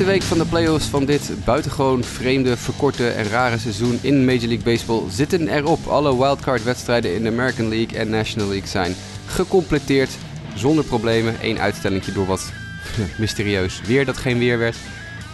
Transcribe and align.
Eerste 0.00 0.18
week 0.18 0.28
van 0.28 0.38
de 0.38 0.50
playoffs 0.50 0.86
van 0.86 1.04
dit 1.04 1.30
buitengewoon 1.44 2.04
vreemde, 2.04 2.56
verkorte 2.56 3.08
en 3.08 3.28
rare 3.28 3.58
seizoen 3.58 3.98
in 4.02 4.24
Major 4.24 4.46
League 4.46 4.64
Baseball 4.64 5.02
zitten 5.10 5.48
erop. 5.48 5.86
Alle 5.86 6.18
wildcard-wedstrijden 6.18 7.14
in 7.14 7.22
de 7.22 7.28
American 7.28 7.68
League 7.68 7.98
en 7.98 8.10
National 8.10 8.48
League 8.48 8.68
zijn 8.68 8.94
gecompleteerd 9.26 10.10
zonder 10.54 10.84
problemen. 10.84 11.34
Eén 11.42 11.58
uitstellingje 11.58 12.12
door 12.12 12.26
wat 12.26 12.52
mysterieus 13.18 13.80
weer 13.80 14.04
dat 14.04 14.16
geen 14.16 14.38
weer 14.38 14.58
werd. 14.58 14.76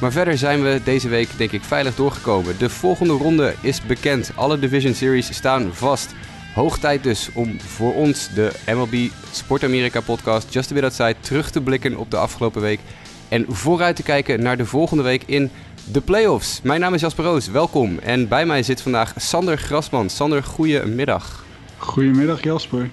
Maar 0.00 0.12
verder 0.12 0.38
zijn 0.38 0.62
we 0.62 0.80
deze 0.84 1.08
week 1.08 1.28
denk 1.36 1.52
ik 1.52 1.64
veilig 1.64 1.94
doorgekomen. 1.94 2.58
De 2.58 2.70
volgende 2.70 3.12
ronde 3.12 3.54
is 3.60 3.82
bekend. 3.82 4.30
Alle 4.34 4.58
Division 4.58 4.94
Series 4.94 5.34
staan 5.34 5.74
vast. 5.74 6.14
Hoog 6.54 6.78
tijd 6.78 7.02
dus 7.02 7.28
om 7.34 7.60
voor 7.60 7.94
ons 7.94 8.28
de 8.34 8.52
MLB 8.66 9.10
Sport 9.30 9.64
America 9.64 10.00
podcast 10.00 10.52
Just 10.52 10.70
a 10.70 10.74
Bit 10.74 10.82
Outside 10.82 11.16
terug 11.20 11.50
te 11.50 11.60
blikken 11.60 11.96
op 11.96 12.10
de 12.10 12.16
afgelopen 12.16 12.62
week. 12.62 12.80
En 13.28 13.44
vooruit 13.48 13.96
te 13.96 14.02
kijken 14.02 14.42
naar 14.42 14.56
de 14.56 14.66
volgende 14.66 15.02
week 15.02 15.22
in 15.26 15.50
de 15.92 16.00
playoffs. 16.00 16.60
Mijn 16.62 16.80
naam 16.80 16.94
is 16.94 17.00
Jasper 17.00 17.24
Roos, 17.24 17.48
welkom. 17.48 17.98
En 17.98 18.28
bij 18.28 18.46
mij 18.46 18.62
zit 18.62 18.80
vandaag 18.80 19.14
Sander 19.16 19.58
Grasman. 19.58 20.10
Sander, 20.10 20.42
goedemiddag. 20.42 21.44
Goedemiddag 21.76 22.42
Jasper. 22.42 22.90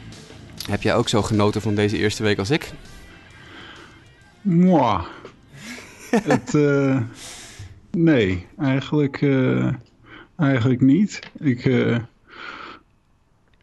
Heb 0.69 0.81
jij 0.81 0.95
ook 0.95 1.09
zo 1.09 1.21
genoten 1.21 1.61
van 1.61 1.75
deze 1.75 1.97
eerste 1.97 2.23
week 2.23 2.39
als 2.39 2.49
ik? 2.49 2.71
Mwah. 4.41 5.03
Het, 6.29 6.53
uh, 6.53 7.01
nee, 7.91 8.45
eigenlijk, 8.57 9.21
uh, 9.21 9.73
eigenlijk 10.35 10.81
niet. 10.81 11.19
Ik, 11.39 11.65
uh, 11.65 11.97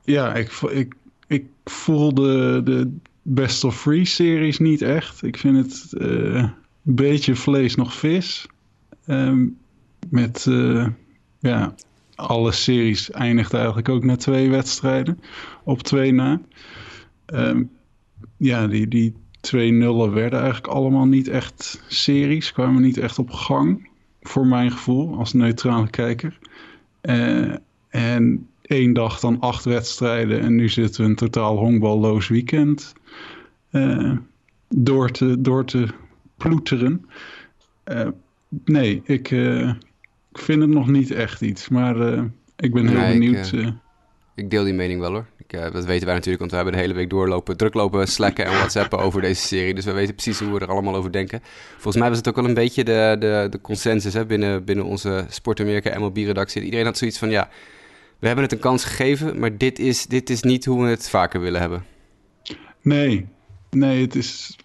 ja, 0.04 0.34
ik, 0.34 0.52
ik, 0.70 0.94
ik 1.26 1.46
voel 1.64 2.14
de, 2.14 2.60
de 2.64 2.96
Best 3.22 3.64
of 3.64 3.80
Free 3.80 4.04
series 4.04 4.58
niet 4.58 4.82
echt. 4.82 5.22
Ik 5.22 5.36
vind 5.36 5.56
het 5.56 5.92
beetje 6.82 7.34
vlees 7.34 7.74
nog 7.74 7.94
vis. 7.94 8.46
Um, 9.06 9.58
met, 10.08 10.46
ja, 11.38 11.74
alle 12.14 12.52
series 12.52 13.10
eindigt 13.10 13.54
eigenlijk 13.54 13.88
ook 13.88 14.04
na 14.04 14.16
twee 14.16 14.50
wedstrijden. 14.50 15.20
Op 15.64 15.82
twee 15.82 16.12
na. 16.12 16.40
Um, 17.26 17.70
ja, 18.36 18.66
die, 18.66 18.88
die 18.88 19.14
twee 19.40 19.70
nullen 19.70 20.12
werden 20.12 20.38
eigenlijk 20.38 20.72
allemaal 20.72 21.06
niet 21.06 21.28
echt 21.28 21.82
series. 21.88 22.52
Kwamen 22.52 22.82
niet 22.82 22.98
echt 22.98 23.18
op 23.18 23.30
gang. 23.30 23.88
Voor 24.22 24.46
mijn 24.46 24.70
gevoel, 24.70 25.18
als 25.18 25.32
neutrale 25.32 25.90
kijker. 25.90 26.38
Uh, 27.02 27.54
en 27.88 28.48
één 28.62 28.92
dag 28.92 29.20
dan 29.20 29.40
acht 29.40 29.64
wedstrijden. 29.64 30.40
En 30.40 30.54
nu 30.54 30.68
zitten 30.68 31.02
we 31.02 31.08
een 31.08 31.16
totaal 31.16 31.56
honkballoos 31.56 32.28
weekend. 32.28 32.92
Uh, 33.70 34.16
door, 34.68 35.10
te, 35.10 35.40
door 35.40 35.64
te 35.64 35.88
ploeteren. 36.40 37.06
Uh, 37.84 38.08
nee, 38.64 39.02
ik, 39.04 39.30
ik 40.32 40.38
vind 40.38 40.60
het 40.60 40.70
nog 40.70 40.88
niet 40.88 41.10
echt 41.10 41.40
iets. 41.40 41.68
Maar 41.68 41.96
ik 42.56 42.72
ben 42.72 42.86
heel 42.86 42.98
nee, 42.98 43.12
benieuwd. 43.12 43.52
Ik, 43.52 43.72
ik 44.34 44.50
deel 44.50 44.64
die 44.64 44.74
mening 44.74 45.00
wel 45.00 45.12
hoor. 45.12 45.26
Ik, 45.36 45.72
dat 45.72 45.84
weten 45.84 46.06
wij 46.06 46.14
natuurlijk, 46.14 46.38
want 46.38 46.50
we 46.50 46.56
hebben 46.56 46.74
de 46.74 46.80
hele 46.80 46.94
week 46.94 47.10
doorlopen, 47.10 47.56
druklopen, 47.56 48.08
slacken 48.08 48.44
en 48.44 48.52
whatsappen 48.52 48.98
over 49.06 49.20
deze 49.20 49.46
serie. 49.46 49.74
Dus 49.74 49.84
we 49.84 49.92
weten 49.92 50.14
precies 50.14 50.38
hoe 50.38 50.52
we 50.52 50.60
er 50.60 50.70
allemaal 50.70 50.94
over 50.94 51.12
denken. 51.12 51.40
Volgens 51.72 51.96
mij 51.96 52.08
was 52.08 52.18
het 52.18 52.28
ook 52.28 52.36
wel 52.36 52.44
een 52.44 52.54
beetje 52.54 52.84
de, 52.84 53.16
de, 53.18 53.46
de 53.50 53.60
consensus 53.60 54.14
hè, 54.14 54.26
binnen, 54.26 54.64
binnen 54.64 54.84
onze 54.84 55.24
Sport 55.28 55.60
Amerika 55.60 55.98
MLB-redactie. 55.98 56.62
Iedereen 56.62 56.86
had 56.86 56.98
zoiets 56.98 57.18
van, 57.18 57.30
ja, 57.30 57.48
we 58.18 58.26
hebben 58.26 58.44
het 58.44 58.52
een 58.52 58.58
kans 58.58 58.84
gegeven, 58.84 59.38
maar 59.38 59.56
dit 59.56 59.78
is, 59.78 60.06
dit 60.06 60.30
is 60.30 60.42
niet 60.42 60.64
hoe 60.64 60.82
we 60.82 60.88
het 60.88 61.08
vaker 61.08 61.40
willen 61.40 61.60
hebben. 61.60 61.84
Nee, 62.82 63.26
nee, 63.70 64.02
het 64.02 64.14
is... 64.14 64.56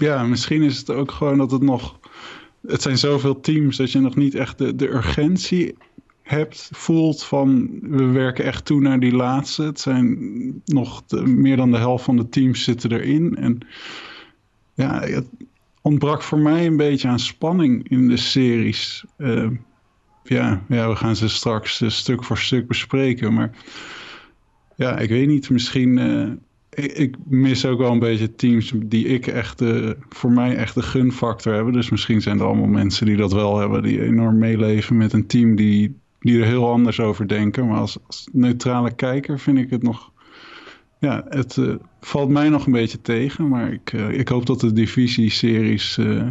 Ja, 0.00 0.24
misschien 0.24 0.62
is 0.62 0.78
het 0.78 0.90
ook 0.90 1.10
gewoon 1.10 1.38
dat 1.38 1.50
het 1.50 1.62
nog... 1.62 1.98
Het 2.66 2.82
zijn 2.82 2.98
zoveel 2.98 3.40
teams 3.40 3.76
dat 3.76 3.92
je 3.92 4.00
nog 4.00 4.16
niet 4.16 4.34
echt 4.34 4.58
de, 4.58 4.76
de 4.76 4.88
urgentie 4.88 5.74
hebt, 6.22 6.70
voelt 6.72 7.24
van 7.24 7.68
we 7.82 8.04
werken 8.04 8.44
echt 8.44 8.64
toe 8.64 8.80
naar 8.80 9.00
die 9.00 9.12
laatste. 9.12 9.62
Het 9.62 9.80
zijn 9.80 10.62
nog 10.64 11.02
meer 11.24 11.56
dan 11.56 11.70
de 11.70 11.78
helft 11.78 12.04
van 12.04 12.16
de 12.16 12.28
teams 12.28 12.64
zitten 12.64 12.92
erin. 12.92 13.36
En 13.36 13.58
ja, 14.74 15.00
het 15.00 15.26
ontbrak 15.82 16.22
voor 16.22 16.38
mij 16.38 16.66
een 16.66 16.76
beetje 16.76 17.08
aan 17.08 17.18
spanning 17.18 17.88
in 17.88 18.08
de 18.08 18.16
series. 18.16 19.04
Uh, 19.18 19.50
ja, 20.24 20.62
ja, 20.68 20.88
we 20.88 20.96
gaan 20.96 21.16
ze 21.16 21.28
straks 21.28 21.80
uh, 21.80 21.88
stuk 21.88 22.24
voor 22.24 22.38
stuk 22.38 22.66
bespreken. 22.66 23.34
Maar 23.34 23.50
ja, 24.76 24.98
ik 24.98 25.08
weet 25.08 25.28
niet, 25.28 25.50
misschien... 25.50 25.96
Uh, 25.96 26.30
ik, 26.82 27.16
mis 27.24 27.66
ook 27.66 27.78
wel 27.78 27.92
een 27.92 27.98
beetje 27.98 28.34
teams 28.34 28.72
die 28.76 29.06
ik 29.06 29.26
echt, 29.26 29.62
voor 30.08 30.32
mij 30.32 30.56
echt 30.56 30.74
de 30.74 30.82
gunfactor 30.82 31.54
hebben. 31.54 31.72
Dus 31.72 31.90
misschien 31.90 32.20
zijn 32.20 32.38
er 32.38 32.44
allemaal 32.44 32.66
mensen 32.66 33.06
die 33.06 33.16
dat 33.16 33.32
wel 33.32 33.58
hebben, 33.58 33.82
die 33.82 34.02
enorm 34.02 34.38
meeleven 34.38 34.96
met 34.96 35.12
een 35.12 35.26
team 35.26 35.56
die 35.56 35.98
die 36.20 36.40
er 36.40 36.46
heel 36.46 36.70
anders 36.70 37.00
over 37.00 37.28
denken. 37.28 37.66
Maar 37.66 37.78
als, 37.78 37.98
neutrale 38.32 38.94
kijker 38.94 39.38
vind 39.38 39.58
ik 39.58 39.70
het 39.70 39.82
nog. 39.82 40.12
Ja, 40.98 41.24
het 41.28 41.56
uh, 41.56 41.74
valt 42.00 42.28
mij 42.28 42.48
nog 42.48 42.66
een 42.66 42.72
beetje 42.72 43.00
tegen. 43.00 43.48
Maar 43.48 43.72
ik, 43.72 43.92
uh, 43.92 44.10
ik 44.10 44.28
hoop 44.28 44.46
dat 44.46 44.60
de 44.60 44.72
divisie-series. 44.72 45.98
Uh, 45.98 46.26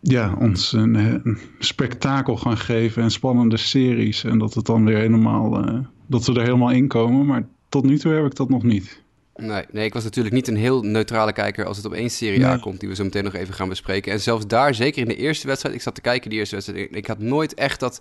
ja, 0.00 0.34
ons 0.38 0.72
een, 0.72 0.94
een, 0.94 1.38
spektakel 1.58 2.36
gaan 2.36 2.58
geven 2.58 3.02
en 3.02 3.10
spannende 3.10 3.56
series. 3.56 4.24
En 4.24 4.38
dat 4.38 4.54
het 4.54 4.66
dan 4.66 4.84
weer 4.84 4.98
helemaal. 4.98 5.64
dat 6.06 6.26
we 6.26 6.34
er 6.34 6.42
helemaal 6.42 6.70
in 6.70 6.88
komen. 6.88 7.26
Maar 7.26 7.46
tot 7.68 7.84
nu 7.84 7.98
toe 7.98 8.12
heb 8.12 8.24
ik 8.24 8.34
dat 8.34 8.48
nog 8.48 8.62
niet. 8.62 9.02
Nee, 9.40 9.64
nee, 9.70 9.84
ik 9.84 9.92
was 9.92 10.04
natuurlijk 10.04 10.34
niet 10.34 10.48
een 10.48 10.56
heel 10.56 10.82
neutrale 10.82 11.32
kijker 11.32 11.66
als 11.66 11.76
het 11.76 11.86
op 11.86 11.92
één 11.92 12.10
serie 12.10 12.38
nee. 12.38 12.48
aankomt, 12.48 12.80
die 12.80 12.88
we 12.88 12.94
zo 12.94 13.04
meteen 13.04 13.24
nog 13.24 13.34
even 13.34 13.54
gaan 13.54 13.68
bespreken. 13.68 14.12
En 14.12 14.20
zelfs 14.20 14.46
daar, 14.46 14.74
zeker 14.74 15.02
in 15.02 15.08
de 15.08 15.16
eerste 15.16 15.46
wedstrijd, 15.46 15.74
ik 15.74 15.82
zat 15.82 15.94
te 15.94 16.00
kijken 16.00 16.30
die 16.30 16.38
eerste 16.38 16.54
wedstrijd, 16.54 16.88
ik 16.96 17.06
had 17.06 17.18
nooit 17.18 17.54
echt 17.54 17.80
dat 17.80 18.00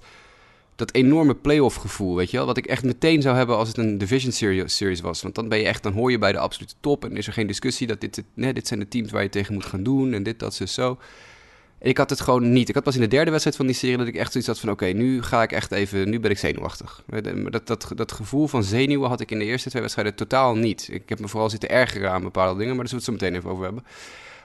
dat 0.79 0.93
enorme 0.93 1.35
playoff 1.35 1.75
gevoel, 1.75 2.15
weet 2.15 2.31
je 2.31 2.37
wel? 2.37 2.45
Wat 2.45 2.57
ik 2.57 2.65
echt 2.65 2.83
meteen 2.83 3.21
zou 3.21 3.35
hebben 3.35 3.57
als 3.57 3.67
het 3.67 3.77
een 3.77 3.97
division 3.97 4.31
series, 4.65 5.01
was. 5.01 5.21
Want 5.21 5.35
dan 5.35 5.49
ben 5.49 5.57
je 5.57 5.65
echt, 5.65 5.83
dan 5.83 5.93
hoor 5.93 6.11
je 6.11 6.17
bij 6.17 6.31
de 6.31 6.39
absolute 6.39 6.73
top 6.79 7.05
en 7.05 7.17
is 7.17 7.27
er 7.27 7.33
geen 7.33 7.47
discussie 7.47 7.87
dat 7.87 8.01
dit, 8.01 8.23
nee, 8.33 8.53
dit 8.53 8.67
zijn 8.67 8.79
de 8.79 8.87
teams 8.87 9.11
waar 9.11 9.23
je 9.23 9.29
tegen 9.29 9.53
moet 9.53 9.65
gaan 9.65 9.83
doen 9.83 10.13
en 10.13 10.23
dit, 10.23 10.39
dat, 10.39 10.53
ze 10.53 10.67
zo. 10.67 10.97
Ik 11.81 11.97
had 11.97 12.09
het 12.09 12.21
gewoon 12.21 12.51
niet. 12.51 12.69
Ik 12.69 12.75
had 12.75 12.83
pas 12.83 12.95
in 12.95 13.01
de 13.01 13.07
derde 13.07 13.29
wedstrijd 13.31 13.57
van 13.57 13.65
die 13.65 13.75
serie 13.75 13.97
dat 13.97 14.07
ik 14.07 14.15
echt 14.15 14.31
zoiets 14.31 14.49
had 14.49 14.59
van... 14.59 14.69
oké, 14.69 14.85
nu 14.85 15.23
ga 15.23 15.43
ik 15.43 15.51
echt 15.51 15.71
even... 15.71 16.09
nu 16.09 16.19
ben 16.19 16.31
ik 16.31 16.37
zenuwachtig. 16.37 17.03
Dat, 17.49 17.67
dat, 17.67 17.91
dat 17.95 18.11
gevoel 18.11 18.47
van 18.47 18.63
zenuwen 18.63 19.09
had 19.09 19.19
ik 19.19 19.31
in 19.31 19.39
de 19.39 19.45
eerste 19.45 19.69
twee 19.69 19.81
wedstrijden 19.81 20.15
totaal 20.15 20.55
niet. 20.55 20.87
Ik 20.91 21.09
heb 21.09 21.19
me 21.19 21.27
vooral 21.27 21.49
zitten 21.49 21.69
ergeren 21.69 22.11
aan 22.11 22.21
bepaalde 22.21 22.57
dingen... 22.59 22.75
maar 22.75 22.85
daar 22.85 22.99
zullen 22.99 23.05
we 23.05 23.11
het 23.11 23.21
zo 23.21 23.27
meteen 23.27 23.39
even 23.39 23.51
over 23.51 23.63
hebben. 23.63 23.83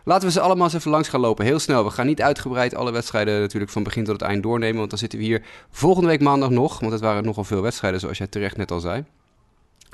Laten 0.05 0.27
we 0.27 0.33
ze 0.33 0.41
allemaal 0.41 0.65
eens 0.65 0.75
even 0.75 0.91
langs 0.91 1.09
gaan 1.09 1.21
lopen. 1.21 1.45
Heel 1.45 1.59
snel. 1.59 1.85
We 1.85 1.91
gaan 1.91 2.07
niet 2.07 2.23
uitgebreid 2.23 2.75
alle 2.75 2.93
wedstrijden 2.93 3.41
natuurlijk 3.41 3.73
van 3.73 3.83
begin 3.83 4.05
tot 4.05 4.21
het 4.21 4.29
eind 4.29 4.43
doornemen. 4.43 4.79
Want 4.79 4.91
dan 4.91 4.99
zitten 4.99 5.19
we 5.19 5.25
hier 5.25 5.43
volgende 5.71 6.09
week 6.09 6.21
maandag 6.21 6.51
nog. 6.51 6.81
Want 6.81 6.93
het 6.93 7.01
waren 7.01 7.25
nogal 7.25 7.45
veel 7.45 7.63
wedstrijden, 7.63 8.01
zoals 8.01 8.19
jij 8.19 8.27
terecht 8.27 8.57
net 8.57 8.71
al 8.71 8.81
zei. 8.81 9.05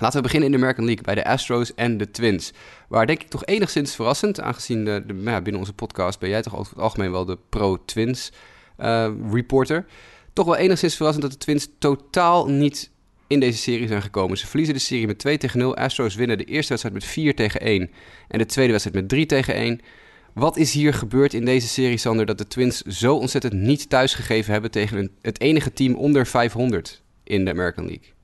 Laten 0.00 0.16
we 0.16 0.22
beginnen 0.22 0.48
in 0.48 0.54
de 0.54 0.60
American 0.60 0.84
League 0.84 1.04
bij 1.04 1.14
de 1.14 1.24
Astros 1.24 1.74
en 1.74 1.98
de 1.98 2.10
Twins. 2.10 2.52
Waar 2.88 3.06
denk 3.06 3.22
ik 3.22 3.28
toch 3.28 3.44
enigszins 3.44 3.94
verrassend, 3.94 4.40
aangezien 4.40 4.84
de, 4.84 5.04
ja, 5.24 5.40
binnen 5.40 5.60
onze 5.60 5.72
podcast 5.72 6.18
ben 6.18 6.28
jij 6.28 6.42
toch 6.42 6.56
over 6.56 6.72
het 6.72 6.82
algemeen 6.82 7.10
wel 7.10 7.24
de 7.24 7.38
pro-Twins 7.48 8.32
uh, 8.78 9.10
reporter. 9.32 9.86
Toch 10.32 10.46
wel 10.46 10.56
enigszins 10.56 10.94
verrassend 10.94 11.24
dat 11.24 11.32
de 11.32 11.38
Twins 11.38 11.68
totaal 11.78 12.48
niet 12.48 12.90
in 13.26 13.40
deze 13.40 13.58
serie 13.58 13.86
zijn 13.86 14.02
gekomen. 14.02 14.38
Ze 14.38 14.46
verliezen 14.46 14.74
de 14.74 14.80
serie 14.80 15.06
met 15.06 15.18
2 15.18 15.38
tegen 15.38 15.58
0. 15.58 15.76
Astros 15.76 16.14
winnen 16.14 16.38
de 16.38 16.44
eerste 16.44 16.68
wedstrijd 16.68 16.94
met 16.94 17.04
4 17.04 17.34
tegen 17.34 17.60
1 17.60 17.90
en 18.28 18.38
de 18.38 18.46
tweede 18.46 18.72
wedstrijd 18.72 19.00
met 19.00 19.08
3 19.08 19.26
tegen 19.26 19.54
1. 19.54 19.80
Wat 20.34 20.56
is 20.56 20.72
hier 20.72 20.94
gebeurd 20.94 21.34
in 21.34 21.44
deze 21.44 21.68
serie, 21.68 21.96
Sander, 21.96 22.26
dat 22.26 22.38
de 22.38 22.46
Twins 22.46 22.80
zo 22.80 23.16
ontzettend 23.16 23.52
niet 23.52 23.88
thuisgegeven 23.88 24.52
hebben 24.52 24.70
tegen 24.70 25.10
het 25.22 25.40
enige 25.40 25.72
team 25.72 25.94
onder 25.94 26.26
500 26.26 27.02
in 27.24 27.44
de 27.44 27.50
American 27.50 27.86
League? 27.86 28.19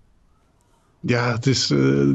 Ja, 1.06 1.32
het 1.32 1.46
is, 1.46 1.70
uh, 1.70 2.14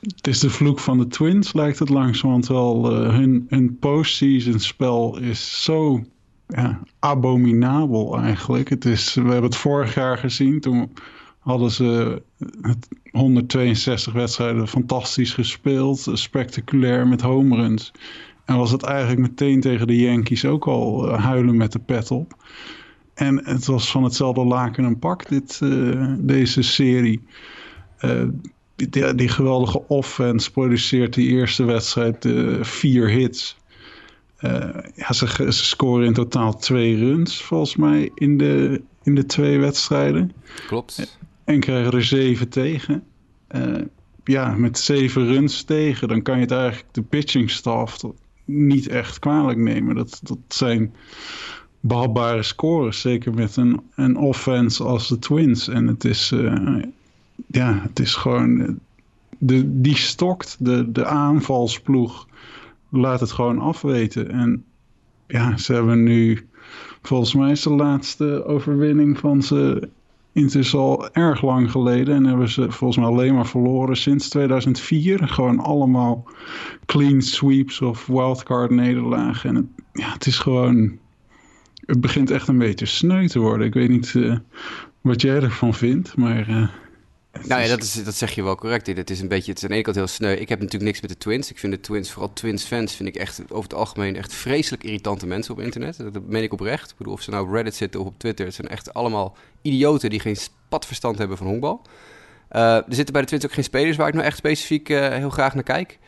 het 0.00 0.26
is 0.26 0.38
de 0.38 0.50
vloek 0.50 0.78
van 0.78 0.98
de 0.98 1.06
Twins, 1.06 1.52
lijkt 1.52 1.78
het 1.78 1.88
langzamerhand 1.88 2.46
wel. 2.46 2.92
Uh, 2.92 3.14
hun, 3.14 3.46
hun 3.48 3.78
postseason 3.78 4.60
spel 4.60 5.18
is 5.18 5.62
zo 5.62 6.04
ja, 6.46 6.80
abominabel 6.98 8.18
eigenlijk. 8.18 8.68
Het 8.68 8.84
is, 8.84 9.14
we 9.14 9.20
hebben 9.20 9.42
het 9.42 9.56
vorig 9.56 9.94
jaar 9.94 10.18
gezien, 10.18 10.60
toen 10.60 10.92
hadden 11.38 11.70
ze 11.70 12.22
het 12.60 12.88
162 13.10 14.12
wedstrijden 14.12 14.68
fantastisch 14.68 15.32
gespeeld. 15.32 16.06
Spectaculair 16.12 17.06
met 17.06 17.20
home 17.20 17.56
runs. 17.56 17.92
En 18.44 18.56
was 18.56 18.70
het 18.70 18.82
eigenlijk 18.82 19.20
meteen 19.20 19.60
tegen 19.60 19.86
de 19.86 19.96
Yankees 19.96 20.44
ook 20.44 20.66
al 20.66 21.08
uh, 21.08 21.24
huilen 21.24 21.56
met 21.56 21.72
de 21.72 21.78
pet 21.78 22.10
op. 22.10 22.44
En 23.14 23.44
het 23.44 23.66
was 23.66 23.90
van 23.90 24.04
hetzelfde 24.04 24.44
laken 24.44 24.84
en 24.84 24.98
pak, 24.98 25.28
dit, 25.28 25.60
deze 26.18 26.62
serie. 26.62 27.22
Uh, 28.00 28.22
die, 28.76 29.14
die, 29.14 29.28
geweldige 29.28 29.82
offense 29.88 30.50
produceert 30.50 31.14
die 31.14 31.28
eerste 31.28 31.64
wedstrijd 31.64 32.28
vier 32.60 33.08
hits. 33.08 33.56
ja, 34.94 35.12
ze, 35.12 35.26
ze, 35.26 35.64
scoren 35.64 36.06
in 36.06 36.12
totaal 36.12 36.56
twee 36.56 36.96
runs, 36.96 37.42
volgens 37.42 37.76
mij, 37.76 38.10
in 38.14 38.38
de, 38.38 38.82
in 39.02 39.14
de 39.14 39.26
twee 39.26 39.58
wedstrijden. 39.58 40.32
Klopt. 40.66 41.18
En 41.44 41.60
krijgen 41.60 41.92
er 41.92 42.04
zeven 42.04 42.48
tegen. 42.48 43.02
ja, 44.24 44.54
met 44.54 44.78
zeven 44.78 45.26
runs 45.26 45.62
tegen, 45.62 46.08
dan 46.08 46.22
kan 46.22 46.34
je 46.34 46.42
het 46.42 46.50
eigenlijk 46.50 46.94
de 46.94 47.02
pitching 47.02 47.50
staff 47.50 48.02
niet 48.46 48.88
echt 48.88 49.18
kwalijk 49.18 49.58
nemen. 49.58 49.94
Dat, 49.94 50.20
dat 50.22 50.38
zijn 50.48 50.94
behapbare 51.80 52.42
scores, 52.42 53.00
zeker 53.00 53.34
met 53.34 53.56
een, 53.56 53.80
een 53.94 54.16
offense 54.16 54.84
als 54.84 55.08
de 55.08 55.18
Twins. 55.18 55.68
En 55.68 55.86
het 55.86 56.04
is, 56.04 56.30
uh, 56.32 56.82
ja, 57.46 57.80
het 57.82 57.98
is 57.98 58.14
gewoon, 58.14 58.78
de, 59.38 59.80
die 59.80 59.96
stokt, 59.96 60.56
de, 60.60 60.92
de 60.92 61.04
aanvalsploeg 61.04 62.28
laat 62.88 63.20
het 63.20 63.32
gewoon 63.32 63.58
afweten. 63.58 64.30
En 64.30 64.64
ja, 65.26 65.56
ze 65.56 65.72
hebben 65.72 66.02
nu, 66.02 66.48
volgens 67.02 67.34
mij 67.34 67.50
is 67.50 67.62
de 67.62 67.70
laatste 67.70 68.44
overwinning 68.44 69.18
van 69.18 69.42
ze 69.42 69.88
is 70.36 70.74
al 70.74 71.10
erg 71.12 71.42
lang 71.42 71.70
geleden 71.70 72.14
en 72.14 72.24
hebben 72.24 72.48
ze 72.48 72.70
volgens 72.70 72.98
mij 72.98 73.08
alleen 73.08 73.34
maar 73.34 73.46
verloren 73.46 73.96
sinds 73.96 74.28
2004. 74.28 75.28
Gewoon 75.28 75.58
allemaal 75.58 76.24
clean 76.86 77.22
sweeps 77.22 77.80
of 77.80 78.06
wildcard 78.06 78.70
nederlagen. 78.70 79.48
En 79.50 79.56
het, 79.56 79.66
ja, 79.92 80.12
het 80.12 80.26
is 80.26 80.38
gewoon... 80.38 80.98
Het 81.86 82.00
begint 82.00 82.30
echt 82.30 82.48
een 82.48 82.58
beetje 82.58 82.86
sneu 82.86 83.26
te 83.26 83.38
worden. 83.38 83.66
Ik 83.66 83.74
weet 83.74 83.88
niet 83.88 84.14
uh, 84.14 84.36
wat 85.00 85.22
jij 85.22 85.42
ervan 85.42 85.74
vindt, 85.74 86.16
maar... 86.16 86.48
Uh, 86.48 86.68
nou 87.44 87.62
ja, 87.62 87.68
dat, 87.68 87.82
is, 87.82 88.04
dat 88.04 88.14
zeg 88.14 88.30
je 88.30 88.42
wel 88.42 88.54
correct. 88.54 88.86
Het 88.86 89.10
is 89.10 89.20
een 89.20 89.28
beetje, 89.28 89.50
het 89.50 89.58
is 89.58 89.62
aan 89.62 89.68
de 89.68 89.74
ene 89.74 89.84
kant 89.84 89.96
heel 89.96 90.06
sneu. 90.06 90.32
Ik 90.32 90.48
heb 90.48 90.58
natuurlijk 90.58 90.84
niks 90.84 91.00
met 91.00 91.10
de 91.10 91.18
Twins. 91.18 91.50
Ik 91.50 91.58
vind 91.58 91.72
de 91.72 91.80
Twins, 91.80 92.10
vooral 92.10 92.32
Twins-fans, 92.32 92.94
vind 92.94 93.08
ik 93.08 93.16
echt 93.16 93.40
over 93.48 93.62
het 93.62 93.74
algemeen 93.74 94.16
echt 94.16 94.34
vreselijk 94.34 94.84
irritante 94.84 95.26
mensen 95.26 95.54
op 95.54 95.60
internet. 95.60 95.96
Dat 95.96 96.26
meen 96.26 96.42
ik 96.42 96.52
oprecht. 96.52 96.90
Ik 96.90 96.96
bedoel, 96.96 97.12
of 97.12 97.22
ze 97.22 97.30
nou 97.30 97.46
op 97.46 97.52
Reddit 97.52 97.74
zitten 97.74 98.00
of 98.00 98.06
op 98.06 98.18
Twitter. 98.18 98.46
Het 98.46 98.54
zijn 98.54 98.68
echt 98.68 98.94
allemaal 98.94 99.36
idioten 99.62 100.10
die 100.10 100.20
geen 100.20 100.36
spatverstand 100.36 101.18
hebben 101.18 101.36
van 101.36 101.46
honkbal. 101.46 101.82
Uh, 102.52 102.74
er 102.74 102.84
zitten 102.88 103.12
bij 103.12 103.22
de 103.22 103.28
Twins 103.28 103.44
ook 103.44 103.52
geen 103.52 103.64
spelers 103.64 103.96
waar 103.96 104.08
ik 104.08 104.14
nou 104.14 104.26
echt 104.26 104.36
specifiek 104.36 104.88
uh, 104.88 105.08
heel 105.08 105.30
graag 105.30 105.54
naar 105.54 105.62
kijk. 105.62 105.98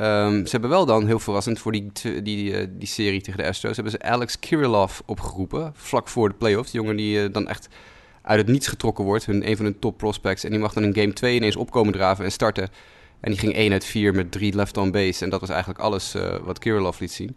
Um, 0.00 0.46
ze 0.46 0.50
hebben 0.50 0.70
wel 0.70 0.86
dan, 0.86 1.06
heel 1.06 1.18
verrassend 1.18 1.58
voor 1.58 1.72
die, 1.72 1.90
die, 1.92 2.22
die, 2.22 2.50
uh, 2.50 2.66
die 2.70 2.88
serie 2.88 3.20
tegen 3.20 3.38
de 3.38 3.48
Astros, 3.48 3.74
hebben 3.74 3.92
ze 3.92 4.02
Alex 4.02 4.38
Kirilov 4.38 5.00
opgeroepen, 5.06 5.72
vlak 5.74 6.08
voor 6.08 6.28
de 6.28 6.34
playoffs. 6.34 6.72
Jongen 6.72 6.96
die 6.96 7.30
dan 7.30 7.48
echt 7.48 7.68
uit 8.22 8.38
het 8.38 8.48
niets 8.48 8.68
getrokken 8.68 9.04
wordt. 9.04 9.26
Hun, 9.26 9.48
een 9.48 9.56
van 9.56 9.64
hun 9.64 9.78
top 9.78 9.98
prospects. 9.98 10.44
En 10.44 10.50
die 10.50 10.58
mag 10.58 10.72
dan 10.72 10.82
in 10.82 10.94
game 10.94 11.12
2 11.12 11.36
ineens 11.36 11.56
opkomen 11.56 11.92
draven 11.92 12.24
en 12.24 12.32
starten. 12.32 12.68
En 13.20 13.30
die 13.30 13.38
ging 13.38 13.54
1 13.54 13.72
uit 13.72 13.84
4 13.84 14.14
met 14.14 14.32
3 14.32 14.54
left 14.54 14.76
on 14.76 14.90
base. 14.90 15.24
En 15.24 15.30
dat 15.30 15.40
was 15.40 15.48
eigenlijk 15.48 15.80
alles 15.80 16.14
uh, 16.14 16.36
wat 16.42 16.58
Kirilov 16.58 17.00
liet 17.00 17.12
zien. 17.12 17.36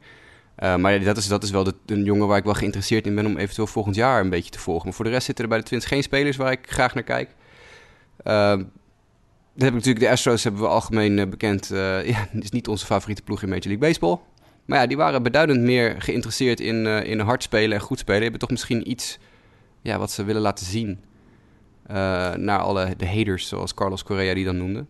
Uh, 0.60 0.76
maar 0.76 1.04
dat 1.04 1.18
is, 1.18 1.28
dat 1.28 1.44
is 1.44 1.52
wel 1.52 1.64
de, 1.64 1.74
een 1.86 2.04
jongen 2.04 2.28
waar 2.28 2.38
ik 2.38 2.44
wel 2.44 2.54
geïnteresseerd 2.54 3.08
in 3.08 3.16
ben 3.16 3.26
om 3.26 3.38
eventueel 3.38 3.68
volgend 3.68 3.96
jaar 3.96 4.22
een 4.22 4.30
beetje 4.30 4.52
te 4.52 4.60
volgen. 4.60 4.86
Maar 4.86 4.94
voor 4.94 5.06
de 5.06 5.12
rest 5.12 5.26
zitten 5.26 5.44
er 5.44 5.50
bij 5.50 5.60
de 5.60 5.66
Twins 5.66 5.86
geen 5.86 6.04
spelers 6.04 6.38
waar 6.38 6.52
ik 6.52 6.60
graag 6.72 6.94
naar 6.94 7.04
kijk. 7.04 7.30
Uh, 7.30 8.34
dan 9.54 9.66
heb 9.66 9.68
ik 9.68 9.74
natuurlijk 9.74 10.06
de 10.06 10.10
Astros 10.10 10.44
hebben 10.44 10.62
we 10.62 10.68
algemeen 10.68 11.18
uh, 11.18 11.28
bekend. 11.28 11.68
Ja, 12.06 12.28
is 12.40 12.52
niet 12.52 12.68
onze 12.68 12.86
favoriete 12.86 13.22
ploeg 13.22 13.42
in 13.42 13.50
Major 13.50 13.68
League 13.68 13.88
Baseball. 13.88 14.20
Maar 14.66 14.80
ja, 14.80 14.88
die 14.88 14.98
waren 14.98 15.24
beduidend 15.24 15.62
meer 15.62 15.96
geïnteresseerd 16.02 16.60
in, 16.60 16.86
in 16.86 17.20
hard 17.20 17.44
spelen 17.44 17.78
en 17.78 17.84
goed 17.84 18.00
spelen. 18.00 18.22
Die 18.22 18.30
hebben 18.30 18.48
toch 18.48 18.58
misschien 18.58 18.92
iets 18.92 19.20
ja, 19.86 19.98
wat 19.98 20.12
ze 20.12 20.24
willen 20.24 20.42
laten 20.42 20.66
zien. 20.66 21.00
Uh, 21.88 22.34
naar 22.34 22.60
alle 22.60 22.94
de 22.98 23.08
haters, 23.08 23.48
zoals 23.48 23.74
Carlos 23.74 24.04
Correa 24.04 24.34
die 24.34 24.46
dan 24.46 24.58
noemde. 24.58 24.86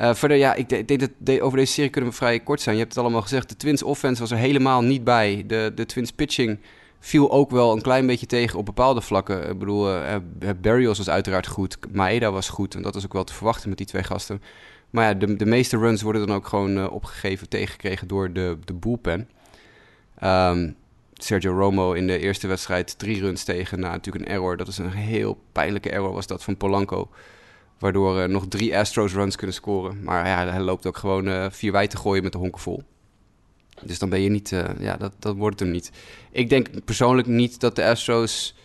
Uh, 0.00 0.14
verder, 0.14 0.36
ja, 0.36 0.54
ik, 0.54 0.88
denk 0.88 1.00
dat 1.00 1.40
over 1.40 1.58
deze 1.58 1.72
serie 1.72 1.90
kunnen 1.90 2.10
we 2.10 2.16
vrij 2.16 2.40
kort 2.40 2.60
zijn. 2.60 2.74
Je 2.74 2.80
hebt 2.80 2.94
het 2.94 3.02
allemaal 3.02 3.22
gezegd. 3.22 3.48
De 3.48 3.56
Twins 3.56 3.82
offense 3.82 4.20
was 4.20 4.30
er 4.30 4.36
helemaal 4.36 4.82
niet 4.82 5.04
bij. 5.04 5.44
De, 5.46 5.72
de 5.74 5.86
Twins 5.86 6.12
pitching 6.12 6.58
viel 6.98 7.30
ook 7.30 7.50
wel 7.50 7.72
een 7.72 7.82
klein 7.82 8.06
beetje 8.06 8.26
tegen 8.26 8.58
op 8.58 8.64
bepaalde 8.64 9.00
vlakken. 9.00 9.50
Ik 9.50 9.58
bedoel, 9.58 9.94
uh, 9.94 10.14
Barrios 10.60 10.98
was 10.98 11.08
uiteraard 11.08 11.46
goed. 11.46 11.78
Maeda 11.92 12.32
was 12.32 12.48
goed. 12.48 12.74
En 12.74 12.82
dat 12.82 12.96
is 12.96 13.04
ook 13.04 13.12
wel 13.12 13.24
te 13.24 13.34
verwachten 13.34 13.68
met 13.68 13.78
die 13.78 13.86
twee 13.86 14.02
gasten. 14.02 14.42
Maar 14.90 15.04
ja, 15.04 15.14
de, 15.14 15.36
de 15.36 15.46
meeste 15.46 15.78
runs 15.78 16.02
worden 16.02 16.26
dan 16.26 16.36
ook 16.36 16.46
gewoon 16.46 16.90
opgegeven, 16.90 17.48
tegengekregen 17.48 18.08
door 18.08 18.32
de, 18.32 18.58
de 18.64 18.74
bullpen. 18.74 19.28
Um, 20.24 20.76
Sergio 21.22 21.58
Romo 21.58 21.92
in 21.92 22.06
de 22.06 22.18
eerste 22.18 22.46
wedstrijd 22.46 22.98
drie 22.98 23.20
runs 23.20 23.44
tegen 23.44 23.80
na 23.80 23.90
natuurlijk 23.90 24.24
een 24.24 24.32
error. 24.32 24.56
Dat 24.56 24.68
is 24.68 24.78
een 24.78 24.90
heel 24.90 25.38
pijnlijke 25.52 25.90
error 25.90 26.12
was 26.12 26.26
dat 26.26 26.44
van 26.44 26.56
Polanco. 26.56 27.10
Waardoor 27.78 28.18
uh, 28.18 28.24
nog 28.24 28.48
drie 28.48 28.78
Astros 28.78 29.12
runs 29.12 29.36
kunnen 29.36 29.56
scoren. 29.56 30.02
Maar 30.02 30.26
ja, 30.26 30.46
hij 30.46 30.60
loopt 30.60 30.86
ook 30.86 30.96
gewoon 30.96 31.28
uh, 31.28 31.46
vier 31.50 31.72
wij 31.72 31.86
te 31.86 31.96
gooien 31.96 32.22
met 32.22 32.32
de 32.32 32.38
honken 32.38 32.60
vol. 32.60 32.82
Dus 33.82 33.98
dan 33.98 34.08
ben 34.08 34.20
je 34.20 34.28
niet, 34.28 34.50
uh, 34.50 34.64
ja, 34.78 34.96
dat, 34.96 35.12
dat 35.18 35.36
wordt 35.36 35.60
hem 35.60 35.70
niet. 35.70 35.90
Ik 36.30 36.48
denk 36.48 36.84
persoonlijk 36.84 37.28
niet 37.28 37.60
dat 37.60 37.76
de 37.76 37.84
Astros 37.84 38.56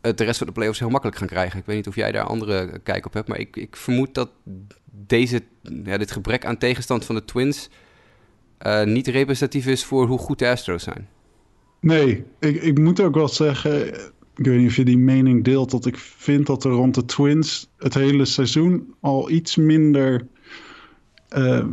het 0.00 0.18
de 0.18 0.24
rest 0.24 0.38
van 0.38 0.46
de 0.46 0.52
playoffs 0.52 0.78
heel 0.78 0.90
makkelijk 0.90 1.18
gaan 1.18 1.28
krijgen. 1.28 1.58
Ik 1.58 1.66
weet 1.66 1.76
niet 1.76 1.88
of 1.88 1.94
jij 1.94 2.12
daar 2.12 2.24
andere 2.24 2.78
kijk 2.78 3.06
op 3.06 3.12
hebt, 3.12 3.28
maar 3.28 3.38
ik, 3.38 3.56
ik 3.56 3.76
vermoed 3.76 4.14
dat 4.14 4.30
deze, 4.90 5.42
ja, 5.84 5.98
dit 5.98 6.10
gebrek 6.10 6.44
aan 6.44 6.58
tegenstand 6.58 7.04
van 7.04 7.14
de 7.14 7.24
Twins 7.24 7.68
niet 8.84 9.06
representatief 9.06 9.66
is 9.66 9.84
voor 9.84 10.06
hoe 10.06 10.18
goed 10.18 10.38
de 10.38 10.48
Astros 10.48 10.82
zijn. 10.82 11.08
Nee, 11.84 12.24
ik, 12.38 12.62
ik 12.62 12.78
moet 12.78 13.00
ook 13.00 13.14
wel 13.14 13.28
zeggen, 13.28 13.94
ik 14.36 14.46
weet 14.46 14.58
niet 14.58 14.68
of 14.68 14.76
je 14.76 14.84
die 14.84 14.98
mening 14.98 15.44
deelt, 15.44 15.70
dat 15.70 15.86
ik 15.86 15.98
vind 15.98 16.46
dat 16.46 16.64
er 16.64 16.70
rond 16.70 16.94
de 16.94 17.04
Twins 17.04 17.70
het 17.78 17.94
hele 17.94 18.24
seizoen 18.24 18.94
al 19.00 19.30
iets 19.30 19.56
minder, 19.56 20.26
uh, 21.36 21.66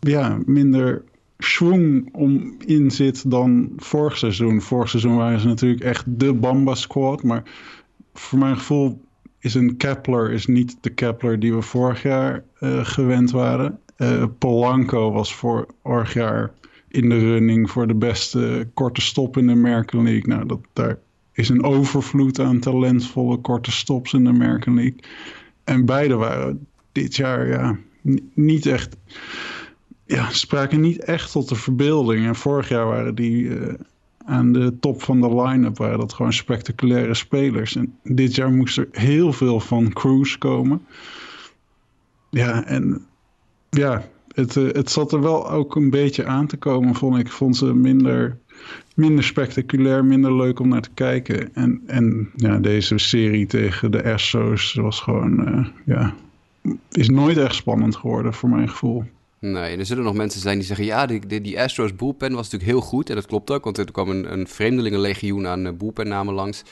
ja, 0.00 0.38
minder 0.46 1.04
schwung 1.38 2.08
om 2.12 2.56
in 2.66 2.90
zit 2.90 3.30
dan 3.30 3.72
vorig 3.76 4.18
seizoen. 4.18 4.60
Vorig 4.60 4.88
seizoen 4.88 5.16
waren 5.16 5.40
ze 5.40 5.46
natuurlijk 5.46 5.82
echt 5.82 6.04
de 6.06 6.34
Bamba 6.34 6.74
squad, 6.74 7.22
maar 7.22 7.42
voor 8.14 8.38
mijn 8.38 8.56
gevoel 8.56 9.00
is 9.38 9.54
een 9.54 9.76
Kepler 9.76 10.32
is 10.32 10.46
niet 10.46 10.76
de 10.80 10.90
Kepler 10.90 11.40
die 11.40 11.54
we 11.54 11.62
vorig 11.62 12.02
jaar 12.02 12.44
uh, 12.60 12.84
gewend 12.84 13.30
waren. 13.30 13.78
Uh, 13.96 14.24
Polanco 14.38 15.12
was 15.12 15.34
vorig 15.34 16.14
jaar 16.14 16.52
in 16.96 17.08
de 17.08 17.18
running 17.18 17.70
voor 17.70 17.86
de 17.86 17.94
beste 17.94 18.68
korte 18.74 19.00
stop 19.00 19.36
in 19.36 19.46
de 19.46 19.52
American 19.52 20.02
League. 20.02 20.26
Nou, 20.26 20.46
dat, 20.46 20.60
daar 20.72 20.98
is 21.32 21.48
een 21.48 21.64
overvloed 21.64 22.40
aan 22.40 22.58
talentvolle 22.58 23.36
korte 23.36 23.70
stops 23.70 24.12
in 24.12 24.24
de 24.24 24.30
American 24.30 24.74
League. 24.74 24.98
En 25.64 25.84
beide 25.84 26.14
waren 26.14 26.66
dit 26.92 27.16
jaar 27.16 27.48
ja, 27.48 27.78
niet 28.34 28.66
echt. 28.66 28.96
Ja, 30.06 30.30
spraken 30.30 30.80
niet 30.80 30.98
echt 30.98 31.32
tot 31.32 31.48
de 31.48 31.54
verbeelding. 31.54 32.26
En 32.26 32.34
vorig 32.34 32.68
jaar 32.68 32.86
waren 32.86 33.14
die 33.14 33.42
uh, 33.42 33.74
aan 34.24 34.52
de 34.52 34.78
top 34.80 35.02
van 35.02 35.20
de 35.20 35.42
line-up 35.42 35.76
waren 35.76 35.98
dat 35.98 36.12
gewoon 36.12 36.32
spectaculaire 36.32 37.14
spelers. 37.14 37.76
En 37.76 37.98
dit 38.02 38.34
jaar 38.34 38.50
moest 38.50 38.78
er 38.78 38.88
heel 38.90 39.32
veel 39.32 39.60
van 39.60 39.92
Cruz 39.92 40.36
komen. 40.36 40.86
Ja, 42.30 42.64
en 42.64 43.06
ja, 43.70 44.08
het, 44.36 44.56
uh, 44.56 44.72
het 44.72 44.90
zat 44.90 45.12
er 45.12 45.20
wel 45.20 45.50
ook 45.50 45.76
een 45.76 45.90
beetje 45.90 46.26
aan 46.26 46.46
te 46.46 46.56
komen, 46.56 46.94
vond 46.94 47.18
ik. 47.18 47.28
Vond 47.28 47.56
ze 47.56 47.74
minder, 47.74 48.38
minder 48.94 49.24
spectaculair, 49.24 50.04
minder 50.04 50.36
leuk 50.36 50.60
om 50.60 50.68
naar 50.68 50.80
te 50.80 50.90
kijken. 50.94 51.54
En, 51.54 51.82
en 51.86 52.30
ja, 52.36 52.58
deze 52.58 52.98
serie 52.98 53.46
tegen 53.46 53.90
de 53.90 54.12
Astros 54.12 54.74
was 54.74 55.00
gewoon, 55.00 55.48
uh, 55.48 55.66
ja, 55.84 56.14
is 56.90 57.08
nooit 57.08 57.36
echt 57.36 57.54
spannend 57.54 57.96
geworden 57.96 58.34
voor 58.34 58.48
mijn 58.48 58.68
gevoel. 58.68 59.04
Nee, 59.38 59.76
er 59.76 59.86
zullen 59.86 60.04
nog 60.04 60.14
mensen 60.14 60.40
zijn 60.40 60.58
die 60.58 60.66
zeggen... 60.66 60.86
ja, 60.86 61.06
die, 61.06 61.40
die, 61.40 61.60
Astros 61.60 61.94
bullpen 61.94 62.32
was 62.32 62.50
natuurlijk 62.50 62.70
heel 62.70 62.88
goed. 62.88 63.08
En 63.08 63.14
dat 63.14 63.26
klopt 63.26 63.50
ook, 63.50 63.64
want 63.64 63.78
er 63.78 63.92
kwam 63.92 64.08
een, 64.08 64.32
een 64.32 64.46
vreemdelingenlegioen 64.46 65.46
aan 65.46 65.66
uh, 65.66 65.72
bullpennamen 65.72 66.34
langs. 66.34 66.62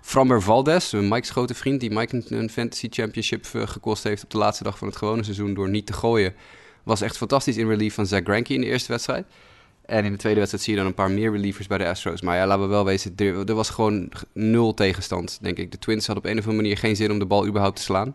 Framber 0.00 0.42
Valdes, 0.42 0.92
Mike's 0.92 1.30
grote 1.30 1.54
vriend... 1.54 1.80
die 1.80 1.90
Mike 1.90 2.22
een, 2.28 2.50
Fantasy 2.50 2.86
Championship 2.90 3.46
gekost 3.52 4.02
heeft... 4.02 4.24
op 4.24 4.30
de 4.30 4.38
laatste 4.38 4.64
dag 4.64 4.78
van 4.78 4.88
het 4.88 4.96
gewone 4.96 5.22
seizoen 5.22 5.54
door 5.54 5.68
niet 5.68 5.86
te 5.86 5.92
gooien 5.92 6.34
was 6.84 7.00
echt 7.00 7.16
fantastisch 7.16 7.56
in 7.56 7.68
relief 7.68 7.94
van 7.94 8.06
Zach 8.06 8.22
Greinke 8.22 8.54
in 8.54 8.60
de 8.60 8.66
eerste 8.66 8.92
wedstrijd. 8.92 9.26
En 9.84 10.04
in 10.04 10.12
de 10.12 10.18
tweede 10.18 10.38
wedstrijd 10.38 10.64
zie 10.64 10.74
je 10.74 10.78
dan 10.80 10.88
een 10.88 10.94
paar 10.94 11.10
meer 11.10 11.30
relievers 11.30 11.66
bij 11.66 11.78
de 11.78 11.88
Astros. 11.88 12.20
Maar 12.20 12.36
ja, 12.36 12.46
laten 12.46 12.62
we 12.62 12.68
wel 12.68 12.84
wezen, 12.84 13.12
er, 13.16 13.54
was 13.54 13.70
gewoon 13.70 14.12
nul 14.32 14.74
tegenstand, 14.74 15.38
denk 15.42 15.58
ik. 15.58 15.70
De 15.72 15.78
Twins 15.78 16.06
hadden 16.06 16.24
op 16.24 16.30
een 16.30 16.38
of 16.38 16.44
andere 16.44 16.62
manier 16.62 16.78
geen 16.78 16.96
zin 16.96 17.10
om 17.10 17.18
de 17.18 17.26
bal 17.26 17.46
überhaupt 17.46 17.76
te 17.76 17.82
slaan. 17.82 18.14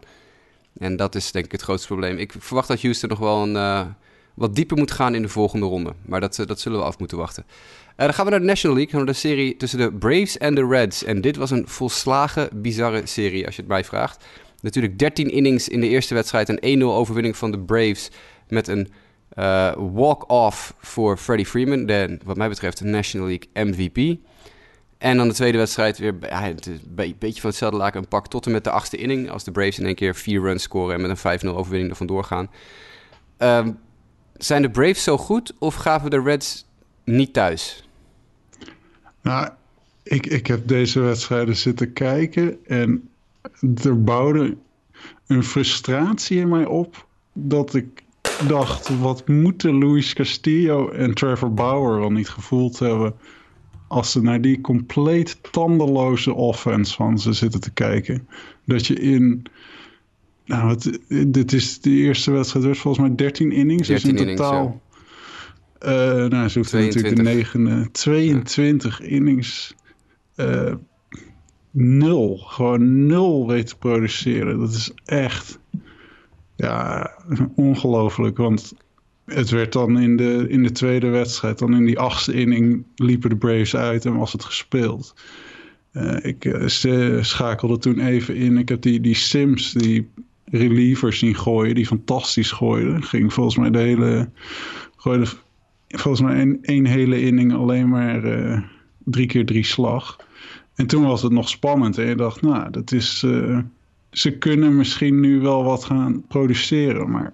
En 0.78 0.96
dat 0.96 1.16
is 1.16 1.32
denk 1.32 1.46
ik 1.46 1.52
het 1.52 1.62
grootste 1.62 1.88
probleem. 1.88 2.18
Ik 2.18 2.34
verwacht 2.38 2.68
dat 2.68 2.82
Houston 2.82 3.10
nog 3.10 3.20
wel 3.20 3.44
een, 3.44 3.56
uh, 3.56 3.86
wat 4.34 4.56
dieper 4.56 4.78
moet 4.78 4.92
gaan 4.92 5.16
in 5.16 5.22
de 5.22 5.28
volgende 5.28 5.66
ronde. 5.66 5.94
Maar 6.06 6.20
dat, 6.20 6.38
uh, 6.38 6.46
dat 6.46 6.60
zullen 6.60 6.80
we 6.80 6.86
af 6.86 7.00
moeten 7.00 7.18
wachten. 7.18 7.46
Uh, 7.48 8.06
dan 8.06 8.14
gaan 8.14 8.26
we 8.26 8.32
naar 8.32 8.40
de 8.40 8.46
National 8.46 8.78
League, 8.78 8.96
naar 8.96 9.06
de 9.06 9.14
serie 9.14 9.58
tussen 9.58 9.80
de 9.80 9.94
Braves 9.94 10.38
en 10.38 10.56
de 10.56 10.68
Reds. 10.68 11.04
En 11.04 11.22
dit 11.22 11.36
was 11.36 11.52
een 11.52 11.68
volslagen 11.68 12.50
bizarre 12.54 13.06
serie, 13.06 13.46
als 13.46 13.56
je 13.56 13.62
het 13.62 13.70
mij 13.70 13.84
vraagt. 13.84 14.26
Natuurlijk 14.62 15.00
13 15.00 15.32
innings 15.32 15.70
in 15.70 15.82
de 15.82 15.88
eerste 15.88 16.14
wedstrijd. 16.14 16.50
Een 16.50 16.82
1-0 16.82 16.84
overwinning 16.84 17.38
van 17.38 17.52
de 17.52 17.60
Braves 17.60 18.10
met 18.52 18.68
een 18.68 18.92
uh, 19.38 19.74
walk-off 19.78 20.74
voor 20.78 21.18
Freddie 21.18 21.46
Freeman, 21.46 21.86
de, 21.86 22.20
wat 22.24 22.38
mij 22.38 22.50
betreft, 22.50 22.84
National 22.84 23.28
League 23.28 23.48
MVP. 23.54 24.20
En 24.98 25.18
dan 25.18 25.28
de 25.28 25.34
tweede 25.34 25.58
wedstrijd 25.58 25.98
weer 25.98 26.16
ja, 26.22 26.48
een 26.48 27.16
beetje 27.20 27.42
van 27.42 27.50
hetzelfde 27.50 27.78
laken. 27.78 28.00
Een 28.00 28.08
pak 28.08 28.28
tot 28.28 28.46
en 28.46 28.52
met 28.52 28.64
de 28.64 28.70
achtste 28.70 28.98
inning. 28.98 29.30
Als 29.30 29.44
de 29.44 29.52
Braves 29.52 29.80
in 29.80 29.86
één 29.86 29.96
keer 29.96 30.16
vier 30.16 30.42
runs 30.42 30.64
scoren 30.64 30.96
en 30.96 31.02
met 31.02 31.24
een 31.24 31.40
5-0 31.40 31.56
overwinning 31.56 31.90
er 31.90 31.98
vandoor 31.98 32.24
gaan. 32.24 32.50
Um, 33.38 33.80
zijn 34.34 34.62
de 34.62 34.70
Braves 34.70 35.04
zo 35.04 35.18
goed 35.18 35.54
of 35.60 35.76
gaven 35.76 36.10
de 36.10 36.22
Reds 36.22 36.66
niet 37.04 37.34
thuis? 37.34 37.88
Nou, 39.22 39.50
ik, 40.04 40.26
ik 40.26 40.48
heb 40.48 40.68
deze 40.68 41.00
wedstrijden 41.00 41.56
zitten 41.56 41.94
kijken 41.94 42.66
en 42.66 43.10
er 43.84 44.04
bouwde 44.04 44.58
een 45.28 45.44
frustratie 45.44 46.40
in 46.40 46.50
mij 46.50 46.66
op 46.66 47.08
dat 47.34 47.74
ik 47.74 48.04
dacht, 48.48 49.00
wat 49.00 49.28
moeten 49.28 49.78
Luis 49.78 50.14
Castillo 50.14 50.90
en 50.90 51.14
Trevor 51.14 51.54
Bauer 51.54 52.00
wel 52.00 52.12
niet 52.12 52.30
gevoeld 52.30 52.80
hebben 52.80 53.14
als 53.88 54.12
ze 54.12 54.22
naar 54.22 54.42
die 54.42 54.62
compleet 54.62 55.38
tandeloze 55.52 56.34
offense 56.34 56.96
van 56.96 57.20
ze 57.20 57.34
zitten 57.34 57.60
te 57.60 57.72
kijken. 57.72 58.28
Dat 58.66 58.88
je 58.88 58.94
in. 58.94 59.46
Nou, 60.46 60.70
het, 60.70 61.00
dit 61.28 61.54
is 61.54 61.82
de 61.82 61.90
eerste 61.90 62.32
wedstrijd, 62.32 62.66
werd 62.66 62.78
volgens 62.78 63.08
mij 63.08 63.16
13 63.16 63.52
innings. 63.52 63.88
13 63.88 64.12
dus 64.12 64.22
in 64.22 64.36
totaal. 64.36 64.82
Uh, 65.86 65.90
nou, 66.26 66.48
ze 66.48 66.60
hoefden 66.60 66.82
natuurlijk 66.82 67.16
de 67.16 67.22
negende. 67.22 67.92
22 67.92 69.02
innings. 69.02 69.76
Uh, 70.36 70.74
nul. 71.72 72.38
Gewoon 72.38 73.06
nul 73.06 73.48
weten 73.48 73.68
te 73.68 73.78
produceren. 73.78 74.60
Dat 74.60 74.72
is 74.74 74.92
echt. 75.06 75.60
Ja, 76.60 77.12
ongelooflijk. 77.56 78.38
Want 78.38 78.74
het 79.26 79.50
werd 79.50 79.74
dan 79.74 80.00
in 80.00 80.18
de, 80.18 80.46
in 80.50 80.64
de 80.64 80.72
tweede 80.72 81.08
wedstrijd, 81.08 81.60
dan 81.60 81.74
in 81.74 81.86
die 81.86 82.00
achtste 82.00 82.34
inning, 82.34 82.84
liepen 82.96 83.30
de 83.30 83.38
Braves 83.38 83.76
uit 83.76 84.06
en 84.06 84.18
was 84.18 84.32
het 84.32 84.44
gespeeld. 84.44 85.16
Uh, 85.94 86.18
ik 86.22 86.46
uh, 86.46 87.22
schakelde 87.22 87.78
toen 87.78 88.00
even 88.00 88.36
in. 88.36 88.58
Ik 88.58 88.70
heb 88.70 88.82
die, 88.82 89.02
die 89.02 89.16
Sims, 89.16 89.72
die 89.72 90.10
relievers 90.46 91.20
zien 91.20 91.36
gooien, 91.36 91.76
die 91.76 91.86
fantastisch 91.86 92.52
gooiden. 92.52 93.04
Ging 93.04 93.34
volgens 93.34 93.58
mij 93.58 93.70
de 93.70 93.80
hele. 93.80 94.30
Gooide 94.96 95.26
volgens 95.88 96.22
mij 96.22 96.60
één 96.62 96.86
hele 96.86 97.22
inning 97.22 97.54
alleen 97.54 97.90
maar 97.90 98.26
uh, 98.26 98.62
drie 99.04 99.28
keer 99.28 99.46
drie 99.46 99.66
slag. 99.66 100.18
En 100.76 100.88
toen 100.88 101.04
was 101.04 101.22
het 101.22 101.32
nog 101.32 101.50
spannend. 101.50 101.98
En 101.98 102.08
je 102.08 102.16
dacht, 102.16 102.42
nou, 102.42 102.70
dat 102.72 102.92
is. 102.92 103.26
Ze 104.12 104.38
kunnen 104.38 104.76
misschien 104.76 105.20
nu 105.20 105.40
wel 105.40 105.64
wat 105.64 105.84
gaan 105.84 106.24
produceren. 106.28 107.10
Maar 107.10 107.34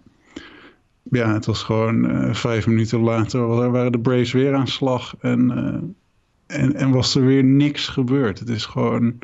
ja, 1.11 1.33
het 1.33 1.45
was 1.45 1.63
gewoon 1.63 2.11
uh, 2.11 2.33
vijf 2.33 2.67
minuten 2.67 2.99
later 2.99 3.71
waren 3.71 3.91
de 3.91 3.99
Braves 3.99 4.31
weer 4.31 4.55
aan 4.55 4.67
slag 4.67 5.15
en, 5.19 5.51
uh, 5.51 6.59
en, 6.59 6.75
en 6.75 6.91
was 6.91 7.15
er 7.15 7.25
weer 7.25 7.43
niks 7.43 7.87
gebeurd. 7.87 8.39
Het 8.39 8.49
is 8.49 8.65
gewoon, 8.65 9.19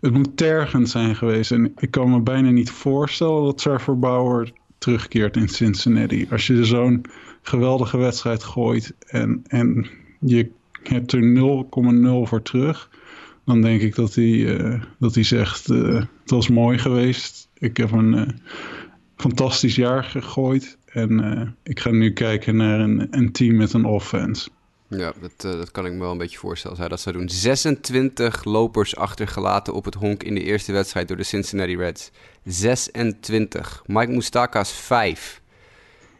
het 0.00 0.12
moet 0.12 0.36
tergend 0.36 0.88
zijn 0.88 1.16
geweest. 1.16 1.52
En 1.52 1.72
ik 1.76 1.90
kan 1.90 2.10
me 2.10 2.20
bijna 2.20 2.50
niet 2.50 2.70
voorstellen 2.70 3.44
dat 3.44 3.58
Trevor 3.58 3.98
Bauer 3.98 4.52
terugkeert 4.78 5.36
in 5.36 5.48
Cincinnati. 5.48 6.26
Als 6.30 6.46
je 6.46 6.64
zo'n 6.64 7.04
geweldige 7.42 7.98
wedstrijd 7.98 8.44
gooit 8.44 8.94
en, 9.06 9.44
en 9.46 9.86
je 10.20 10.50
hebt 10.82 11.12
er 11.12 11.22
0,0 11.22 12.28
voor 12.28 12.42
terug, 12.42 12.90
dan 13.44 13.60
denk 13.60 13.80
ik 13.80 13.94
dat 13.94 14.14
hij, 14.14 14.24
uh, 14.24 14.82
dat 14.98 15.14
hij 15.14 15.24
zegt, 15.24 15.68
het 16.26 16.34
was 16.34 16.48
mooi 16.48 16.78
geweest. 16.78 17.48
Ik 17.54 17.76
heb 17.76 17.92
een 17.92 18.40
fantastisch 19.16 19.74
jaar 19.74 20.04
gegooid. 20.04 20.78
En 20.86 21.10
uh, 21.10 21.48
ik 21.62 21.80
ga 21.80 21.90
nu 21.90 22.12
kijken 22.12 22.56
naar 22.56 22.80
een, 22.80 23.06
een 23.10 23.32
team 23.32 23.56
met 23.56 23.72
een 23.72 23.84
offense. 23.84 24.48
Ja, 24.88 25.12
dat, 25.20 25.52
uh, 25.52 25.58
dat 25.58 25.70
kan 25.70 25.86
ik 25.86 25.92
me 25.92 25.98
wel 25.98 26.10
een 26.10 26.18
beetje 26.18 26.38
voorstellen. 26.38 26.76
Zij 26.76 26.88
dat 26.88 27.00
zou 27.00 27.16
doen. 27.16 27.28
26 27.28 28.44
lopers 28.44 28.96
achtergelaten 28.96 29.74
op 29.74 29.84
het 29.84 29.94
honk 29.94 30.22
in 30.22 30.34
de 30.34 30.42
eerste 30.42 30.72
wedstrijd 30.72 31.08
door 31.08 31.16
de 31.16 31.22
Cincinnati 31.22 31.76
Reds. 31.76 32.10
26. 32.44 33.82
Mike 33.86 34.12
Moustakas 34.12 34.72
5. 34.72 35.40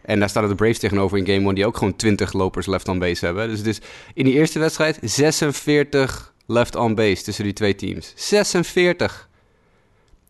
En 0.02 0.18
daar 0.18 0.28
staan 0.28 0.48
de 0.48 0.54
Braves 0.54 0.78
tegenover 0.78 1.18
in 1.18 1.26
game 1.26 1.46
1 1.46 1.54
die 1.54 1.66
ook 1.66 1.76
gewoon 1.76 1.96
20 1.96 2.32
lopers 2.32 2.66
left 2.66 2.88
on 2.88 2.98
base 2.98 3.24
hebben. 3.24 3.48
Dus, 3.48 3.62
dus 3.62 3.80
in 4.14 4.24
die 4.24 4.34
eerste 4.34 4.58
wedstrijd 4.58 4.98
46 5.02 6.34
left 6.46 6.76
on 6.76 6.94
base 6.94 7.22
tussen 7.22 7.44
die 7.44 7.52
twee 7.52 7.74
teams. 7.74 8.12
46. 8.16 9.28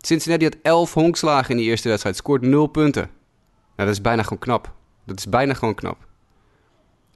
Cincinnati 0.07 0.45
had 0.45 0.57
11 0.63 0.93
honkslagen 0.93 1.51
in 1.51 1.57
die 1.57 1.67
eerste 1.67 1.89
wedstrijd. 1.89 2.17
Scoort 2.17 2.43
0 2.43 2.67
punten. 2.67 3.03
Nou, 3.77 3.89
dat 3.89 3.89
is 3.89 4.01
bijna 4.01 4.23
gewoon 4.23 4.39
knap. 4.39 4.73
Dat 5.07 5.19
is 5.19 5.29
bijna 5.29 5.55
gewoon 5.55 5.75
knap. 5.75 6.07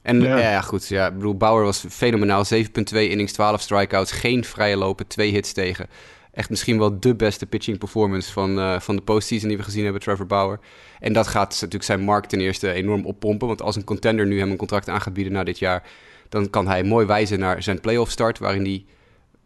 En 0.02 0.20
ja, 0.20 0.38
ja 0.38 0.60
goed, 0.60 0.88
ja, 0.88 1.06
ik 1.06 1.14
bedoel, 1.14 1.36
Bauer 1.36 1.64
was 1.64 1.84
fenomenaal. 1.88 2.44
7,2 2.54 2.62
innings, 2.92 3.32
12 3.32 3.60
strikeouts, 3.60 4.12
geen 4.12 4.44
vrije 4.44 4.76
lopen, 4.76 5.06
twee 5.06 5.30
hits 5.30 5.52
tegen. 5.52 5.88
Echt 6.32 6.50
misschien 6.50 6.78
wel 6.78 7.00
de 7.00 7.14
beste 7.14 7.46
pitching 7.46 7.78
performance 7.78 8.32
van, 8.32 8.58
uh, 8.58 8.80
van 8.80 8.96
de 8.96 9.02
postseason 9.02 9.48
die 9.48 9.56
we 9.56 9.62
gezien 9.62 9.84
hebben, 9.84 10.02
Trevor 10.02 10.26
Bauer. 10.26 10.60
En 11.00 11.12
dat 11.12 11.26
gaat 11.26 11.50
natuurlijk 11.50 11.84
zijn 11.84 12.00
markt 12.00 12.28
ten 12.28 12.40
eerste 12.40 12.72
enorm 12.72 13.06
oppompen. 13.06 13.48
Want 13.48 13.62
als 13.62 13.76
een 13.76 13.84
contender 13.84 14.26
nu 14.26 14.38
hem 14.38 14.50
een 14.50 14.56
contract 14.56 14.88
aan 14.88 15.00
gaat 15.00 15.12
bieden 15.12 15.32
na 15.32 15.44
dit 15.44 15.58
jaar... 15.58 15.82
dan 16.28 16.50
kan 16.50 16.68
hij 16.68 16.82
mooi 16.82 17.06
wijzen 17.06 17.38
naar 17.38 17.62
zijn 17.62 17.80
playoff 17.80 18.10
start, 18.10 18.38
waarin 18.38 18.64
hij 18.64 18.84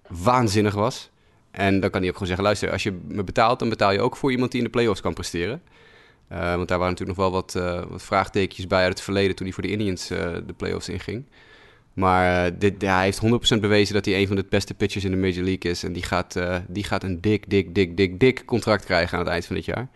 waanzinnig 0.08 0.74
was. 0.74 1.10
En 1.54 1.80
dan 1.80 1.90
kan 1.90 2.00
hij 2.00 2.08
ook 2.08 2.14
gewoon 2.14 2.28
zeggen, 2.28 2.46
luister, 2.46 2.70
als 2.70 2.82
je 2.82 3.00
me 3.08 3.24
betaalt... 3.24 3.58
dan 3.58 3.68
betaal 3.68 3.92
je 3.92 4.00
ook 4.00 4.16
voor 4.16 4.30
iemand 4.30 4.50
die 4.50 4.60
in 4.60 4.66
de 4.66 4.72
playoffs 4.72 5.00
kan 5.00 5.14
presteren. 5.14 5.62
Uh, 6.32 6.54
want 6.54 6.68
daar 6.68 6.78
waren 6.78 6.92
natuurlijk 6.92 7.18
nog 7.18 7.30
wel 7.30 7.30
wat, 7.30 7.54
uh, 7.56 7.82
wat 7.90 8.02
vraagtekens 8.02 8.66
bij 8.66 8.82
uit 8.82 8.92
het 8.92 9.00
verleden 9.00 9.36
toen 9.36 9.46
hij 9.46 9.54
voor 9.54 9.62
de 9.62 9.70
Indians 9.70 10.10
uh, 10.10 10.18
de 10.46 10.52
playoffs 10.56 10.88
inging. 10.88 11.24
Maar 11.92 12.58
dit, 12.58 12.74
ja, 12.78 12.94
hij 12.94 13.04
heeft 13.04 13.56
100% 13.56 13.60
bewezen 13.60 13.94
dat 13.94 14.04
hij 14.04 14.20
een 14.20 14.26
van 14.26 14.36
de 14.36 14.46
beste 14.48 14.74
pitchers 14.74 15.04
in 15.04 15.10
de 15.10 15.16
Major 15.16 15.44
League 15.44 15.70
is. 15.70 15.84
En 15.84 15.92
die 15.92 16.02
gaat, 16.02 16.38
die 16.68 16.84
gaat 16.84 17.02
een 17.02 17.20
dik, 17.20 17.50
dik, 17.50 17.74
dik, 17.74 17.96
dik, 17.96 18.20
dik 18.20 18.44
contract 18.44 18.84
krijgen 18.84 19.18
aan 19.18 19.24
het 19.24 19.32
eind 19.32 19.46
van 19.46 19.56
dit 19.56 19.64
jaar. 19.64 19.88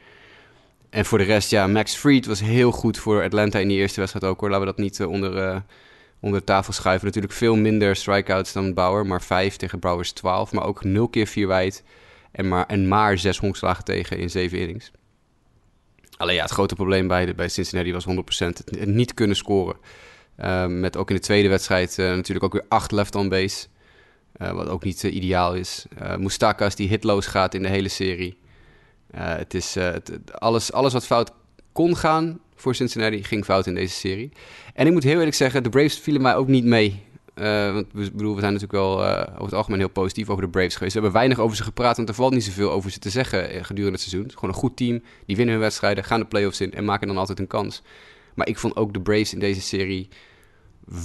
En 0.91 1.05
voor 1.05 1.19
de 1.19 1.25
rest, 1.25 1.51
ja, 1.51 1.67
Max 1.67 1.95
Fried 1.95 2.27
was 2.27 2.41
heel 2.41 2.73
goed 2.73 2.99
voor 2.99 3.23
Atlanta 3.23 3.59
in 3.59 3.69
die 3.69 3.79
eerste 3.79 4.01
wedstrijd 4.01 4.25
ook 4.25 4.41
hoor. 4.41 4.51
Laten 4.51 4.67
we 4.67 4.73
dat 4.73 4.85
niet 4.85 5.05
onder, 5.05 5.63
onder 6.21 6.45
tafel 6.45 6.73
schuiven. 6.73 7.07
Natuurlijk 7.07 7.35
veel 7.35 7.57
minder 7.57 7.97
strikeouts 7.97 8.53
dan 8.53 8.75
Bauer, 8.75 9.07
maar 9.07 9.23
5 9.23 9.57
tegen 9.57 9.79
Bauer's 9.79 10.13
12. 10.13 10.53
Maar 10.53 10.65
ook 10.65 10.85
0 10.85 11.09
keer 11.09 11.27
4 11.27 11.47
wijd 11.47 11.83
en 12.33 12.49
maar, 12.49 12.67
en 12.67 12.89
maar 12.89 13.19
6 13.19 13.39
honkslagen 13.39 13.85
tegen 13.85 14.19
in 14.19 14.31
7 14.31 14.59
innings. 14.59 14.91
Alleen 16.17 16.35
ja, 16.35 16.43
het 16.43 16.51
grote 16.51 16.75
probleem 16.75 17.09
bij, 17.09 17.27
de, 17.27 17.35
bij 17.35 17.49
Cincinnati 17.49 17.93
was 17.93 18.07
100% 18.07 18.11
het, 18.47 18.87
niet 18.87 19.15
kunnen 19.15 19.37
scoren. 19.37 19.77
Uh, 20.41 20.67
met 20.67 20.97
ook 20.97 21.09
in 21.09 21.17
de 21.17 21.23
tweede 21.23 21.49
wedstrijd 21.49 21.99
uh, 21.99 22.07
natuurlijk 22.07 22.45
ook 22.45 22.53
weer 22.53 22.65
acht 22.69 22.93
left 22.93 23.15
on 23.15 23.29
base. 23.29 23.67
Uh, 24.43 24.53
wat 24.53 24.69
ook 24.69 24.85
niet 24.85 25.03
ideaal 25.03 25.55
is. 25.55 25.87
Mustakas 26.19 26.75
die 26.75 26.89
hitloos 26.89 27.27
gaat 27.27 27.55
in 27.55 27.63
de 27.63 27.69
hele 27.69 27.89
serie. 27.89 28.39
het 29.17 29.55
is, 29.55 29.75
het, 29.75 30.11
alles, 30.33 30.73
alles 30.73 30.93
wat 30.93 31.07
fout 31.07 31.33
kon 31.73 31.97
gaan 31.97 32.41
voor 32.61 32.75
Cincinnati 32.75 33.25
ging 33.25 33.45
fout 33.45 33.67
in 33.67 33.75
deze 33.75 33.95
serie. 33.95 34.33
En 34.75 34.87
ik 34.87 34.93
moet 34.93 35.03
heel 35.03 35.17
eerlijk 35.17 35.37
zeggen, 35.37 35.63
de 35.63 35.69
Braves 35.69 35.99
vielen 35.99 36.23
mij 36.23 36.37
ook 36.37 36.49
niet 36.49 36.65
mee 36.65 37.07
uh, 37.39 37.73
want 37.73 37.87
we, 37.93 38.11
bedoel, 38.11 38.35
we 38.35 38.41
zijn 38.41 38.53
natuurlijk 38.53 38.83
wel 38.83 39.05
uh, 39.05 39.21
over 39.33 39.45
het 39.45 39.55
algemeen 39.55 39.79
heel 39.79 39.89
positief 39.89 40.31
over 40.31 40.43
de 40.43 40.49
Braves 40.49 40.75
geweest. 40.75 40.95
We 40.95 41.01
hebben 41.01 41.19
weinig 41.19 41.39
over 41.39 41.57
ze 41.57 41.63
gepraat, 41.63 41.97
want 41.97 42.09
er 42.09 42.15
valt 42.15 42.33
niet 42.33 42.45
zoveel 42.45 42.71
over 42.71 42.91
ze 42.91 42.99
te 42.99 43.11
zeggen 43.11 43.51
eh, 43.51 43.65
gedurende 43.65 43.99
het 43.99 44.09
seizoen. 44.09 44.31
Gewoon 44.35 44.51
een 44.51 44.61
goed 44.61 44.77
team, 44.77 45.03
die 45.27 45.37
winnen 45.37 45.55
hun 45.55 45.63
wedstrijden, 45.65 46.05
gaan 46.05 46.21
de 46.21 46.27
playoffs 46.27 46.61
in 46.61 46.73
en 46.73 46.85
maken 46.85 47.07
dan 47.07 47.17
altijd 47.17 47.39
een 47.39 47.47
kans. 47.47 47.83
Maar 48.35 48.49
ik 48.49 48.59
vond 48.59 48.77
ook 48.77 48.93
de 48.93 49.01
Braves 49.01 49.33
in 49.33 49.39
deze 49.39 49.61
serie 49.61 50.09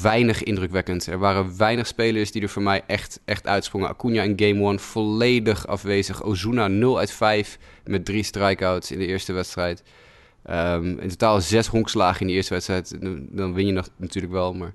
weinig 0.02 0.44
indrukwekkend. 0.44 1.08
Er 1.08 1.20
waren 1.20 1.58
weinig 1.58 1.88
spelers 1.88 2.32
die 2.32 2.42
er 2.42 2.50
voor 2.50 2.62
mij 2.62 2.84
echt, 2.88 3.20
echt 3.26 3.48
uitsprongen. 3.48 3.90
Acuna 3.90 4.22
in 4.22 4.34
game 4.36 4.70
1 4.70 4.80
volledig 4.80 5.68
afwezig. 5.68 6.24
Ozuna 6.24 6.68
0 6.68 6.98
uit 6.98 7.12
5 7.12 7.58
met 7.86 8.06
drie 8.06 8.24
strikeouts 8.24 8.92
in 8.92 9.00
de 9.00 9.06
eerste 9.06 9.34
wedstrijd. 9.34 9.84
Um, 10.50 11.00
in 11.00 11.10
totaal 11.10 11.42
zes 11.42 11.68
honkslagen 11.68 12.22
in 12.22 12.28
de 12.28 12.34
eerste 12.34 12.54
wedstrijd. 12.54 12.98
Dan 13.30 13.54
win 13.54 13.66
je 13.66 13.72
nog 13.72 13.90
natuurlijk 13.98 14.34
wel, 14.34 14.54
maar 14.54 14.74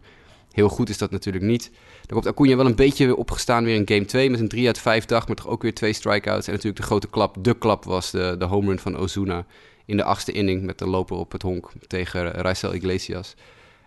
Heel 0.59 0.69
goed 0.69 0.89
is 0.89 0.99
dat 0.99 1.11
natuurlijk 1.11 1.45
niet. 1.45 1.71
Dan 2.07 2.21
komt 2.21 2.27
Acuna 2.27 2.57
wel 2.57 2.67
een 2.67 2.75
beetje 2.75 3.17
opgestaan 3.17 3.65
weer 3.65 3.75
in 3.75 3.89
game 3.89 4.05
2 4.05 4.31
met 4.31 4.41
een 4.41 4.49
3 4.49 4.67
uit 4.67 4.79
5 4.79 5.05
dag, 5.05 5.27
maar 5.27 5.37
toch 5.37 5.47
ook 5.49 5.63
weer 5.63 5.75
twee 5.75 5.93
strikeouts. 5.93 6.47
En 6.47 6.53
natuurlijk 6.53 6.81
de 6.81 6.87
grote 6.87 7.09
klap, 7.09 7.37
de 7.41 7.59
klap 7.59 7.85
was 7.85 8.11
de, 8.11 8.35
de 8.39 8.45
home 8.45 8.69
run 8.69 8.79
van 8.79 8.97
Ozuna 8.97 9.47
in 9.85 9.97
de 9.97 10.05
achtste 10.05 10.33
inning 10.33 10.63
met 10.63 10.79
de 10.79 10.87
loper 10.87 11.17
op 11.17 11.33
het 11.33 11.43
honk 11.43 11.73
tegen 11.87 12.31
Raisel 12.31 12.75
Iglesias. 12.75 13.35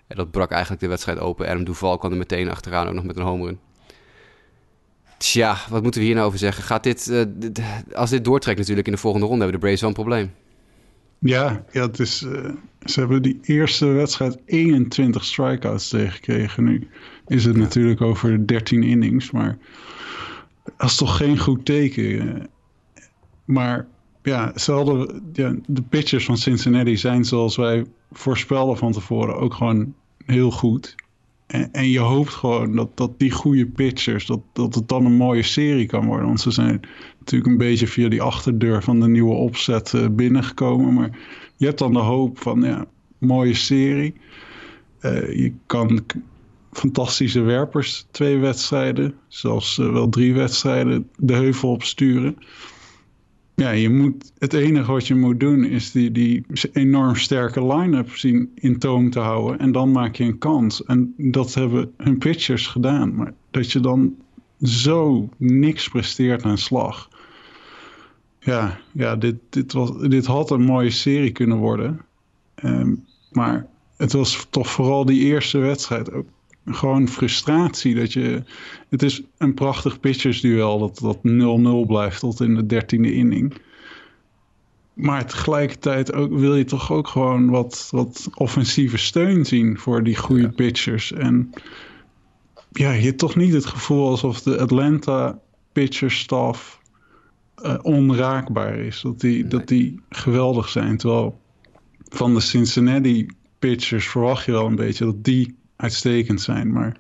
En 0.08 0.16
dat 0.16 0.32
brak 0.32 0.52
eigenlijk 0.52 0.82
de 0.82 0.88
wedstrijd 0.88 1.20
open. 1.20 1.48
Adam 1.48 1.64
Duval 1.64 1.98
kwam 1.98 2.12
er 2.12 2.18
meteen 2.18 2.50
achteraan 2.50 2.88
ook 2.88 2.94
nog 2.94 3.04
met 3.04 3.18
een 3.18 3.24
home 3.24 3.46
run. 3.46 3.60
Tja, 5.18 5.58
wat 5.70 5.84
moeten 5.84 6.00
we 6.00 6.06
hier 6.06 6.16
nou 6.16 6.28
over 6.28 6.40
zeggen? 6.40 6.64
Gaat 6.64 6.84
dit, 6.84 7.08
uh, 7.08 7.24
als 7.94 8.10
dit 8.10 8.26
doortrekt 8.26 8.60
natuurlijk 8.60 8.88
in 8.88 8.94
de 8.94 9.00
volgende 9.00 9.26
ronde, 9.26 9.44
hebben 9.44 9.60
de 9.60 9.66
Braves 9.66 9.82
wel 9.82 9.90
een 9.90 9.96
probleem. 9.96 10.34
Ja, 11.24 11.66
ja 11.72 11.82
het 11.82 12.00
is, 12.00 12.22
uh, 12.22 12.50
ze 12.84 13.00
hebben 13.00 13.22
die 13.22 13.40
eerste 13.42 13.86
wedstrijd 13.86 14.38
21 14.46 15.26
strikeouts 15.26 15.90
tegengekregen. 15.90 16.64
Nu 16.64 16.88
is 17.28 17.46
het 17.46 17.56
natuurlijk 17.56 18.02
over 18.02 18.48
13 18.48 18.84
innings, 18.84 19.32
maar 19.32 19.58
dat 20.78 20.90
is 20.90 20.96
toch 20.96 21.18
geen 21.18 21.38
goed 21.38 21.66
teken. 21.66 22.48
Maar 23.46 23.88
ja, 24.24 24.58
ze 24.58 24.72
hadden, 24.72 25.30
ja, 25.34 25.56
de 25.68 25.82
pitchers 25.82 26.26
van 26.26 26.38
Cincinnati 26.38 26.98
zijn 26.98 27.26
zoals 27.26 27.56
wij 27.56 27.86
voorspelden 28.12 28.78
van 28.78 28.92
tevoren 28.92 29.36
ook 29.36 29.54
gewoon 29.54 29.94
heel 30.26 30.52
goed. 30.52 30.96
En, 31.48 31.72
en, 31.72 31.90
je 31.90 32.00
hoopt 32.00 32.34
gewoon 32.34 32.76
dat, 32.76 32.98
dat 32.98 33.20
die 33.20 33.32
goede 33.32 33.66
pitchers, 33.66 34.26
dat, 34.26 34.40
dat 34.54 34.76
het 34.76 34.88
dan 34.88 35.06
een 35.06 35.16
mooie 35.16 35.44
serie 35.44 35.86
kan 35.86 36.06
worden. 36.06 36.28
Want 36.28 36.42
ze 36.42 36.52
zijn 36.52 36.82
natuurlijk 37.22 37.52
een 37.52 37.58
beetje 37.58 37.88
via 37.88 38.10
die 38.10 38.22
achterdeur 38.22 38.84
van 38.84 39.00
de 39.00 39.08
nieuwe 39.08 39.34
opzet 39.34 39.94
uh, 39.94 40.08
binnengekomen. 40.12 40.94
Maar 40.94 41.18
je 41.56 41.66
hebt 41.66 41.80
dan 41.80 41.94
de 41.94 42.00
hoop 42.00 42.40
van, 42.40 42.62
ja, 42.62 42.86
mooie 43.18 43.54
serie. 43.54 44.14
Uh, 45.02 45.36
je 45.36 45.54
kan 45.66 46.06
fantastische 46.72 47.42
werpers 47.42 48.08
twee 48.12 48.38
wedstrijden, 48.38 49.14
zelfs 49.28 49.78
uh, 49.78 49.92
wel 49.92 50.10
drie 50.10 50.34
wedstrijden, 50.34 51.10
de 51.18 51.34
heuvel 51.34 51.70
opsturen. 51.70 52.38
Ja, 53.56 53.72
je 53.72 53.90
moet, 53.90 54.32
het 54.38 54.54
enige 54.54 54.92
wat 54.92 55.08
je 55.08 55.16
moet 55.16 55.40
doen 55.40 55.64
is 55.64 55.92
die, 55.92 56.12
die 56.12 56.46
enorm 56.74 57.16
sterke 57.16 57.66
line-up 57.66 58.10
zien 58.10 58.52
in 58.56 58.80
toom 58.80 59.10
te 59.10 59.20
houden. 59.20 59.60
En 59.60 59.72
dan 59.72 59.92
maak 59.92 60.16
je 60.16 60.24
een 60.24 60.38
kans. 60.38 60.84
En 60.86 61.14
dat 61.18 61.54
hebben 61.54 61.92
hun 61.98 62.18
pitchers 62.18 62.68
gedaan. 62.68 63.16
Maar 63.16 63.34
dat 63.52 63.72
je 63.72 63.80
dan 63.80 64.16
zo 64.64 65.30
niks 65.38 65.88
presteert 65.88 66.44
aan 66.44 66.58
slag. 66.58 67.10
Ja, 68.40 68.80
ja 68.92 69.16
dit, 69.16 69.36
dit, 69.50 69.74
was, 69.74 69.92
dit 69.98 70.26
had 70.26 70.52
een 70.52 70.64
mooie 70.64 70.90
serie 70.90 71.32
kunnen 71.32 71.58
worden. 71.58 72.02
Ehm, 72.56 72.96
maar 73.32 73.68
het 73.98 74.12
was 74.12 74.48
toch 74.50 74.70
vooral 74.70 75.06
die 75.06 75.22
eerste 75.22 75.58
wedstrijd 75.58 76.12
ook 76.12 76.28
gewoon 76.66 77.08
frustratie. 77.08 77.96
Dat 77.96 78.14
je, 78.14 78.44
het 78.90 79.04
is 79.04 79.22
een 79.38 79.54
prachtig 79.54 80.00
pitchersduel 80.00 80.80
dat, 80.80 81.00
dat 81.00 81.18
0-0 81.18 81.88
blijft 81.88 82.20
tot 82.20 82.42
in 82.42 82.56
de 82.56 82.66
dertiende 82.66 83.14
inning. 83.14 83.54
Maar 84.94 85.26
tegelijkertijd 85.26 86.14
ook, 86.14 86.34
wil 86.34 86.56
je 86.56 86.64
toch 86.64 86.92
ook 86.92 87.08
gewoon 87.08 87.50
wat, 87.50 87.88
wat 87.92 88.30
offensieve 88.34 88.98
steun 88.98 89.46
zien 89.46 89.78
voor 89.78 90.04
die 90.04 90.16
goede 90.16 90.50
pitchers. 90.50 91.12
En 91.12 91.50
ja, 92.72 92.92
je 92.92 93.06
hebt 93.06 93.20
toch 93.20 93.36
niet 93.36 93.54
het 93.54 93.66
gevoel 93.66 94.08
alsof 94.08 94.42
de 94.42 94.60
Atlanta 94.60 95.40
pitcherstaf 95.72 96.80
uh, 97.64 97.78
onraakbaar 97.82 98.78
is. 98.78 99.02
Dat 99.02 99.20
die, 99.20 99.48
dat 99.48 99.68
die 99.68 100.02
geweldig 100.10 100.70
zijn. 100.70 100.98
Terwijl 100.98 101.40
van 102.10 102.34
de 102.34 102.40
Cincinnati 102.40 103.28
pitchers 103.60 104.08
verwacht 104.08 104.46
je 104.46 104.52
wel 104.52 104.66
een 104.66 104.76
beetje 104.76 105.06
dat 105.06 105.24
die 105.24 105.56
uitstekend 105.76 106.42
zijn. 106.42 106.72
Maar 106.72 106.98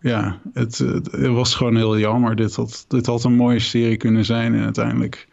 ja, 0.00 0.40
het, 0.52 0.78
het, 0.78 1.26
was 1.26 1.54
gewoon 1.54 1.76
heel 1.76 1.98
jammer. 1.98 2.36
Dit 2.36 2.54
had, 2.54 2.84
dit 2.88 3.06
had 3.06 3.24
een 3.24 3.34
mooie 3.36 3.58
serie 3.58 3.96
kunnen 3.96 4.24
zijn. 4.24 4.54
En 4.54 4.64
uiteindelijk 4.64 5.28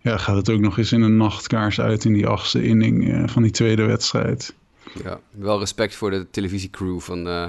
ja, 0.00 0.16
gaat 0.16 0.36
het 0.36 0.50
ook 0.50 0.60
nog 0.60 0.78
eens 0.78 0.92
in 0.92 1.02
een 1.02 1.16
nachtkaars 1.16 1.80
uit 1.80 2.04
in 2.04 2.12
die 2.12 2.26
achtste 2.26 2.62
inning 2.62 3.08
uh, 3.08 3.22
van 3.26 3.42
die 3.42 3.52
tweede 3.52 3.84
wedstrijd. 3.84 4.54
Ja, 5.02 5.20
wel 5.30 5.58
respect 5.58 5.94
voor 5.94 6.10
de 6.10 6.26
televisiecrew 6.30 7.00
van 7.00 7.26
uh, 7.26 7.46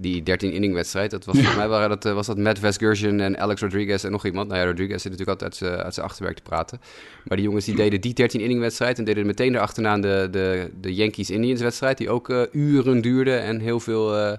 die 0.00 0.20
13-inning 0.20 0.72
wedstrijd. 0.72 1.10
Dat 1.10 1.24
was, 1.24 1.36
ja. 1.36 1.42
Voor 1.42 1.56
mij 1.56 1.68
waren 1.68 1.88
dat, 1.88 2.04
uh, 2.04 2.12
was 2.12 2.26
dat 2.26 2.38
Matt 2.38 2.58
Vesgursion 2.58 3.20
en 3.20 3.38
Alex 3.38 3.60
Rodriguez 3.60 4.04
en 4.04 4.10
nog 4.10 4.24
iemand. 4.24 4.48
Nou 4.48 4.60
ja, 4.60 4.66
Rodriguez 4.66 5.02
zit 5.02 5.12
natuurlijk 5.12 5.42
altijd 5.42 5.62
uit, 5.62 5.80
uit 5.80 5.94
zijn 5.94 6.06
achterwerk 6.06 6.36
te 6.36 6.42
praten. 6.42 6.80
Maar 7.24 7.36
die 7.36 7.46
jongens 7.46 7.64
die 7.64 7.74
deden 7.74 8.00
die 8.00 8.14
13-inning 8.22 8.60
wedstrijd 8.60 8.98
en 8.98 9.04
deden 9.04 9.26
meteen 9.26 9.54
erachteraan 9.54 10.00
de, 10.00 10.28
de, 10.30 10.70
de 10.80 10.94
Yankees-Indians 10.94 11.60
wedstrijd. 11.60 11.98
Die 11.98 12.10
ook 12.10 12.48
uren 12.52 13.00
duurde 13.00 13.36
en 13.36 13.60
heel 13.60 13.80
veel... 13.80 14.38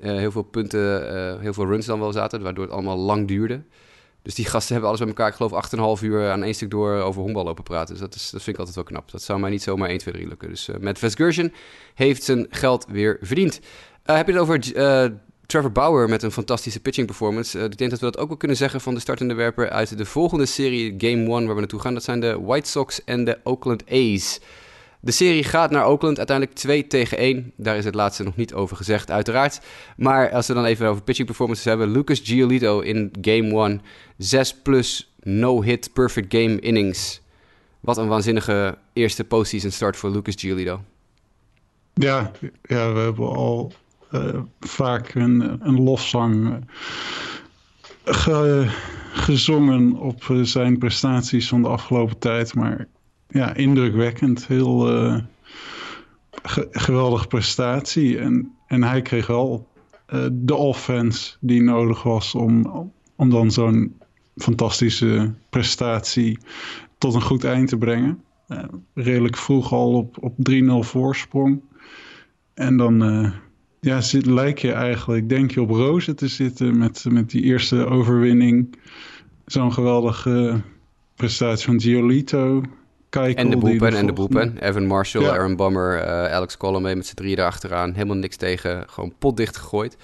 heel 0.00 0.30
veel 0.30 0.42
punten, 0.42 1.40
heel 1.40 1.52
veel 1.52 1.66
runs 1.66 1.86
dan 1.86 2.00
wel 2.00 2.12
zaten, 2.12 2.42
waardoor 2.42 2.64
het 2.64 2.72
allemaal 2.72 2.98
lang 2.98 3.28
duurde. 3.28 3.62
Dus 4.26 4.34
die 4.34 4.44
gasten 4.44 4.72
hebben 4.72 4.88
alles 4.88 5.00
bij 5.00 5.08
elkaar, 5.08 5.28
ik 5.28 5.34
geloof, 5.34 5.98
8,5 6.00 6.04
uur 6.04 6.30
aan 6.30 6.42
één 6.42 6.54
stuk 6.54 6.70
door 6.70 6.92
over 6.94 7.22
honkbal 7.22 7.44
lopen 7.44 7.64
praten. 7.64 7.94
Dus 7.94 8.02
dat, 8.02 8.14
is, 8.14 8.30
dat 8.30 8.42
vind 8.42 8.56
ik 8.56 8.58
altijd 8.58 8.74
wel 8.74 8.84
knap. 8.84 9.10
Dat 9.10 9.22
zou 9.22 9.40
mij 9.40 9.50
niet 9.50 9.62
zomaar 9.62 9.88
1, 9.88 9.98
2, 9.98 10.14
3 10.14 10.28
lukken. 10.28 10.48
Dus 10.48 10.68
uh, 10.68 10.76
met 10.76 10.98
Vesgursion 10.98 11.52
heeft 11.94 12.22
zijn 12.22 12.46
geld 12.50 12.86
weer 12.88 13.18
verdiend. 13.20 13.60
Uh, 14.06 14.16
heb 14.16 14.26
je 14.26 14.32
het 14.32 14.40
over 14.40 14.76
uh, 14.76 15.04
Trevor 15.46 15.72
Bauer 15.72 16.08
met 16.08 16.22
een 16.22 16.30
fantastische 16.30 16.80
pitching 16.80 17.06
performance? 17.06 17.58
ik 17.58 17.78
denk 17.78 17.90
dat 17.90 18.00
we 18.00 18.06
dat 18.06 18.18
ook 18.18 18.28
wel 18.28 18.36
kunnen 18.36 18.56
zeggen 18.56 18.80
van 18.80 18.94
de 18.94 19.00
startende 19.00 19.34
werper 19.34 19.70
uit 19.70 19.98
de 19.98 20.04
volgende 20.04 20.46
serie, 20.46 20.94
Game 20.98 21.22
1, 21.22 21.28
waar 21.28 21.54
we 21.54 21.60
naartoe 21.60 21.80
gaan. 21.80 21.94
Dat 21.94 22.04
zijn 22.04 22.20
de 22.20 22.40
White 22.40 22.70
Sox 22.70 23.04
en 23.04 23.24
de 23.24 23.38
Oakland 23.42 23.90
A's. 23.90 24.40
De 25.00 25.12
serie 25.12 25.44
gaat 25.44 25.70
naar 25.70 25.86
Oakland, 25.86 26.18
uiteindelijk 26.18 26.56
2 26.56 26.86
tegen 26.86 27.18
1. 27.18 27.52
Daar 27.56 27.76
is 27.76 27.84
het 27.84 27.94
laatste 27.94 28.22
nog 28.22 28.36
niet 28.36 28.54
over 28.54 28.76
gezegd, 28.76 29.10
uiteraard. 29.10 29.60
Maar 29.96 30.30
als 30.30 30.46
we 30.46 30.54
dan 30.54 30.64
even 30.64 30.86
over 30.86 31.02
pitching 31.02 31.26
performances 31.26 31.64
hebben. 31.64 31.90
Lucas 31.90 32.20
Giolito 32.24 32.80
in 32.80 33.10
game 33.20 33.68
1. 33.68 33.80
6 34.18 34.54
plus 34.54 35.12
no-hit 35.22 35.92
perfect 35.92 36.34
game 36.34 36.60
innings. 36.60 37.20
Wat 37.80 37.96
een 37.96 38.08
waanzinnige 38.08 38.78
eerste 38.92 39.24
postseason 39.24 39.70
start 39.70 39.96
voor 39.96 40.10
Lucas 40.10 40.34
Giolito. 40.36 40.80
Ja, 41.94 42.30
ja 42.62 42.92
we 42.92 42.98
hebben 42.98 43.28
al 43.28 43.72
vaak 44.60 45.14
een, 45.14 45.58
een 45.60 45.82
lofzang 45.82 46.64
ge, 48.04 48.66
gezongen 49.12 49.92
op 49.92 50.38
zijn 50.42 50.78
prestaties 50.78 51.48
van 51.48 51.62
de 51.62 51.68
afgelopen 51.68 52.18
tijd. 52.18 52.54
Maar 52.54 52.86
ja, 53.28 53.54
indrukwekkend. 53.54 54.46
Heel 54.46 54.94
uh, 54.94 55.18
geweldige 56.70 57.26
prestatie. 57.26 58.18
En, 58.18 58.52
en 58.66 58.82
hij 58.82 59.02
kreeg 59.02 59.26
wel 59.26 59.68
de 60.32 60.54
offense 60.54 61.36
die 61.40 61.62
nodig 61.62 62.02
was 62.02 62.34
om, 62.34 62.90
om 63.16 63.30
dan 63.30 63.50
zo'n 63.50 63.96
fantastische 64.36 65.34
prestatie 65.50 66.38
tot 66.98 67.14
een 67.14 67.22
goed 67.22 67.44
eind 67.44 67.68
te 67.68 67.76
brengen. 67.76 68.22
Redelijk 68.94 69.36
vroeg 69.36 69.72
al 69.72 69.92
op, 69.92 70.16
op 70.20 70.34
3-0 70.50 70.64
voorsprong. 70.80 71.60
En 72.54 72.76
dan 72.76 73.02
ja, 73.80 74.00
zit, 74.00 74.26
lijk 74.26 74.58
je 74.58 74.72
eigenlijk, 74.72 75.28
denk 75.28 75.50
je 75.50 75.60
op 75.60 75.70
rozen 75.70 76.16
te 76.16 76.28
zitten 76.28 76.78
met, 76.78 77.04
met 77.08 77.30
die 77.30 77.42
eerste 77.42 77.86
overwinning. 77.86 78.78
Zo'n 79.46 79.72
geweldige 79.72 80.60
prestatie 81.14 81.64
van 81.64 81.80
Giolito 81.80 82.62
en 83.10 83.50
de 83.50 83.56
boepen, 83.56 83.94
en 83.94 84.06
de 84.06 84.12
boepen. 84.12 84.58
Evan 84.58 84.86
Marshall, 84.86 85.28
Aaron 85.28 85.56
Bummer, 85.56 85.96
uh, 85.96 86.32
Alex 86.32 86.56
Colomé 86.56 86.94
met 86.94 87.06
z'n 87.06 87.14
drieën 87.14 87.38
erachteraan. 87.38 87.92
Helemaal 87.92 88.16
niks 88.16 88.36
tegen, 88.36 88.84
gewoon 88.88 89.12
potdicht 89.18 89.56
gegooid. 89.56 89.96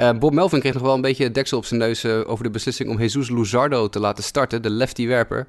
Uh, 0.00 0.18
Bob 0.18 0.32
Melvin 0.32 0.60
kreeg 0.60 0.74
nog 0.74 0.82
wel 0.82 0.94
een 0.94 1.00
beetje 1.00 1.30
deksel 1.30 1.58
op 1.58 1.64
zijn 1.64 1.80
neus 1.80 2.04
uh, 2.04 2.20
over 2.26 2.44
de 2.44 2.50
beslissing 2.50 2.90
om 2.90 2.98
Jesus 2.98 3.30
Luzardo 3.30 3.88
te 3.88 4.00
laten 4.00 4.24
starten, 4.24 4.62
de 4.62 4.70
lefty-werper. 4.70 5.46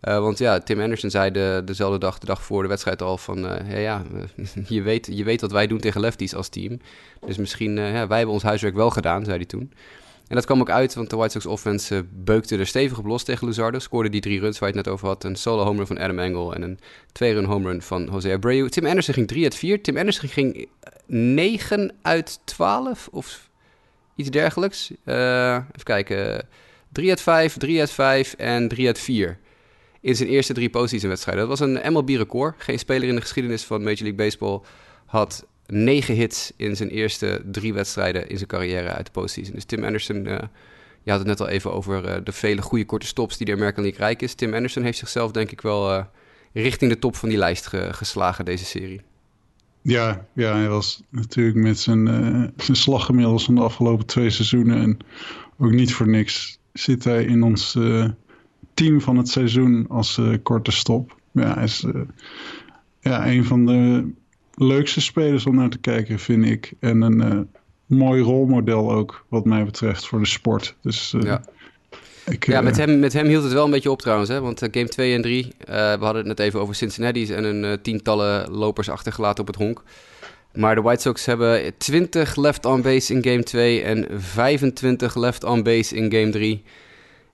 Want 0.00 0.38
ja, 0.38 0.58
Tim 0.58 0.80
Anderson 0.80 1.10
zei 1.10 1.30
de, 1.30 1.62
dezelfde 1.64 1.98
dag, 1.98 2.18
de 2.18 2.26
dag 2.26 2.42
voor 2.42 2.62
de 2.62 2.68
wedstrijd 2.68 3.02
al 3.02 3.18
van... 3.18 3.38
ja, 3.68 3.78
ja 3.78 4.02
je, 4.68 4.82
weet, 4.82 5.08
je 5.12 5.24
weet 5.24 5.40
wat 5.40 5.52
wij 5.52 5.66
doen 5.66 5.78
tegen 5.78 6.00
lefties 6.00 6.34
als 6.34 6.48
team. 6.48 6.80
Dus 7.26 7.36
misschien, 7.36 7.76
ja, 7.76 8.06
wij 8.06 8.16
hebben 8.16 8.34
ons 8.34 8.42
huiswerk 8.42 8.74
wel 8.74 8.90
gedaan, 8.90 9.24
zei 9.24 9.36
hij 9.36 9.46
toen. 9.46 9.72
En 10.28 10.34
dat 10.34 10.44
kwam 10.44 10.60
ook 10.60 10.70
uit, 10.70 10.94
want 10.94 11.10
de 11.10 11.16
White 11.16 11.32
Sox 11.32 11.46
offense 11.46 12.04
beukte 12.10 12.56
er 12.56 12.66
stevig 12.66 12.98
op 12.98 13.06
los 13.06 13.24
tegen 13.24 13.46
Luzardo. 13.46 13.78
Scoorde 13.78 14.08
die 14.08 14.20
drie 14.20 14.40
runs 14.40 14.58
waar 14.58 14.68
je 14.68 14.76
het 14.76 14.84
net 14.84 14.94
over 14.94 15.06
had. 15.06 15.24
Een 15.24 15.36
solo 15.36 15.64
home 15.64 15.76
run 15.76 15.86
van 15.86 15.98
Adam 15.98 16.18
Engel 16.18 16.54
en 16.54 16.62
een 16.62 16.78
twee-run 17.12 17.44
home 17.44 17.68
run 17.68 17.82
van 17.82 18.08
Jose 18.12 18.32
Abreu. 18.32 18.68
Tim 18.68 18.86
Anderson 18.86 19.14
ging 19.14 19.28
3 19.28 19.44
uit 19.44 19.54
4. 19.54 19.82
Tim 19.82 19.96
Anderson 19.96 20.28
ging 20.28 20.68
9 21.06 21.92
uit 22.02 22.40
12 22.44 23.08
of 23.12 23.48
iets 24.14 24.30
dergelijks. 24.30 24.90
Even 25.04 25.66
kijken. 25.82 26.48
3 26.92 27.10
uit 27.10 27.20
5, 27.20 27.56
3 27.56 27.80
uit 27.80 27.90
5 27.90 28.34
en 28.34 28.68
3 28.68 28.86
uit 28.86 28.98
4. 28.98 29.38
In 30.00 30.16
zijn 30.16 30.28
eerste 30.28 30.52
drie 30.52 30.70
postseason 30.70 31.08
wedstrijden. 31.08 31.48
Dat 31.48 31.58
was 31.58 31.68
een 31.68 31.92
MLB-record. 31.92 32.62
Geen 32.62 32.78
speler 32.78 33.08
in 33.08 33.14
de 33.14 33.20
geschiedenis 33.20 33.64
van 33.64 33.82
Major 33.82 34.02
League 34.02 34.14
Baseball 34.14 34.60
had 35.06 35.46
negen 35.66 36.14
hits 36.14 36.52
in 36.56 36.76
zijn 36.76 36.88
eerste 36.88 37.42
drie 37.50 37.74
wedstrijden 37.74 38.28
in 38.28 38.36
zijn 38.36 38.48
carrière 38.48 38.88
uit 38.88 39.06
de 39.06 39.12
postseason. 39.12 39.54
Dus 39.54 39.64
Tim 39.64 39.84
Anderson, 39.84 40.26
uh, 40.26 40.38
je 41.02 41.10
had 41.10 41.18
het 41.18 41.28
net 41.28 41.40
al 41.40 41.48
even 41.48 41.72
over 41.72 42.08
uh, 42.08 42.16
de 42.24 42.32
vele 42.32 42.62
goede 42.62 42.84
korte 42.84 43.06
stops 43.06 43.36
die 43.36 43.46
de 43.46 43.52
American 43.52 43.84
rijk 43.84 44.22
is. 44.22 44.34
Tim 44.34 44.54
Anderson 44.54 44.82
heeft 44.82 44.98
zichzelf 44.98 45.30
denk 45.30 45.50
ik 45.50 45.60
wel 45.60 45.92
uh, 45.92 46.04
richting 46.52 46.90
de 46.90 46.98
top 46.98 47.16
van 47.16 47.28
die 47.28 47.38
lijst 47.38 47.66
ge 47.66 47.88
geslagen 47.90 48.44
deze 48.44 48.64
serie. 48.64 49.00
Ja, 49.82 50.26
ja, 50.32 50.56
hij 50.56 50.68
was 50.68 51.02
natuurlijk 51.10 51.56
met 51.56 51.78
zijn, 51.78 52.06
zijn 52.56 52.76
slag 52.76 53.08
inmiddels 53.08 53.44
van 53.44 53.54
de 53.54 53.60
afgelopen 53.60 54.06
twee 54.06 54.30
seizoenen. 54.30 54.80
En 54.80 54.98
ook 55.58 55.72
niet 55.72 55.94
voor 55.94 56.08
niks 56.08 56.58
zit 56.72 57.04
hij 57.04 57.24
in 57.24 57.42
ons 57.42 57.76
team 58.78 59.00
van 59.00 59.16
het 59.16 59.28
seizoen 59.28 59.86
als 59.88 60.20
korte 60.42 60.70
stop. 60.70 61.16
Ja, 61.32 61.54
hij 61.54 61.64
is 61.64 61.84
ja, 63.00 63.26
een 63.26 63.44
van 63.44 63.66
de 63.66 64.10
leukste 64.54 65.00
spelers 65.00 65.46
om 65.46 65.54
naar 65.54 65.68
te 65.68 65.78
kijken, 65.78 66.18
vind 66.18 66.44
ik. 66.44 66.72
En 66.80 67.00
een 67.00 67.34
uh, 67.34 67.40
mooi 67.86 68.22
rolmodel 68.22 68.92
ook, 68.92 69.24
wat 69.28 69.44
mij 69.44 69.64
betreft, 69.64 70.06
voor 70.06 70.18
de 70.18 70.26
sport. 70.26 70.74
Dus 70.82 71.14
ja. 71.20 71.42
Ik, 72.24 72.46
ja, 72.46 72.60
met, 72.60 72.78
eh, 72.78 72.86
hem, 72.86 72.98
met 72.98 73.12
hem 73.12 73.26
hield 73.26 73.42
het 73.42 73.52
wel 73.52 73.64
een 73.64 73.70
beetje 73.70 73.90
op 73.90 74.00
trouwens. 74.00 74.28
Hè? 74.28 74.40
Want 74.40 74.68
game 74.70 74.88
2 74.88 75.14
en 75.14 75.22
3, 75.22 75.52
we 75.66 75.96
hadden 76.00 76.16
het 76.16 76.26
net 76.26 76.38
even 76.38 76.60
over 76.60 76.74
Cincinnati's 76.74 77.28
en 77.30 77.44
een 77.44 77.80
tientallen 77.82 78.50
lopers 78.50 78.88
achtergelaten 78.88 79.40
op 79.40 79.46
het 79.46 79.56
honk. 79.56 79.82
Maar 80.52 80.74
de 80.74 80.80
White 80.80 81.00
Sox 81.00 81.26
hebben 81.26 81.76
20 81.78 82.36
left 82.36 82.64
on 82.64 82.82
base 82.82 83.14
in 83.14 83.24
game 83.24 83.42
2 83.42 83.82
en 83.82 84.06
25 84.10 85.16
left 85.16 85.44
on 85.44 85.62
base 85.62 85.96
in 85.96 86.12
game 86.12 86.30
3. 86.30 86.62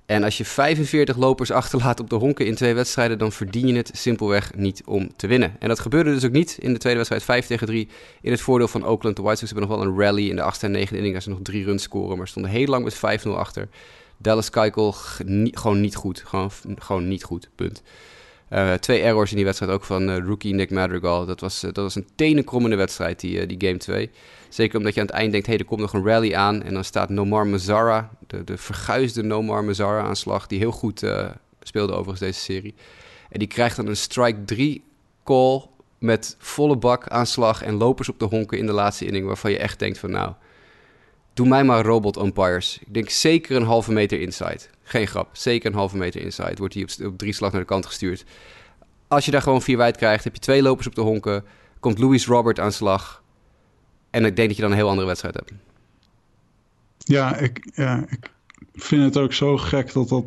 En 0.06 0.24
als 0.24 0.38
je 0.38 0.44
45 0.44 1.16
lopers 1.16 1.50
achterlaat 1.50 2.00
op 2.00 2.10
de 2.10 2.16
honken 2.16 2.46
in 2.46 2.54
twee 2.54 2.74
wedstrijden, 2.74 3.18
dan 3.18 3.32
verdien 3.32 3.66
je 3.66 3.74
het 3.74 3.90
simpelweg 3.94 4.54
niet 4.54 4.82
om 4.84 5.16
te 5.16 5.26
winnen. 5.26 5.56
En 5.58 5.68
dat 5.68 5.80
gebeurde 5.80 6.12
dus 6.12 6.24
ook 6.24 6.32
niet 6.32 6.56
in 6.60 6.72
de 6.72 6.78
tweede 6.78 6.98
wedstrijd 6.98 7.24
5 7.24 7.46
tegen 7.46 7.66
3 7.66 7.88
in 8.20 8.30
het 8.30 8.40
voordeel 8.40 8.68
van 8.68 8.84
Oakland. 8.86 9.16
De 9.16 9.22
White 9.22 9.38
Sox 9.38 9.50
hebben 9.50 9.68
nog 9.68 9.78
wel 9.78 9.86
een 9.86 9.98
rally 10.00 10.28
in 10.28 10.36
de 10.36 10.52
8e 10.54 10.60
en 10.60 10.88
9e 10.88 10.90
inning, 10.90 11.12
daar 11.12 11.22
ze 11.22 11.28
nog 11.28 11.38
drie 11.42 11.64
runs 11.64 11.82
scoren, 11.82 12.16
maar 12.18 12.28
stonden 12.28 12.50
heel 12.50 12.66
lang 12.66 12.84
met 12.84 13.24
5-0 13.26 13.28
achter. 13.30 13.68
Dallas 14.16 14.50
Keuchel 14.50 14.92
gewoon 15.50 15.80
niet 15.80 15.96
goed, 15.96 16.22
gewoon, 16.26 16.50
gewoon 16.78 17.08
niet 17.08 17.24
goed, 17.24 17.48
punt. 17.54 17.82
Uh, 18.50 18.72
twee 18.72 19.00
errors 19.00 19.30
in 19.30 19.36
die 19.36 19.44
wedstrijd 19.44 19.72
ook 19.72 19.84
van 19.84 20.08
uh, 20.10 20.18
rookie 20.18 20.54
Nick 20.54 20.70
Madrigal. 20.70 21.26
Dat 21.26 21.40
was, 21.40 21.64
uh, 21.64 21.72
dat 21.72 21.84
was 21.84 21.94
een 21.94 22.08
tenenkrommende 22.14 22.76
wedstrijd, 22.76 23.20
die, 23.20 23.46
die 23.46 23.68
game 23.68 23.78
2. 23.78 24.10
Zeker 24.48 24.78
omdat 24.78 24.94
je 24.94 25.00
aan 25.00 25.06
het 25.06 25.14
eind 25.14 25.32
denkt, 25.32 25.46
hé, 25.46 25.52
hey, 25.52 25.60
er 25.60 25.68
komt 25.68 25.80
nog 25.80 25.92
een 25.92 26.04
rally 26.04 26.34
aan. 26.34 26.62
En 26.62 26.74
dan 26.74 26.84
staat 26.84 27.08
Nomar 27.08 27.46
Mazara, 27.46 28.10
de, 28.26 28.44
de 28.44 28.56
verguisde 28.56 29.22
Nomar 29.22 29.64
Mazara 29.64 30.02
aan 30.02 30.16
slag, 30.16 30.46
die 30.46 30.58
heel 30.58 30.72
goed 30.72 31.02
speelde 31.62 31.92
overigens 31.92 32.20
deze 32.20 32.40
serie. 32.40 32.74
En 33.30 33.38
die 33.38 33.48
krijgt 33.48 33.76
dan 33.76 33.86
een 33.86 33.96
strike 33.96 34.44
3 34.44 34.84
call 35.24 35.62
met 35.98 36.36
volle 36.38 36.76
bak 36.76 37.08
aanslag 37.08 37.62
en 37.62 37.74
lopers 37.74 38.08
op 38.08 38.18
de 38.18 38.24
honken 38.24 38.58
in 38.58 38.66
de 38.66 38.72
laatste 38.72 39.06
inning... 39.06 39.26
waarvan 39.26 39.50
je 39.50 39.58
echt 39.58 39.78
denkt 39.78 39.98
van 39.98 40.10
nou, 40.10 40.32
doe 41.34 41.48
mij 41.48 41.64
maar 41.64 41.84
robot 41.84 42.16
umpires. 42.16 42.78
Ik 42.80 42.94
denk 42.94 43.10
zeker 43.10 43.56
een 43.56 43.66
halve 43.66 43.92
meter 43.92 44.20
inside. 44.20 44.60
Geen 44.82 45.06
grap, 45.06 45.28
zeker 45.32 45.70
een 45.70 45.76
halve 45.76 45.96
meter 45.96 46.20
inside. 46.20 46.54
Wordt 46.56 46.74
hij 46.74 46.82
op, 46.82 47.06
op 47.06 47.18
drie 47.18 47.32
slag 47.32 47.52
naar 47.52 47.60
de 47.60 47.66
kant 47.66 47.86
gestuurd. 47.86 48.24
Als 49.08 49.24
je 49.24 49.30
daar 49.30 49.42
gewoon 49.42 49.62
vier 49.62 49.76
wijd 49.76 49.96
krijgt, 49.96 50.24
heb 50.24 50.34
je 50.34 50.40
twee 50.40 50.62
lopers 50.62 50.86
op 50.86 50.94
de 50.94 51.00
honken... 51.00 51.44
komt 51.80 51.98
Louis 51.98 52.26
Robert 52.26 52.60
aan 52.60 52.72
slag... 52.72 53.22
En 54.10 54.24
ik 54.24 54.36
denk 54.36 54.48
dat 54.48 54.56
je 54.56 54.62
dan 54.62 54.70
een 54.70 54.76
heel 54.76 54.88
andere 54.88 55.06
wedstrijd 55.06 55.34
hebt. 55.34 55.52
Ja, 56.98 57.36
ik, 57.36 57.70
ja, 57.74 58.04
ik 58.08 58.30
vind 58.74 59.02
het 59.02 59.16
ook 59.16 59.32
zo 59.32 59.56
gek 59.56 59.92
dat 59.92 60.08
dat... 60.08 60.24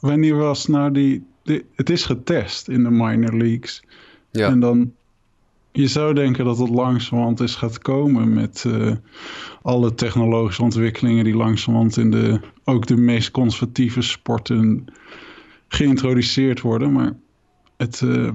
Wanneer 0.00 0.36
was 0.36 0.66
nou 0.66 0.92
die... 0.92 1.26
het 1.74 1.90
is 1.90 2.04
getest 2.04 2.68
in 2.68 2.82
de 2.82 2.90
minor 2.90 3.36
leagues. 3.36 3.82
Ja. 4.30 4.46
En 4.48 4.60
dan... 4.60 4.94
Je 5.76 5.86
zou 5.86 6.14
denken 6.14 6.44
dat 6.44 6.58
het 6.58 6.68
langzamerhand 6.68 7.40
is 7.40 7.54
gaat 7.54 7.78
komen 7.78 8.32
met 8.32 8.64
uh, 8.66 8.92
alle 9.62 9.94
technologische 9.94 10.62
ontwikkelingen 10.62 11.24
die 11.24 11.36
langzamerhand 11.36 11.96
in 11.96 12.10
de 12.10 12.40
ook 12.64 12.86
de 12.86 12.96
meest 12.96 13.30
conservatieve 13.30 14.02
sporten 14.02 14.84
geïntroduceerd 15.68 16.60
worden. 16.60 16.92
Maar 16.92 17.16
het, 17.76 18.00
uh, 18.00 18.32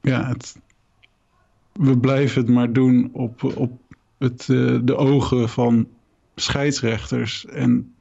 ja, 0.00 0.28
het, 0.28 0.60
we 1.72 1.98
blijven 1.98 2.42
het 2.42 2.50
maar 2.50 2.72
doen 2.72 3.10
op, 3.12 3.44
op 3.56 3.72
het, 4.18 4.48
uh, 4.48 4.78
de 4.82 4.96
ogen 4.96 5.48
van 5.48 5.88
scheidsrechters. 6.34 7.46
En 7.46 7.94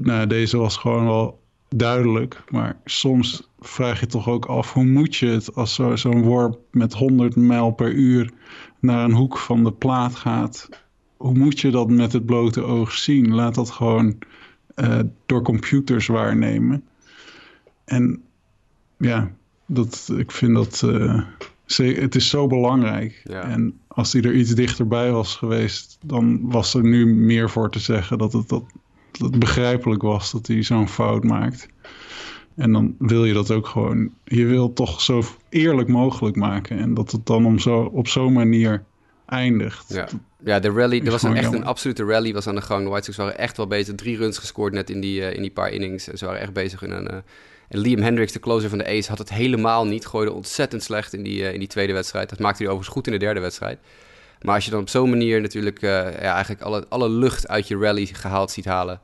nou, 0.00 0.26
deze 0.26 0.56
was 0.56 0.76
gewoon 0.76 1.04
wel 1.04 1.40
duidelijk. 1.68 2.42
Maar 2.50 2.76
soms 2.84 3.48
vraag 3.60 4.00
je 4.00 4.06
toch 4.06 4.28
ook 4.28 4.44
af, 4.44 4.72
hoe 4.72 4.84
moet 4.84 5.16
je 5.16 5.26
het 5.26 5.54
als 5.54 5.74
zo'n 5.74 5.98
zo 5.98 6.10
worp 6.10 6.58
met 6.70 6.92
100 6.92 7.36
mijl 7.36 7.70
per 7.70 7.92
uur 7.92 8.32
naar 8.80 9.04
een 9.04 9.12
hoek 9.12 9.38
van 9.38 9.64
de 9.64 9.72
plaat 9.72 10.14
gaat? 10.14 10.68
Hoe 11.16 11.34
moet 11.34 11.60
je 11.60 11.70
dat 11.70 11.90
met 11.90 12.12
het 12.12 12.26
blote 12.26 12.62
oog 12.62 12.92
zien? 12.92 13.34
Laat 13.34 13.54
dat 13.54 13.70
gewoon 13.70 14.18
uh, 14.76 15.00
door 15.26 15.42
computers 15.42 16.06
waarnemen. 16.06 16.84
En 17.84 18.22
ja, 18.98 19.30
dat, 19.66 20.12
ik 20.16 20.30
vind 20.30 20.54
dat 20.54 20.80
het 21.66 22.14
is 22.14 22.28
zo 22.28 22.46
belangrijk. 22.46 23.22
En 23.24 23.80
als 23.88 24.12
hij 24.12 24.22
er 24.22 24.34
iets 24.34 24.54
dichterbij 24.54 25.12
was 25.12 25.36
geweest, 25.36 25.98
dan 26.04 26.50
was 26.50 26.74
er 26.74 26.82
nu 26.82 27.06
meer 27.06 27.50
voor 27.50 27.70
te 27.70 27.78
zeggen 27.78 28.18
dat 28.18 28.32
het, 28.32 28.48
dat 28.48 28.64
het 29.18 29.38
begrijpelijk 29.38 30.02
was 30.02 30.32
dat 30.32 30.46
hij 30.46 30.62
zo'n 30.62 30.88
fout 30.88 31.24
maakt. 31.24 31.68
En 32.56 32.72
dan 32.72 32.94
wil 32.98 33.24
je 33.24 33.32
dat 33.32 33.50
ook 33.50 33.66
gewoon. 33.66 34.10
Je 34.24 34.44
wil 34.44 34.72
toch 34.72 35.00
zo 35.00 35.22
eerlijk 35.48 35.88
mogelijk 35.88 36.36
maken. 36.36 36.78
En 36.78 36.94
dat 36.94 37.10
het 37.10 37.26
dan 37.26 37.46
om 37.46 37.58
zo, 37.58 37.90
op 37.92 38.08
zo'n 38.08 38.32
manier 38.32 38.84
eindigt. 39.26 39.84
Ja, 39.88 40.08
ja 40.44 40.60
de 40.60 40.70
rally, 40.70 41.00
er 41.04 41.10
was 41.10 41.22
een, 41.22 41.36
echt 41.36 41.52
een 41.52 41.64
absolute 41.64 42.04
rally 42.04 42.32
was 42.32 42.46
aan 42.46 42.54
de 42.54 42.60
gang. 42.60 42.84
De 42.84 42.90
White 42.90 43.04
Sox 43.04 43.16
waren 43.16 43.38
echt 43.38 43.56
wel 43.56 43.66
beter. 43.66 43.96
Drie 43.96 44.16
runs 44.16 44.38
gescoord 44.38 44.72
net 44.72 44.90
in 44.90 45.00
die, 45.00 45.20
uh, 45.20 45.34
in 45.34 45.42
die 45.42 45.50
paar 45.50 45.70
innings. 45.70 46.04
Ze 46.04 46.24
waren 46.24 46.40
echt 46.40 46.52
bezig 46.52 46.82
in 46.82 46.90
een, 46.90 47.10
uh, 47.10 47.16
en 47.68 47.78
Liam 47.78 48.02
Hendricks, 48.02 48.32
de 48.32 48.40
closer 48.40 48.68
van 48.68 48.78
de 48.78 48.86
Ace, 48.86 49.08
had 49.08 49.18
het 49.18 49.30
helemaal 49.30 49.86
niet. 49.86 50.06
Gooide 50.06 50.32
ontzettend 50.32 50.82
slecht 50.82 51.14
in 51.14 51.22
die, 51.22 51.40
uh, 51.40 51.52
in 51.52 51.58
die 51.58 51.68
tweede 51.68 51.92
wedstrijd. 51.92 52.28
Dat 52.28 52.38
maakte 52.38 52.62
hij 52.62 52.66
overigens 52.66 52.96
goed 52.96 53.06
in 53.06 53.12
de 53.12 53.18
derde 53.18 53.40
wedstrijd. 53.40 53.78
Maar 54.40 54.54
als 54.54 54.64
je 54.64 54.70
dan 54.70 54.80
op 54.80 54.88
zo'n 54.88 55.10
manier 55.10 55.40
natuurlijk 55.40 55.82
uh, 55.82 55.90
ja, 55.90 56.32
eigenlijk 56.32 56.62
alle, 56.62 56.86
alle 56.88 57.08
lucht 57.08 57.48
uit 57.48 57.68
je 57.68 57.78
rally 57.78 58.06
gehaald 58.06 58.50
ziet 58.50 58.64
halen... 58.64 59.00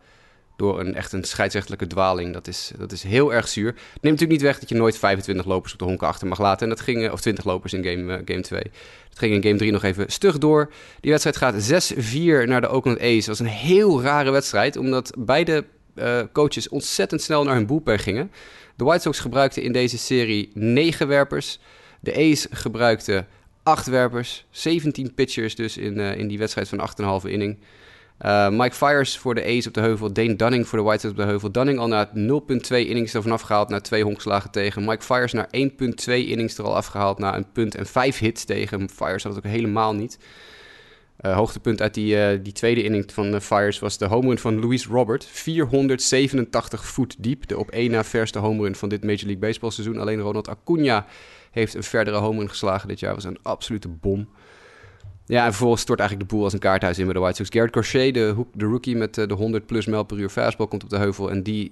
door 0.56 0.80
een 0.80 0.94
echt 0.94 1.12
een 1.12 1.24
scheidsrechtelijke 1.24 1.86
dwaling, 1.86 2.32
dat 2.32 2.46
is, 2.46 2.72
dat 2.78 2.92
is 2.92 3.02
heel 3.02 3.34
erg 3.34 3.48
zuur. 3.48 3.72
Neemt 3.72 4.02
natuurlijk 4.02 4.30
niet 4.30 4.42
weg 4.42 4.58
dat 4.58 4.68
je 4.68 4.74
nooit 4.74 4.98
25 4.98 5.46
lopers 5.46 5.72
op 5.72 5.78
de 5.78 5.84
honken 5.84 6.06
achter 6.06 6.28
mag 6.28 6.38
laten. 6.38 6.62
En 6.62 6.68
dat 6.68 6.80
ging, 6.80 7.10
of 7.10 7.20
20 7.20 7.44
lopers 7.44 7.72
in 7.72 7.84
game, 7.84 8.12
uh, 8.12 8.22
game 8.24 8.40
2. 8.40 8.62
Dat 9.08 9.18
ging 9.18 9.34
in 9.34 9.42
game 9.42 9.56
3 9.56 9.72
nog 9.72 9.82
even 9.82 10.12
stug 10.12 10.38
door. 10.38 10.72
Die 11.00 11.10
wedstrijd 11.10 11.36
gaat 11.36 11.92
6-4 11.92 12.48
naar 12.48 12.60
de 12.60 12.70
Oakland 12.70 13.00
A's. 13.00 13.16
Dat 13.16 13.26
was 13.26 13.38
een 13.38 13.46
heel 13.46 14.02
rare 14.02 14.30
wedstrijd, 14.30 14.76
omdat 14.76 15.14
beide 15.18 15.64
uh, 15.94 16.20
coaches 16.32 16.68
ontzettend 16.68 17.22
snel 17.22 17.44
naar 17.44 17.54
hun 17.54 17.66
bullpen 17.66 17.98
gingen. 17.98 18.30
De 18.76 18.84
White 18.84 19.02
Sox 19.02 19.18
gebruikten 19.18 19.62
in 19.62 19.72
deze 19.72 19.98
serie 19.98 20.50
9 20.54 21.08
werpers. 21.08 21.58
De 22.00 22.16
A's 22.16 22.46
gebruikten 22.50 23.26
8 23.62 23.86
werpers. 23.86 24.46
17 24.50 25.14
pitchers 25.14 25.54
dus 25.54 25.76
in, 25.76 25.98
uh, 25.98 26.16
in 26.16 26.28
die 26.28 26.38
wedstrijd 26.38 26.68
van 26.68 27.20
8,5 27.22 27.28
inning. 27.28 27.58
Uh, 28.20 28.48
Mike 28.48 28.74
Fires 28.74 29.18
voor 29.18 29.34
de 29.34 29.44
A's 29.44 29.66
op 29.66 29.74
de 29.74 29.80
heuvel. 29.80 30.12
Dane 30.12 30.36
Dunning 30.36 30.68
voor 30.68 30.78
de 30.78 30.84
White 30.84 31.00
Sox 31.00 31.12
op 31.12 31.18
de 31.18 31.26
heuvel. 31.26 31.52
Dunning 31.52 31.78
al 31.78 31.88
na 31.88 32.08
0,2 32.08 32.12
innings 32.68 33.14
ervan 33.14 33.32
afgehaald. 33.32 33.68
Na 33.68 33.80
twee 33.80 34.04
honkslagen 34.04 34.50
tegen. 34.50 34.84
Mike 34.84 35.04
Fires 35.04 35.32
naar 35.32 35.48
1,2 35.50 35.52
innings 36.04 36.58
er 36.58 36.64
al 36.64 36.76
afgehaald. 36.76 37.18
Na 37.18 37.36
een 37.36 37.52
punt 37.52 37.74
en 37.74 37.86
5 37.86 38.18
hits 38.18 38.44
tegen. 38.44 38.88
Fires 38.90 39.22
had 39.22 39.34
het 39.34 39.44
ook 39.44 39.50
helemaal 39.50 39.94
niet. 39.94 40.18
Uh, 41.20 41.36
hoogtepunt 41.36 41.82
uit 41.82 41.94
die, 41.94 42.16
uh, 42.16 42.38
die 42.42 42.52
tweede 42.52 42.82
inning 42.82 43.12
van 43.12 43.30
de 43.30 43.40
Fires 43.40 43.78
was 43.78 43.98
de 43.98 44.06
home 44.06 44.28
run 44.28 44.38
van 44.38 44.60
Luis 44.60 44.86
Robert. 44.86 45.24
487 45.24 46.84
voet 46.84 47.16
diep. 47.18 47.48
De 47.48 47.58
op 47.58 47.70
één 47.70 47.90
na 47.90 48.04
verste 48.04 48.38
home 48.38 48.62
run 48.62 48.74
van 48.74 48.88
dit 48.88 49.04
Major 49.04 49.24
League 49.24 49.38
Baseball 49.38 49.70
seizoen. 49.70 49.98
Alleen 49.98 50.20
Ronald 50.20 50.48
Acuna 50.48 51.06
heeft 51.52 51.74
een 51.74 51.82
verdere 51.82 52.16
home 52.16 52.38
run 52.38 52.48
geslagen 52.48 52.88
dit 52.88 53.00
jaar. 53.00 53.14
was 53.14 53.24
een 53.24 53.38
absolute 53.42 53.88
bom. 53.88 54.28
Ja, 55.26 55.44
en 55.44 55.50
vervolgens 55.50 55.82
stort 55.82 55.98
eigenlijk 55.98 56.30
de 56.30 56.34
boel 56.36 56.44
als 56.44 56.52
een 56.52 56.58
kaarthuis 56.58 56.98
in 56.98 57.04
bij 57.04 57.14
de 57.14 57.20
White 57.20 57.36
Sox. 57.36 57.48
Garrett 57.50 57.72
Crochet, 57.72 58.14
de, 58.14 58.44
rookie 58.66 58.96
met 58.96 59.18
uh, 59.18 59.26
de 59.26 59.34
100 59.34 59.66
plus 59.66 59.86
mijl 59.86 60.04
per 60.04 60.18
uur 60.18 60.28
fastball, 60.28 60.66
komt 60.66 60.82
op 60.82 60.90
de 60.90 60.98
heuvel. 60.98 61.30
En 61.30 61.42
die 61.42 61.70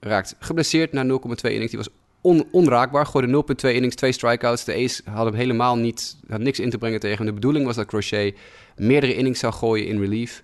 raakt 0.00 0.36
geblesseerd 0.38 0.92
na 0.92 1.04
0,2 1.04 1.08
innings. 1.42 1.70
Die 1.70 1.78
was 1.78 1.88
on, 2.20 2.48
onraakbaar. 2.50 3.06
Gooide 3.06 3.44
0,2 3.66 3.74
innings, 3.74 3.94
twee 3.94 4.12
strikeouts. 4.12 4.64
De 4.64 4.74
Ace 4.74 5.02
had 5.04 5.24
hem 5.24 5.34
helemaal 5.34 5.76
niet, 5.76 6.16
had 6.28 6.40
niks 6.40 6.60
in 6.60 6.70
te 6.70 6.78
brengen 6.78 7.00
tegen 7.00 7.16
hem. 7.16 7.26
De 7.26 7.32
bedoeling 7.32 7.66
was 7.66 7.76
dat 7.76 7.86
Crochet 7.86 8.36
meerdere 8.76 9.14
innings 9.14 9.40
zou 9.40 9.52
gooien 9.52 9.86
in 9.86 10.00
relief. 10.00 10.42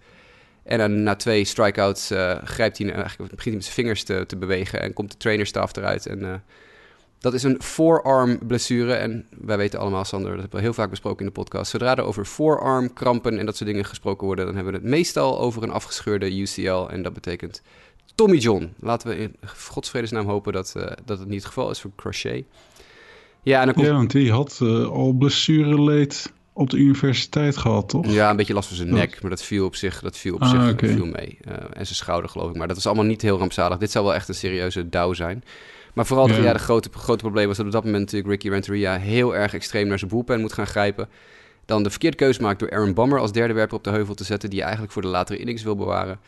En 0.63 0.79
dan 0.79 1.03
na 1.03 1.17
twee 1.17 1.45
strikeouts 1.45 2.13
uh, 2.13 2.39
grijpt 2.45 2.79
hij, 2.79 2.93
eigenlijk 2.93 3.17
begint 3.19 3.45
hij 3.45 3.55
met 3.55 3.65
zijn 3.65 3.75
vingers 3.75 4.03
te, 4.03 4.25
te 4.27 4.37
bewegen 4.37 4.81
en 4.83 4.93
komt 4.93 5.11
de 5.11 5.17
trainerstaf 5.17 5.77
eruit. 5.77 6.07
En 6.07 6.43
dat 7.23 7.35
is 7.35 7.43
een 7.43 7.63
forearm 7.63 8.39
blessure. 8.47 8.93
En 8.93 9.27
wij 9.41 9.57
weten 9.57 9.79
allemaal, 9.79 10.05
Sander, 10.05 10.31
dat 10.31 10.41
hebben 10.41 10.59
we 10.59 10.65
heel 10.65 10.75
vaak 10.75 10.91
besproken 10.91 11.19
in 11.19 11.27
de 11.27 11.33
podcast. 11.33 11.71
Zodra 11.71 11.97
er 11.97 12.05
over 12.05 12.25
forearm 12.25 12.93
krampen 12.93 13.39
en 13.39 13.47
dat 13.47 13.57
soort 13.57 13.71
dingen 13.71 13.85
gesproken 13.85 14.27
worden, 14.27 14.45
dan 14.45 14.55
hebben 14.55 14.73
we 14.73 14.79
het 14.79 14.89
meestal 14.89 15.41
over 15.41 15.63
een 15.63 15.71
afgescheurde 15.71 16.41
UCL. 16.41 16.87
En 16.89 17.03
dat 17.03 17.13
betekent 17.13 17.63
Tommy 18.15 18.37
John. 18.37 18.73
Laten 18.81 19.09
we 19.09 19.17
in 19.17 19.37
godsvredesnaam 19.69 20.27
hopen 20.27 20.53
dat, 20.53 20.75
uh, 20.77 20.85
dat 21.05 21.19
het 21.19 21.29
niet 21.29 21.39
het 21.39 21.47
geval 21.47 21.71
is 21.71 21.81
voor 21.81 21.91
Crochet. 21.97 22.45
Ja, 23.43 23.61
en 23.61 23.65
dan 23.65 23.75
komt... 23.75 23.87
ja 23.87 23.93
want 23.93 24.11
die 24.11 24.33
had 24.33 24.59
uh, 24.63 24.89
al 24.89 25.13
blessureleed 25.13 26.33
op 26.53 26.71
de 26.71 26.77
universiteit 26.77 27.57
gehad, 27.57 27.89
toch? 27.89 28.07
Ja, 28.07 28.31
een 28.31 28.37
beetje 28.37 28.55
last 28.55 28.69
van 28.69 28.77
zijn 28.77 28.95
nek, 28.95 29.21
maar 29.21 29.31
dat 29.31 29.43
viel 29.43 29.65
op 29.65 29.77
zich, 29.77 30.01
dat 30.01 30.17
viel 30.19 30.35
op 30.35 30.43
ah, 30.43 30.51
zich 30.51 30.71
okay. 30.71 30.89
viel 30.89 31.07
mee. 31.07 31.39
Uh, 31.49 31.55
en 31.55 31.87
zijn 31.87 31.95
schouder, 31.95 32.31
geloof 32.31 32.51
ik. 32.51 32.57
Maar 32.57 32.67
dat 32.67 32.77
was 32.77 32.87
allemaal 32.87 33.05
niet 33.05 33.23
heel 33.23 33.39
rampzalig. 33.39 33.79
Dit 33.79 33.91
zou 33.91 34.05
wel 34.05 34.15
echt 34.15 34.29
een 34.29 34.35
serieuze 34.35 34.89
douw 34.89 35.13
zijn. 35.13 35.45
Maar 35.93 36.07
vooral 36.07 36.29
ja. 36.29 36.37
ja 36.37 36.53
de 36.53 36.59
grote, 36.59 36.89
grote 36.93 37.23
probleem 37.23 37.47
was 37.47 37.57
dat 37.57 37.67
op 37.67 37.73
dat 37.73 37.85
moment 37.85 38.03
natuurlijk 38.03 38.31
Ricky 38.31 38.49
Renteria 38.49 38.99
heel 38.99 39.37
erg 39.37 39.55
extreem 39.55 39.87
naar 39.87 39.99
zijn 39.99 40.11
boelpen 40.11 40.41
moet 40.41 40.53
gaan 40.53 40.67
grijpen. 40.67 41.09
Dan 41.65 41.83
de 41.83 41.91
verkeerde 41.91 42.17
keuze 42.17 42.43
maakt 42.43 42.59
door 42.59 42.71
Aaron 42.71 42.95
Bomber 42.95 43.19
als 43.19 43.33
derde 43.33 43.55
werper 43.55 43.77
op 43.77 43.85
de 43.85 43.91
heuvel 43.91 44.15
te 44.15 44.25
zetten, 44.25 44.49
die 44.49 44.59
je 44.59 44.65
eigenlijk 44.65 44.93
voor 44.93 45.03
de 45.03 45.09
latere 45.09 45.39
innings 45.39 45.63
wil 45.63 45.77
bewaren. 45.77 46.19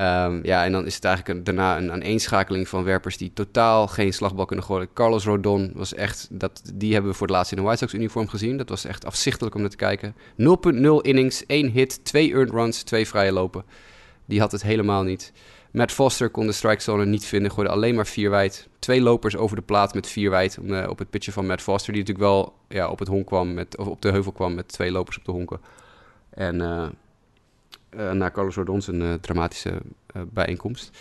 Um, 0.00 0.44
ja, 0.44 0.64
en 0.64 0.72
dan 0.72 0.86
is 0.86 0.94
het 0.94 1.04
eigenlijk 1.04 1.38
een, 1.38 1.44
daarna 1.44 1.76
een 1.76 1.92
aaneenschakeling 1.92 2.68
van 2.68 2.84
werpers 2.84 3.16
die 3.16 3.32
totaal 3.32 3.86
geen 3.86 4.12
slagbal 4.12 4.44
kunnen 4.44 4.64
gooien. 4.64 4.88
Carlos 4.94 5.24
Rodon 5.24 5.72
was 5.74 5.94
echt, 5.94 6.28
dat, 6.30 6.62
die 6.74 6.92
hebben 6.92 7.10
we 7.10 7.16
voor 7.16 7.26
het 7.26 7.36
laatst 7.36 7.52
in 7.52 7.58
een 7.58 7.64
White 7.64 7.78
Sox 7.78 7.94
uniform 7.94 8.28
gezien. 8.28 8.56
Dat 8.56 8.68
was 8.68 8.84
echt 8.84 9.04
afzichtelijk 9.04 9.54
om 9.54 9.60
naar 9.60 9.70
te 9.70 9.76
kijken. 9.76 10.14
0.0 10.14 10.16
innings, 11.00 11.46
1 11.46 11.70
hit, 11.70 12.04
2 12.04 12.32
earned 12.32 12.50
runs, 12.50 12.82
2 12.82 13.06
vrije 13.06 13.32
lopen. 13.32 13.64
Die 14.24 14.40
had 14.40 14.52
het 14.52 14.62
helemaal 14.62 15.02
niet. 15.02 15.32
Matt 15.76 15.92
Foster 15.92 16.30
kon 16.30 16.46
de 16.46 16.52
strike 16.52 16.82
zone 16.82 17.04
niet 17.04 17.24
vinden, 17.24 17.50
gooide 17.50 17.72
alleen 17.72 17.94
maar 17.94 18.06
vier 18.06 18.30
wijd. 18.30 18.68
Twee 18.78 19.00
lopers 19.00 19.36
over 19.36 19.56
de 19.56 19.62
plaat 19.62 19.94
met 19.94 20.06
vier 20.06 20.30
wijd 20.30 20.58
uh, 20.62 20.86
op 20.88 20.98
het 20.98 21.10
pitje 21.10 21.32
van 21.32 21.46
Matt 21.46 21.62
Foster, 21.62 21.92
die 21.92 22.02
natuurlijk 22.02 22.28
wel 22.28 22.54
ja, 22.68 22.88
op 22.88 22.98
het 22.98 23.08
honk 23.08 23.26
kwam, 23.26 23.54
met, 23.54 23.76
of 23.76 23.86
op 23.86 24.02
de 24.02 24.10
heuvel 24.10 24.32
kwam 24.32 24.54
met 24.54 24.68
twee 24.68 24.90
lopers 24.90 25.18
op 25.18 25.24
de 25.24 25.32
honken. 25.32 25.60
En 26.30 26.60
uh, 26.60 28.10
na 28.12 28.30
Carlos 28.30 28.54
Rodon 28.54 28.82
een 28.86 29.20
dramatische 29.20 29.80
bijeenkomst. 30.26 30.98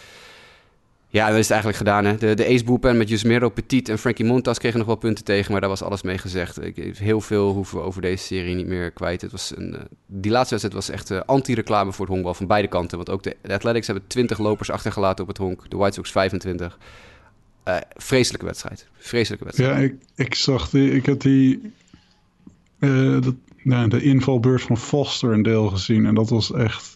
Ja, 1.07 1.27
dat 1.27 1.35
is 1.35 1.41
het 1.41 1.51
eigenlijk 1.51 1.77
gedaan. 1.77 2.05
Hè? 2.05 2.17
De, 2.17 2.33
de 2.33 2.47
ace 2.47 2.93
met 2.93 3.09
Jusmero 3.09 3.49
Petit 3.49 3.89
en 3.89 3.99
Frankie 3.99 4.25
Montas 4.25 4.59
kregen 4.59 4.77
nog 4.77 4.87
wel 4.87 4.95
punten 4.95 5.23
tegen, 5.23 5.51
maar 5.51 5.61
daar 5.61 5.69
was 5.69 5.81
alles 5.81 6.01
mee 6.01 6.17
gezegd. 6.17 6.61
Ik, 6.61 6.97
heel 6.97 7.21
veel 7.21 7.51
hoeven 7.51 7.77
we 7.77 7.83
over 7.83 8.01
deze 8.01 8.23
serie 8.23 8.55
niet 8.55 8.67
meer 8.67 8.91
kwijt. 8.91 9.21
Het 9.21 9.31
was 9.31 9.53
een, 9.55 9.77
die 10.05 10.31
laatste 10.31 10.55
wedstrijd 10.55 10.87
was 10.87 10.89
echt 10.89 11.27
anti-reclame 11.27 11.91
voor 11.91 12.05
het 12.05 12.13
honkbal 12.13 12.33
van 12.33 12.47
beide 12.47 12.67
kanten. 12.67 12.97
Want 12.97 13.09
ook 13.09 13.23
de, 13.23 13.35
Athletics 13.47 13.87
hebben 13.87 14.07
20 14.07 14.37
lopers 14.37 14.69
achtergelaten 14.69 15.23
op 15.23 15.27
het 15.27 15.37
honk, 15.37 15.69
de 15.69 15.77
White 15.77 15.93
Sox 15.93 16.11
25. 16.11 16.77
vreselijke 17.95 18.45
wedstrijd. 18.45 18.87
Vreselijke 18.97 19.45
wedstrijd. 19.45 19.77
Ja, 19.77 19.83
ik, 19.83 19.95
ik 20.15 20.35
zag 20.35 20.69
die, 20.69 20.91
ik 20.91 21.05
had 21.05 21.21
die, 21.21 21.73
dat, 23.19 23.35
nou, 23.65 23.89
de 23.89 24.01
invalbeurt 24.01 24.61
van 24.61 24.77
Foster 24.77 25.31
een 25.31 25.43
deel 25.43 25.67
gezien. 25.67 26.05
En 26.05 26.15
dat 26.15 26.29
was 26.29 26.51
echt 26.51 26.94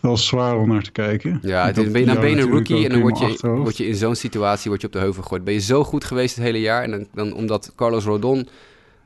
wel 0.00 0.16
zwaar 0.16 0.56
om 0.56 0.68
naar 0.68 0.82
te 0.82 0.90
kijken. 0.90 1.38
Ja, 1.42 1.72
dan 1.72 1.92
ben 1.92 2.00
je, 2.00 2.06
dan 2.06 2.20
ben 2.20 2.38
een 2.38 2.50
rookie 2.50 2.84
en 2.84 2.90
dan 2.90 3.00
word 3.00 3.18
je, 3.18 3.48
word 3.48 3.76
je 3.76 3.86
in 3.86 3.94
zo'n 3.94 4.14
situatie 4.14 4.68
word 4.68 4.80
je 4.80 4.86
op 4.86 4.92
de 4.92 4.98
heuvel 4.98 5.22
gegooid. 5.22 5.44
Ben 5.44 5.54
je 5.54 5.60
zo 5.60 5.84
goed 5.84 6.04
geweest 6.04 6.34
het 6.34 6.44
hele 6.44 6.60
jaar 6.60 6.82
en 6.82 6.90
dan, 6.90 7.06
dan 7.14 7.34
omdat 7.34 7.72
Carlos 7.76 8.04
Rodon 8.04 8.48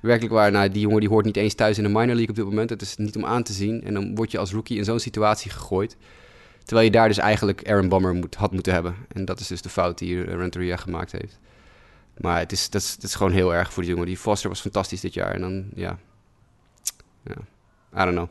werkelijk 0.01 0.35
waar, 0.35 0.51
nou, 0.51 0.69
die 0.69 0.81
jongen 0.81 1.01
die 1.01 1.09
hoort 1.09 1.25
niet 1.25 1.37
eens 1.37 1.55
thuis 1.55 1.79
in 1.79 1.85
de 1.85 1.89
minor 1.89 2.07
league 2.15 2.29
op 2.29 2.35
dit 2.35 2.45
moment. 2.45 2.71
Het 2.71 2.83
is 2.83 2.97
niet 2.97 3.17
om 3.17 3.25
aan 3.25 3.43
te 3.43 3.53
zien. 3.53 3.83
En 3.85 3.95
dan 3.95 4.15
word 4.15 4.31
je 4.31 4.39
als 4.39 4.53
rookie 4.53 4.77
in 4.77 4.85
zo'n 4.85 5.01
situatie 5.01 5.51
gegooid. 5.51 5.97
Terwijl 6.65 6.87
je 6.87 6.93
daar 6.93 7.09
dus 7.09 7.19
eigenlijk 7.19 7.69
Aaron 7.69 7.89
Bomber 7.89 8.15
moet, 8.15 8.35
had 8.35 8.53
moeten 8.53 8.73
hebben. 8.73 8.95
En 9.13 9.25
dat 9.25 9.41
is 9.41 9.47
dus 9.47 9.63
de 9.63 9.69
fout 9.69 9.99
die 9.99 10.23
Renteria 10.23 10.77
gemaakt 10.77 11.13
heeft. 11.13 11.39
Maar 12.17 12.39
het 12.39 12.53
is, 12.53 12.71
dat, 12.71 12.83
is, 12.83 12.95
dat 12.95 13.05
is 13.05 13.15
gewoon 13.15 13.33
heel 13.33 13.55
erg 13.55 13.73
voor 13.73 13.83
die 13.83 13.93
jongen. 13.93 14.07
Die 14.07 14.17
Foster 14.17 14.49
was 14.49 14.61
fantastisch 14.61 15.01
dit 15.01 15.15
jaar. 15.15 15.35
En 15.35 15.41
dan, 15.41 15.65
ja... 15.75 15.99
ja 17.23 17.37
I 18.03 18.05
don't 18.05 18.17
know. 18.17 18.29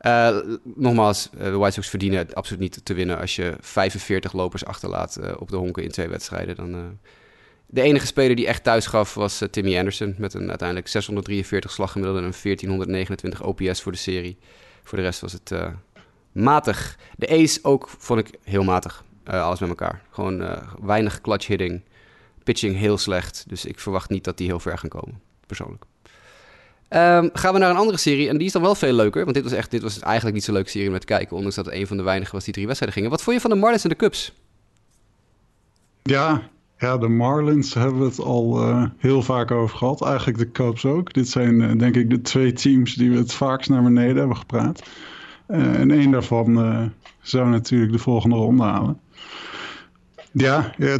Uh, 0.00 0.38
nogmaals, 0.62 1.30
uh, 1.34 1.42
de 1.44 1.56
White 1.56 1.74
Sox 1.74 1.88
verdienen 1.88 2.18
het 2.18 2.34
absoluut 2.34 2.60
niet 2.60 2.84
te 2.84 2.94
winnen 2.94 3.18
als 3.18 3.36
je 3.36 3.56
45 3.60 4.32
lopers 4.32 4.64
achterlaat 4.64 5.18
uh, 5.20 5.32
op 5.38 5.48
de 5.48 5.56
honken 5.56 5.82
in 5.82 5.90
twee 5.90 6.08
wedstrijden. 6.08 6.56
Dan, 6.56 6.98
de 7.66 7.82
enige 7.82 8.06
speler 8.06 8.36
die 8.36 8.46
echt 8.46 8.64
thuis 8.64 8.86
gaf 8.86 9.14
was 9.14 9.42
Timmy 9.50 9.78
Anderson 9.78 10.14
met 10.18 10.34
een 10.34 10.48
uiteindelijk 10.48 10.88
643 10.88 11.70
slaggemiddelde 11.70 12.22
en 12.22 12.32
1429 12.42 13.42
OPS 13.42 13.82
voor 13.82 13.92
de 13.92 13.98
serie. 13.98 14.38
Voor 14.82 14.98
de 14.98 15.04
rest 15.04 15.20
was 15.20 15.32
het 15.32 15.52
matig. 16.32 16.98
De 17.16 17.28
ace 17.28 17.58
ook 17.62 17.88
vond 17.88 18.20
ik 18.20 18.38
heel 18.42 18.64
matig. 18.64 19.04
alles 19.24 19.60
met 19.60 19.68
elkaar. 19.68 20.02
Gewoon 20.10 20.60
weinig 20.82 21.20
clutch 21.20 21.46
hitting. 21.46 21.82
Pitching 22.44 22.76
heel 22.76 22.98
slecht. 22.98 23.44
Dus 23.48 23.64
ik 23.64 23.80
verwacht 23.80 24.10
niet 24.10 24.24
dat 24.24 24.36
die 24.36 24.46
heel 24.46 24.60
ver 24.60 24.78
gaan 24.78 24.88
komen, 24.88 25.20
persoonlijk. 25.46 25.84
Um, 26.90 27.30
gaan 27.32 27.52
we 27.52 27.58
naar 27.58 27.70
een 27.70 27.76
andere 27.76 27.98
serie. 27.98 28.28
En 28.28 28.36
die 28.36 28.46
is 28.46 28.52
dan 28.52 28.62
wel 28.62 28.74
veel 28.74 28.92
leuker. 28.92 29.22
Want 29.22 29.34
dit 29.34 29.44
was, 29.44 29.52
echt, 29.52 29.70
dit 29.70 29.82
was 29.82 29.98
eigenlijk 29.98 30.34
niet 30.34 30.44
zo'n 30.44 30.54
leuke 30.54 30.70
serie 30.70 30.88
om 30.88 30.98
te 30.98 31.06
kijken. 31.06 31.36
Ondanks 31.36 31.56
dat 31.56 31.64
het 31.64 31.74
een 31.74 31.86
van 31.86 31.96
de 31.96 32.02
weinigen 32.02 32.34
was 32.34 32.44
die 32.44 32.52
drie 32.52 32.66
wedstrijden 32.66 32.98
gingen. 32.98 33.16
Wat 33.16 33.24
vond 33.24 33.36
je 33.36 33.42
van 33.42 33.50
de 33.50 33.56
Marlins 33.56 33.82
en 33.82 33.88
de 33.88 33.96
Cubs? 33.96 34.32
Ja, 36.02 36.42
ja 36.78 36.98
de 36.98 37.08
Marlins 37.08 37.74
hebben 37.74 37.98
we 37.98 38.04
het 38.04 38.20
al 38.20 38.68
uh, 38.68 38.84
heel 38.98 39.22
vaak 39.22 39.50
over 39.50 39.76
gehad. 39.76 40.02
Eigenlijk 40.02 40.38
de 40.38 40.50
Cubs 40.50 40.84
ook. 40.84 41.12
Dit 41.12 41.28
zijn 41.28 41.60
uh, 41.60 41.78
denk 41.78 41.96
ik 41.96 42.10
de 42.10 42.20
twee 42.20 42.52
teams 42.52 42.94
die 42.94 43.10
we 43.10 43.16
het 43.16 43.32
vaakst 43.32 43.70
naar 43.70 43.82
beneden 43.82 44.16
hebben 44.16 44.36
gepraat. 44.36 44.82
Uh, 45.48 45.80
en 45.80 45.90
één 45.90 46.10
daarvan 46.10 46.92
zou 47.20 47.48
natuurlijk 47.48 47.92
de 47.92 47.98
volgende 47.98 48.36
ronde 48.36 48.62
halen. 48.62 49.00
Ja, 50.32 50.74
ja, 50.78 50.98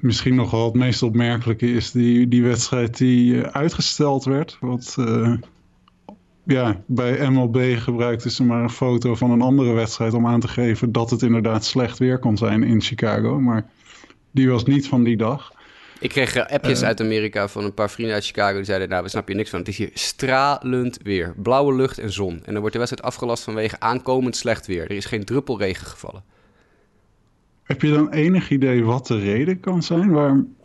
misschien 0.00 0.34
nog 0.34 0.50
wel 0.50 0.64
het 0.64 0.74
meest 0.74 1.02
opmerkelijke 1.02 1.72
is 1.72 1.90
die, 1.90 2.28
die 2.28 2.42
wedstrijd 2.42 2.96
die 2.96 3.34
uh, 3.34 3.42
uitgesteld 3.42 4.24
werd. 4.24 4.56
Wat 4.60 4.96
uh, 4.98 5.34
ja, 6.44 6.82
bij 6.86 7.30
MLB 7.30 7.76
gebruikten 7.78 8.30
ze 8.30 8.44
maar 8.44 8.62
een 8.62 8.70
foto 8.70 9.14
van 9.14 9.30
een 9.30 9.42
andere 9.42 9.72
wedstrijd 9.72 10.14
om 10.14 10.26
aan 10.26 10.40
te 10.40 10.48
geven 10.48 10.92
dat 10.92 11.10
het 11.10 11.22
inderdaad 11.22 11.64
slecht 11.64 11.98
weer 11.98 12.18
kon 12.18 12.36
zijn 12.36 12.62
in 12.62 12.80
Chicago. 12.80 13.40
Maar 13.40 13.66
die 14.30 14.50
was 14.50 14.64
niet 14.64 14.88
van 14.88 15.02
die 15.02 15.16
dag. 15.16 15.52
Ik 16.00 16.08
kreeg 16.08 16.36
uh, 16.36 16.46
appjes 16.46 16.82
uit 16.82 17.00
Amerika 17.00 17.48
van 17.48 17.64
een 17.64 17.74
paar 17.74 17.90
vrienden 17.90 18.14
uit 18.14 18.26
Chicago. 18.26 18.56
Die 18.56 18.64
zeiden, 18.64 18.88
nou, 18.88 19.02
we 19.02 19.08
snappen 19.08 19.32
je 19.32 19.38
niks 19.38 19.50
van. 19.50 19.58
Het 19.58 19.68
is 19.68 19.78
hier 19.78 19.90
stralend 19.94 20.98
weer. 21.02 21.34
Blauwe 21.36 21.74
lucht 21.74 21.98
en 21.98 22.12
zon. 22.12 22.32
En 22.44 22.52
dan 22.52 22.58
wordt 22.58 22.72
de 22.72 22.78
wedstrijd 22.78 23.06
afgelast 23.06 23.44
vanwege 23.44 23.80
aankomend 23.80 24.36
slecht 24.36 24.66
weer. 24.66 24.82
Er 24.82 24.96
is 24.96 25.04
geen 25.04 25.24
druppel 25.24 25.58
regen 25.58 25.86
gevallen. 25.86 26.22
Heb 27.68 27.82
je 27.82 27.90
dan 27.90 28.10
enig 28.10 28.50
idee 28.50 28.84
wat 28.84 29.06
de 29.06 29.18
reden 29.18 29.60
kan 29.60 29.82
zijn? 29.82 30.10
Waarom 30.10 30.56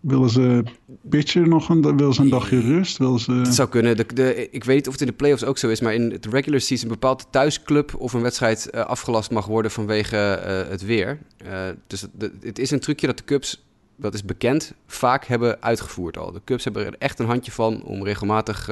willen 0.00 0.30
ze 0.30 0.64
pitchen 1.08 1.48
nog 1.48 1.68
een, 1.68 1.96
willen 1.96 2.14
ze 2.14 2.22
een 2.22 2.28
dagje 2.28 2.60
rust? 2.60 2.98
Willen 2.98 3.18
ze... 3.18 3.32
Het 3.32 3.54
zou 3.54 3.68
kunnen. 3.68 4.14
De, 4.14 4.50
ik 4.50 4.64
weet 4.64 4.86
of 4.86 4.92
het 4.92 5.00
in 5.00 5.06
de 5.06 5.12
playoffs 5.12 5.44
ook 5.44 5.58
zo 5.58 5.68
is, 5.68 5.80
maar 5.80 5.94
in 5.94 6.10
het 6.10 6.26
regular 6.26 6.60
season 6.60 6.88
bepaalt 6.88 7.20
de 7.20 7.26
thuisclub 7.30 7.94
of 7.98 8.12
een 8.12 8.22
wedstrijd 8.22 8.68
uh, 8.74 8.80
afgelast 8.80 9.30
mag 9.30 9.46
worden 9.46 9.70
vanwege 9.70 10.42
uh, 10.42 10.70
het 10.70 10.84
weer. 10.84 11.18
Uh, 11.46 11.62
dus 11.86 12.06
het 12.40 12.58
is 12.58 12.70
een 12.70 12.80
trucje 12.80 13.06
dat 13.06 13.18
de 13.18 13.24
Cubs, 13.24 13.64
dat 13.96 14.14
is 14.14 14.24
bekend, 14.24 14.74
vaak 14.86 15.24
hebben 15.24 15.62
uitgevoerd 15.62 16.18
al. 16.18 16.32
De 16.32 16.40
Cubs 16.44 16.64
hebben 16.64 16.86
er 16.86 16.94
echt 16.98 17.18
een 17.18 17.26
handje 17.26 17.52
van 17.52 17.82
om 17.82 18.04
regelmatig 18.04 18.64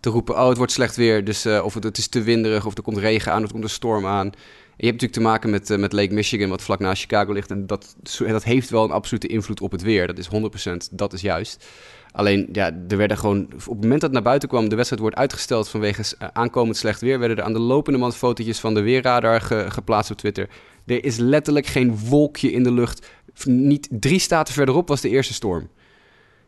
te 0.00 0.10
roepen: 0.10 0.34
oh, 0.34 0.48
het 0.48 0.56
wordt 0.56 0.72
slecht 0.72 0.96
weer, 0.96 1.24
dus 1.24 1.46
of 1.46 1.74
het, 1.74 1.84
het 1.84 1.98
is 1.98 2.08
te 2.08 2.22
winderig, 2.22 2.66
of 2.66 2.76
er 2.76 2.82
komt 2.82 2.98
regen 2.98 3.32
aan, 3.32 3.38
of 3.38 3.46
er 3.46 3.52
komt 3.52 3.64
een 3.64 3.70
storm 3.70 4.06
aan 4.06 4.32
je 4.76 4.86
hebt 4.86 5.00
natuurlijk 5.00 5.12
te 5.12 5.20
maken 5.20 5.50
met, 5.50 5.70
uh, 5.70 5.78
met 5.78 5.92
Lake 5.92 6.14
Michigan, 6.14 6.48
wat 6.48 6.62
vlak 6.62 6.78
naast 6.78 7.02
Chicago 7.02 7.32
ligt. 7.32 7.50
En 7.50 7.66
dat, 7.66 7.96
dat 8.18 8.44
heeft 8.44 8.70
wel 8.70 8.84
een 8.84 8.90
absolute 8.90 9.26
invloed 9.26 9.60
op 9.60 9.72
het 9.72 9.82
weer. 9.82 10.06
Dat 10.06 10.18
is 10.18 10.28
100%, 10.28 10.76
dat 10.90 11.12
is 11.12 11.20
juist. 11.20 11.66
Alleen, 12.12 12.48
ja, 12.52 12.70
er 12.88 12.96
werden 12.96 13.18
gewoon... 13.18 13.44
Op 13.44 13.52
het 13.52 13.68
moment 13.68 13.90
dat 13.90 14.02
het 14.02 14.12
naar 14.12 14.22
buiten 14.22 14.48
kwam, 14.48 14.68
de 14.68 14.74
wedstrijd 14.74 15.02
wordt 15.02 15.16
uitgesteld 15.16 15.68
vanwege 15.68 16.02
uh, 16.22 16.28
aankomend 16.32 16.76
slecht 16.76 17.00
weer... 17.00 17.18
werden 17.18 17.36
er 17.36 17.42
aan 17.42 17.52
de 17.52 17.58
lopende 17.58 17.98
man 17.98 18.12
fotootjes 18.12 18.58
van 18.58 18.74
de 18.74 18.80
weerradar 18.80 19.40
ge, 19.40 19.66
geplaatst 19.68 20.10
op 20.10 20.16
Twitter. 20.16 20.48
Er 20.86 21.04
is 21.04 21.16
letterlijk 21.16 21.66
geen 21.66 21.98
wolkje 21.98 22.52
in 22.52 22.62
de 22.62 22.72
lucht. 22.72 23.06
Niet 23.44 23.88
drie 23.90 24.18
staten 24.18 24.54
verderop 24.54 24.88
was 24.88 25.00
de 25.00 25.08
eerste 25.08 25.34
storm. 25.34 25.68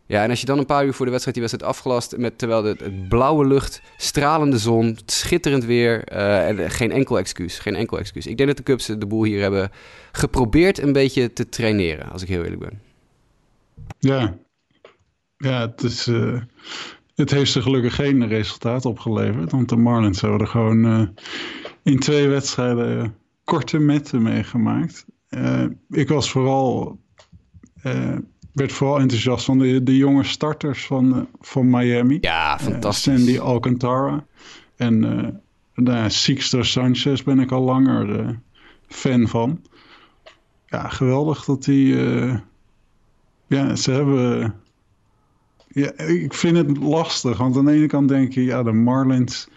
Ja, 0.08 0.22
en 0.22 0.30
als 0.30 0.40
je 0.40 0.46
dan 0.46 0.58
een 0.58 0.66
paar 0.66 0.84
uur 0.84 0.94
voor 0.94 1.04
de 1.04 1.10
wedstrijd 1.10 1.36
die 1.38 1.46
wedstrijd 1.46 1.74
afgelast... 1.74 2.16
Met, 2.16 2.38
terwijl 2.38 2.62
de, 2.62 2.76
het 2.78 3.08
blauwe 3.08 3.46
lucht, 3.46 3.82
stralende 3.96 4.58
zon, 4.58 4.98
schitterend 5.06 5.64
weer... 5.64 6.12
Uh, 6.12 6.48
en 6.48 6.70
geen 6.70 6.92
enkel 6.92 7.18
excuus, 7.18 7.58
geen 7.58 7.74
enkel 7.74 7.98
excuus. 7.98 8.26
Ik 8.26 8.36
denk 8.36 8.48
dat 8.48 8.56
de 8.56 8.62
Cubs 8.62 8.86
de 8.86 9.06
boel 9.06 9.24
hier 9.24 9.40
hebben 9.40 9.70
geprobeerd 10.12 10.78
een 10.78 10.92
beetje 10.92 11.32
te 11.32 11.48
traineren... 11.48 12.10
als 12.10 12.22
ik 12.22 12.28
heel 12.28 12.42
eerlijk 12.42 12.60
ben. 12.60 12.80
Ja, 13.98 14.36
ja 15.36 15.60
het, 15.60 15.82
is, 15.82 16.06
uh, 16.06 16.40
het 17.14 17.30
heeft 17.30 17.50
ze 17.50 17.62
gelukkig 17.62 17.94
geen 17.94 18.28
resultaat 18.28 18.84
opgeleverd... 18.84 19.50
want 19.50 19.68
de 19.68 19.76
Marlins 19.76 20.20
hebben 20.20 20.40
er 20.40 20.46
gewoon 20.46 20.84
uh, 20.84 21.08
in 21.82 21.98
twee 21.98 22.28
wedstrijden 22.28 23.16
korte 23.44 23.78
metten 23.78 24.22
meegemaakt. 24.22 25.06
ik 25.90 26.08
was 26.08 26.30
vooral 26.30 26.98
werd 28.56 28.72
vooral 28.72 28.98
enthousiast 28.98 29.44
van 29.44 29.58
de, 29.58 29.82
de 29.82 29.96
jonge 29.96 30.24
starters 30.24 30.86
van, 30.86 31.16
uh, 31.16 31.22
van 31.40 31.70
Miami. 31.70 32.18
Ja, 32.20 32.58
fantastisch. 32.58 33.12
Uh, 33.12 33.18
Sandy 33.18 33.38
Alcantara. 33.38 34.24
En 34.76 35.02
uh, 35.04 35.28
nou, 35.74 36.10
Sixto 36.10 36.62
Sanchez 36.62 37.22
ben 37.22 37.38
ik 37.38 37.52
al 37.52 37.62
langer 37.62 38.38
fan 38.88 39.28
van. 39.28 39.60
Ja, 40.66 40.88
geweldig 40.88 41.44
dat 41.44 41.64
die... 41.64 41.94
ja, 43.46 43.76
ze 43.76 43.90
hebben... 43.90 44.54
Ja, 45.68 45.92
ik 45.98 46.34
vind 46.34 46.56
het 46.56 46.76
lastig. 46.76 47.38
Want 47.38 47.56
aan 47.56 47.64
de 47.64 47.72
ene 47.72 47.86
kant 47.86 48.08
denk 48.08 48.32
je, 48.32 48.44
ja, 48.44 48.62
de 48.62 48.72
Marlins... 48.72 49.48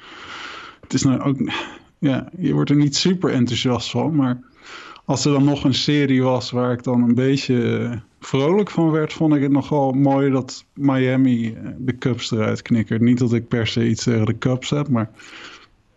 Het 0.81 0.93
is 0.93 1.03
nou 1.03 1.21
ook... 1.21 1.37
Ja, 1.99 2.29
je 2.37 2.53
wordt 2.53 2.69
er 2.69 2.75
niet 2.75 2.95
super 2.95 3.31
enthousiast 3.33 3.89
van, 3.89 4.15
maar 4.15 4.39
als 5.09 5.25
er 5.25 5.31
dan 5.31 5.43
nog 5.43 5.63
een 5.63 5.73
serie 5.73 6.23
was 6.23 6.51
waar 6.51 6.71
ik 6.71 6.83
dan 6.83 7.03
een 7.03 7.15
beetje 7.15 8.01
vrolijk 8.19 8.69
van 8.69 8.91
werd, 8.91 9.13
vond 9.13 9.35
ik 9.35 9.41
het 9.41 9.51
nogal 9.51 9.91
mooi 9.91 10.31
dat 10.31 10.65
Miami 10.73 11.53
eh, 11.53 11.69
de 11.77 11.97
Cubs 11.97 12.31
eruit 12.31 12.61
knikkert. 12.61 13.01
Niet 13.01 13.17
dat 13.17 13.33
ik 13.33 13.47
per 13.47 13.67
se 13.67 13.87
iets 13.87 14.03
tegen 14.03 14.25
de 14.25 14.37
Cubs 14.37 14.69
heb, 14.69 14.87
maar 14.87 15.11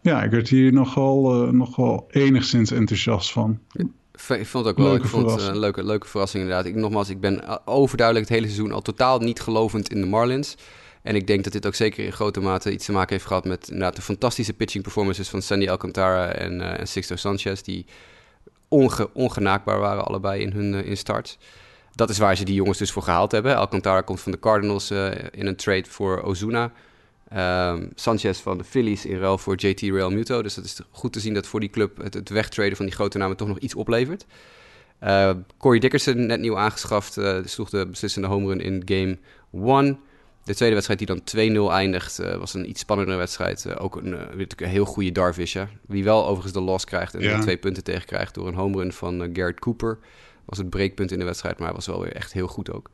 ja, 0.01 0.22
ik 0.22 0.31
werd 0.31 0.48
hier 0.48 0.72
nogal, 0.72 1.44
uh, 1.46 1.51
nogal 1.51 2.07
enigszins 2.11 2.70
enthousiast 2.70 3.33
van. 3.33 3.59
Ik 3.72 4.46
vond 4.46 4.64
het 4.64 4.66
ook 4.66 4.77
wel 4.77 4.87
leuke 4.87 5.05
ik 5.05 5.11
vond 5.11 5.31
het 5.31 5.42
een 5.42 5.59
leuke, 5.59 5.85
leuke 5.85 6.07
verrassing 6.07 6.42
inderdaad. 6.42 6.66
Ik, 6.66 6.75
nogmaals, 6.75 7.09
ik 7.09 7.20
ben 7.20 7.66
overduidelijk 7.66 8.29
het 8.29 8.38
hele 8.38 8.53
seizoen 8.53 8.72
al 8.72 8.83
totaal 8.83 9.18
niet 9.18 9.40
gelovend 9.40 9.88
in 9.88 10.01
de 10.01 10.07
Marlins. 10.07 10.57
En 11.03 11.14
ik 11.14 11.27
denk 11.27 11.44
dat 11.44 11.53
dit 11.53 11.66
ook 11.66 11.75
zeker 11.75 12.05
in 12.05 12.12
grote 12.12 12.40
mate 12.40 12.72
iets 12.72 12.85
te 12.85 12.92
maken 12.92 13.12
heeft 13.12 13.27
gehad 13.27 13.44
met 13.44 13.68
inderdaad 13.68 13.96
de 13.96 14.03
fantastische 14.03 14.53
pitching 14.53 14.83
performances 14.83 15.29
van 15.29 15.42
Sandy 15.42 15.68
Alcantara 15.68 16.33
en, 16.33 16.53
uh, 16.53 16.81
en 16.81 16.88
Sixto 16.88 17.16
Sanchez. 17.16 17.61
Die 17.61 17.87
onge, 18.72 19.11
ongenaakbaar 19.12 19.78
waren 19.78 20.04
allebei 20.04 20.42
in 20.42 20.52
hun 20.52 20.85
in 20.85 20.96
starts 20.96 21.38
dat 21.94 22.11
is 22.11 22.18
waar 22.18 22.37
ze 22.37 22.44
die 22.44 22.54
jongens 22.54 22.78
dus 22.78 22.90
voor 22.90 23.02
gehaald 23.02 23.32
hebben. 23.32 23.56
Alcantara 23.56 24.00
komt 24.00 24.20
van 24.20 24.32
de 24.32 24.38
Cardinals 24.38 24.90
uh, 24.90 25.11
in 25.30 25.46
een 25.46 25.56
trade 25.56 25.85
voor 25.88 26.22
Ozuna. 26.22 26.72
Um, 27.37 27.90
Sanchez 27.94 28.40
van 28.40 28.58
de 28.58 28.64
Phillies 28.64 29.06
in 29.06 29.18
ruil 29.18 29.38
voor 29.38 29.56
JT 29.56 29.80
Real 29.80 30.11
Muto. 30.11 30.42
Dus 30.42 30.54
dat 30.54 30.64
is 30.64 30.80
goed 30.90 31.12
te 31.12 31.20
zien 31.20 31.35
dat 31.35 31.46
voor 31.46 31.61
die 31.61 31.70
club 31.70 32.02
het, 32.02 32.14
het 32.14 32.28
wegtraden 32.28 32.76
van 32.76 32.87
die 32.87 32.94
grote 32.94 33.18
namen 33.18 33.37
toch 33.37 33.48
nog 33.48 33.58
iets 33.58 33.74
oplevert. 33.74 34.26
Uh, 35.02 35.30
Corey 35.58 35.78
Dickerson, 35.78 36.26
net 36.26 36.40
nieuw 36.40 36.58
aangeschaft, 36.58 37.16
uh, 37.16 37.38
sloeg 37.44 37.70
de 37.70 37.87
beslissende 37.87 38.28
home 38.28 38.46
run 38.46 38.61
in 38.61 38.82
game 38.85 39.18
1. 39.80 39.98
De 40.44 40.55
tweede 40.55 40.74
wedstrijd 40.74 40.98
die 40.98 41.09
dan 41.09 41.70
2-0 41.70 41.72
eindigt, 41.72 42.20
uh, 42.20 42.35
was 42.35 42.55
een 42.55 42.68
iets 42.68 42.81
spannendere 42.81 43.18
wedstrijd. 43.18 43.64
Uh, 43.64 43.74
ook 43.78 43.96
een, 43.96 44.07
uh, 44.07 44.46
een 44.57 44.68
heel 44.68 44.85
goede 44.85 45.12
Darvish, 45.12 45.55
hè? 45.55 45.64
Wie 45.87 46.05
wel 46.05 46.24
overigens 46.24 46.52
de 46.52 46.61
loss 46.61 46.85
krijgt 46.85 47.14
en 47.14 47.20
ja. 47.20 47.40
twee 47.40 47.57
punten 47.57 47.85
tegenkrijgt 47.85 48.35
door 48.35 48.48
een 48.48 48.55
home 48.55 48.78
run 48.78 48.92
van 48.92 49.31
Garrett 49.33 49.61
Cooper 49.61 49.98
was 50.44 50.59
het 50.59 50.70
breekpunt 50.70 51.12
in 51.12 51.18
de 51.18 51.24
wedstrijd, 51.24 51.59
maar 51.59 51.66
hij 51.66 51.76
was 51.76 51.87
wel 51.87 52.00
weer 52.00 52.12
echt 52.12 52.33
heel 52.33 52.46
goed 52.46 52.72
ook. 52.72 52.90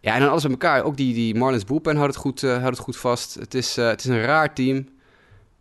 Ja, 0.00 0.14
en 0.14 0.20
dan 0.20 0.28
alles 0.28 0.42
bij 0.42 0.50
elkaar. 0.50 0.82
Ook 0.82 0.96
die, 0.96 1.14
die 1.14 1.34
Marlins 1.34 1.64
bullpen 1.64 1.96
houdt 1.96 2.14
het 2.14 2.22
goed, 2.22 2.40
houdt 2.40 2.64
het 2.64 2.78
goed 2.78 2.96
vast. 2.96 3.34
Het 3.34 3.54
is, 3.54 3.76
het 3.76 4.00
is 4.00 4.06
een 4.06 4.22
raar 4.22 4.54
team. 4.54 4.88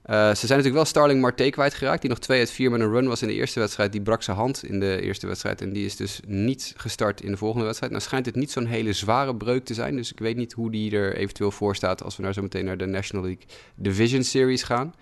Uh, 0.09 0.15
ze 0.15 0.47
zijn 0.47 0.49
natuurlijk 0.49 0.75
wel 0.75 0.85
Starling 0.85 1.21
Marte 1.21 1.49
kwijtgeraakt. 1.49 2.01
Die 2.01 2.09
nog 2.09 2.19
2 2.19 2.39
uit 2.39 2.51
4 2.51 2.71
met 2.71 2.81
een 2.81 2.91
run 2.91 3.07
was 3.07 3.21
in 3.21 3.27
de 3.27 3.33
eerste 3.33 3.59
wedstrijd. 3.59 3.91
Die 3.91 4.01
brak 4.01 4.23
zijn 4.23 4.37
hand 4.37 4.63
in 4.63 4.79
de 4.79 5.01
eerste 5.01 5.27
wedstrijd. 5.27 5.61
En 5.61 5.73
die 5.73 5.85
is 5.85 5.95
dus 5.95 6.19
niet 6.27 6.73
gestart 6.77 7.21
in 7.21 7.31
de 7.31 7.37
volgende 7.37 7.65
wedstrijd. 7.65 7.91
Nou 7.91 8.03
schijnt 8.03 8.25
het 8.25 8.35
niet 8.35 8.51
zo'n 8.51 8.65
hele 8.65 8.93
zware 8.93 9.35
breuk 9.35 9.65
te 9.65 9.73
zijn. 9.73 9.95
Dus 9.95 10.11
ik 10.11 10.19
weet 10.19 10.35
niet 10.35 10.53
hoe 10.53 10.71
die 10.71 10.91
er 10.91 11.15
eventueel 11.15 11.51
voor 11.51 11.75
staat 11.75 12.03
als 12.03 12.15
we 12.15 12.21
nou 12.21 12.33
zo 12.33 12.41
meteen 12.41 12.65
naar 12.65 12.77
de 12.77 12.85
National 12.85 13.25
League 13.25 13.45
Division 13.75 14.23
Series 14.23 14.63
gaan. 14.63 14.93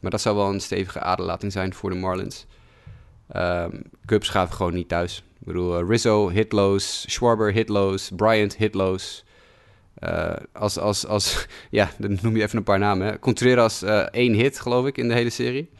Maar 0.00 0.10
dat 0.10 0.20
zou 0.20 0.36
wel 0.36 0.48
een 0.48 0.60
stevige 0.60 1.00
aderlating 1.00 1.52
zijn 1.52 1.74
voor 1.74 1.90
de 1.90 1.96
Marlins. 1.96 2.46
Um, 3.36 3.82
Cubs 4.06 4.28
gaat 4.28 4.52
gewoon 4.52 4.74
niet 4.74 4.88
thuis. 4.88 5.24
Ik 5.40 5.46
bedoel, 5.46 5.86
Rizzo 5.86 6.28
hitloos, 6.28 7.04
Schwarber 7.08 7.52
hitloos, 7.52 8.10
Bryant 8.16 8.56
hitloos. 8.56 9.24
Uh, 10.04 10.32
als, 10.52 10.78
als, 10.78 11.06
als, 11.06 11.46
ja, 11.70 11.90
dan 11.98 12.18
noem 12.22 12.36
je 12.36 12.42
even 12.42 12.58
een 12.58 12.64
paar 12.64 12.78
namen. 12.78 13.06
Hè. 13.06 13.18
Contreras 13.18 13.82
uh, 13.82 13.98
één 13.98 14.32
hit, 14.32 14.60
geloof 14.60 14.86
ik, 14.86 14.98
in 14.98 15.08
de 15.08 15.14
hele 15.14 15.30
serie. 15.30 15.70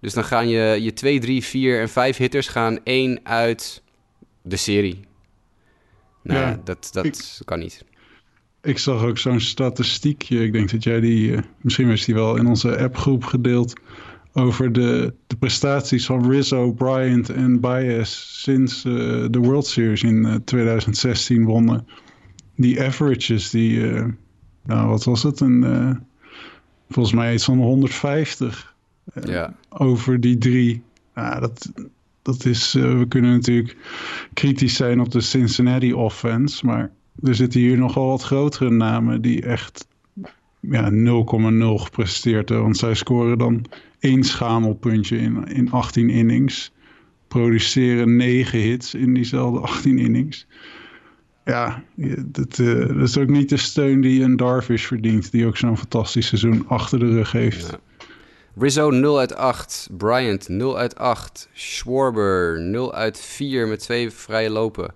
Dus 0.00 0.12
dan 0.12 0.24
gaan 0.24 0.48
je, 0.48 0.82
je 0.82 0.92
2, 0.92 1.20
3, 1.20 1.44
4 1.44 1.80
en 1.80 1.88
5 1.88 2.16
hitters 2.16 2.48
gaan 2.48 2.78
één 2.84 3.20
uit 3.22 3.82
de 4.42 4.56
serie. 4.56 5.00
Nou, 6.22 6.40
ja, 6.40 6.60
dat, 6.64 6.88
dat 6.92 7.04
ik, 7.04 7.38
kan 7.44 7.58
niet. 7.58 7.84
Ik 8.62 8.78
zag 8.78 9.04
ook 9.04 9.18
zo'n 9.18 9.40
statistiekje. 9.40 10.44
Ik 10.44 10.52
denk 10.52 10.70
dat 10.70 10.84
jij 10.84 11.00
die, 11.00 11.30
uh, 11.30 11.38
misschien 11.60 11.88
was 11.88 12.04
die 12.04 12.14
wel 12.14 12.36
in 12.36 12.46
onze 12.46 12.78
appgroep 12.78 13.24
gedeeld. 13.24 13.80
Over 14.32 14.72
de, 14.72 15.14
de 15.26 15.36
prestaties 15.36 16.06
van 16.06 16.30
Rizzo, 16.30 16.72
Bryant 16.72 17.28
en 17.28 17.60
Baez 17.60 18.40
sinds 18.42 18.82
de 18.82 19.38
World 19.40 19.66
Series 19.66 20.02
in 20.02 20.24
uh, 20.24 20.34
2016 20.44 21.44
wonnen. 21.44 21.86
Die 22.60 22.82
averages, 22.82 23.50
die, 23.50 23.80
nou 24.62 24.88
wat 24.88 25.04
was 25.04 25.22
het? 25.22 25.40
Een, 25.40 25.64
volgens 26.90 27.14
mij 27.14 27.34
iets 27.34 27.44
van 27.44 27.58
150 27.58 28.74
ja. 29.24 29.54
over 29.68 30.20
die 30.20 30.38
drie. 30.38 30.82
Nou, 31.14 31.40
dat, 31.40 31.72
dat 32.22 32.44
is, 32.44 32.72
we 32.72 33.04
kunnen 33.08 33.30
natuurlijk 33.30 33.76
kritisch 34.34 34.76
zijn 34.76 35.00
op 35.00 35.10
de 35.10 35.20
Cincinnati 35.20 35.92
offense, 35.92 36.66
maar 36.66 36.90
er 37.22 37.34
zitten 37.34 37.60
hier 37.60 37.78
nogal 37.78 38.08
wat 38.08 38.22
grotere 38.22 38.70
namen 38.70 39.22
die 39.22 39.42
echt 39.42 39.86
ja, 40.60 40.90
0,0 40.90 40.96
gepresteerd 41.82 42.48
hebben. 42.48 42.66
Want 42.66 42.76
zij 42.76 42.94
scoren 42.94 43.38
dan 43.38 43.64
één 43.98 44.24
schamelpuntje 44.24 45.18
in, 45.18 45.46
in 45.46 45.70
18 45.70 46.10
innings. 46.10 46.72
Produceren 47.28 48.16
9 48.16 48.58
hits 48.58 48.94
in 48.94 49.14
diezelfde 49.14 49.60
18 49.60 49.98
innings. 49.98 50.46
Ja, 51.50 51.82
dat, 52.26 52.58
uh, 52.58 52.88
dat 52.88 53.08
is 53.08 53.18
ook 53.18 53.28
niet 53.28 53.48
de 53.48 53.56
steun 53.56 54.00
die 54.00 54.22
een 54.22 54.36
Darvish 54.36 54.86
verdient. 54.86 55.30
Die 55.30 55.46
ook 55.46 55.56
zo'n 55.56 55.78
fantastisch 55.78 56.26
seizoen 56.26 56.64
achter 56.68 56.98
de 56.98 57.08
rug 57.08 57.32
heeft. 57.32 57.70
Ja. 57.70 57.78
Rizzo 58.56 58.90
0 58.90 59.18
uit 59.18 59.34
8. 59.34 59.88
Bryant 59.96 60.48
0 60.48 60.78
uit 60.78 60.96
8. 60.98 61.48
Schwarber 61.52 62.60
0 62.60 62.94
uit 62.94 63.20
4 63.20 63.68
met 63.68 63.78
twee 63.80 64.10
vrije 64.10 64.50
lopen. 64.50 64.94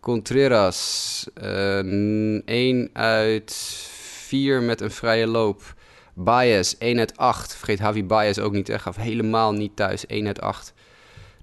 Contreras 0.00 1.26
uh, 1.42 1.78
eh, 1.78 2.42
1 2.44 2.90
uit 2.92 3.54
4 4.26 4.62
met 4.62 4.80
een 4.80 4.90
vrije 4.90 5.26
loop. 5.26 5.74
Baez 6.14 6.74
1 6.78 6.98
uit 6.98 7.16
8. 7.16 7.56
Vergeet 7.56 7.78
Javi 7.78 8.04
Baez 8.04 8.38
ook 8.38 8.52
niet. 8.52 8.68
Hè. 8.68 8.78
Gaf 8.78 8.96
helemaal 8.96 9.52
niet 9.52 9.76
thuis. 9.76 10.06
1 10.06 10.26
uit 10.26 10.40
8. 10.40 10.72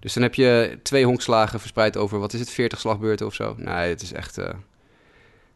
Dus 0.05 0.13
dan 0.13 0.23
heb 0.23 0.35
je 0.35 0.79
twee 0.83 1.05
honkslagen 1.05 1.59
verspreid 1.59 1.97
over, 1.97 2.19
wat 2.19 2.33
is 2.33 2.39
het, 2.39 2.49
40 2.49 2.79
slagbeurten 2.79 3.25
of 3.25 3.33
zo. 3.33 3.55
Nee, 3.57 3.89
het 3.89 4.01
is 4.01 4.13
echt... 4.13 4.37
Uh, 4.37 4.49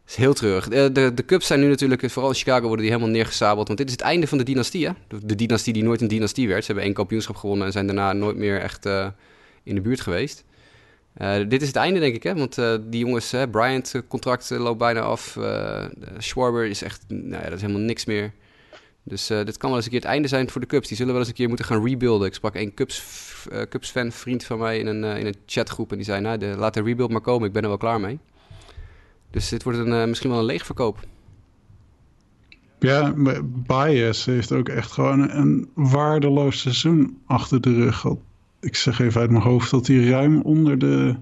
is 0.06 0.14
heel 0.14 0.34
treurig. 0.34 0.68
De, 0.68 0.92
de, 0.92 1.14
de, 1.14 1.24
Cubs 1.24 1.46
zijn 1.46 1.60
nu 1.60 1.68
natuurlijk, 1.68 2.10
vooral 2.10 2.30
in 2.30 2.36
Chicago, 2.36 2.60
worden 2.60 2.80
die 2.80 2.90
helemaal 2.90 3.12
neergesabeld. 3.12 3.66
Want 3.66 3.78
dit 3.78 3.86
is 3.86 3.92
het 3.92 4.02
einde 4.02 4.26
van 4.26 4.38
de 4.38 4.44
dynastie, 4.44 4.86
hè? 4.86 4.92
De, 5.22 5.34
dynastie 5.34 5.72
die 5.72 5.82
nooit 5.82 6.00
een 6.00 6.08
dynastie 6.08 6.48
werd. 6.48 6.60
Ze 6.60 6.66
hebben 6.66 6.84
één 6.84 6.94
kampioenschap 6.94 7.36
gewonnen 7.36 7.66
en 7.66 7.72
zijn 7.72 7.86
daarna 7.86 8.12
nooit 8.12 8.36
meer 8.36 8.60
echt 8.60 8.86
uh, 8.86 9.06
in 9.62 9.74
de 9.74 9.80
buurt 9.80 10.00
geweest. 10.00 10.44
Uh, 11.18 11.34
dit 11.48 11.62
is 11.62 11.68
het 11.68 11.76
einde, 11.76 12.00
denk 12.00 12.14
ik, 12.14 12.22
hè? 12.22 12.34
Want 12.34 12.54
die 12.80 13.00
jongens, 13.00 13.30
hè, 13.30 13.48
Bryant, 13.48 13.94
contract 14.08 14.50
loopt 14.50 14.78
bijna 14.78 15.00
af. 15.00 15.38
Schwarber 16.18 16.66
is 16.66 16.82
echt, 16.82 17.04
nou 17.08 17.42
ja, 17.42 17.48
dat 17.48 17.52
is 17.52 17.60
helemaal 17.60 17.82
niks 17.82 18.04
meer. 18.04 18.32
Dus 19.02 19.26
dit 19.26 19.56
kan 19.56 19.68
wel 19.68 19.76
eens 19.76 19.84
een 19.86 19.92
keer 19.92 20.00
het 20.00 20.10
einde 20.10 20.28
zijn 20.28 20.50
voor 20.50 20.60
de 20.60 20.66
Cubs. 20.66 20.88
Die 20.88 20.96
zullen 20.96 21.12
wel 21.12 21.20
eens 21.20 21.30
een 21.30 21.36
keer 21.36 21.48
moeten 21.48 21.66
gaan 21.66 21.86
rebuilden. 21.86 22.26
Ik 22.26 22.34
sprak 22.34 22.54
een 22.54 22.74
Cubs, 22.74 23.04
Cubs 23.68 23.90
fan, 23.90 24.12
vriend 24.12 24.44
van 24.44 24.58
mij, 24.58 24.78
in 24.78 24.86
een, 24.86 25.04
in 25.04 25.26
een 25.26 25.36
chatgroep. 25.46 25.90
En 25.90 25.96
die 25.96 26.06
zei, 26.06 26.20
nou, 26.20 26.38
de, 26.38 26.54
laat 26.58 26.74
de 26.74 26.82
rebuild 26.82 27.10
maar 27.10 27.20
komen. 27.20 27.46
Ik 27.46 27.52
ben 27.52 27.62
er 27.62 27.68
wel 27.68 27.76
klaar 27.76 28.00
mee. 28.00 28.18
Dus 29.30 29.48
dit 29.48 29.62
wordt 29.62 29.78
een, 29.78 29.92
uh, 29.92 30.04
misschien 30.04 30.30
wel 30.30 30.38
een 30.38 30.44
leegverkoop. 30.44 30.98
Ja, 32.78 33.14
Bias 33.44 34.24
heeft 34.24 34.52
ook 34.52 34.68
echt 34.68 34.92
gewoon 34.92 35.30
een 35.30 35.70
waardeloos 35.74 36.60
seizoen 36.60 37.18
achter 37.26 37.60
de 37.60 37.74
rug. 37.74 38.04
Ik 38.60 38.76
zeg 38.76 39.00
even 39.00 39.20
uit 39.20 39.30
mijn 39.30 39.42
hoofd 39.42 39.70
dat 39.70 39.86
hij 39.86 40.08
ruim 40.08 40.40
onder 40.40 40.78
de, 40.78 41.16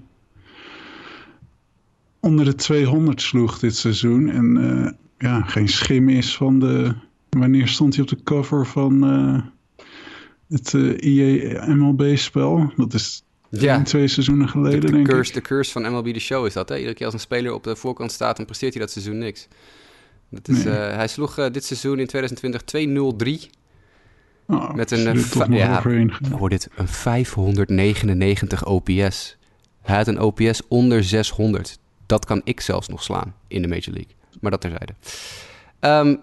onder 2.19 2.45
de 2.45 2.55
200 2.55 3.21
sloeg 3.21 3.59
dit 3.59 3.75
seizoen. 3.75 4.29
En 4.29 4.55
uh, 4.55 4.91
ja, 5.17 5.41
geen 5.41 5.67
schim 5.67 6.09
is 6.09 6.35
van 6.35 6.59
de... 6.59 6.95
Wanneer 7.29 7.67
stond 7.67 7.93
hij 7.93 8.03
op 8.03 8.09
de 8.09 8.23
cover 8.23 8.65
van 8.65 9.13
uh, 9.13 9.41
het 10.49 10.73
uh, 10.73 10.97
EA 10.99 11.75
MLB-spel? 11.75 12.73
Dat 12.75 12.93
is 12.93 13.23
ja. 13.49 13.81
Twee 13.81 14.07
seizoenen 14.07 14.49
geleden, 14.49 14.81
de, 14.81 14.91
de 14.91 15.01
curse, 15.01 15.29
ik. 15.29 15.35
De 15.35 15.41
curse 15.41 15.71
van 15.71 15.91
MLB 15.91 16.13
The 16.13 16.19
Show 16.19 16.45
is 16.45 16.53
dat, 16.53 16.69
hè? 16.69 16.75
Iedere 16.75 16.93
keer 16.93 17.05
als 17.05 17.13
een 17.13 17.19
speler 17.19 17.53
op 17.53 17.63
de 17.63 17.75
voorkant 17.75 18.11
staat, 18.11 18.37
dan 18.37 18.45
presteert 18.45 18.73
hij 18.73 18.81
dat 18.81 18.91
seizoen 18.91 19.17
niks. 19.17 19.47
Dat 20.29 20.47
is, 20.47 20.63
nee. 20.63 20.73
uh, 20.73 20.95
hij 20.95 21.07
sloeg 21.07 21.39
uh, 21.39 21.45
dit 21.51 21.65
seizoen 21.65 21.99
in 21.99 22.07
2020 22.07 22.61
2-0-3. 23.47 23.57
Oh, 24.47 24.73
met 24.73 24.91
een, 24.91 25.53
ja, 25.53 25.81
hoor 26.31 26.49
dit, 26.49 26.69
een 26.75 26.87
599 26.87 28.65
OPS. 28.65 29.37
Hij 29.81 29.95
had 29.95 30.07
een 30.07 30.19
OPS 30.19 30.61
onder 30.67 31.03
600. 31.03 31.79
Dat 32.05 32.25
kan 32.25 32.41
ik 32.43 32.61
zelfs 32.61 32.87
nog 32.87 33.03
slaan 33.03 33.35
in 33.47 33.61
de 33.61 33.67
Major 33.67 33.93
League. 33.93 34.15
Maar 34.41 34.51
dat 34.51 34.61
terzijde. 34.61 34.93
Um, 35.79 36.19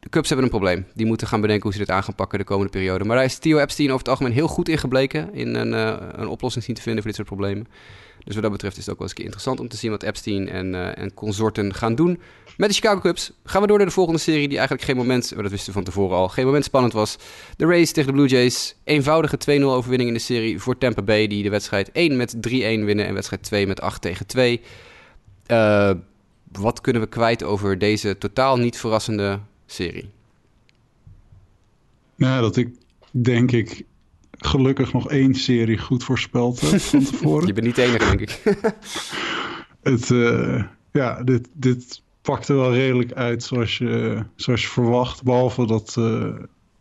de 0.00 0.08
Cubs 0.08 0.28
hebben 0.28 0.44
een 0.44 0.52
probleem. 0.52 0.86
Die 0.94 1.06
moeten 1.06 1.26
gaan 1.26 1.40
bedenken 1.40 1.62
hoe 1.62 1.72
ze 1.72 1.78
dit 1.78 1.90
aan 1.90 2.02
gaan 2.02 2.14
pakken 2.14 2.38
de 2.38 2.44
komende 2.44 2.70
periode. 2.70 3.04
Maar 3.04 3.16
daar 3.16 3.24
is 3.24 3.38
Theo 3.38 3.58
Epstein 3.58 3.88
over 3.88 3.98
het 3.98 4.08
algemeen 4.08 4.32
heel 4.32 4.48
goed 4.48 4.68
in 4.68 4.78
gebleken. 4.78 5.34
In 5.34 5.54
een, 5.54 5.72
uh, 5.72 5.96
een 6.12 6.28
oplossing 6.28 6.64
zien 6.64 6.74
te 6.74 6.82
vinden 6.82 7.02
voor 7.02 7.12
dit 7.12 7.20
soort 7.20 7.38
problemen. 7.38 7.66
Dus 8.24 8.34
wat 8.34 8.42
dat 8.42 8.52
betreft 8.52 8.76
is 8.76 8.82
het 8.82 8.92
ook 8.92 8.98
wel 8.98 9.08
eens 9.08 9.10
een 9.10 9.24
keer 9.24 9.32
interessant 9.32 9.60
om 9.60 9.68
te 9.68 9.76
zien 9.76 9.90
wat 9.90 10.02
Epstein 10.02 10.48
en, 10.48 10.66
uh, 10.66 10.98
en 10.98 11.14
consorten 11.14 11.74
gaan 11.74 11.94
doen. 11.94 12.20
Met 12.56 12.68
de 12.68 12.74
Chicago 12.74 13.00
Cubs 13.00 13.32
gaan 13.44 13.60
we 13.60 13.66
door 13.66 13.76
naar 13.76 13.86
de 13.86 13.92
volgende 13.92 14.20
serie 14.20 14.48
die 14.48 14.58
eigenlijk 14.58 14.86
geen 14.86 14.96
moment, 14.96 15.36
dat 15.36 15.50
wisten 15.50 15.66
we 15.66 15.72
van 15.72 15.84
tevoren 15.84 16.16
al, 16.16 16.28
geen 16.28 16.44
moment 16.44 16.64
spannend 16.64 16.92
was. 16.92 17.16
De 17.56 17.66
Rays 17.66 17.92
tegen 17.92 18.10
de 18.10 18.16
Blue 18.16 18.28
Jays. 18.28 18.74
Eenvoudige 18.84 19.38
2-0 19.60 19.62
overwinning 19.62 20.10
in 20.10 20.16
de 20.16 20.22
serie 20.22 20.60
voor 20.60 20.78
Tampa 20.78 21.02
Bay 21.02 21.26
die 21.26 21.42
de 21.42 21.50
wedstrijd 21.50 21.92
1 21.92 22.16
met 22.16 22.34
3-1 22.34 22.38
winnen 22.40 23.06
en 23.06 23.14
wedstrijd 23.14 23.42
2 23.42 23.66
met 23.66 23.80
8 23.80 24.02
tegen 24.02 24.26
2. 24.26 24.60
Uh, 25.46 25.90
wat 26.52 26.80
kunnen 26.80 27.02
we 27.02 27.08
kwijt 27.08 27.42
over 27.42 27.78
deze 27.78 28.18
totaal 28.18 28.56
niet 28.56 28.78
verrassende 28.78 29.38
serie? 29.72 30.10
Nou, 32.14 32.40
dat 32.40 32.56
ik 32.56 32.68
denk 33.10 33.52
ik 33.52 33.84
gelukkig 34.30 34.92
nog 34.92 35.10
één 35.10 35.34
serie 35.34 35.78
goed 35.78 36.04
voorspeld 36.04 36.60
heb 36.60 36.80
van 36.90 37.04
tevoren. 37.04 37.46
Je 37.46 37.52
bent 37.52 37.66
niet 37.66 37.76
de 37.76 37.82
enige, 37.82 38.16
denk 38.16 38.20
ik. 38.20 38.42
het, 39.92 40.10
uh, 40.10 40.64
ja, 40.92 41.22
dit, 41.22 41.48
dit 41.52 42.02
pakte 42.22 42.54
wel 42.54 42.74
redelijk 42.74 43.12
uit 43.12 43.42
zoals 43.42 43.78
je, 43.78 44.24
zoals 44.34 44.62
je 44.62 44.68
verwacht. 44.68 45.22
Behalve 45.22 45.66
dat 45.66 45.96
uh, 45.98 46.34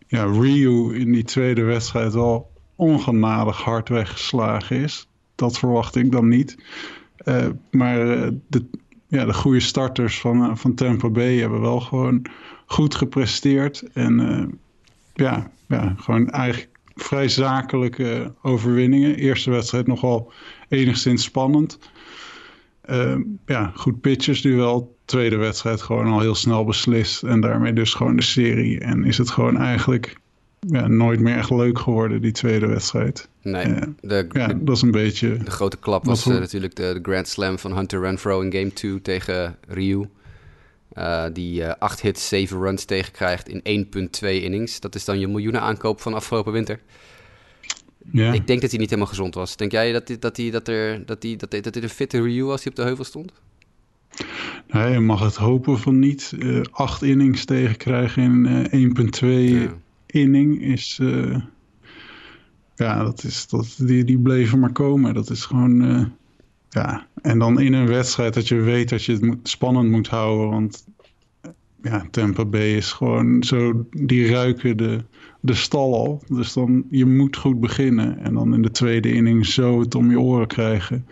ja, 0.08 0.24
Ryu 0.24 0.96
in 0.96 1.12
die 1.12 1.24
tweede 1.24 1.64
wedstrijd 1.64 2.14
wel 2.14 2.52
ongenadig 2.76 3.62
hard 3.62 3.90
weggeslagen 3.90 4.76
is. 4.76 5.08
Dat 5.36 5.60
verwacht 5.60 5.96
ik 5.96 6.12
dan 6.12 6.28
niet. 6.28 6.58
Uh, 7.26 7.48
maar 7.72 7.96
de, 8.48 8.66
ja, 9.08 9.26
de 9.26 9.34
goede 9.34 9.60
starters 9.60 10.20
van, 10.20 10.58
van 10.58 10.74
Tampa 10.74 11.10
Bay 11.10 11.38
hebben 11.38 11.62
wel 11.62 11.80
gewoon 11.80 12.26
goed 12.70 12.96
gepresteerd. 12.96 13.84
En 13.94 14.60
ja, 15.14 15.52
ja, 15.68 15.96
gewoon 15.98 16.30
eigenlijk 16.30 16.70
vrij 16.96 17.28
zakelijke 17.28 18.34
overwinningen. 18.42 19.16
Eerste 19.16 19.52
wedstrijd 19.52 19.88
nogal 19.88 20.32
enigszins 20.68 21.24
spannend. 21.24 21.80
Uh, 22.90 23.16
ja, 23.46 23.72
goed 23.76 24.02
pitchers 24.02 24.42
wel. 24.42 24.98
Tweede 25.06 25.36
wedstrijd 25.36 25.82
gewoon 25.82 26.08
al 26.08 26.20
heel 26.20 26.36
snel 26.36 26.66
beslist. 26.66 27.24
En 27.24 27.42
daarmee 27.42 27.74
dus 27.74 27.94
gewoon 27.94 28.16
de 28.16 28.22
serie. 28.22 28.80
En 28.80 29.04
is 29.04 29.18
het 29.18 29.30
gewoon 29.30 29.58
eigenlijk 29.58 30.16
ja, 30.60 30.88
nooit 30.88 31.20
meer 31.20 31.38
echt 31.38 31.50
leuk 31.50 31.80
geworden, 31.80 32.22
die 32.22 32.32
tweede 32.32 32.68
wedstrijd. 32.68 33.30
Nee, 33.42 33.68
uh, 33.68 33.82
de, 34.02 34.28
ja, 34.32 34.48
dat 34.48 34.76
is 34.76 34.82
een 34.82 34.92
beetje... 34.92 35.38
De 35.38 35.52
grote 35.52 35.78
klap 35.78 36.06
was 36.06 36.26
natuurlijk 36.26 36.76
de, 36.76 36.94
de, 36.94 37.00
Grand 37.02 37.28
Slam 37.28 37.60
van 37.60 37.76
Hunter 37.76 38.02
Renfro 38.02 38.42
in 38.42 38.54
Game 38.54 38.74
2 38.74 39.02
tegen 39.02 39.58
Ryu. 39.68 40.06
Uh, 41.00 41.26
die 41.34 41.62
uh, 41.62 41.72
8 41.80 42.02
hits, 42.02 42.28
7 42.28 42.60
runs 42.60 42.86
tegenkrijgt 42.86 43.50
in 43.50 43.86
1,2 44.24 44.28
innings. 44.28 44.80
Dat 44.80 44.96
is 44.96 45.06
dan 45.06 45.20
je 45.20 45.28
miljoenen 45.28 45.62
aankoop 45.62 46.02
van 46.02 46.14
afgelopen 46.14 46.52
winter. 46.52 46.80
Ja. 48.12 48.34
Ik 48.34 48.48
denk 48.48 48.62
dat 48.62 48.70
hij 48.70 48.80
niet 48.80 48.90
helemaal 48.90 49.12
gezond 49.12 49.36
was. 49.36 49.56
Denk 49.56 49.72
jij 49.72 49.92
dat, 49.92 50.08
hij, 50.08 50.20
dat, 50.20 50.38
hij, 50.38 50.50
dat, 50.52 50.68
er, 50.68 51.06
dat, 51.06 51.24
hij, 51.24 51.36
dat, 51.36 51.52
dat 51.52 51.74
dit 51.74 51.84
een 51.84 51.90
fitte 51.90 52.22
review 52.22 52.48
was 52.48 52.62
die 52.62 52.70
op 52.70 52.76
de 52.76 52.84
heuvel 52.84 53.04
stond? 53.04 53.32
Nee, 54.68 54.92
je 54.92 55.00
mag 55.00 55.20
het 55.20 55.36
hopen 55.36 55.80
van 55.80 56.00
niet. 56.00 56.34
Uh, 56.40 56.62
acht 56.72 57.02
innings 57.02 57.46
tegenkrijgen 57.46 58.24
in 58.24 58.70
uh, 58.74 58.90
1,2 59.22 59.28
ja. 59.28 59.74
inning 60.06 60.62
is... 60.62 61.00
Ja, 62.76 63.04
dat 63.04 63.24
is, 63.24 63.48
dat, 63.48 63.76
die, 63.78 64.04
die 64.04 64.20
bleven 64.20 64.60
maar 64.60 64.72
komen. 64.72 65.14
Dat 65.14 65.30
is 65.30 65.46
gewoon... 65.46 66.12
Ja, 66.70 67.08
en 67.22 67.40
dan 67.40 67.60
in 67.60 67.74
een 67.74 67.88
wedstrijd 67.88 68.34
dat 68.34 68.48
je 68.48 68.56
weet 68.56 68.90
dat 68.90 69.04
je 69.04 69.14
het 69.14 69.38
spannend 69.44 69.90
moet 69.90 70.08
houden. 70.08 70.50
Want 70.50 70.86
ja, 71.82 72.08
Tampa 72.12 72.46
Bay 72.46 72.76
is 72.76 72.92
gewoon 72.92 73.44
zo, 73.44 73.86
die 73.92 74.32
ruiken 74.32 74.78
de, 74.78 75.04
de 75.40 75.54
stal 75.54 75.94
al. 75.94 76.24
Dus 76.28 76.54
dan, 76.54 76.86
je 76.90 77.06
moet 77.06 77.38
goed 77.38 77.60
beginnen. 77.60 78.20
En 78.20 78.34
dan 78.34 78.54
in 78.54 78.62
de 78.62 78.72
tweede 78.72 79.12
inning 79.14 79.46
zo 79.46 79.80
het 79.80 79.96
om 79.96 80.10
je 80.10 80.20
oren 80.20 80.48
krijgen. 80.48 81.08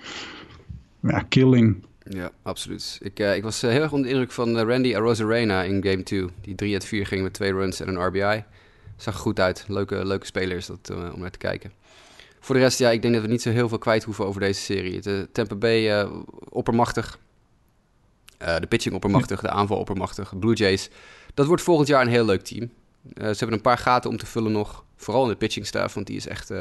Ja, 1.00 1.20
killing. 1.20 1.86
Ja, 2.10 2.32
absoluut. 2.42 3.00
Ik, 3.02 3.20
uh, 3.20 3.36
ik 3.36 3.44
was 3.44 3.64
uh, 3.64 3.70
heel 3.72 3.82
erg 3.82 3.92
onder 3.92 4.08
de 4.08 4.14
indruk 4.14 4.32
van 4.32 4.58
uh, 4.58 4.62
Randy 4.62 4.96
Arozarena 4.96 5.64
in 5.64 5.84
game 5.84 6.04
2. 6.04 6.26
Die 6.42 6.56
3 6.56 6.74
uit 6.74 6.86
4 6.86 7.06
ging 7.06 7.24
met 7.24 7.34
twee 7.34 7.54
runs 7.54 7.80
en 7.80 7.88
een 7.88 8.06
RBI. 8.06 8.44
Zag 8.98 9.18
goed 9.18 9.40
uit. 9.40 9.66
Leuke, 9.68 10.06
leuke 10.06 10.26
spelers 10.26 10.66
dat, 10.66 10.92
om 11.14 11.20
naar 11.20 11.32
te 11.32 11.38
kijken. 11.38 11.72
Voor 12.40 12.56
de 12.56 12.62
rest, 12.62 12.80
ja, 12.80 12.90
ik 12.90 13.02
denk 13.02 13.14
dat 13.14 13.24
we 13.24 13.30
niet 13.30 13.42
zo 13.42 13.50
heel 13.50 13.70
veel 13.70 13.78
kwijt 13.78 14.04
hoeven 14.04 14.26
over 14.26 14.42
deze 14.42 14.62
serie. 14.62 15.02
De 15.02 15.30
Tampa 15.32 15.56
Bay 15.56 16.08
oppermachtig. 16.50 17.20
de 18.38 18.68
pitching 18.70 18.96
oppermachtig, 18.96 19.42
de 19.42 19.50
aanval 19.50 19.78
oppermachtig. 19.78 20.40
Blue 20.40 20.56
Jays, 20.56 20.90
dat 21.34 21.46
wordt 21.46 21.62
volgend 21.62 21.88
jaar 21.88 22.02
een 22.02 22.08
heel 22.08 22.26
leuk 22.26 22.42
team. 22.42 22.70
ze 23.16 23.24
hebben 23.24 23.54
een 23.54 23.62
paar 23.62 23.78
gaten 23.78 24.10
om 24.10 24.18
te 24.18 24.26
vullen 24.26 24.52
nog. 24.52 24.84
Vooral 24.96 25.24
in 25.24 25.30
de 25.30 25.36
pitching 25.36 25.66
staff, 25.66 25.94
want 25.94 26.08
die 26.08 26.16
is 26.16 26.28
echt 26.28 26.52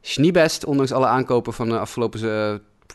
schniebest. 0.00 0.64
Ondanks 0.64 0.92
alle 0.92 1.06
aankopen 1.06 1.52
van 1.52 1.68
de 1.68 1.78
afgelopen 1.78 2.20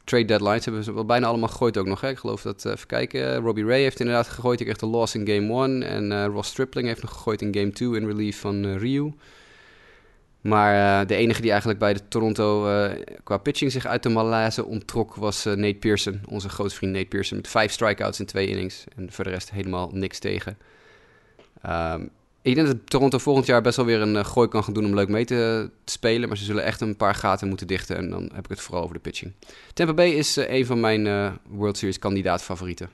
trade 0.03 0.25
deadlines 0.25 0.65
hebben 0.65 0.83
ze 0.83 0.93
wel 0.93 1.05
bijna 1.05 1.27
allemaal 1.27 1.49
gegooid 1.49 1.77
ook 1.77 1.85
nog. 1.85 2.01
Hè? 2.01 2.09
Ik 2.09 2.17
geloof 2.17 2.41
dat, 2.41 2.65
even 2.65 2.87
kijken, 2.87 3.35
Robbie 3.35 3.65
Ray 3.65 3.81
heeft 3.81 3.99
inderdaad 3.99 4.27
gegooid. 4.27 4.59
Ik 4.59 4.65
kreeg 4.65 4.77
de 4.77 4.85
loss 4.85 5.15
in 5.15 5.27
game 5.27 5.63
1. 5.63 5.83
En 5.83 6.27
Ross 6.27 6.49
Stripling 6.49 6.87
heeft 6.87 7.01
nog 7.01 7.11
gegooid 7.11 7.41
in 7.41 7.53
game 7.55 7.71
2 7.71 7.95
in 7.95 8.05
relief 8.05 8.39
van 8.39 8.77
Ryu. 8.77 9.13
Maar 10.41 11.07
de 11.07 11.15
enige 11.15 11.41
die 11.41 11.49
eigenlijk 11.49 11.79
bij 11.79 11.93
de 11.93 12.07
Toronto 12.07 12.61
qua 13.23 13.37
pitching 13.37 13.71
zich 13.71 13.85
uit 13.85 14.03
de 14.03 14.09
malaise 14.09 14.65
onttrok 14.65 15.15
was 15.15 15.43
Nate 15.43 15.77
Pearson. 15.79 16.21
Onze 16.29 16.49
grote 16.49 16.75
vriend 16.75 16.93
Nate 16.93 17.05
Pearson 17.07 17.37
met 17.37 17.47
vijf 17.47 17.71
strikeouts 17.71 18.19
in 18.19 18.25
twee 18.25 18.47
innings. 18.47 18.83
En 18.95 19.11
voor 19.11 19.23
de 19.23 19.29
rest 19.29 19.51
helemaal 19.51 19.89
niks 19.93 20.19
tegen. 20.19 20.57
Um, 21.65 22.09
ik 22.47 22.55
denk 22.55 22.67
dat 22.67 22.77
Toronto 22.89 23.17
volgend 23.17 23.45
jaar 23.45 23.61
best 23.61 23.75
wel 23.75 23.85
weer 23.85 24.01
een 24.01 24.15
uh, 24.15 24.25
gooi 24.25 24.47
kan 24.47 24.63
gaan 24.63 24.73
doen 24.73 24.85
om 24.85 24.93
leuk 24.93 25.09
mee 25.09 25.25
te, 25.25 25.69
spelen. 25.85 26.27
Maar 26.27 26.37
ze 26.37 26.43
zullen 26.43 26.63
echt 26.63 26.81
een 26.81 26.95
paar 26.95 27.15
gaten 27.15 27.47
moeten 27.47 27.67
dichten. 27.67 27.97
En 27.97 28.09
dan 28.09 28.29
heb 28.33 28.43
ik 28.43 28.49
het 28.49 28.61
vooral 28.61 28.83
over 28.83 28.95
de 28.95 29.01
pitching. 29.01 29.31
Tampa 29.73 29.93
Bay 29.93 30.09
is 30.09 30.37
uh, 30.37 30.49
een 30.49 30.65
van 30.65 30.79
mijn 30.79 31.05
uh, 31.05 31.31
World 31.49 31.77
Series 31.77 31.99
kandidaat 31.99 32.43
favorieten. 32.43 32.89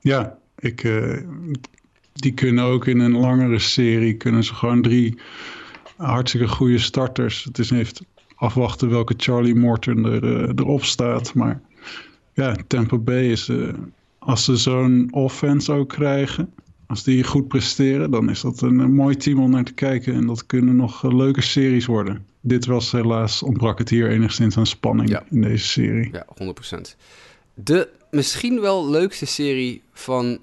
Ja, 0.00 0.38
ik, 0.58 0.82
die 2.20 2.32
kunnen 2.32 2.64
ook 2.64 2.86
in 2.86 2.98
een 2.98 3.16
langere 3.16 3.58
serie... 3.58 4.14
kunnen 4.14 4.44
ze 4.44 4.54
gewoon 4.54 4.82
drie 4.82 5.18
hartstikke 5.96 6.48
goede 6.48 6.78
starters. 6.78 7.44
Het 7.44 7.58
is 7.58 7.70
even 7.70 8.06
afwachten 8.34 8.90
welke 8.90 9.14
Charlie 9.16 9.54
Morton 9.54 10.04
er, 10.04 10.48
erop 10.48 10.84
staat. 10.84 11.34
Maar 11.34 11.60
ja, 12.34 12.56
Tampa 12.66 12.98
Bay 12.98 13.30
is... 13.30 13.50
als 14.18 14.44
ze 14.44 14.56
zo'n 14.56 15.08
offense 15.10 15.72
ook 15.72 15.88
krijgen 15.88 16.52
als 16.90 17.02
die 17.02 17.24
goed 17.24 17.48
presteren, 17.48 18.10
dan 18.10 18.30
is 18.30 18.40
dat 18.40 18.60
een, 18.60 18.94
mooi 18.94 19.16
team 19.16 19.38
om 19.38 19.50
naar 19.50 19.64
te 19.64 19.72
kijken. 19.72 20.14
En 20.14 20.26
dat 20.26 20.46
kunnen 20.46 20.76
nog 20.76 21.04
eh, 21.04 21.16
leuke 21.16 21.40
series 21.40 21.86
worden. 21.86 22.26
Dit 22.40 22.66
was 22.66 22.92
helaas, 22.92 23.42
ontbrak 23.42 23.78
het 23.78 23.88
hier 23.88 24.10
enigszins 24.10 24.56
aan 24.56 24.66
spanning 24.66 25.20
in 25.30 25.40
deze 25.40 25.66
serie. 25.66 26.10
Ja, 26.12 26.26
100%. 26.78 26.96
De 27.54 27.88
misschien 28.10 28.60
wel 28.60 28.90
leukste 28.90 29.26
serie 29.26 29.82
van 29.92 30.38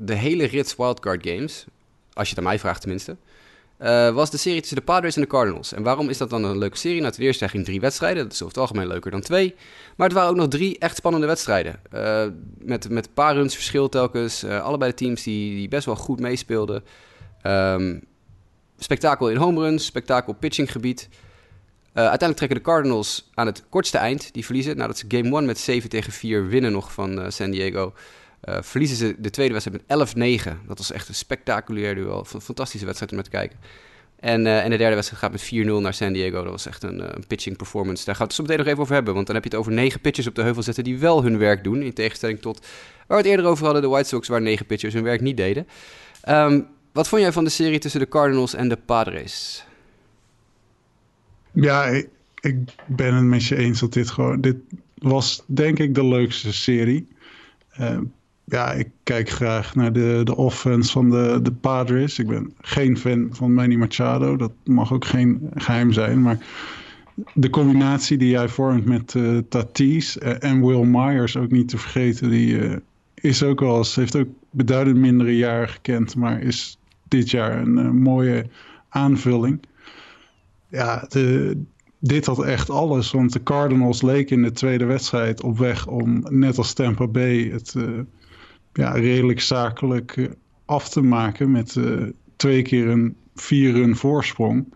de 0.00 0.14
hele 0.14 0.44
rits 0.44 0.76
wildcard 0.76 1.26
games. 1.26 1.64
Als 2.12 2.28
je 2.28 2.34
het 2.34 2.44
aan 2.44 2.50
mij 2.50 2.58
vraagt 2.58 2.80
tenminste. 2.80 3.16
Uh, 3.82 4.10
was 4.10 4.30
de 4.30 4.36
serie 4.36 4.58
tussen 4.60 4.76
de 4.76 4.84
Padres 4.84 5.16
en 5.16 5.22
de 5.22 5.28
Cardinals. 5.28 5.72
En 5.72 5.82
waarom 5.82 6.08
is 6.08 6.18
dat 6.18 6.30
dan 6.30 6.44
een 6.44 6.58
leuke 6.58 6.76
serie? 6.76 7.00
Nou, 7.00 7.12
ten 7.12 7.22
eerste 7.22 7.48
ging 7.48 7.64
drie 7.64 7.80
wedstrijden. 7.80 8.22
Dat 8.22 8.32
is 8.32 8.42
over 8.42 8.54
het 8.54 8.62
algemeen 8.62 8.86
leuker 8.86 9.10
dan 9.10 9.20
twee. 9.20 9.54
Maar 9.96 10.06
het 10.06 10.16
waren 10.16 10.30
ook 10.30 10.36
nog 10.36 10.48
drie 10.48 10.78
echt 10.78 10.96
spannende 10.96 11.26
wedstrijden. 11.26 11.80
Uh, 11.94 12.24
met, 12.58 12.88
met 12.88 13.06
een 13.06 13.12
paar 13.12 13.34
runs 13.34 13.54
verschil 13.54 13.88
telkens. 13.88 14.44
Uh, 14.44 14.62
allebei 14.62 14.90
de 14.90 14.96
teams 14.96 15.22
die, 15.22 15.54
die 15.54 15.68
best 15.68 15.86
wel 15.86 15.96
goed 15.96 16.20
meespeelden. 16.20 16.84
Um, 17.42 18.04
spektakel 18.78 19.30
in 19.30 19.36
home 19.36 19.60
runs, 19.60 19.84
spektakel 19.84 20.32
pitchinggebied. 20.32 21.08
uiteindelijk 21.92 22.36
trekken 22.36 22.58
de 22.58 22.64
Cardinals 22.64 23.30
aan 23.34 23.46
het 23.46 23.64
kortste 23.68 23.98
eind. 23.98 24.32
Die 24.32 24.44
verliezen 24.44 24.76
nadat 24.76 24.98
ze 24.98 25.04
game 25.08 25.36
1 25.36 25.44
met 25.44 25.58
7 25.58 25.90
tegen 25.90 26.12
4 26.12 26.48
winnen 26.48 26.72
nog 26.72 26.92
van 26.92 27.32
San 27.32 27.50
Diego. 27.50 27.92
Uh, 28.44 28.56
verliezen 28.60 28.96
ze 28.96 29.14
de 29.18 29.30
tweede 29.30 29.52
wedstrijd 29.52 29.82
met 29.86 30.16
11-9. 30.44 30.66
Dat 30.66 30.78
was 30.78 30.92
echt 30.92 31.08
een 31.08 31.14
spectaculair 31.14 31.94
duel. 31.94 32.26
Een 32.32 32.40
fantastische 32.40 32.86
wedstrijd 32.86 33.10
om 33.10 33.16
naar 33.16 33.26
te 33.26 33.36
kijken. 33.36 33.58
En, 34.20 34.46
uh, 34.46 34.64
en 34.64 34.70
de 34.70 34.76
derde 34.76 34.94
wedstrijd 34.94 35.22
gaat 35.22 35.32
met 35.32 35.66
4-0 35.66 35.82
naar 35.82 35.94
San 35.94 36.12
Diego. 36.12 36.42
Dat 36.42 36.52
was 36.52 36.66
echt 36.66 36.82
een, 36.82 36.98
uh, 36.98 37.06
een, 37.08 37.26
pitching 37.26 37.56
performance. 37.56 38.04
Daar 38.04 38.14
gaan 38.14 38.26
we 38.26 38.32
het 38.32 38.34
zo 38.34 38.42
meteen 38.42 38.58
nog 38.58 38.66
even 38.66 38.80
over 38.80 38.94
hebben. 38.94 39.14
Want 39.14 39.26
dan 39.26 39.34
heb 39.34 39.44
je 39.44 39.50
het 39.50 39.58
over 39.58 39.72
negen 39.72 40.00
pitchers 40.00 40.26
op 40.26 40.34
de 40.34 40.42
heuvel 40.42 40.62
zetten 40.62 40.84
die 40.84 40.98
wel 40.98 41.22
hun 41.22 41.38
werk 41.38 41.64
doen. 41.64 41.82
In 41.82 41.92
tegenstelling 41.92 42.40
tot 42.40 42.60
waar 43.06 43.22
we 43.22 43.22
het 43.22 43.26
eerder 43.26 43.46
over 43.46 43.64
hadden, 43.64 43.82
de 43.82 43.88
White 43.88 44.08
Sox, 44.08 44.28
waar 44.28 44.42
negen 44.42 44.66
pitchers 44.66 44.94
hun 44.94 45.02
werk 45.02 45.20
niet 45.20 45.36
deden. 45.36 45.66
Um, 46.28 46.66
wat 46.92 47.08
vond 47.08 47.22
jij 47.22 47.32
van 47.32 47.44
de 47.44 47.50
serie 47.50 47.78
tussen 47.78 48.00
de 48.00 48.08
Cardinals 48.08 48.54
en 48.54 48.68
de 48.68 48.76
Padres? 48.76 49.64
Ja, 51.52 51.84
ik, 52.40 52.56
ben 52.86 53.14
het 53.14 53.24
met 53.24 53.44
je 53.44 53.56
eens 53.56 53.80
dat 53.80 53.92
dit 53.92 54.10
gewoon... 54.10 54.40
Dit 54.40 54.56
was 54.94 55.42
denk 55.46 55.78
ik 55.78 55.94
de 55.94 56.04
leukste 56.04 56.52
serie. 56.52 57.08
Uh, 57.80 57.98
ja, 58.50 58.72
ik 58.72 58.88
kijk 59.02 59.30
graag 59.30 59.74
naar 59.74 59.92
de, 59.92 60.20
de 60.24 60.36
offense 60.36 60.92
van 60.92 61.10
de, 61.10 61.38
de 61.42 61.52
Padres. 61.52 62.18
Ik 62.18 62.26
ben 62.26 62.52
geen 62.60 62.98
fan 62.98 63.28
van 63.30 63.54
Manny 63.54 63.74
Machado. 63.74 64.36
Dat 64.36 64.52
mag 64.64 64.92
ook 64.92 65.04
geen 65.04 65.50
geheim 65.54 65.92
zijn. 65.92 66.22
Maar 66.22 66.38
de 67.34 67.50
combinatie 67.50 68.18
die 68.18 68.30
jij 68.30 68.48
vormt 68.48 68.84
met 68.84 69.14
uh, 69.14 69.38
Tatis 69.48 70.18
en 70.18 70.66
Will 70.66 70.84
Myers, 70.84 71.36
ook 71.36 71.50
niet 71.50 71.68
te 71.68 71.78
vergeten, 71.78 72.30
die 72.30 72.58
uh, 72.58 72.76
is 73.14 73.42
ook 73.42 73.60
wel 73.60 73.76
eens, 73.76 73.94
heeft 73.94 74.16
ook 74.16 74.28
beduidend 74.50 74.96
mindere 74.96 75.36
jaren 75.36 75.68
gekend, 75.68 76.16
maar 76.16 76.42
is 76.42 76.78
dit 77.08 77.30
jaar 77.30 77.58
een 77.58 77.96
mooie 77.96 78.46
aanvulling. 78.88 79.60
Ja, 80.68 81.06
de, 81.08 81.62
dit 81.98 82.26
had 82.26 82.44
echt 82.44 82.70
alles, 82.70 83.10
want 83.10 83.32
de 83.32 83.42
Cardinals 83.42 84.02
leken 84.02 84.36
in 84.36 84.42
de 84.42 84.52
tweede 84.52 84.84
wedstrijd 84.84 85.42
op 85.42 85.58
weg 85.58 85.86
om, 85.86 86.24
net 86.28 86.58
als 86.58 86.72
Tampa 86.72 87.06
Bay, 87.06 87.50
het 87.52 87.74
ja, 88.72 88.90
redelijk 88.90 89.40
zakelijk 89.40 90.16
eh, 90.16 90.26
af 90.64 90.88
te 90.88 91.02
maken 91.02 91.50
met 91.50 91.74
uh, 91.74 92.06
twee 92.36 92.62
keer 92.62 92.88
een 92.88 93.16
vier 93.34 93.72
run 93.72 93.96
voorsprong. 93.96 94.74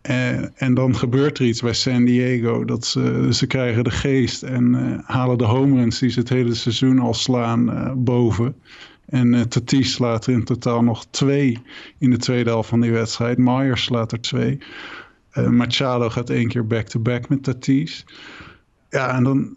En, 0.00 0.52
en 0.56 0.74
dan 0.74 0.96
gebeurt 0.96 1.38
er 1.38 1.46
iets 1.46 1.62
bij 1.62 1.72
San 1.72 2.04
Diego. 2.04 2.64
Dat 2.64 2.84
ze, 2.84 3.28
ze 3.30 3.46
krijgen 3.46 3.84
de 3.84 3.90
geest 3.90 4.42
en 4.42 4.74
halen 5.04 5.38
de 5.38 5.44
home 5.44 5.80
runs 5.80 5.98
die 5.98 6.10
ze 6.10 6.18
het 6.18 6.28
hele 6.28 6.54
seizoen 6.54 6.98
al 6.98 7.14
slaan 7.14 7.92
boven. 8.04 8.54
En 9.06 9.32
uh, 9.32 9.40
Tatis 9.40 9.92
slaat 9.92 10.26
er 10.26 10.32
in 10.32 10.44
totaal 10.44 10.82
nog 10.82 11.06
twee 11.10 11.58
in 11.98 12.10
de 12.10 12.16
tweede 12.16 12.50
helft 12.50 12.68
van 12.68 12.80
die 12.80 12.92
wedstrijd. 12.92 13.38
Myers 13.38 13.82
slaat 13.82 14.12
er 14.12 14.20
twee. 14.20 14.58
Machado 15.50 16.10
gaat 16.10 16.30
één 16.30 16.48
keer 16.48 16.66
back-to-back 16.66 17.20
-back 17.20 17.28
met 17.28 17.42
Tatis. 17.42 18.04
Ja, 18.90 19.14
en 19.16 19.24
dan... 19.24 19.56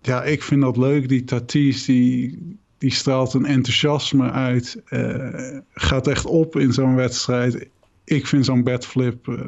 Ja, 0.00 0.22
ik 0.22 0.42
vind 0.42 0.60
dat 0.60 0.76
leuk. 0.76 1.08
Die 1.08 1.24
Tatis, 1.24 1.84
die, 1.84 2.38
die 2.84 2.92
straalt 2.92 3.34
een 3.34 3.46
enthousiasme 3.46 4.30
uit. 4.30 4.82
Uh, 4.90 5.58
gaat 5.74 6.06
echt 6.06 6.26
op 6.26 6.56
in 6.56 6.72
zo'n 6.72 6.94
wedstrijd. 6.94 7.68
Ik 8.04 8.26
vind 8.26 8.44
zo'n 8.44 8.62
bedflip 8.62 9.26
uh, 9.26 9.38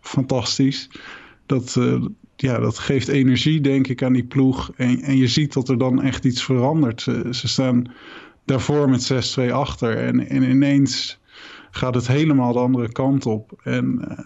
fantastisch. 0.00 0.88
Dat, 1.46 1.76
uh, 1.78 2.04
ja, 2.36 2.58
dat 2.58 2.78
geeft 2.78 3.08
energie, 3.08 3.60
denk 3.60 3.86
ik, 3.86 4.02
aan 4.02 4.12
die 4.12 4.24
ploeg. 4.24 4.70
En, 4.76 5.00
en 5.00 5.16
je 5.16 5.28
ziet 5.28 5.52
dat 5.52 5.68
er 5.68 5.78
dan 5.78 6.02
echt 6.02 6.24
iets 6.24 6.44
verandert. 6.44 7.02
Ze, 7.02 7.28
ze 7.30 7.48
staan 7.48 7.92
daarvoor 8.44 8.90
met 8.90 9.36
6-2 9.40 9.52
achter. 9.52 9.96
En, 9.96 10.28
en 10.28 10.42
ineens 10.42 11.18
gaat 11.70 11.94
het 11.94 12.06
helemaal 12.06 12.52
de 12.52 12.58
andere 12.58 12.92
kant 12.92 13.26
op. 13.26 13.60
En 13.62 14.16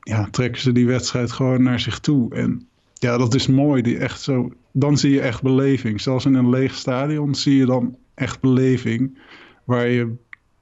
ja, 0.00 0.28
trekken 0.30 0.60
ze 0.60 0.72
die 0.72 0.86
wedstrijd 0.86 1.32
gewoon 1.32 1.62
naar 1.62 1.80
zich 1.80 1.98
toe. 1.98 2.34
En 2.34 2.66
ja, 2.94 3.18
dat 3.18 3.34
is 3.34 3.46
mooi. 3.46 3.82
Die 3.82 3.98
echt 3.98 4.20
zo, 4.20 4.52
dan 4.72 4.98
zie 4.98 5.10
je 5.10 5.20
echt 5.20 5.42
beleving. 5.42 6.00
Zelfs 6.00 6.24
in 6.24 6.34
een 6.34 6.50
leeg 6.50 6.74
stadion 6.74 7.34
zie 7.34 7.56
je 7.56 7.66
dan 7.66 7.96
echt 8.14 8.40
beleving. 8.40 9.18
Waar 9.64 9.88
je 9.88 10.14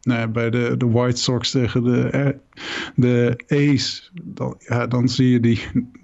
nou 0.03 0.29
bij 0.29 0.51
de, 0.51 0.75
de 0.79 0.87
White 0.87 1.21
Sox 1.21 1.51
tegen 1.51 1.85
de, 1.85 2.03
eh, 2.03 2.29
de 2.95 3.45
Ace, 3.47 4.03
dan, 4.23 4.55
ja, 4.59 4.87
dan 4.87 5.09
zie 5.09 5.31
je 5.31 5.41
die 5.41 5.61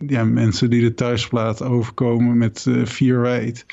ja, 0.07 0.25
mensen 0.25 0.71
die 0.71 0.81
de 0.81 0.95
thuisplaat 0.95 1.63
overkomen 1.63 2.39
met 2.39 2.65
uh, 2.69 2.87
vier 2.87 3.21
wijd. 3.21 3.67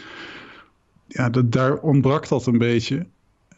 Ja, 1.08 1.30
dat, 1.30 1.52
daar 1.52 1.78
ontbrak 1.78 2.28
dat 2.28 2.46
een 2.46 2.58
beetje. 2.58 3.06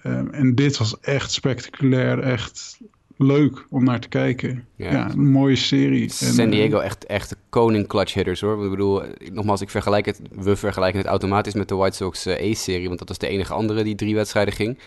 Um, 0.03 0.29
en 0.29 0.55
dit 0.55 0.77
was 0.77 0.99
echt 0.99 1.31
spectaculair, 1.31 2.19
echt 2.19 2.79
leuk 3.17 3.65
om 3.69 3.83
naar 3.83 3.99
te 3.99 4.07
kijken. 4.07 4.67
Ja, 4.75 5.11
een 5.11 5.31
mooie 5.31 5.55
serie. 5.55 6.09
San 6.09 6.49
Diego 6.49 6.77
uh, 6.77 6.85
echt, 6.85 7.05
echt 7.05 7.35
koning 7.49 7.87
clutch 7.87 8.13
hitters 8.13 8.41
hoor. 8.41 8.63
Ik 8.63 8.69
bedoel, 8.69 9.01
nogmaals, 9.31 9.61
ik 9.61 9.69
vergelijk 9.69 10.05
het, 10.05 10.21
we 10.31 10.55
vergelijken 10.55 10.99
het 10.99 11.09
automatisch 11.09 11.53
met 11.53 11.67
de 11.67 11.75
White 11.75 11.95
Sox 11.95 12.27
uh, 12.27 12.33
Ace-serie, 12.33 12.87
want 12.87 12.99
dat 12.99 13.07
was 13.07 13.17
de 13.17 13.27
enige 13.27 13.53
andere 13.53 13.83
die 13.83 13.95
drie 13.95 14.15
wedstrijden 14.15 14.53
ging. 14.53 14.79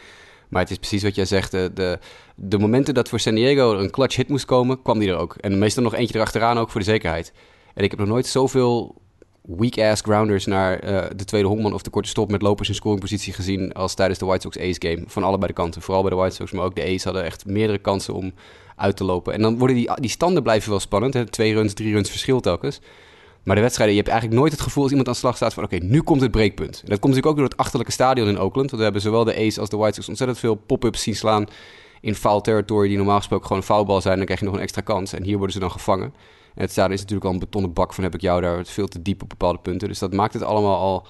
Maar 0.48 0.62
het 0.62 0.70
is 0.70 0.76
precies 0.76 1.02
wat 1.02 1.14
jij 1.14 1.24
zegt. 1.24 1.50
De, 1.50 1.70
de, 1.74 1.98
de 2.34 2.58
momenten 2.58 2.94
dat 2.94 3.08
voor 3.08 3.20
San 3.20 3.34
Diego 3.34 3.78
een 3.78 3.90
clutch 3.90 4.16
hit 4.16 4.28
moest 4.28 4.44
komen, 4.44 4.82
kwam 4.82 4.98
die 4.98 5.08
er 5.08 5.16
ook. 5.16 5.34
En 5.34 5.58
meestal 5.58 5.82
nog 5.82 5.94
eentje 5.94 6.14
erachteraan 6.14 6.58
ook 6.58 6.70
voor 6.70 6.80
de 6.80 6.86
zekerheid. 6.86 7.32
En 7.74 7.84
ik 7.84 7.90
heb 7.90 7.98
nog 7.98 8.08
nooit 8.08 8.26
zoveel 8.26 8.94
weak-ass 9.56 10.02
grounders 10.02 10.46
naar 10.46 10.84
uh, 10.84 11.04
de 11.16 11.24
tweede 11.24 11.48
honkman 11.48 11.72
of 11.72 11.82
de 11.82 11.90
korte 11.90 12.08
stop 12.08 12.30
met 12.30 12.42
lopers 12.42 12.68
in 12.68 12.74
scoringpositie 12.74 13.32
gezien 13.32 13.72
als 13.72 13.94
tijdens 13.94 14.18
de 14.18 14.26
White 14.26 14.40
Sox 14.40 14.58
Ace 14.58 14.88
game. 14.88 15.04
Van 15.06 15.22
allebei 15.22 15.46
de 15.46 15.52
kanten. 15.52 15.82
Vooral 15.82 16.02
bij 16.02 16.10
de 16.10 16.16
White 16.16 16.34
Sox, 16.34 16.52
maar 16.52 16.64
ook 16.64 16.74
de 16.74 16.82
Ace 16.84 17.04
hadden 17.04 17.24
echt 17.24 17.46
meerdere 17.46 17.78
kansen 17.78 18.14
om 18.14 18.32
uit 18.76 18.96
te 18.96 19.04
lopen. 19.04 19.32
En 19.32 19.42
dan 19.42 19.58
worden 19.58 19.76
die, 19.76 19.90
die 19.94 20.10
standen 20.10 20.42
blijven 20.42 20.70
wel 20.70 20.80
spannend. 20.80 21.32
Twee 21.32 21.54
runs, 21.54 21.72
drie 21.72 21.92
runs 21.92 22.10
verschil 22.10 22.40
telkens. 22.40 22.80
Maar 23.42 23.56
de 23.56 23.62
wedstrijden, 23.62 23.96
je 23.96 24.00
hebt 24.00 24.12
eigenlijk 24.12 24.40
nooit 24.40 24.52
het 24.52 24.62
gevoel 24.62 24.82
als 24.82 24.92
iemand 24.92 25.08
aan 25.08 25.14
de 25.14 25.20
slag 25.20 25.36
staat 25.36 25.54
van 25.54 25.64
oké, 25.64 25.76
nu 25.76 26.02
komt 26.02 26.20
het 26.20 26.30
breekpunt. 26.30 26.80
En 26.82 26.88
dat 26.88 26.98
komt 26.98 27.14
natuurlijk 27.14 27.26
ook 27.26 27.36
door 27.36 27.44
het 27.44 27.56
achterlijke 27.56 27.92
stadion 27.92 28.28
in 28.28 28.38
Oakland. 28.38 28.66
Want 28.66 28.76
we 28.76 28.82
hebben 28.82 29.00
zowel 29.00 29.24
de 29.24 29.36
Ace 29.36 29.60
als 29.60 29.68
de 29.68 29.76
White 29.76 29.94
Sox 29.94 30.08
ontzettend 30.08 30.38
veel 30.38 30.54
pop-ups 30.54 31.02
zien 31.02 31.16
slaan 31.16 31.46
in 32.00 32.14
foul 32.14 32.40
territory 32.40 32.88
die 32.88 32.96
normaal 32.96 33.16
gesproken 33.16 33.46
gewoon 33.46 33.62
een 33.62 33.68
foulbal 33.68 34.00
zijn. 34.00 34.16
Dan 34.16 34.24
krijg 34.24 34.40
je 34.40 34.46
nog 34.46 34.54
een 34.54 34.60
extra 34.60 34.80
kans. 34.80 35.12
En 35.12 35.22
hier 35.22 35.36
worden 35.36 35.52
ze 35.52 35.60
dan 35.60 35.70
gevangen. 35.70 36.14
Het 36.58 36.70
stadion 36.70 36.94
is 36.94 37.00
natuurlijk 37.00 37.26
al 37.26 37.32
een 37.32 37.38
betonnen 37.38 37.72
bak 37.72 37.94
van 37.94 38.04
heb 38.04 38.14
ik 38.14 38.20
jou 38.20 38.40
daar 38.40 38.64
veel 38.66 38.88
te 38.88 39.02
diep 39.02 39.22
op 39.22 39.28
bepaalde 39.28 39.58
punten. 39.58 39.88
Dus 39.88 39.98
dat 39.98 40.12
maakt 40.12 40.32
het 40.32 40.42
allemaal 40.42 40.76
al 40.76 41.06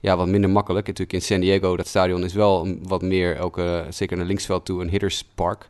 ja, 0.00 0.16
wat 0.16 0.28
minder 0.28 0.50
makkelijk. 0.50 0.86
Natuurlijk 0.86 1.12
in 1.12 1.22
San 1.22 1.40
Diego, 1.40 1.76
dat 1.76 1.86
stadion 1.86 2.24
is 2.24 2.34
wel 2.34 2.76
wat 2.82 3.02
meer, 3.02 3.36
elke, 3.36 3.86
zeker 3.90 4.16
naar 4.16 4.26
linksveld 4.26 4.64
toe, 4.64 4.82
een 4.82 4.88
hitters 4.88 5.24
park. 5.34 5.68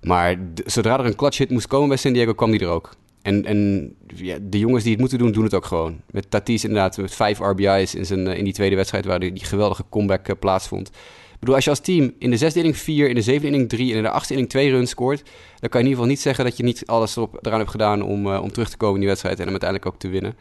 Maar 0.00 0.36
zodra 0.64 0.98
er 0.98 1.04
een 1.04 1.16
clutch 1.16 1.38
hit 1.38 1.50
moest 1.50 1.66
komen 1.66 1.88
bij 1.88 1.96
San 1.96 2.12
Diego, 2.12 2.34
kwam 2.34 2.50
die 2.50 2.60
er 2.60 2.68
ook. 2.68 2.90
En, 3.22 3.44
en 3.44 3.90
ja, 4.14 4.38
de 4.42 4.58
jongens 4.58 4.82
die 4.82 4.92
het 4.92 5.00
moeten 5.00 5.18
doen, 5.18 5.32
doen 5.32 5.44
het 5.44 5.54
ook 5.54 5.64
gewoon. 5.64 6.00
Met 6.10 6.30
Tatis 6.30 6.64
inderdaad, 6.64 6.96
met 6.96 7.14
vijf 7.14 7.38
RBI's 7.38 7.94
in, 7.94 8.06
zijn, 8.06 8.26
in 8.26 8.44
die 8.44 8.52
tweede 8.52 8.76
wedstrijd... 8.76 9.04
waar 9.04 9.20
die, 9.20 9.32
die 9.32 9.44
geweldige 9.44 9.84
comeback 9.90 10.28
uh, 10.28 10.36
plaatsvond. 10.38 10.90
Ik 11.38 11.44
bedoel, 11.44 11.54
als 11.54 11.64
je 11.64 11.70
als 11.70 11.80
team 11.80 12.14
in 12.18 12.30
de 12.30 12.36
zesde 12.36 12.58
inning 12.58 12.76
vier, 12.76 13.08
in 13.08 13.14
de 13.14 13.22
zevende 13.22 13.46
inning 13.46 13.68
drie... 13.68 13.90
en 13.90 13.96
in 13.96 14.02
de 14.02 14.10
achtste 14.10 14.32
inning 14.32 14.50
twee 14.50 14.70
runs 14.70 14.90
scoort... 14.90 15.22
dan 15.60 15.68
kan 15.68 15.80
je 15.80 15.86
in 15.86 15.90
ieder 15.90 15.90
geval 15.90 16.06
niet 16.06 16.20
zeggen 16.20 16.44
dat 16.44 16.56
je 16.56 16.62
niet 16.62 16.86
alles 16.86 17.16
erop, 17.16 17.38
eraan 17.42 17.58
hebt 17.58 17.70
gedaan... 17.70 18.02
Om, 18.02 18.26
uh, 18.26 18.42
om 18.42 18.52
terug 18.52 18.70
te 18.70 18.76
komen 18.76 18.94
in 18.94 19.00
die 19.00 19.08
wedstrijd 19.08 19.38
en 19.38 19.42
hem 19.42 19.50
uiteindelijk 19.50 19.92
ook 19.92 20.00
te 20.00 20.08
winnen. 20.08 20.36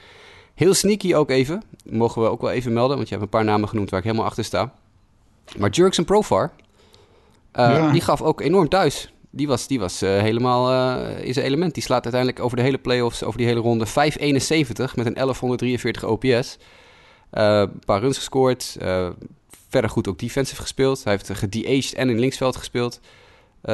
Heel 0.56 0.74
sneaky 0.74 1.14
ook 1.14 1.30
even, 1.30 1.64
mogen 1.90 2.22
we 2.22 2.28
ook 2.28 2.42
wel 2.42 2.52
even 2.52 2.74
melden... 2.74 2.96
want 2.96 3.10
je 3.10 3.14
hebt 3.14 3.26
een 3.26 3.38
paar 3.38 3.46
namen 3.46 3.70
genoemd 3.70 3.90
waar 3.90 4.00
ik 4.00 4.06
helemaal 4.06 4.28
achter 4.28 4.44
sta. 4.44 4.74
Maar 5.58 5.70
Jerks 5.70 5.98
en 5.98 6.06
Profar, 6.06 6.52
uh, 6.52 7.70
ja. 7.70 7.92
die 7.92 8.02
gaf 8.02 8.22
ook 8.22 8.42
enorm 8.42 8.70
thuis 8.70 9.12
die 9.32 9.48
was, 9.48 9.68
die 9.68 9.80
was 9.80 10.04
uh, 10.04 10.10
helemaal 10.10 10.72
uh, 10.72 11.26
in 11.26 11.34
zijn 11.34 11.46
element. 11.46 11.74
Die 11.74 11.84
slaat 11.84 12.04
uiteindelijk 12.04 12.44
over 12.44 12.58
de 12.58 12.64
hele 12.64 12.78
playoffs, 12.78 13.24
over 13.24 13.38
die 13.38 13.48
hele 13.48 13.60
ronde 13.60 13.88
5-71 13.88 13.92
met 13.92 15.06
een 15.06 15.14
1143 15.14 16.04
OPS. 16.04 16.58
Een 17.30 17.80
paar 17.86 18.00
runs 18.00 18.18
gescoord. 18.18 18.78
Verder 19.68 19.90
goed 19.90 20.08
ook 20.08 20.20
defensive 20.20 20.62
gespeeld. 20.62 21.04
Hij 21.04 21.14
heeft 21.14 21.40
gedeaged 21.40 21.94
en 21.94 22.10
in 22.10 22.20
linksveld 22.20 22.56
gespeeld 22.56 23.00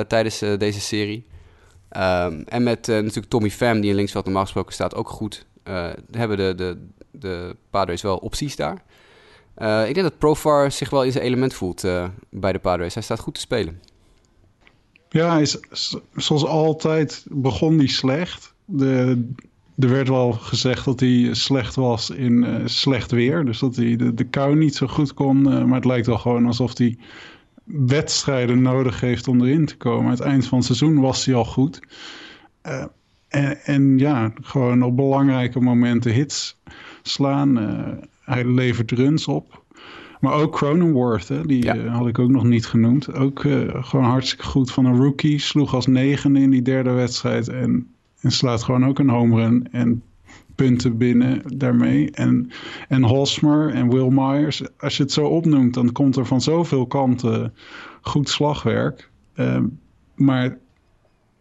tijdens 0.07 0.39
deze 0.39 0.79
serie. 0.79 1.25
Um, 1.97 2.43
en 2.45 2.63
met 2.63 2.87
natuurlijk 2.87 3.29
Tommy 3.29 3.49
Pham, 3.49 3.81
die 3.81 3.89
in 3.89 3.95
linksveld 3.95 4.25
normaal 4.25 4.43
gesproken 4.43 4.73
staat, 4.73 4.95
ook 4.95 5.09
goed. 5.09 5.45
hebben 6.11 6.37
de, 6.37 6.53
de, 6.55 6.87
de 7.11 7.55
Padres 7.69 8.01
wel 8.01 8.17
opties 8.17 8.55
daar. 8.55 8.83
ik 9.87 9.93
denk 9.93 10.01
dat 10.01 10.17
Profar 10.17 10.71
zich 10.71 10.89
wel 10.89 11.03
in 11.03 11.11
zijn 11.11 11.23
element 11.23 11.53
voelt 11.53 11.81
bij 12.29 12.51
de 12.51 12.59
Padres. 12.59 12.93
Hij 12.93 13.03
staat 13.03 13.19
goed 13.19 13.33
te 13.33 13.39
spelen. 13.39 13.81
Ja, 15.09 15.31
hij 15.31 15.41
is, 15.41 15.57
zoals 16.15 16.45
altijd 16.45 17.25
begon 17.29 17.77
hij 17.77 17.87
slecht. 17.87 18.53
De, 18.65 19.27
er 19.80 19.89
werd 19.89 20.07
wel 20.07 20.32
gezegd 20.32 20.86
dat 20.86 20.99
hij 20.99 21.30
slecht 21.32 21.76
was 21.76 22.09
in 22.09 22.43
uh, 22.43 22.55
slecht 22.65 23.11
weer. 23.11 23.45
Dus 23.45 23.59
dat 23.59 23.76
hij 23.76 23.95
de, 23.95 24.13
de 24.13 24.24
kou 24.24 24.55
niet 24.55 24.76
zo 24.76 24.88
goed 24.88 25.13
kon. 25.13 25.38
Uh, 25.38 25.63
maar 25.63 25.76
het 25.76 25.86
lijkt 25.86 26.05
wel 26.05 26.17
gewoon 26.17 26.45
alsof 26.45 26.78
hij 26.78 26.97
wedstrijden 27.63 28.61
nodig 28.61 28.99
heeft 28.99 29.28
om 29.28 29.41
erin 29.41 29.65
te 29.65 29.78
komen. 29.78 30.05
Aan 30.05 30.11
het 30.11 30.19
eind 30.19 30.47
van 30.47 30.57
het 30.57 30.67
seizoen 30.67 30.99
was 30.99 31.26
hij 31.26 31.36
al 31.36 31.45
goed. 31.45 31.80
Uh, 32.67 32.86
en, 33.28 33.65
en, 33.65 33.97
ja, 33.97 34.34
gewoon 34.41 34.84
op 34.84 34.95
belangrijke 34.95 35.59
momenten 35.59 36.11
hits 36.11 36.57
slaan. 37.01 37.55
hij 38.21 38.45
levert 38.45 38.91
runs 38.91 39.28
op. 39.28 39.61
Maar 40.19 40.34
ook 40.34 40.55
Cronenworth, 40.55 41.28
hè, 41.28 41.45
die 41.45 41.71
eh, 41.71 41.95
had 41.95 42.07
ik 42.07 42.19
ook 42.19 42.30
nog 42.30 42.43
niet 42.43 42.65
genoemd. 42.65 43.13
Ook 43.13 43.39
gewoon 43.69 44.05
hartstikke 44.05 44.45
goed 44.45 44.71
van 44.71 44.86
een 44.86 44.97
rookie. 44.97 45.39
Sloeg 45.39 45.74
als 45.74 45.88
negen 45.88 46.36
in 46.36 46.49
die 46.49 46.61
derde 46.61 46.91
wedstrijd. 46.91 47.47
En, 47.47 47.92
en 48.24 48.32
slaat 48.32 48.63
gewoon 48.63 48.86
ook 48.86 48.99
een 48.99 49.09
home 49.09 49.36
run. 49.36 49.67
En 49.71 50.03
punten 50.55 50.97
binnen 50.97 51.41
daarmee. 51.57 52.11
En, 52.11 52.51
en 52.88 53.03
Hosmer 53.03 53.74
en 53.74 53.89
Will 53.89 54.09
Myers. 54.09 54.63
Als 54.78 54.97
je 54.97 55.03
het 55.03 55.11
zo 55.11 55.26
opnoemt, 55.26 55.74
dan 55.74 55.91
komt 55.91 56.15
er 56.15 56.26
van 56.26 56.41
zoveel 56.41 56.88
kanten 56.88 57.53
goed 58.01 58.30
slagwerk. 58.30 59.09
Uh, 59.36 59.59
maar 60.15 60.57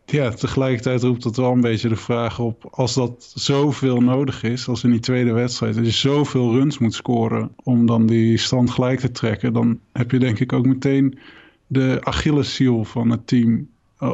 ja, 0.05 0.31
tegelijkertijd 0.31 1.03
roept 1.03 1.23
dat 1.23 1.37
wel 1.37 1.53
een 1.53 1.61
beetje 1.61 1.89
de 1.89 1.97
vraag 1.97 2.39
op... 2.39 2.69
als 2.71 2.95
dat 2.95 3.33
zoveel 3.35 4.01
nodig 4.01 4.43
is, 4.43 4.69
als 4.69 4.85
in 4.85 4.91
die 4.91 5.01
tweede 5.01 5.33
wedstrijd... 5.33 5.75
dat 5.75 5.85
je 5.85 5.91
zoveel 5.91 6.53
runs 6.53 6.79
moet 6.79 6.95
scoren 6.95 7.53
om 7.63 7.87
dan 7.87 8.07
die 8.07 8.37
stand 8.37 8.71
gelijk 8.71 9.01
te 9.01 9.11
trekken... 9.11 9.53
dan 9.53 9.81
heb 9.93 10.11
je 10.11 10.19
denk 10.19 10.41
ik 10.41 10.53
ook 10.53 10.67
meteen 10.67 11.19
de 11.67 11.99
Achilleshiel 12.01 12.85
van 12.85 13.11
het 13.11 13.27
team 13.27 13.69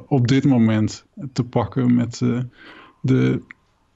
op 0.06 0.28
dit 0.28 0.44
moment 0.44 1.04
te 1.32 1.44
pakken... 1.44 1.94
met 1.94 2.20
uh, 2.20 2.40
de 3.00 3.40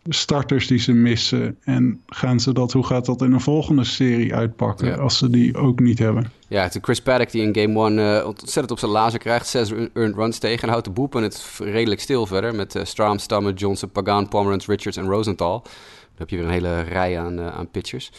starters 0.09 0.67
die 0.67 0.79
ze 0.79 0.93
missen. 0.93 1.57
En 1.61 2.03
gaan 2.07 2.41
ze 2.41 2.53
dat, 2.53 2.73
hoe 2.73 2.87
gaat 2.87 3.07
dat 3.07 3.23
in 3.23 3.33
een 3.33 3.41
volgende 3.41 3.85
serie 3.85 4.35
uitpakken 4.35 4.99
als 4.99 5.19
ze 5.19 5.31
die 5.31 5.57
ook 5.57 5.81
niet 5.81 5.99
hebben? 5.99 6.33
Ja, 6.49 6.63
het 6.63 6.79
Chris 6.81 7.03
Paddock 7.03 7.31
die 7.31 7.43
in 7.43 7.63
game 7.63 7.89
1 7.89 7.99
uh, 7.99 8.27
ontzettend 8.27 8.71
op 8.71 8.79
zijn 8.79 8.91
lazer 8.91 9.19
krijgt. 9.19 9.47
Zes 9.47 9.71
earned 9.71 10.15
runs 10.15 10.39
tegen 10.39 10.63
en 10.63 10.69
houdt 10.69 10.85
de 10.85 10.91
boepen 10.93 11.23
het 11.23 11.59
redelijk 11.59 12.01
stil 12.01 12.27
verder. 12.27 12.55
Met 12.55 12.75
uh, 12.75 12.85
Strahm, 12.85 13.19
Stammer, 13.19 13.55
Johnson, 13.55 13.91
Pagan, 13.91 14.29
Pomerantz, 14.29 14.67
Richards 14.67 14.97
en 14.97 15.09
Rosenthal. 15.09 15.61
Dan 15.63 15.71
heb 16.17 16.31
je 16.31 16.37
weer 16.37 16.45
een 16.45 16.53
hele 16.53 16.81
rij 16.81 17.21
aan, 17.21 17.39
uh, 17.39 17.47
aan 17.47 17.71
pitchers. 17.71 18.13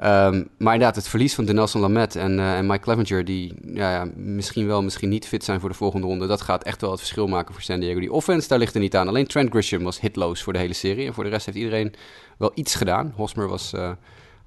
Um, 0.00 0.48
maar 0.58 0.72
inderdaad, 0.72 0.96
het 0.96 1.08
verlies 1.08 1.34
van 1.34 1.44
Denelson 1.44 1.80
Lamet 1.80 2.16
en, 2.16 2.38
uh, 2.38 2.56
en 2.56 2.66
Mike 2.66 2.80
Clevenger... 2.80 3.24
die 3.24 3.54
ja, 3.64 3.92
ja, 3.92 4.10
misschien 4.14 4.66
wel, 4.66 4.82
misschien 4.82 5.08
niet 5.08 5.26
fit 5.26 5.44
zijn 5.44 5.60
voor 5.60 5.68
de 5.68 5.74
volgende 5.74 6.06
ronde... 6.06 6.26
dat 6.26 6.40
gaat 6.40 6.64
echt 6.64 6.80
wel 6.80 6.90
het 6.90 6.98
verschil 6.98 7.26
maken 7.26 7.54
voor 7.54 7.62
San 7.62 7.80
Diego. 7.80 8.00
Die 8.00 8.12
offense, 8.12 8.48
daar 8.48 8.58
ligt 8.58 8.74
er 8.74 8.80
niet 8.80 8.96
aan. 8.96 9.08
Alleen 9.08 9.26
Trent 9.26 9.50
Grisham 9.50 9.82
was 9.82 10.00
hitloos 10.00 10.42
voor 10.42 10.52
de 10.52 10.58
hele 10.58 10.72
serie. 10.72 11.06
En 11.06 11.14
voor 11.14 11.24
de 11.24 11.30
rest 11.30 11.46
heeft 11.46 11.58
iedereen 11.58 11.94
wel 12.38 12.50
iets 12.54 12.74
gedaan. 12.74 13.12
Hosmer 13.16 13.48
was 13.48 13.72
uh, 13.74 13.90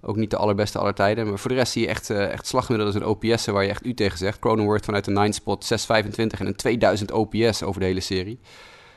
ook 0.02 0.16
niet 0.16 0.30
de 0.30 0.38
allerbeste 0.38 0.80
aller 0.80 0.94
tijden. 0.94 1.28
Maar 1.28 1.40
voor 1.40 1.50
de 1.50 1.56
rest 1.56 1.72
zie 1.72 1.82
je 1.82 1.88
echt, 1.88 2.10
uh, 2.10 2.32
echt 2.32 2.48
slagmiddelen 2.48 2.94
als 2.94 3.04
een 3.04 3.10
OPS... 3.10 3.46
waar 3.46 3.64
je 3.64 3.70
echt 3.70 3.86
u 3.86 3.94
tegen 3.94 4.18
zegt. 4.18 4.40
Cronenworth 4.40 4.86
vanuit 4.86 5.06
de 5.06 5.12
9 5.12 5.34
spot 5.34 5.72
6,25 5.74 6.16
en 6.16 6.48
een 6.48 6.56
2000 6.56 7.12
OPS 7.12 7.64
over 7.64 7.80
de 7.80 7.88
hele 7.88 8.00
serie. 8.00 8.40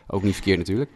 Ook 0.07 0.22
niet 0.22 0.34
verkeerd 0.34 0.59
natuurlijk. 0.59 0.90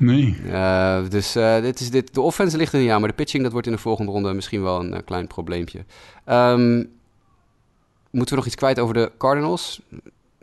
Nee. 0.00 0.36
Uh, 0.44 1.08
dus 1.08 1.36
uh, 1.36 1.60
dit 1.60 1.80
is 1.80 1.90
dit, 1.90 2.14
de 2.14 2.20
offense 2.20 2.56
ligt 2.56 2.72
er 2.72 2.80
niet 2.80 2.90
aan, 2.90 3.00
maar 3.00 3.08
de 3.08 3.14
pitching 3.14 3.42
dat 3.42 3.52
wordt 3.52 3.66
in 3.66 3.72
de 3.72 3.78
volgende 3.78 4.12
ronde 4.12 4.32
misschien 4.32 4.62
wel 4.62 4.80
een 4.80 4.92
uh, 4.92 4.98
klein 5.04 5.26
probleempje. 5.26 5.84
Um, 6.26 6.90
moeten 8.10 8.34
we 8.34 8.40
nog 8.40 8.46
iets 8.46 8.54
kwijt 8.54 8.78
over 8.78 8.94
de 8.94 9.12
Cardinals? 9.18 9.80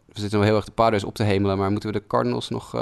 We 0.05 0.19
zitten 0.19 0.39
wel 0.39 0.47
heel 0.47 0.55
erg 0.57 0.65
de 0.65 0.71
Padres 0.71 1.03
op 1.03 1.15
te 1.15 1.23
hemelen, 1.23 1.57
maar 1.57 1.71
moeten 1.71 1.91
we 1.91 1.99
de 1.99 2.07
Cardinals 2.07 2.49
nog... 2.49 2.73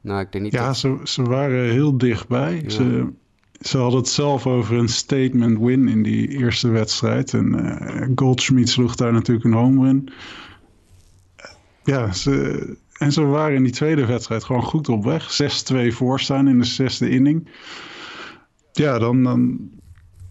nou, 0.00 0.20
ik 0.20 0.32
denk 0.32 0.44
niet 0.44 0.52
ja, 0.52 0.72
ze, 0.72 1.00
ze 1.04 1.22
waren 1.22 1.70
heel 1.70 1.98
dichtbij. 1.98 2.60
Ja. 2.62 2.70
Ze, 2.70 3.08
ze 3.60 3.78
hadden 3.78 4.00
het 4.00 4.08
zelf 4.08 4.46
over 4.46 4.76
een 4.76 4.88
statement 4.88 5.58
win 5.58 5.88
in 5.88 6.02
die 6.02 6.28
eerste 6.28 6.68
wedstrijd. 6.68 7.34
En 7.34 8.12
Goldschmidt 8.14 8.68
sloeg 8.68 8.94
daar 8.94 9.12
natuurlijk 9.12 9.46
een 9.46 9.52
home 9.52 9.86
run. 9.86 10.12
Ja, 11.84 12.12
ze, 12.12 12.76
en 13.02 13.12
ze 13.12 13.24
waren 13.24 13.56
in 13.56 13.62
die 13.62 13.72
tweede 13.72 14.06
wedstrijd 14.06 14.44
gewoon 14.44 14.62
goed 14.62 14.88
op 14.88 15.04
weg. 15.04 15.42
6-2 15.72 15.76
voorstaan 15.88 16.48
in 16.48 16.58
de 16.58 16.64
zesde 16.64 17.10
inning. 17.10 17.48
Ja, 18.72 18.98
dan, 18.98 19.22
dan 19.22 19.70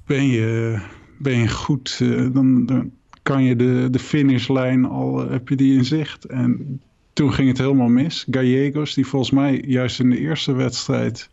ben, 0.05 0.27
je, 0.27 0.79
ben 1.17 1.37
je 1.37 1.47
goed. 1.47 1.99
Uh, 2.01 2.33
dan, 2.33 2.65
dan, 2.65 2.91
kan 3.21 3.43
je 3.43 3.55
de, 3.55 3.87
de 3.91 3.99
finishlijn 3.99 4.85
al, 4.85 5.23
uh, 5.23 5.31
heb 5.31 5.49
je 5.49 5.55
die 5.55 5.77
in 5.77 5.85
zicht. 5.85 6.25
En 6.25 6.81
toen 7.13 7.33
ging 7.33 7.47
het 7.47 7.57
helemaal 7.57 7.87
mis. 7.87 8.27
Gallegos, 8.31 8.93
die 8.93 9.07
volgens 9.07 9.31
mij 9.31 9.63
juist 9.67 9.99
in 9.99 10.09
de 10.09 10.19
eerste 10.19 10.53
wedstrijd 10.53 11.29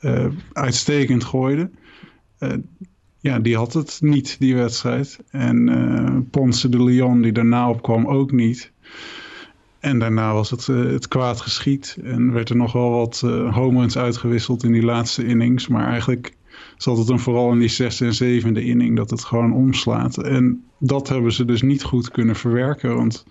uh, 0.00 0.26
uitstekend 0.52 1.24
gooide. 1.24 1.70
ja, 3.20 3.38
die 3.38 3.56
had 3.56 3.72
het 3.72 3.98
niet, 4.00 4.36
die 4.38 4.54
wedstrijd. 4.54 5.18
En 5.30 6.28
Ponce 6.30 6.68
de 6.68 6.82
Leon, 6.82 7.22
die 7.22 7.32
daarna 7.32 7.70
opkwam, 7.70 8.06
ook 8.06 8.32
niet. 8.32 8.72
En 9.82 9.98
daarna 9.98 10.32
was 10.32 10.50
het, 10.50 10.66
uh, 10.66 10.92
het 10.92 11.08
kwaad 11.08 11.40
geschiet. 11.40 11.98
En 12.02 12.32
werd 12.32 12.48
er 12.48 12.56
nog 12.56 12.72
wel 12.72 12.90
wat 12.90 13.22
uh, 13.24 13.54
home 13.54 13.80
runs 13.80 13.98
uitgewisseld 13.98 14.62
in 14.64 14.72
die 14.72 14.82
laatste 14.82 15.26
innings. 15.26 15.68
Maar 15.68 15.86
eigenlijk 15.86 16.36
zat 16.76 16.98
het 16.98 17.06
dan 17.06 17.20
vooral 17.20 17.52
in 17.52 17.58
die 17.58 17.68
zesde 17.68 18.04
en 18.04 18.14
zevende 18.14 18.64
inning 18.64 18.96
dat 18.96 19.10
het 19.10 19.24
gewoon 19.24 19.52
omslaat. 19.52 20.18
En 20.18 20.64
dat 20.78 21.08
hebben 21.08 21.32
ze 21.32 21.44
dus 21.44 21.62
niet 21.62 21.82
goed 21.82 22.10
kunnen 22.10 22.36
verwerken. 22.36 22.96
Want 22.96 23.24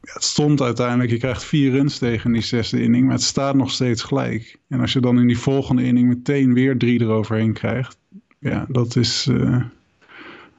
het 0.00 0.24
stond 0.24 0.60
uiteindelijk, 0.60 1.10
je 1.10 1.18
krijgt 1.18 1.44
vier 1.44 1.70
runs 1.70 1.98
tegen 1.98 2.32
die 2.32 2.42
zesde 2.42 2.82
inning. 2.82 3.04
Maar 3.04 3.14
het 3.14 3.22
staat 3.22 3.54
nog 3.54 3.70
steeds 3.70 4.02
gelijk. 4.02 4.58
En 4.68 4.80
als 4.80 4.92
je 4.92 5.00
dan 5.00 5.18
in 5.20 5.26
die 5.26 5.38
volgende 5.38 5.84
inning 5.84 6.08
meteen 6.08 6.54
weer 6.54 6.78
drie 6.78 7.00
eroverheen 7.00 7.52
krijgt. 7.52 7.98
Ja, 8.38 8.66
dat 8.68 8.96
is, 8.96 9.26
uh, 9.26 9.64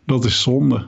dat 0.05 0.25
is 0.25 0.41
zonde. 0.41 0.87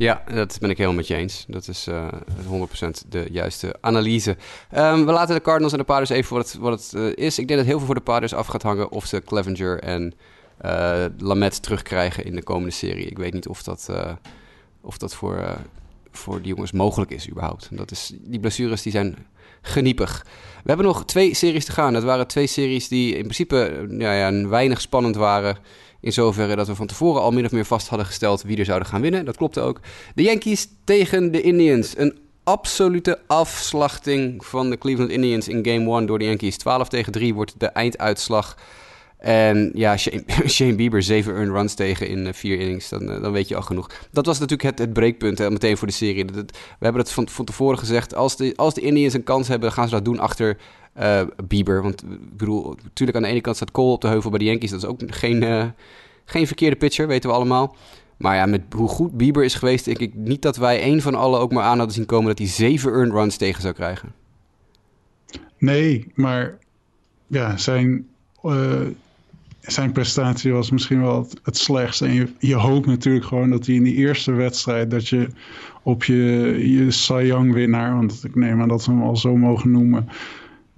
Ja, 0.00 0.22
dat 0.34 0.58
ben 0.60 0.70
ik 0.70 0.76
helemaal 0.76 0.98
met 0.98 1.06
je 1.06 1.14
eens. 1.14 1.44
Dat 1.48 1.68
is 1.68 1.88
uh, 1.88 2.06
eh, 2.06 2.68
100% 3.04 3.08
de 3.08 3.26
juiste 3.30 3.76
analyse. 3.80 4.36
Um, 4.76 5.06
we 5.06 5.12
laten 5.12 5.34
de 5.34 5.40
Cardinals 5.40 5.72
en 5.72 5.78
de 5.78 5.84
Padres 5.84 6.08
even 6.08 6.36
wat 6.36 6.52
het, 6.52 6.60
wat 6.60 6.80
het 6.80 6.92
uh, 6.96 7.26
is. 7.26 7.38
Ik 7.38 7.48
denk 7.48 7.58
dat 7.58 7.68
heel 7.68 7.78
veel 7.78 7.86
voor 7.86 7.94
de 7.94 8.00
Padres 8.00 8.34
af 8.34 8.46
gaat 8.46 8.62
hangen 8.62 8.90
of 8.90 9.06
ze 9.06 9.22
Clevenger 9.24 9.80
en 9.80 10.14
uh, 10.64 11.04
Lamet 11.18 11.62
terugkrijgen 11.62 12.24
in 12.24 12.34
de 12.34 12.42
komende 12.42 12.70
serie. 12.70 13.06
Ik 13.06 13.18
weet 13.18 13.32
niet 13.32 13.48
of 13.48 13.62
dat, 13.62 13.90
of 14.80 14.98
dat 14.98 15.14
voor, 15.14 15.58
voor 16.10 16.42
die 16.42 16.48
jongens 16.54 16.72
mogelijk 16.72 17.10
is 17.10 17.28
überhaupt. 17.28 17.68
Dat 17.70 17.90
is, 17.90 18.12
die 18.20 18.40
blessures 18.40 18.82
die 18.82 18.92
zijn 18.92 19.16
geniepig. 19.62 20.26
We 20.62 20.68
hebben 20.68 20.86
nog 20.86 21.04
twee 21.04 21.34
series 21.34 21.64
te 21.64 21.72
gaan. 21.72 21.92
Dat 21.92 22.02
waren 22.02 22.26
twee 22.26 22.46
series 22.46 22.88
die 22.88 23.14
in 23.14 23.22
principe 23.22 23.86
ja, 23.90 24.12
ja, 24.12 24.48
weinig 24.48 24.80
spannend 24.80 25.16
waren. 25.16 25.58
In 26.00 26.12
zoverre 26.12 26.56
dat 26.56 26.66
we 26.66 26.74
van 26.74 26.86
tevoren 26.86 27.22
al 27.22 27.30
min 27.30 27.44
of 27.44 27.50
meer 27.50 27.64
vast 27.64 27.88
hadden 27.88 28.06
gesteld 28.06 28.42
wie 28.42 28.58
er 28.58 28.64
zouden 28.64 28.88
gaan 28.88 29.00
winnen. 29.00 29.24
Dat 29.24 29.36
klopte 29.36 29.60
ook. 29.60 29.80
De 30.14 30.22
Yankees 30.22 30.68
tegen 30.84 31.32
de 31.32 31.40
Indians. 31.40 31.98
Een 31.98 32.18
absolute 32.44 33.18
afslachting 33.26 34.44
van 34.44 34.70
de 34.70 34.78
Cleveland 34.78 35.10
Indians 35.10 35.48
in 35.48 35.64
game 35.64 35.96
1 35.96 36.06
door 36.06 36.18
de 36.18 36.24
Yankees. 36.24 36.56
12 36.56 36.88
tegen 36.88 37.12
3 37.12 37.34
wordt 37.34 37.54
de 37.58 37.66
einduitslag. 37.66 38.56
En 39.18 39.70
ja, 39.74 39.96
Shane, 40.46 40.74
Bieber 40.76 41.02
7 41.02 41.34
earned 41.34 41.54
runs 41.54 41.74
tegen 41.74 42.08
in 42.08 42.34
4 42.34 42.54
eh, 42.54 42.60
innings, 42.60 42.88
dan, 42.88 43.10
eh, 43.10 43.22
dan 43.22 43.32
weet 43.32 43.48
je 43.48 43.56
al 43.56 43.62
genoeg. 43.62 43.90
Dat 44.10 44.26
was 44.26 44.38
natuurlijk 44.38 44.68
het, 44.68 44.78
het 44.78 44.92
breekpunt 44.92 45.38
meteen 45.38 45.76
voor 45.76 45.86
de 45.86 45.92
serie. 45.92 46.24
we 46.24 46.44
hebben 46.78 47.02
het 47.02 47.10
van, 47.10 47.28
van 47.28 47.44
tevoren 47.44 47.78
gezegd, 47.78 48.14
als 48.14 48.36
de, 48.36 48.52
als 48.56 48.74
de 48.74 48.80
Indians 48.80 49.14
een 49.14 49.22
kans 49.22 49.48
hebben, 49.48 49.72
gaan 49.72 49.88
ze 49.88 49.94
dat 49.94 50.04
doen 50.04 50.18
achter 50.18 50.56
uh, 50.98 51.22
Bieber. 51.48 51.82
Want 51.82 52.02
ik 52.02 52.36
bedoel, 52.36 52.76
natuurlijk 52.82 53.16
aan 53.16 53.22
de 53.22 53.28
ene 53.28 53.40
kant 53.40 53.56
staat 53.56 53.70
Cole 53.70 53.92
op 53.92 54.00
de 54.00 54.08
heuvel 54.08 54.30
bij 54.30 54.38
de 54.38 54.44
Yankees. 54.44 54.70
Dat 54.70 54.82
is 54.82 54.88
ook 54.88 55.00
geen, 55.06 55.42
uh, 55.42 55.64
geen 56.24 56.46
verkeerde 56.46 56.76
pitcher, 56.76 57.06
weten 57.06 57.30
we 57.30 57.36
allemaal. 57.36 57.76
Maar 58.16 58.36
ja, 58.36 58.46
met 58.46 58.62
hoe 58.70 58.88
goed 58.88 59.16
Bieber 59.16 59.44
is 59.44 59.54
geweest, 59.54 59.84
denk 59.84 59.98
ik 59.98 60.14
niet 60.14 60.42
dat 60.42 60.56
wij 60.56 60.80
één 60.80 61.00
van 61.00 61.14
allen 61.14 61.40
ook 61.40 61.52
maar 61.52 61.64
aan 61.64 61.76
hadden 61.76 61.94
zien 61.94 62.06
komen 62.06 62.26
dat 62.26 62.38
hij 62.38 62.46
zeven 62.46 62.92
earned 62.92 63.12
runs 63.12 63.36
tegen 63.36 63.62
zou 63.62 63.74
krijgen. 63.74 64.12
Nee, 65.58 66.12
maar 66.14 66.58
ja, 67.26 67.56
zijn, 67.56 68.06
zijn 69.60 69.92
prestatie 69.92 70.52
was 70.52 70.70
misschien 70.70 71.00
wel 71.00 71.28
het, 71.42 71.56
slechtste. 71.56 72.06
En 72.06 72.12
je, 72.12 72.28
je, 72.38 72.54
hoopt 72.54 72.86
natuurlijk 72.86 73.24
gewoon 73.24 73.50
dat 73.50 73.66
hij 73.66 73.74
in 73.74 73.82
die 73.82 73.94
eerste 73.94 74.32
wedstrijd, 74.32 74.90
dat 74.90 75.08
je 75.08 75.28
op 75.82 76.04
je, 76.04 76.14
je 76.74 76.90
Cy 76.90 77.22
Young 77.22 77.52
winnaar, 77.52 77.94
want 77.94 78.24
ik 78.24 78.34
neem 78.34 78.60
aan 78.60 78.68
dat 78.68 78.84
we 78.84 78.92
hem 78.92 79.02
al 79.02 79.16
zo 79.16 79.36
mogen 79.36 79.70
noemen, 79.70 80.08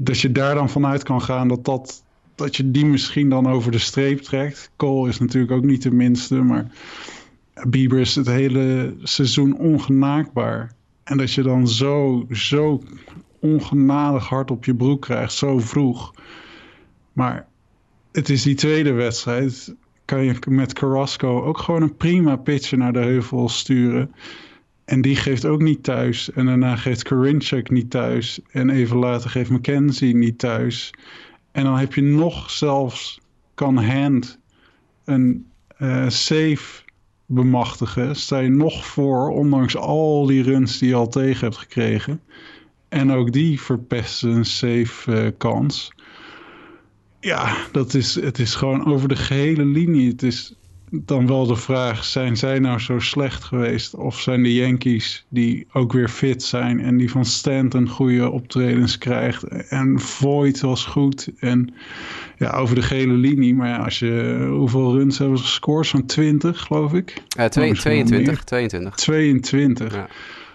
dat 0.05 0.21
je 0.21 0.33
daar 0.33 0.55
dan 0.55 0.71
vanuit 0.71 1.03
kan 1.03 1.23
gaan 1.23 1.49
dat, 1.49 1.65
dat, 1.65 2.03
dat 2.35 2.57
je 2.57 2.71
die 2.71 2.87
misschien 2.87 3.29
dan 3.29 3.47
over 3.47 3.73
de 3.73 3.79
streep 3.79 4.21
trekt. 4.21 4.71
Cole 4.77 5.09
is 5.09 5.19
natuurlijk 5.19 5.53
ook 5.53 5.65
niet 5.65 5.83
de 5.83 5.91
minste, 5.91 6.35
maar 6.35 6.71
Bieber 7.69 7.99
is 7.99 8.15
het 8.15 8.27
hele 8.27 8.95
seizoen 9.03 9.59
ongenaakbaar. 9.59 10.73
En 11.05 11.17
dat 11.17 11.33
je 11.33 11.43
dan 11.43 11.69
zo, 11.69 12.27
zo 12.31 12.83
ongenadig 13.41 14.29
hard 14.29 14.51
op 14.51 14.65
je 14.65 14.75
broek 14.75 15.01
krijgt, 15.01 15.33
zo 15.33 15.59
vroeg. 15.59 16.15
Maar 17.13 17.47
het 18.13 18.29
is 18.29 18.43
die 18.43 18.55
tweede 18.55 18.93
wedstrijd. 18.93 19.75
Kan 20.05 20.25
je 20.25 20.37
met 20.49 20.73
Carrasco 20.73 21.43
ook 21.43 21.59
gewoon 21.59 21.83
een 21.83 21.97
prima 21.97 22.37
pitcher 22.37 22.79
naar 22.79 22.93
de 22.93 22.99
heuvel 22.99 23.49
sturen. 23.49 24.15
En 24.93 25.01
die 25.01 25.17
geeft 25.17 25.45
ook 25.45 25.63
niet 25.63 25.83
thuis. 25.83 26.31
En 26.33 26.47
daarna 26.47 26.77
geeft 26.77 27.03
Karinchak 27.03 27.71
niet 27.71 27.91
thuis. 27.91 28.41
En 28.51 28.71
even 28.71 28.97
later 28.97 29.31
geeft 29.31 29.51
McKenzie 29.51 30.15
niet 30.15 30.39
thuis. 30.39 30.95
En 31.53 31.65
dan 31.65 31.79
heb 31.79 31.95
je 31.95 32.03
nog 32.03 32.51
zelfs 32.51 33.21
kan 33.55 33.77
Hand 33.77 34.39
een 35.05 35.47
uh, 35.79 36.09
save 36.09 36.83
bemachtigen. 37.27 38.17
Sta 38.17 38.39
je 38.39 38.49
nog 38.49 38.87
voor, 38.87 39.29
ondanks 39.29 39.77
al 39.77 40.27
die 40.27 40.43
runs 40.43 40.79
die 40.79 40.89
je 40.89 40.95
al 40.95 41.09
tegen 41.09 41.41
hebt 41.41 41.59
gekregen. 41.59 42.21
En 42.89 43.11
ook 43.11 43.33
die 43.33 43.61
verpesten 43.61 44.31
een 44.31 44.45
safe 44.45 45.25
uh, 45.25 45.31
kans. 45.37 45.93
Ja, 47.21 47.57
dat 47.71 47.95
is, 47.95 48.15
het 48.15 48.39
is 48.39 48.55
gewoon 48.55 48.87
over 48.87 49.09
de 49.09 49.17
gehele 49.17 49.65
linie. 49.65 50.09
Het 50.09 50.23
is 50.23 50.55
dan 50.95 51.27
wel 51.27 51.47
de 51.47 51.57
vraag: 51.57 52.05
zijn 52.05 52.37
zij 52.37 52.59
nou 52.59 52.79
zo 52.79 52.99
slecht 52.99 53.45
geweest? 53.45 53.95
Of 53.95 54.21
zijn 54.21 54.43
de 54.43 54.55
Yankees 54.55 55.25
die 55.29 55.67
ook 55.73 55.93
weer 55.93 56.09
fit 56.09 56.43
zijn 56.43 56.81
en 56.81 56.97
die 56.97 57.11
van 57.11 57.25
Stanton 57.25 57.89
goede 57.89 58.31
optredens 58.31 58.99
krijgt? 58.99 59.43
En 59.69 60.01
Voigt 60.01 60.61
was 60.61 60.85
goed. 60.85 61.29
En 61.39 61.75
ja, 62.39 62.51
over 62.51 62.75
de 62.75 62.83
gele 62.83 63.13
linie. 63.13 63.55
Maar 63.55 63.69
ja, 63.69 63.77
als 63.77 63.99
je, 63.99 64.47
hoeveel 64.51 64.93
runs 64.93 65.19
hebben 65.19 65.39
ze 65.39 65.45
gescoord? 65.45 65.87
Zo'n 65.87 66.07
20, 66.07 66.61
geloof 66.61 66.93
ik. 66.93 67.23
Uh, 67.39 67.45
22, 67.45 68.45
22. 68.45 68.95
22. 68.95 69.95
Ja. 69.95 70.09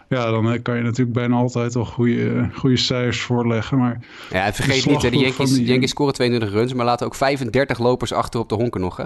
Ja, 0.10 0.32
dan 0.32 0.52
eh, 0.52 0.62
kan 0.62 0.76
je 0.78 0.84
natuurlijk 0.84 1.18
bijna 1.18 1.36
altijd 1.36 1.74
wel 1.74 1.86
goede, 1.86 2.50
goede 2.54 2.78
cijfers 2.78 3.22
voorleggen. 3.22 3.78
Maar 3.78 4.00
ja, 4.30 4.54
vergeet 4.54 4.86
niet, 4.86 5.02
de 5.02 5.18
Yankees, 5.18 5.54
die... 5.54 5.66
Yankees 5.66 5.90
scoren 5.90 6.14
22 6.14 6.52
runs, 6.52 6.74
maar 6.74 6.86
laten 6.86 7.06
ook 7.06 7.16
35 7.16 7.80
lopers 7.80 8.14
achter 8.14 8.40
op 8.40 8.50
de 8.50 8.56
honken 8.56 8.82
nog, 8.82 8.98
hè? 8.98 9.06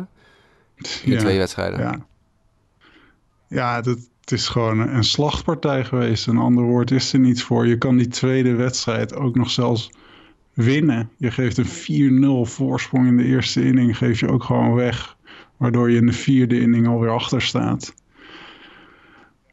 In 1.06 1.18
twee 1.18 1.38
wedstrijden. 1.38 1.80
Ja, 1.80 2.06
ja 3.48 3.76
het, 3.76 3.86
het 3.86 4.32
is 4.32 4.48
gewoon 4.48 4.80
een 4.80 5.04
slachtpartij 5.04 5.86
geweest. 5.86 6.28
Een 6.28 6.38
ander 6.38 6.64
woord 6.64 6.92
is 6.92 7.14
er 7.14 7.20
niet 7.20 7.44
voor. 7.44 7.68
Je 7.68 7.78
kan 7.78 7.98
die 7.98 8.08
tweede 8.08 8.56
wedstrijd 8.56 9.16
ook 9.16 9.36
nog 9.36 9.50
zelfs 9.50 9.92
winnen. 10.54 11.10
Je 11.18 11.32
geeft 11.32 11.58
een 11.58 12.46
4-0 12.46 12.52
voorsprong 12.52 13.08
in 13.08 13.18
de 13.18 13.24
eerste 13.24 13.64
inning, 13.64 13.98
geef 13.98 14.20
je 14.20 14.28
ook 14.28 14.44
gewoon 14.44 14.74
weg. 14.74 15.18
Waardoor 15.58 15.92
je 15.92 15.98
in 15.98 16.06
de 16.06 16.14
vierde 16.14 16.60
inning 16.60 16.88
alweer 16.88 17.10
achter 17.10 17.42
staat. 17.42 17.94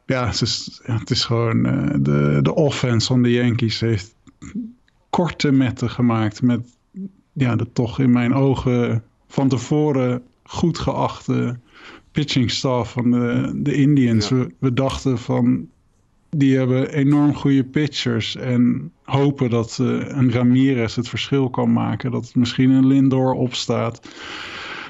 Ja, 0.05 0.25
het 0.25 0.41
is, 0.41 0.79
het 0.83 1.09
is 1.09 1.25
gewoon 1.25 1.65
uh, 1.65 1.95
de, 1.99 2.39
de 2.41 2.55
offense 2.55 3.07
van 3.07 3.21
de 3.21 3.31
Yankees 3.31 3.79
heeft 3.79 4.15
korte 5.09 5.51
metten 5.51 5.89
gemaakt 5.89 6.41
met 6.41 6.77
ja, 7.33 7.55
de 7.55 7.71
toch 7.71 7.99
in 7.99 8.11
mijn 8.11 8.33
ogen 8.33 9.03
van 9.27 9.47
tevoren 9.47 10.23
goed 10.49 10.79
geachte 10.79 11.59
pitching 12.11 12.51
staff 12.51 12.91
van 12.91 13.11
de, 13.11 13.51
de 13.55 13.73
Indians. 13.73 14.29
We, 14.29 14.53
we, 14.59 14.73
dachten 14.73 15.17
van 15.17 15.67
die 16.29 16.57
hebben 16.57 16.93
enorm 16.93 17.33
goede 17.33 17.63
pitchers 17.63 18.35
en 18.35 18.91
hopen 19.03 19.49
dat 19.49 19.77
uh, 19.81 20.07
een 20.07 20.31
Ramirez 20.31 20.95
het 20.95 21.09
verschil 21.09 21.49
kan 21.49 21.73
maken. 21.73 22.11
Dat 22.11 22.35
misschien 22.35 22.69
een 22.69 22.87
Lindor 22.87 23.33
opstaat. 23.33 24.15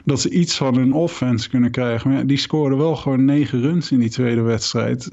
Dat 0.05 0.21
ze 0.21 0.29
iets 0.29 0.57
van 0.57 0.75
hun 0.75 0.93
offense 0.93 1.49
kunnen 1.49 1.71
krijgen. 1.71 2.09
Maar 2.09 2.19
ja, 2.19 2.25
die 2.25 2.37
scoren 2.37 2.77
wel 2.77 2.95
gewoon 2.95 3.25
negen 3.25 3.61
runs 3.61 3.91
in 3.91 3.99
die 3.99 4.09
tweede 4.09 4.41
wedstrijd. 4.41 5.11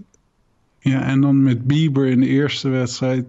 Ja, 0.79 1.03
en 1.03 1.21
dan 1.21 1.43
met 1.43 1.67
Bieber 1.67 2.07
in 2.07 2.21
de 2.21 2.27
eerste 2.27 2.69
wedstrijd. 2.69 3.25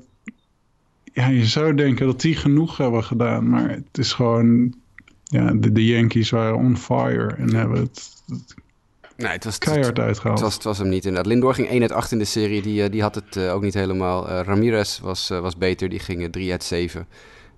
Ja, 1.14 1.28
je 1.28 1.46
zou 1.46 1.74
denken 1.74 2.06
dat 2.06 2.22
die 2.22 2.36
genoeg 2.36 2.78
hebben 2.78 3.04
gedaan. 3.04 3.50
Maar 3.50 3.70
het 3.70 3.98
is 3.98 4.14
gewoon 4.14 4.74
ja, 5.30 5.52
de, 5.54 5.72
de 5.72 5.86
Yankees 5.86 6.30
waren 6.30 6.56
on 6.56 6.78
fire 6.78 7.34
en 7.36 7.56
hebben 7.56 7.80
het, 7.80 8.10
nee, 9.16 9.32
het 9.32 9.44
was, 9.44 9.58
keihard 9.58 10.00
uitgehaald. 10.00 10.38
Het 10.38 10.48
was, 10.48 10.54
het 10.54 10.64
was 10.64 10.78
hem 10.78 10.90
niet 10.90 11.06
inderdaad. 11.06 11.32
Lindor 11.32 11.54
ging 11.54 11.70
1 11.70 11.82
uit 11.82 11.92
8 11.92 12.12
in 12.12 12.18
de 12.18 12.26
serie, 12.26 12.62
die, 12.62 12.84
eh, 12.84 12.92
die 12.92 13.02
had 13.02 13.16
het 13.16 13.36
uh, 13.36 13.54
ook 13.54 13.62
niet 13.62 13.74
helemaal. 13.74 14.30
Uh, 14.30 14.40
Ramirez 14.44 15.00
was, 15.00 15.32
uh, 15.32 15.40
was 15.40 15.58
beter, 15.58 15.90
die 15.90 16.00
ging 16.00 16.32
3 16.32 16.52
uit 16.52 16.64
7 16.64 17.08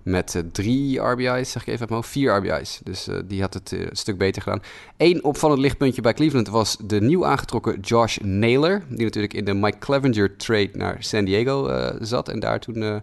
met 0.02 0.42
drie 0.52 0.98
RBI's, 0.98 1.50
zeg 1.50 1.62
ik 1.62 1.68
even 1.68 1.80
uit 1.80 1.88
mijn 1.88 1.92
hoofd, 1.92 2.08
vier 2.08 2.36
RBI's. 2.36 2.80
Dus 2.84 3.08
die 3.26 3.40
had 3.40 3.54
het 3.54 3.70
een 3.70 3.88
stuk 3.92 4.18
beter 4.18 4.42
gedaan. 4.42 4.62
Eén 4.96 5.24
opvallend 5.24 5.60
lichtpuntje 5.60 6.00
bij 6.00 6.14
Cleveland 6.14 6.48
was 6.48 6.76
de 6.84 7.00
nieuw 7.00 7.26
aangetrokken 7.26 7.80
Josh 7.80 8.16
Naylor. 8.16 8.82
Die 8.88 9.04
natuurlijk 9.04 9.34
in 9.34 9.44
de 9.44 9.54
Mike 9.54 9.78
Clevenger 9.78 10.36
trade 10.36 10.70
naar 10.72 10.96
San 10.98 11.24
Diego 11.24 11.86
zat. 12.00 12.28
En 12.28 12.40
daar 12.40 12.60
toen 12.60 13.02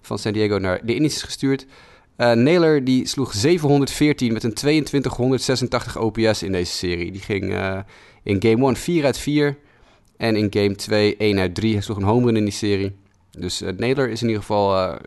van 0.00 0.18
San 0.18 0.32
Diego 0.32 0.58
naar 0.58 0.80
de 0.86 0.94
Indians 0.94 1.14
is 1.14 1.22
gestuurd. 1.22 1.66
Uh, 2.18 2.32
Naylor 2.32 2.84
die 2.84 3.06
sloeg 3.06 3.34
714 3.34 4.32
met 4.32 4.42
een 4.42 4.54
2286 4.54 5.96
OPS 5.96 6.42
in 6.42 6.52
deze 6.52 6.72
serie. 6.72 7.12
Die 7.12 7.20
ging 7.20 7.44
uh, 7.44 7.78
in 8.22 8.42
game 8.42 8.66
1 8.66 8.76
4 8.76 9.04
uit 9.04 9.18
4 9.18 9.56
en 10.16 10.36
in 10.36 10.46
game 10.50 10.74
2 10.74 11.16
1 11.16 11.38
uit 11.38 11.54
3. 11.54 11.72
Hij 11.72 11.82
sloeg 11.82 11.96
een 11.96 12.02
home 12.02 12.26
run 12.26 12.36
in 12.36 12.44
die 12.44 12.52
serie. 12.52 12.96
Dus 13.30 13.62
uh, 13.62 13.68
Naylor 13.76 14.08
is 14.08 14.22
in 14.22 14.26
ieder 14.26 14.42
geval, 14.42 14.98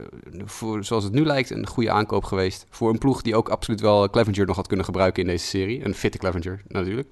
voor, 0.45 0.83
zoals 0.83 1.03
het 1.03 1.13
nu 1.13 1.25
lijkt, 1.25 1.49
een 1.49 1.67
goede 1.67 1.91
aankoop 1.91 2.23
geweest. 2.23 2.65
Voor 2.69 2.89
een 2.89 2.97
ploeg 2.97 3.21
die 3.21 3.35
ook 3.35 3.49
absoluut 3.49 3.81
wel 3.81 4.09
Clevenger 4.09 4.45
nog 4.45 4.55
had 4.55 4.67
kunnen 4.67 4.85
gebruiken 4.85 5.21
in 5.21 5.29
deze 5.29 5.45
serie. 5.45 5.85
Een 5.85 5.95
fitte 5.95 6.17
Clevenger 6.17 6.61
natuurlijk. 6.67 7.07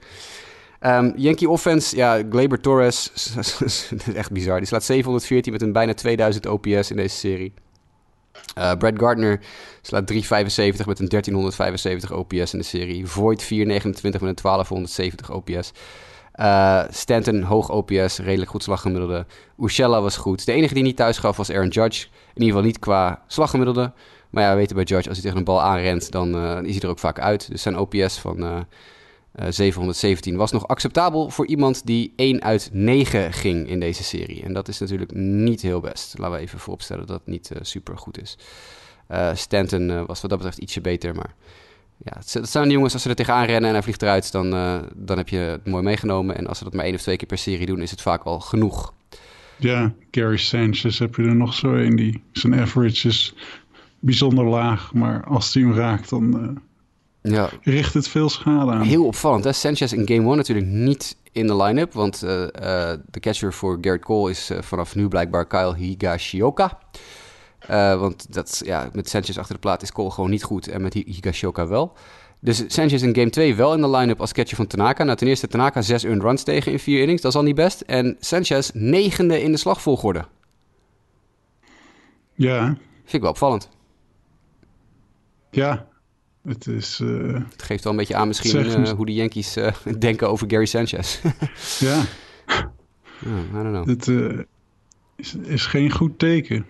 Um, 0.81 1.13
Yankee 1.15 1.49
offense, 1.49 1.95
ja, 1.95 2.23
Glaber 2.29 2.59
Torres, 2.59 3.11
is 3.65 3.89
echt 4.13 4.31
bizar. 4.31 4.57
Die 4.57 4.67
slaat 4.67 4.83
714 4.83 5.53
met 5.53 5.61
een 5.61 5.71
bijna 5.71 5.93
2000 5.93 6.45
OPS 6.45 6.91
in 6.91 6.95
deze 6.95 7.15
serie. 7.15 7.53
Uh, 8.57 8.73
Brad 8.73 8.93
Gardner 8.97 9.39
slaat 9.81 10.13
3,75 10.13 10.19
met 10.85 10.99
een 10.99 11.07
1375 11.07 12.11
OPS 12.11 12.53
in 12.53 12.59
de 12.59 12.65
serie. 12.65 13.07
Voigt 13.07 13.43
4,29 13.43 13.49
met 13.51 14.03
een 14.03 14.35
1270 14.41 15.31
OPS. 15.31 15.71
Uh, 16.35 16.83
Stanton 16.89 17.41
hoog 17.41 17.69
OPS, 17.69 18.17
redelijk 18.17 18.49
goed 18.49 18.63
slaggemiddelde. 18.63 19.25
Urshela 19.59 20.01
was 20.01 20.17
goed. 20.17 20.45
De 20.45 20.51
enige 20.51 20.73
die 20.73 20.83
niet 20.83 20.95
thuis 20.95 21.17
gaf 21.17 21.37
was 21.37 21.51
Aaron 21.51 21.67
Judge. 21.67 22.05
In 22.05 22.41
ieder 22.41 22.47
geval 22.47 22.63
niet 22.63 22.79
qua 22.79 23.21
slaggemiddelde. 23.27 23.91
Maar 24.29 24.43
ja, 24.43 24.49
we 24.49 24.55
weten 24.55 24.75
bij 24.75 24.85
Judge, 24.85 25.07
als 25.07 25.17
hij 25.17 25.25
tegen 25.25 25.37
een 25.37 25.43
bal 25.43 25.61
aanrent, 25.61 26.11
dan 26.11 26.35
uh, 26.35 26.61
is 26.63 26.71
hij 26.73 26.81
er 26.81 26.89
ook 26.89 26.99
vaak 26.99 27.19
uit. 27.19 27.51
Dus 27.51 27.61
zijn 27.61 27.77
OPS 27.77 28.19
van 28.19 28.65
717 29.49 30.35
was 30.35 30.51
nog 30.51 30.67
acceptabel 30.67 31.29
voor 31.29 31.47
iemand 31.47 31.85
die 31.85 32.13
1 32.15 32.41
uit 32.41 32.69
9 32.73 33.33
ging 33.33 33.67
in 33.67 33.79
deze 33.79 34.03
serie. 34.03 34.43
En 34.43 34.53
dat 34.53 34.67
is 34.67 34.79
natuurlijk 34.79 35.13
niet 35.13 35.61
heel 35.61 35.79
best. 35.79 36.17
Laten 36.17 36.35
we 36.35 36.41
even 36.41 36.59
vooropstellen 36.59 37.07
dat 37.07 37.17
het 37.17 37.27
niet 37.27 37.51
super 37.61 37.97
goed 37.97 38.21
is. 38.21 38.37
Stanton 39.33 40.05
was 40.05 40.21
wat 40.21 40.29
dat 40.29 40.39
betreft 40.39 40.57
ietsje 40.57 40.81
beter, 40.81 41.15
maar 41.15 41.33
ja, 42.03 42.21
dat 42.31 42.49
zijn 42.49 42.67
de 42.67 42.73
jongens, 42.73 42.93
als 42.93 43.01
ze 43.01 43.09
er 43.09 43.15
tegenaan 43.15 43.45
rennen 43.45 43.67
en 43.67 43.73
hij 43.73 43.83
vliegt 43.83 44.01
eruit, 44.01 44.31
dan, 44.31 44.49
dan 44.95 45.17
heb 45.17 45.29
je 45.29 45.37
het 45.37 45.67
mooi 45.67 45.83
meegenomen. 45.83 46.37
En 46.37 46.47
als 46.47 46.57
ze 46.57 46.63
dat 46.63 46.73
maar 46.73 46.85
één 46.85 46.95
of 46.95 47.01
twee 47.01 47.17
keer 47.17 47.27
per 47.27 47.37
serie 47.37 47.65
doen, 47.65 47.81
is 47.81 47.91
het 47.91 48.01
vaak 48.01 48.23
al 48.23 48.39
genoeg. 48.39 48.93
Ja, 49.59 49.93
Gary 50.11 50.37
Sanchez 50.37 50.99
heb 50.99 51.15
je 51.15 51.23
er 51.23 51.35
nog 51.35 51.53
zo 51.53 51.73
een. 51.73 51.95
Die, 51.95 52.21
zijn 52.31 52.59
average 52.59 53.07
is 53.07 53.35
bijzonder 53.99 54.45
laag, 54.45 54.93
maar 54.93 55.23
als 55.23 55.53
hij 55.53 55.63
hem 55.63 55.73
raakt, 55.73 56.09
dan 56.09 56.61
ja. 57.21 57.49
richt 57.61 57.93
het 57.93 58.07
veel 58.07 58.29
schade 58.29 58.71
aan. 58.71 58.81
Heel 58.81 59.05
opvallend, 59.05 59.43
hè? 59.43 59.51
Sanchez 59.51 59.91
in 59.91 60.07
Game 60.07 60.27
1 60.27 60.37
natuurlijk 60.37 60.67
niet 60.67 61.17
in 61.31 61.47
de 61.47 61.55
line-up, 61.55 61.93
want 61.93 62.23
uh, 62.23 62.31
uh, 62.31 62.47
de 63.05 63.19
catcher 63.19 63.53
voor 63.53 63.77
Garrett 63.81 64.05
Cole 64.05 64.29
is 64.29 64.51
vanaf 64.59 64.95
nu 64.95 65.07
blijkbaar 65.07 65.47
Kyle 65.47 65.75
Higashioka. 65.75 66.79
want 67.97 68.33
dat, 68.33 68.61
ja, 68.65 68.89
met 68.93 69.09
Sanchez 69.09 69.37
achter 69.37 69.53
de 69.53 69.61
plaat 69.61 69.81
is 69.81 69.91
Cole 69.91 70.11
gewoon 70.11 70.29
niet 70.29 70.43
goed 70.43 70.67
en 70.67 70.81
met 70.81 70.93
Higashioka 70.93 71.67
wel. 71.67 71.93
Dus 72.41 72.63
Sanchez 72.67 73.01
in 73.01 73.15
game 73.15 73.29
2 73.29 73.55
wel 73.55 73.73
in 73.73 73.81
de 73.81 73.89
line-up 73.89 74.19
als 74.19 74.31
catcher 74.31 74.57
van 74.57 74.67
Tanaka. 74.67 75.03
Nou, 75.03 75.17
ten 75.17 75.27
eerste 75.27 75.47
Tanaka 75.47 75.81
6 75.81 76.03
earned 76.03 76.23
runs 76.23 76.43
tegen 76.43 76.71
in 76.71 76.79
4 76.79 77.01
innings. 77.01 77.21
Dat 77.21 77.31
is 77.31 77.37
al 77.37 77.43
niet 77.43 77.55
best. 77.55 77.81
En 77.81 78.17
Sanchez 78.19 78.69
negende 78.73 79.41
in 79.41 79.51
de 79.51 79.57
slagvolgorde. 79.57 80.25
Ja. 82.33 82.65
Vind 82.65 83.13
ik 83.13 83.21
wel 83.21 83.29
opvallend. 83.29 83.69
Ja, 85.51 85.87
het 86.49 86.67
is... 86.67 86.99
Uh, 87.03 87.33
het 87.51 87.63
geeft 87.63 87.83
wel 87.83 87.93
een 87.93 87.99
beetje 87.99 88.15
aan 88.15 88.27
misschien 88.27 88.65
uh, 88.65 88.89
hoe 88.89 89.05
de 89.05 89.13
Yankees 89.13 89.57
uh, 89.57 89.71
denken 89.99 90.29
over 90.29 90.49
Gary 90.49 90.65
Sanchez. 90.65 91.19
ja. 91.79 92.01
I 93.21 93.51
don't 93.51 93.85
know. 93.85 93.87
Het 93.87 94.07
is, 95.15 95.35
is 95.35 95.65
geen 95.65 95.91
goed 95.91 96.19
teken. 96.19 96.65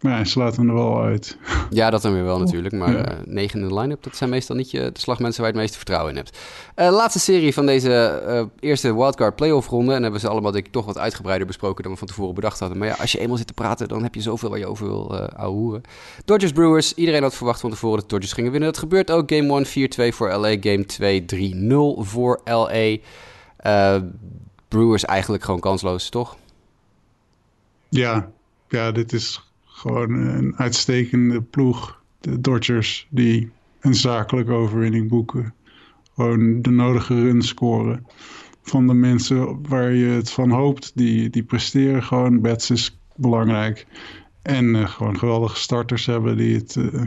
Maar 0.00 0.14
hij 0.14 0.24
slaat 0.24 0.56
hem 0.56 0.68
er 0.68 0.74
wel 0.74 1.02
uit. 1.02 1.36
Ja, 1.70 1.90
dat 1.90 2.02
dan 2.02 2.12
weer 2.12 2.24
wel 2.24 2.38
natuurlijk. 2.38 2.74
Maar 2.74 2.92
ja. 2.92 3.12
uh, 3.12 3.18
negen 3.24 3.60
in 3.60 3.68
de 3.68 3.74
line-up, 3.74 4.02
dat 4.02 4.16
zijn 4.16 4.30
meestal 4.30 4.56
niet 4.56 4.70
je, 4.70 4.92
de 4.92 5.00
slagmensen 5.00 5.42
waar 5.42 5.50
je 5.50 5.58
het 5.58 5.62
meeste 5.62 5.76
vertrouwen 5.76 6.10
in 6.10 6.16
hebt. 6.16 6.38
Uh, 6.76 6.90
laatste 6.90 7.18
serie 7.18 7.54
van 7.54 7.66
deze 7.66 8.22
uh, 8.26 8.42
eerste 8.70 8.94
wildcard 8.94 9.36
playoff 9.36 9.68
ronde. 9.68 9.94
En 9.94 10.02
hebben 10.02 10.20
ze 10.20 10.28
allemaal 10.28 10.52
denk 10.52 10.66
ik 10.66 10.72
toch 10.72 10.84
wat 10.84 10.98
uitgebreider 10.98 11.46
besproken 11.46 11.82
dan 11.82 11.92
we 11.92 11.98
van 11.98 12.06
tevoren 12.06 12.34
bedacht 12.34 12.58
hadden. 12.58 12.78
Maar 12.78 12.88
ja, 12.88 12.94
als 12.94 13.12
je 13.12 13.18
eenmaal 13.18 13.36
zit 13.36 13.46
te 13.46 13.52
praten, 13.52 13.88
dan 13.88 14.02
heb 14.02 14.14
je 14.14 14.20
zoveel 14.20 14.50
waar 14.50 14.58
je 14.58 14.66
over 14.66 14.86
wil 14.86 15.14
uh, 15.14 15.26
ouwehoeren. 15.36 15.82
Dodgers 16.24 16.52
Brewers, 16.52 16.94
iedereen 16.94 17.22
had 17.22 17.34
verwacht 17.34 17.60
van 17.60 17.70
tevoren 17.70 17.98
dat 17.98 18.08
de 18.08 18.14
Dodgers 18.14 18.32
gingen 18.34 18.50
winnen. 18.50 18.70
Dat 18.70 18.78
gebeurt 18.78 19.10
ook. 19.10 19.32
Game 19.32 19.64
1 19.74 20.10
4-2 20.12 20.14
voor 20.14 20.28
LA, 20.28 20.56
game 20.60 20.84
2 20.84 21.24
3-0 21.34 21.74
voor 21.98 22.40
LA. 22.44 22.96
Brewers 24.68 25.04
eigenlijk 25.04 25.44
gewoon 25.44 25.60
kansloos, 25.60 26.08
toch? 26.08 26.36
Ja, 27.88 28.30
ja, 28.68 28.92
dit 28.92 29.12
is 29.12 29.45
gewoon 29.76 30.10
een 30.10 30.56
uitstekende 30.56 31.42
ploeg. 31.42 32.02
De 32.20 32.40
Dodgers 32.40 33.06
die 33.10 33.50
een 33.80 33.94
zakelijke 33.94 34.52
overwinning 34.52 35.08
boeken. 35.08 35.54
Gewoon 36.14 36.62
de 36.62 36.70
nodige 36.70 37.14
runs 37.14 37.48
scoren. 37.48 38.06
Van 38.62 38.86
de 38.86 38.94
mensen 38.94 39.68
waar 39.68 39.92
je 39.92 40.06
het 40.06 40.30
van 40.30 40.50
hoopt, 40.50 40.92
die, 40.94 41.30
die 41.30 41.42
presteren 41.42 42.02
gewoon. 42.02 42.40
Bets 42.40 42.70
is 42.70 42.98
belangrijk. 43.16 43.86
En 44.42 44.64
uh, 44.64 44.88
gewoon 44.88 45.18
geweldige 45.18 45.56
starters 45.56 46.06
hebben 46.06 46.36
die, 46.36 46.56
het, 46.56 46.74
uh, 46.74 47.02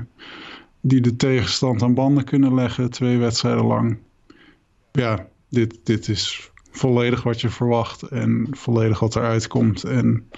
die 0.82 1.01
de 1.01 1.15
tegenstand 1.15 1.82
aan 1.82 1.93
banden 1.93 2.24
kunnen 2.24 2.53
leggen. 2.53 2.89
Twee 2.89 3.17
wedstrijden 3.17 3.65
lang. 3.65 3.97
Ja, 4.91 5.28
dit, 5.49 5.80
dit 5.84 6.07
is 6.07 6.51
volledig 6.72 7.24
wat 7.24 7.41
je 7.41 7.49
verwacht. 7.49 8.01
En 8.01 8.47
volledig 8.51 8.99
wat 8.99 9.15
eruit 9.15 9.47
komt. 9.47 9.84
En 9.84 10.30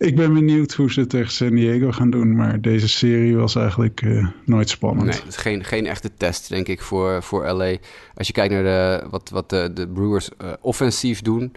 ik 0.00 0.16
ben 0.16 0.34
benieuwd 0.34 0.72
hoe 0.72 0.92
ze 0.92 1.00
het 1.00 1.10
tegen 1.10 1.30
San 1.30 1.54
Diego 1.54 1.92
gaan 1.92 2.10
doen. 2.10 2.36
Maar 2.36 2.60
deze 2.60 2.88
serie 2.88 3.36
was 3.36 3.54
eigenlijk 3.54 4.02
uh, 4.02 4.28
nooit 4.44 4.68
spannend. 4.68 5.06
Nee, 5.06 5.18
het 5.18 5.28
is 5.28 5.36
geen, 5.36 5.64
geen 5.64 5.86
echte 5.86 6.10
test, 6.16 6.48
denk 6.48 6.68
ik, 6.68 6.80
voor, 6.80 7.22
voor 7.22 7.50
LA. 7.50 7.76
Als 8.14 8.26
je 8.26 8.32
kijkt 8.32 8.52
naar 8.52 8.62
de, 8.62 9.06
wat, 9.10 9.28
wat 9.28 9.50
de, 9.50 9.70
de 9.74 9.88
Brewers 9.88 10.30
uh, 10.42 10.52
offensief 10.60 11.22
doen. 11.22 11.52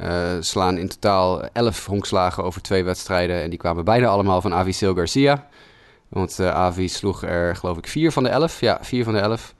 Uh, 0.00 0.32
slaan 0.40 0.78
in 0.78 0.88
totaal 0.88 1.48
11 1.48 1.86
honkslagen 1.86 2.44
over 2.44 2.62
twee 2.62 2.84
wedstrijden. 2.84 3.42
En 3.42 3.50
die 3.50 3.58
kwamen 3.58 3.84
bijna 3.84 4.06
allemaal 4.06 4.40
van 4.40 4.54
Avi 4.54 4.72
Sil 4.78 4.94
Garcia. 4.94 5.48
Want 6.08 6.40
Avi 6.40 6.88
sloeg 6.88 7.22
er, 7.22 7.56
geloof 7.56 7.78
ik, 7.78 7.86
vier 7.86 8.12
van 8.12 8.22
de 8.22 8.28
11. 8.28 8.60
Ja, 8.60 8.78
vier 8.82 9.04
van 9.04 9.12
de 9.12 9.18
11. 9.18 9.54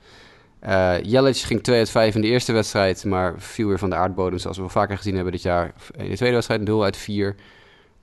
Uh, 0.66 1.02
Jelic 1.02 1.36
ging 1.36 1.62
2 1.62 1.78
uit 1.78 1.90
5 1.90 2.14
in 2.14 2.20
de 2.20 2.26
eerste 2.26 2.52
wedstrijd, 2.52 3.04
maar 3.04 3.34
viel 3.36 3.68
weer 3.68 3.78
van 3.78 3.90
de 3.90 3.96
aardbodem, 3.96 4.38
zoals 4.38 4.56
we 4.56 4.62
wel 4.62 4.72
vaker 4.72 4.96
gezien 4.96 5.14
hebben 5.14 5.32
dit 5.32 5.42
jaar. 5.42 5.72
In 5.96 6.10
de 6.10 6.16
tweede 6.16 6.34
wedstrijd 6.34 6.60
0 6.60 6.84
uit 6.84 6.96
4. 6.96 7.36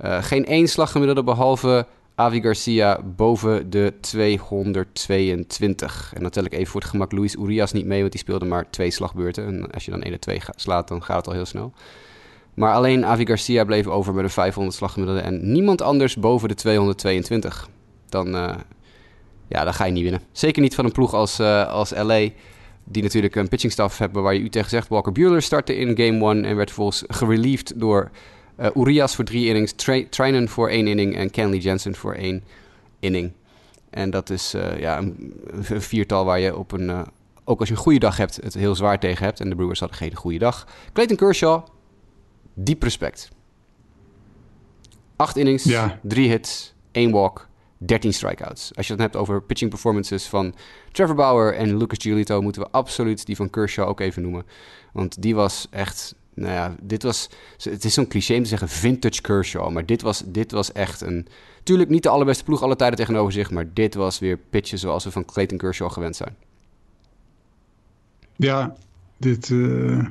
Uh, 0.05 0.23
geen 0.23 0.45
één 0.45 0.67
slaggemiddelde 0.67 1.23
behalve 1.23 1.85
Avi 2.15 2.41
Garcia 2.41 3.01
boven 3.15 3.69
de 3.69 3.93
222. 4.01 6.11
En 6.15 6.21
dan 6.21 6.31
tel 6.31 6.43
ik 6.43 6.53
even 6.53 6.67
voor 6.67 6.81
het 6.81 6.89
gemak 6.89 7.11
Luis 7.11 7.35
Urias 7.35 7.71
niet 7.71 7.85
mee, 7.85 7.99
want 7.99 8.11
die 8.11 8.21
speelde 8.21 8.45
maar 8.45 8.69
twee 8.69 8.91
slagbeurten. 8.91 9.45
En 9.45 9.71
als 9.71 9.85
je 9.85 9.91
dan 9.91 10.01
1 10.01 10.13
en 10.13 10.19
2 10.19 10.39
slaat, 10.55 10.87
dan 10.87 11.03
gaat 11.03 11.17
het 11.17 11.27
al 11.27 11.33
heel 11.33 11.45
snel. 11.45 11.73
Maar 12.53 12.73
alleen 12.73 13.05
Avi 13.05 13.25
Garcia 13.25 13.63
bleef 13.63 13.87
over 13.87 14.13
met 14.13 14.23
een 14.23 14.29
500 14.29 14.75
slaggemiddelde 14.75 15.21
en 15.21 15.51
niemand 15.51 15.81
anders 15.81 16.15
boven 16.15 16.47
de 16.47 16.55
222. 16.55 17.69
Dan, 18.09 18.35
uh, 18.35 18.55
ja, 19.47 19.63
dan 19.63 19.73
ga 19.73 19.85
je 19.85 19.91
niet 19.91 20.03
winnen. 20.03 20.21
Zeker 20.31 20.61
niet 20.61 20.75
van 20.75 20.85
een 20.85 20.91
ploeg 20.91 21.13
als, 21.13 21.39
uh, 21.39 21.67
als 21.67 21.93
LA, 21.95 22.27
die 22.83 23.03
natuurlijk 23.03 23.35
een 23.35 23.47
pitching 23.47 23.71
staff 23.71 23.97
hebben 23.97 24.23
waar 24.23 24.33
je 24.33 24.39
u 24.39 24.49
tegen 24.49 24.69
zegt. 24.69 24.87
Walker 24.87 25.11
Buehler 25.11 25.41
startte 25.41 25.75
in 25.75 25.97
game 25.97 26.33
1 26.33 26.45
en 26.45 26.55
werd 26.55 26.69
vervolgens 26.69 27.03
gerelieved 27.07 27.73
door 27.75 28.11
uh, 28.61 28.67
Urias 28.75 29.15
voor 29.15 29.25
drie 29.25 29.47
innings, 29.47 29.73
Trinan 30.09 30.47
voor 30.47 30.69
één 30.69 30.87
inning 30.87 31.15
en 31.15 31.31
Kenley 31.31 31.59
Jensen 31.59 31.95
voor 31.95 32.13
één 32.13 32.43
inning. 32.99 33.33
En 33.89 34.09
dat 34.09 34.29
is 34.29 34.55
uh, 34.55 34.79
ja, 34.79 34.97
een, 34.97 35.33
een, 35.45 35.81
viertal 35.81 36.25
waar 36.25 36.39
je 36.39 36.57
op 36.57 36.71
een, 36.71 36.89
uh, 36.89 37.01
ook 37.43 37.59
als 37.59 37.69
je 37.69 37.75
een 37.75 37.81
goede 37.81 37.99
dag 37.99 38.17
hebt, 38.17 38.35
het 38.35 38.53
heel 38.53 38.75
zwaar 38.75 38.99
tegen 38.99 39.25
hebt. 39.25 39.39
En 39.39 39.49
de 39.49 39.55
Brewers 39.55 39.79
hadden 39.79 39.97
geen 39.97 40.15
goede 40.15 40.37
dag. 40.37 40.67
Clayton 40.93 41.17
Kershaw, 41.17 41.63
diep 42.53 42.83
respect. 42.83 43.29
Acht 45.15 45.37
innings, 45.37 45.63
ja. 45.63 45.99
drie 46.03 46.29
hits, 46.29 46.73
één 46.91 47.11
walk, 47.11 47.47
13 47.77 48.13
strikeouts. 48.13 48.75
Als 48.75 48.87
je 48.87 48.93
het 48.93 49.01
hebt 49.01 49.15
over 49.15 49.41
pitching 49.41 49.69
performances 49.69 50.25
van 50.25 50.55
Trevor 50.91 51.15
Bauer 51.15 51.55
en 51.55 51.77
Lucas 51.77 51.97
Giolito, 52.01 52.41
moeten 52.41 52.61
we 52.61 52.69
absoluut 52.71 53.25
die 53.25 53.35
van 53.35 53.49
Kershaw 53.49 53.87
ook 53.87 53.99
even 53.99 54.21
noemen. 54.21 54.45
Want 54.93 55.21
die 55.21 55.35
was 55.35 55.67
echt 55.69 56.15
nou 56.33 56.53
ja, 56.53 56.75
dit 56.81 57.03
was. 57.03 57.29
Het 57.57 57.85
is 57.85 57.93
zo'n 57.93 58.07
cliché 58.07 58.35
om 58.35 58.43
te 58.43 58.49
zeggen 58.49 58.69
vintage 58.69 59.21
Kershaw. 59.21 59.71
Maar 59.71 59.85
dit 59.85 60.01
was, 60.01 60.23
dit 60.25 60.51
was 60.51 60.71
echt 60.71 61.01
een. 61.01 61.27
Tuurlijk 61.63 61.89
niet 61.89 62.03
de 62.03 62.09
allerbeste 62.09 62.43
ploeg 62.43 62.61
alle 62.61 62.75
tijden 62.75 62.97
tegenover 62.97 63.31
zich. 63.31 63.51
Maar 63.51 63.73
dit 63.73 63.93
was 63.93 64.19
weer 64.19 64.37
pitchen 64.49 64.77
zoals 64.77 65.03
we 65.03 65.11
van 65.11 65.25
Clayton 65.25 65.57
Kershaw 65.57 65.91
gewend 65.91 66.15
zijn. 66.15 66.35
Ja, 68.35 68.75
dit. 69.17 69.49
Uh, 69.49 70.05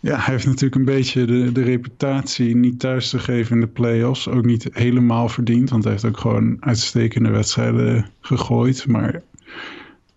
ja, 0.00 0.16
hij 0.16 0.34
heeft 0.34 0.46
natuurlijk 0.46 0.74
een 0.74 0.84
beetje 0.84 1.24
de, 1.24 1.52
de 1.52 1.62
reputatie 1.62 2.56
niet 2.56 2.78
thuis 2.78 3.10
te 3.10 3.18
geven 3.18 3.54
in 3.54 3.60
de 3.60 3.66
playoffs. 3.66 4.28
Ook 4.28 4.44
niet 4.44 4.68
helemaal 4.72 5.28
verdiend. 5.28 5.70
Want 5.70 5.82
hij 5.82 5.92
heeft 5.92 6.04
ook 6.04 6.18
gewoon 6.18 6.56
uitstekende 6.60 7.30
wedstrijden 7.30 8.10
gegooid. 8.20 8.86
Maar 8.86 9.22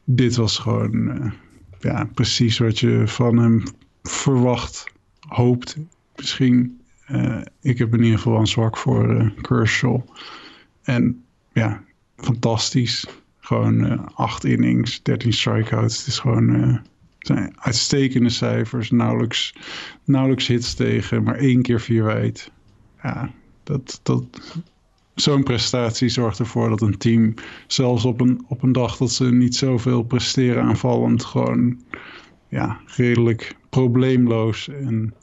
dit 0.04 0.36
was 0.36 0.58
gewoon. 0.58 0.94
Uh, 0.96 1.32
ja, 1.80 2.10
precies 2.14 2.58
wat 2.58 2.80
je 2.80 3.04
van 3.06 3.38
hem 3.38 3.64
verwacht, 4.08 4.86
hoopt 5.20 5.78
misschien. 6.16 6.82
Uh, 7.12 7.42
ik 7.62 7.78
heb 7.78 7.94
in 7.94 8.04
ieder 8.04 8.18
geval 8.18 8.40
een 8.40 8.48
zwak 8.48 8.78
voor 8.78 9.14
uh, 9.14 9.30
Kershaw. 9.42 10.02
En 10.84 11.24
ja, 11.54 11.84
fantastisch. 12.18 13.08
Gewoon 13.40 13.92
uh, 13.92 14.06
acht 14.14 14.44
innings, 14.44 15.04
13 15.04 15.34
strikeouts. 15.34 15.98
Het 15.98 16.08
is 16.08 16.20
gewoon 16.20 16.82
zijn 17.20 17.54
uitstekende 17.60 18.30
cijfers. 18.30 18.92
Nauwelijks, 18.92 19.56
nauwelijks 20.04 20.48
hits 20.48 20.74
tegen, 20.74 21.24
maar 21.24 21.36
één 21.36 21.62
keer 21.62 21.82
vier 21.82 22.04
wijd. 22.04 22.52
Ja, 23.04 23.32
dat, 23.64 24.00
dat, 24.04 24.24
zo'n 25.16 25.44
prestatie 25.44 26.10
zorgt 26.10 26.40
ervoor 26.40 26.70
dat 26.70 26.82
een 26.82 26.98
team, 26.98 27.34
zelfs 27.68 28.06
op 28.06 28.22
een, 28.22 28.46
op 28.48 28.64
een 28.64 28.72
dag 28.72 28.98
dat 28.98 29.12
ze 29.12 29.26
niet 29.26 29.56
zoveel 29.56 30.04
presteren 30.04 30.64
aanvallend, 30.64 31.26
gewoon 31.26 31.82
ja, 32.50 32.80
redelijk 32.86 33.56
probleemloos 33.70 34.68
en 34.68 35.14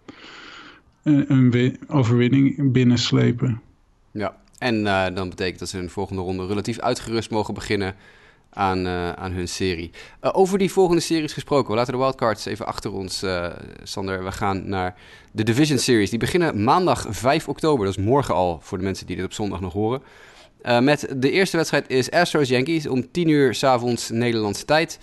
een, 1.03 1.33
een 1.33 1.79
overwinning 1.89 2.73
binnenslepen. 2.73 3.61
Ja, 4.11 4.37
en 4.59 4.81
uh, 4.81 5.07
dan 5.15 5.29
betekent 5.29 5.59
dat 5.59 5.69
ze 5.69 5.77
hun 5.77 5.91
volgende 5.91 6.23
ronde 6.23 6.47
relatief 6.47 6.79
uitgerust 6.79 7.31
mogen 7.31 7.55
beginnen 7.55 7.95
aan, 8.51 8.87
uh, 8.87 9.13
aan 9.13 9.33
hun 9.33 9.49
serie. 9.49 9.91
Uh, 10.23 10.31
over 10.33 10.59
die 10.59 10.73
volgende 10.73 11.01
series 11.01 11.33
gesproken, 11.33 11.71
we 11.71 11.77
laten 11.77 11.93
de 11.93 11.99
wildcards 11.99 12.45
even 12.45 12.67
achter 12.67 12.93
ons, 12.93 13.25
Sander. 13.83 14.25
We 14.25 14.33
gaan 14.33 14.69
naar 14.69 14.97
de 15.33 15.43
Division 15.43 15.79
Series. 15.79 16.11
Die 16.11 16.19
beginnen 16.19 16.65
maandag 16.65 17.07
5 17.09 17.49
oktober, 17.49 17.87
dat 17.87 17.99
is 17.99 18.05
morgen 18.05 18.35
al 18.35 18.59
voor 18.63 18.79
de 18.79 18.85
mensen 18.85 19.07
die 19.07 19.17
dit 19.17 19.25
op 19.25 19.33
zondag 19.33 19.61
nog 19.61 19.73
horen. 19.73 20.03
met 20.81 21.15
de 21.17 21.31
eerste 21.31 21.57
wedstrijd 21.57 21.89
is 21.89 22.11
Astros 22.11 22.49
Yankees 22.49 22.87
om 22.87 23.11
10 23.11 23.29
uur 23.29 23.55
s 23.55 23.65
avonds 23.65 24.11
Nederlandse 24.11 24.65
tijd. 24.65 24.99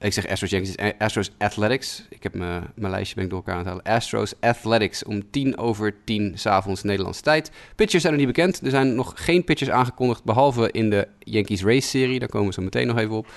Ik 0.00 0.12
zeg 0.12 0.28
Astros 0.28 0.50
Yankees, 0.50 0.94
Astros 0.98 1.30
Athletics. 1.38 2.06
Ik 2.08 2.22
heb 2.22 2.34
mijn 2.34 2.72
lijstje 2.74 3.14
ben 3.14 3.24
ik 3.24 3.30
door 3.30 3.38
elkaar 3.38 3.54
aan 3.54 3.60
het 3.60 3.68
halen. 3.68 3.84
Astros 3.84 4.34
Athletics 4.40 5.04
om 5.04 5.30
tien 5.30 5.58
over 5.58 5.94
tien 6.04 6.32
s'avonds 6.38 6.82
Nederlandse 6.82 7.22
tijd. 7.22 7.50
Pitchers 7.76 8.02
zijn 8.02 8.14
er 8.14 8.18
niet 8.18 8.28
bekend. 8.28 8.60
Er 8.64 8.70
zijn 8.70 8.94
nog 8.94 9.12
geen 9.16 9.44
pitchers 9.44 9.70
aangekondigd, 9.70 10.24
behalve 10.24 10.70
in 10.70 10.90
de 10.90 11.08
Yankees 11.18 11.62
Race-serie. 11.62 12.18
Daar 12.18 12.28
komen 12.28 12.48
we 12.48 12.54
zo 12.54 12.62
meteen 12.62 12.86
nog 12.86 12.98
even 12.98 13.14
op. 13.14 13.32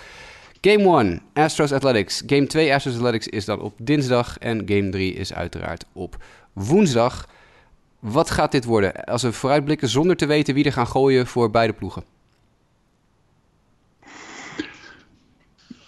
Game 0.62 0.98
1, 0.98 1.22
Astros 1.34 1.72
Athletics. 1.72 2.24
Game 2.26 2.48
2, 2.48 2.74
Astros 2.74 2.96
Athletics, 2.96 3.28
is 3.28 3.46
dan 3.46 3.62
op 3.62 3.74
dinsdag. 3.78 4.38
En 4.38 4.64
game 4.66 4.90
3 4.90 5.14
is 5.14 5.34
uiteraard 5.34 5.86
op 5.94 6.24
woensdag. 6.54 7.30
Wat 8.00 8.32
gaat 8.32 8.52
dit 8.52 8.66
worden? 8.66 9.04
Als 9.06 9.22
we 9.22 9.32
vooruitblikken 9.32 9.90
zonder 9.90 10.16
te 10.16 10.26
weten 10.26 10.54
wie 10.54 10.66
er 10.66 10.74
gaan 10.74 10.88
gooien 10.88 11.28
voor 11.28 11.50
beide 11.50 11.74
ploegen. 11.74 12.04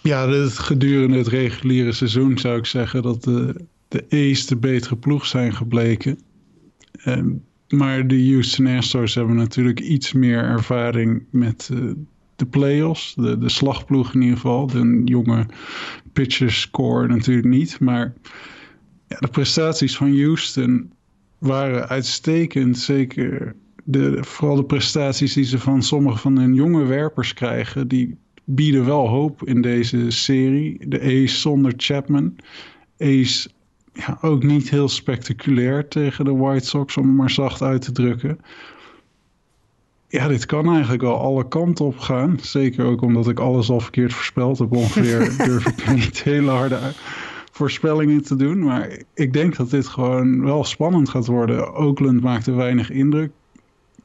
Ja, 0.06 0.28
het, 0.28 0.58
gedurende 0.58 1.16
het 1.16 1.26
reguliere 1.26 1.92
seizoen 1.92 2.38
zou 2.38 2.58
ik 2.58 2.66
zeggen 2.66 3.02
dat 3.02 3.24
de, 3.24 3.54
de 3.88 4.04
A's 4.10 4.46
de 4.46 4.56
betere 4.56 4.96
ploeg 4.96 5.26
zijn 5.26 5.54
gebleken. 5.54 6.18
Ehm, 6.92 7.30
maar 7.68 8.06
de 8.06 8.30
Houston 8.30 8.66
Astros 8.66 9.14
hebben 9.14 9.36
natuurlijk 9.36 9.80
iets 9.80 10.12
meer 10.12 10.42
ervaring 10.42 11.24
met 11.30 11.70
uh, 11.72 11.90
de 12.36 12.46
playoffs. 12.46 13.14
De, 13.14 13.38
de 13.38 13.48
slagploeg 13.48 14.14
in 14.14 14.20
ieder 14.20 14.36
geval. 14.36 14.66
De 14.66 15.02
jonge 15.04 15.46
pitchers 16.12 16.60
score 16.60 17.06
natuurlijk 17.06 17.46
niet. 17.46 17.80
Maar 17.80 18.14
ja, 19.08 19.16
de 19.18 19.28
prestaties 19.28 19.96
van 19.96 20.20
Houston 20.20 20.92
waren 21.38 21.88
uitstekend. 21.88 22.78
Zeker 22.78 23.56
de, 23.84 24.18
vooral 24.20 24.56
de 24.56 24.64
prestaties 24.64 25.32
die 25.32 25.44
ze 25.44 25.58
van 25.58 25.82
sommige 25.82 26.18
van 26.18 26.38
hun 26.38 26.54
jonge 26.54 26.84
werpers 26.84 27.34
krijgen. 27.34 27.88
Die 27.88 28.16
bieden 28.48 28.84
wel 28.84 29.08
hoop 29.08 29.44
in 29.44 29.62
deze 29.62 30.10
serie. 30.10 30.88
De 30.88 31.00
Ace 31.00 31.38
zonder 31.38 31.72
Chapman. 31.76 32.36
Ace 32.98 33.48
ja, 33.92 34.18
ook 34.20 34.42
niet 34.42 34.70
heel 34.70 34.88
spectaculair 34.88 35.88
tegen 35.88 36.24
de 36.24 36.34
White 36.34 36.66
Sox, 36.66 36.96
om 36.96 37.06
het 37.06 37.16
maar 37.16 37.30
zacht 37.30 37.62
uit 37.62 37.82
te 37.82 37.92
drukken. 37.92 38.38
Ja, 40.08 40.28
dit 40.28 40.46
kan 40.46 40.68
eigenlijk 40.68 41.02
wel 41.02 41.20
alle 41.20 41.48
kanten 41.48 41.84
op 41.84 41.98
gaan. 41.98 42.38
Zeker 42.40 42.84
ook 42.84 43.02
omdat 43.02 43.28
ik 43.28 43.40
alles 43.40 43.70
al 43.70 43.80
verkeerd 43.80 44.12
voorspeld 44.12 44.58
heb 44.58 44.72
ongeveer. 44.72 45.34
durf 45.46 45.66
ik 45.66 45.94
niet 45.94 46.22
hele 46.22 46.50
harde 46.50 46.78
voorspellingen 47.52 48.22
te 48.22 48.36
doen. 48.36 48.62
Maar 48.62 48.98
ik 49.14 49.32
denk 49.32 49.56
dat 49.56 49.70
dit 49.70 49.86
gewoon 49.86 50.44
wel 50.44 50.64
spannend 50.64 51.08
gaat 51.08 51.26
worden. 51.26 51.74
Oakland 51.74 52.20
maakte 52.20 52.52
weinig 52.52 52.90
indruk. 52.90 53.32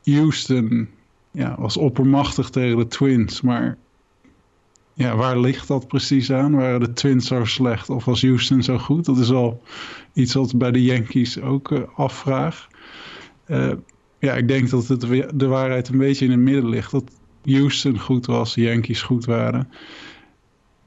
Houston 0.03 0.89
ja, 1.31 1.55
was 1.59 1.77
oppermachtig 1.77 2.49
tegen 2.49 2.77
de 2.77 2.87
Twins. 2.87 3.41
Maar 3.41 3.77
ja, 4.93 5.15
waar 5.15 5.39
ligt 5.39 5.67
dat 5.67 5.87
precies 5.87 6.31
aan? 6.31 6.55
Waren 6.55 6.79
de 6.79 6.93
Twins 6.93 7.27
zo 7.27 7.45
slecht 7.45 7.89
of 7.89 8.05
was 8.05 8.21
Houston 8.21 8.63
zo 8.63 8.77
goed? 8.77 9.05
Dat 9.05 9.17
is 9.17 9.31
al 9.31 9.61
iets 10.13 10.33
wat 10.33 10.57
bij 10.57 10.71
de 10.71 10.83
Yankees 10.83 11.41
ook 11.41 11.71
uh, 11.71 11.79
afvraag. 11.95 12.67
Uh, 13.47 13.71
ja, 14.19 14.33
ik 14.33 14.47
denk 14.47 14.69
dat 14.69 14.87
het 14.87 15.01
de 15.33 15.47
waarheid 15.47 15.87
een 15.87 15.97
beetje 15.97 16.25
in 16.25 16.31
het 16.31 16.39
midden 16.39 16.69
ligt. 16.69 16.91
Dat 16.91 17.11
Houston 17.43 17.99
goed 17.99 18.25
was, 18.25 18.53
de 18.53 18.61
Yankees 18.61 19.01
goed 19.01 19.25
waren. 19.25 19.69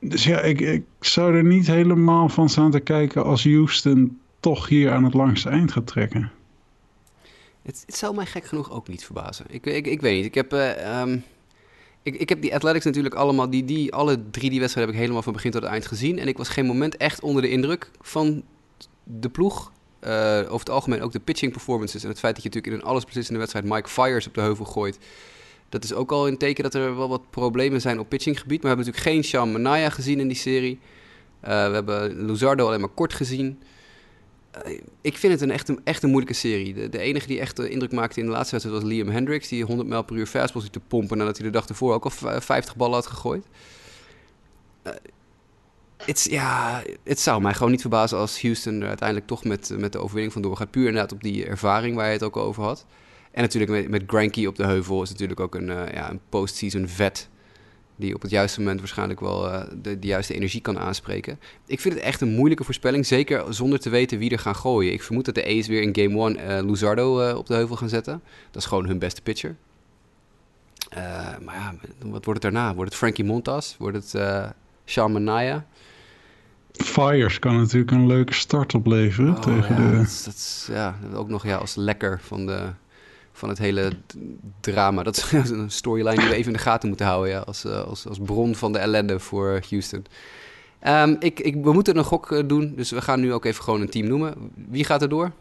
Dus 0.00 0.24
ja, 0.24 0.40
ik, 0.40 0.60
ik 0.60 0.84
zou 1.00 1.36
er 1.36 1.44
niet 1.44 1.66
helemaal 1.66 2.28
van 2.28 2.48
staan 2.48 2.70
te 2.70 2.80
kijken 2.80 3.24
als 3.24 3.44
Houston 3.44 4.18
toch 4.40 4.68
hier 4.68 4.92
aan 4.92 5.04
het 5.04 5.14
langste 5.14 5.48
eind 5.48 5.72
gaat 5.72 5.86
trekken. 5.86 6.30
Het, 7.62 7.82
het 7.86 7.96
zou 7.96 8.14
mij 8.14 8.26
gek 8.26 8.44
genoeg 8.44 8.70
ook 8.70 8.88
niet 8.88 9.04
verbazen. 9.04 9.46
Ik, 9.48 9.66
ik, 9.66 9.86
ik 9.86 10.00
weet 10.00 10.16
niet. 10.16 10.24
Ik 10.24 10.34
heb, 10.34 10.52
uh, 10.52 11.00
um, 11.00 11.22
ik, 12.04 12.14
ik 12.16 12.28
heb 12.28 12.42
die 12.42 12.54
Athletics 12.54 12.84
natuurlijk 12.84 13.14
allemaal, 13.14 13.50
die, 13.50 13.64
die, 13.64 13.92
alle 13.92 14.30
drie 14.30 14.50
die 14.50 14.60
wedstrijden 14.60 14.94
heb 14.94 14.94
ik 14.94 15.00
helemaal 15.00 15.22
van 15.22 15.32
begin 15.32 15.50
tot 15.50 15.62
eind 15.62 15.86
gezien. 15.86 16.18
En 16.18 16.28
ik 16.28 16.36
was 16.36 16.48
geen 16.48 16.66
moment 16.66 16.96
echt 16.96 17.20
onder 17.20 17.42
de 17.42 17.50
indruk 17.50 17.90
van 18.00 18.42
de 19.04 19.28
ploeg. 19.28 19.72
Uh, 20.06 20.38
over 20.38 20.58
het 20.58 20.70
algemeen 20.70 21.02
ook 21.02 21.12
de 21.12 21.20
pitching 21.20 21.52
performances. 21.52 22.02
En 22.02 22.08
het 22.08 22.18
feit 22.18 22.34
dat 22.34 22.42
je 22.42 22.48
natuurlijk 22.48 22.76
in 22.76 22.80
een 22.80 22.92
alles 22.92 23.04
beslissende 23.04 23.38
wedstrijd 23.38 23.66
Mike 23.66 23.88
Fires 23.88 24.26
op 24.26 24.34
de 24.34 24.40
heuvel 24.40 24.64
gooit. 24.64 24.98
Dat 25.68 25.84
is 25.84 25.92
ook 25.92 26.12
al 26.12 26.28
een 26.28 26.38
teken 26.38 26.62
dat 26.62 26.74
er 26.74 26.96
wel 26.96 27.08
wat 27.08 27.30
problemen 27.30 27.80
zijn 27.80 27.98
op 27.98 28.08
pitchinggebied. 28.08 28.62
Maar 28.62 28.70
we 28.70 28.76
hebben 28.76 28.86
natuurlijk 28.86 29.14
geen 29.14 29.24
Sean 29.24 29.52
Manaya 29.52 29.90
gezien 29.90 30.20
in 30.20 30.28
die 30.28 30.36
serie. 30.36 30.78
Uh, 31.44 31.48
we 31.48 31.74
hebben 31.74 32.24
Luzardo 32.24 32.66
alleen 32.66 32.80
maar 32.80 32.88
kort 32.88 33.12
gezien. 33.12 33.62
Uh, 34.66 34.80
ik 35.00 35.16
vind 35.16 35.32
het 35.32 35.42
een 35.68 35.84
echt, 35.84 36.02
een 36.02 36.10
moeilijke 36.10 36.38
serie. 36.38 36.74
De, 36.74 36.88
de 36.88 36.98
enige 36.98 37.26
die 37.26 37.40
echt 37.40 37.58
indruk 37.58 37.92
maakte 37.92 38.20
in 38.20 38.26
de 38.26 38.32
laatste 38.32 38.50
wedstrijd 38.50 38.82
was 38.82 38.92
Liam 38.92 39.08
Hendricks. 39.08 39.48
Die 39.48 39.64
100 39.64 39.88
mijl 39.88 40.02
per 40.02 40.16
uur 40.16 40.26
fastball 40.26 40.62
zit 40.62 40.72
te 40.72 40.80
pompen 40.80 41.18
nadat 41.18 41.36
hij 41.36 41.46
de 41.46 41.52
dag 41.52 41.66
ervoor 41.66 41.94
ook 41.94 42.04
al 42.04 42.40
50 42.40 42.76
ballen 42.76 42.94
had 42.94 43.06
gegooid. 43.06 43.46
Uh, 44.86 44.92
het, 45.96 46.26
ja, 46.30 46.82
het 47.04 47.20
zou 47.20 47.42
mij 47.42 47.54
gewoon 47.54 47.70
niet 47.70 47.80
verbazen 47.80 48.18
als 48.18 48.42
Houston 48.42 48.80
er 48.80 48.88
uiteindelijk 48.88 49.28
toch 49.28 49.44
met, 49.44 49.70
met 49.78 49.92
de 49.92 49.98
overwinning 49.98 50.32
vandoor 50.32 50.56
gaat. 50.56 50.70
Puur 50.70 50.86
inderdaad 50.86 51.12
op 51.12 51.22
die 51.22 51.46
ervaring 51.46 51.96
waar 51.96 52.06
je 52.06 52.12
het 52.12 52.22
ook 52.22 52.36
over 52.36 52.62
had. 52.62 52.86
En 53.30 53.42
natuurlijk 53.42 53.72
met, 53.72 53.88
met 53.88 54.02
Granky 54.06 54.46
op 54.46 54.56
de 54.56 54.64
heuvel 54.64 55.02
is 55.02 55.10
natuurlijk 55.10 55.40
ook 55.40 55.54
een, 55.54 55.68
uh, 55.68 55.92
ja, 55.92 56.10
een 56.10 56.20
postseason 56.28 56.88
vet. 56.88 57.28
Die 57.96 58.14
op 58.14 58.22
het 58.22 58.30
juiste 58.30 58.58
moment 58.60 58.78
waarschijnlijk 58.78 59.20
wel 59.20 59.46
uh, 59.46 59.62
de, 59.82 59.98
de, 59.98 60.06
juiste 60.06 60.34
energie 60.34 60.60
kan 60.60 60.78
aanspreken. 60.78 61.38
Ik 61.66 61.80
vind 61.80 61.94
het 61.94 62.02
echt 62.02 62.20
een 62.20 62.34
moeilijke 62.34 62.64
voorspelling. 62.64 63.06
Zeker 63.06 63.54
zonder 63.54 63.78
te 63.78 63.90
weten 63.90 64.18
wie 64.18 64.30
er 64.30 64.38
gaan 64.38 64.56
gooien. 64.56 64.92
Ik 64.92 65.02
vermoed 65.02 65.24
dat 65.24 65.34
de 65.34 65.58
A's 65.58 65.66
weer 65.66 65.82
in 65.82 65.96
game 65.96 66.36
1 66.36 66.50
uh, 66.50 66.68
Luzardo 66.68 67.36
op 67.36 67.46
de 67.46 67.54
heuvel 67.54 67.76
gaan 67.76 67.88
zetten. 67.88 68.22
Dat 68.50 68.62
is 68.62 68.68
gewoon 68.68 68.86
hun 68.86 68.98
beste 68.98 69.22
pitcher. 69.22 69.56
maar 71.44 71.54
ja, 71.54 71.74
wat 71.98 72.24
wordt 72.24 72.42
het 72.42 72.52
daarna? 72.52 72.74
Wordt 72.74 72.90
het 72.90 72.98
Frankie 72.98 73.24
Montas? 73.24 73.76
Wordt 73.78 73.96
het 73.96 74.22
Sean 74.84 75.12
Manaya? 75.12 75.66
Fires 76.72 77.38
kan 77.38 77.56
natuurlijk 77.56 77.90
een 77.90 78.06
leuke 78.06 78.34
start 78.34 78.74
opleveren 78.74 79.34
oh, 79.34 79.40
tegen 79.40 79.82
ja, 79.82 79.90
de... 79.90 79.96
Dat, 79.96 80.22
dat, 80.24 80.68
ja, 80.70 80.94
ook 81.14 81.28
nog 81.28 81.46
ja, 81.46 81.56
als 81.56 81.74
lekker 81.74 82.20
van, 82.22 82.46
de, 82.46 82.72
van 83.34 83.48
het 83.48 83.58
hele 83.58 83.92
drama. 84.60 85.02
Dat 85.02 85.16
is 85.16 85.50
een 85.50 85.70
storyline 85.70 86.16
die 86.20 86.28
we 86.28 86.34
even 86.34 86.52
in 86.52 86.56
de 86.56 86.62
gaten 86.62 86.88
moeten 86.88 87.06
houden 87.06 87.30
ja, 87.30 87.38
als, 87.38 87.66
als, 87.66 88.06
als 88.06 88.18
bron 88.18 88.54
van 88.54 88.72
de 88.72 88.78
ellende 88.78 89.18
voor 89.20 89.60
Houston. 89.70 90.06
Um, 90.86 91.16
ik, 91.18 91.40
ik, 91.40 91.64
we 91.64 91.72
moeten 91.72 91.96
een 91.96 92.04
gok 92.04 92.48
doen, 92.48 92.72
dus 92.76 92.90
we 92.90 93.02
gaan 93.02 93.20
nu 93.20 93.32
ook 93.32 93.44
even 93.44 93.64
gewoon 93.64 93.80
een 93.80 93.90
team 93.90 94.06
noemen. 94.06 94.34
Wie 94.54 94.84
gaat 94.84 95.02
er 95.02 95.08
door? 95.08 95.32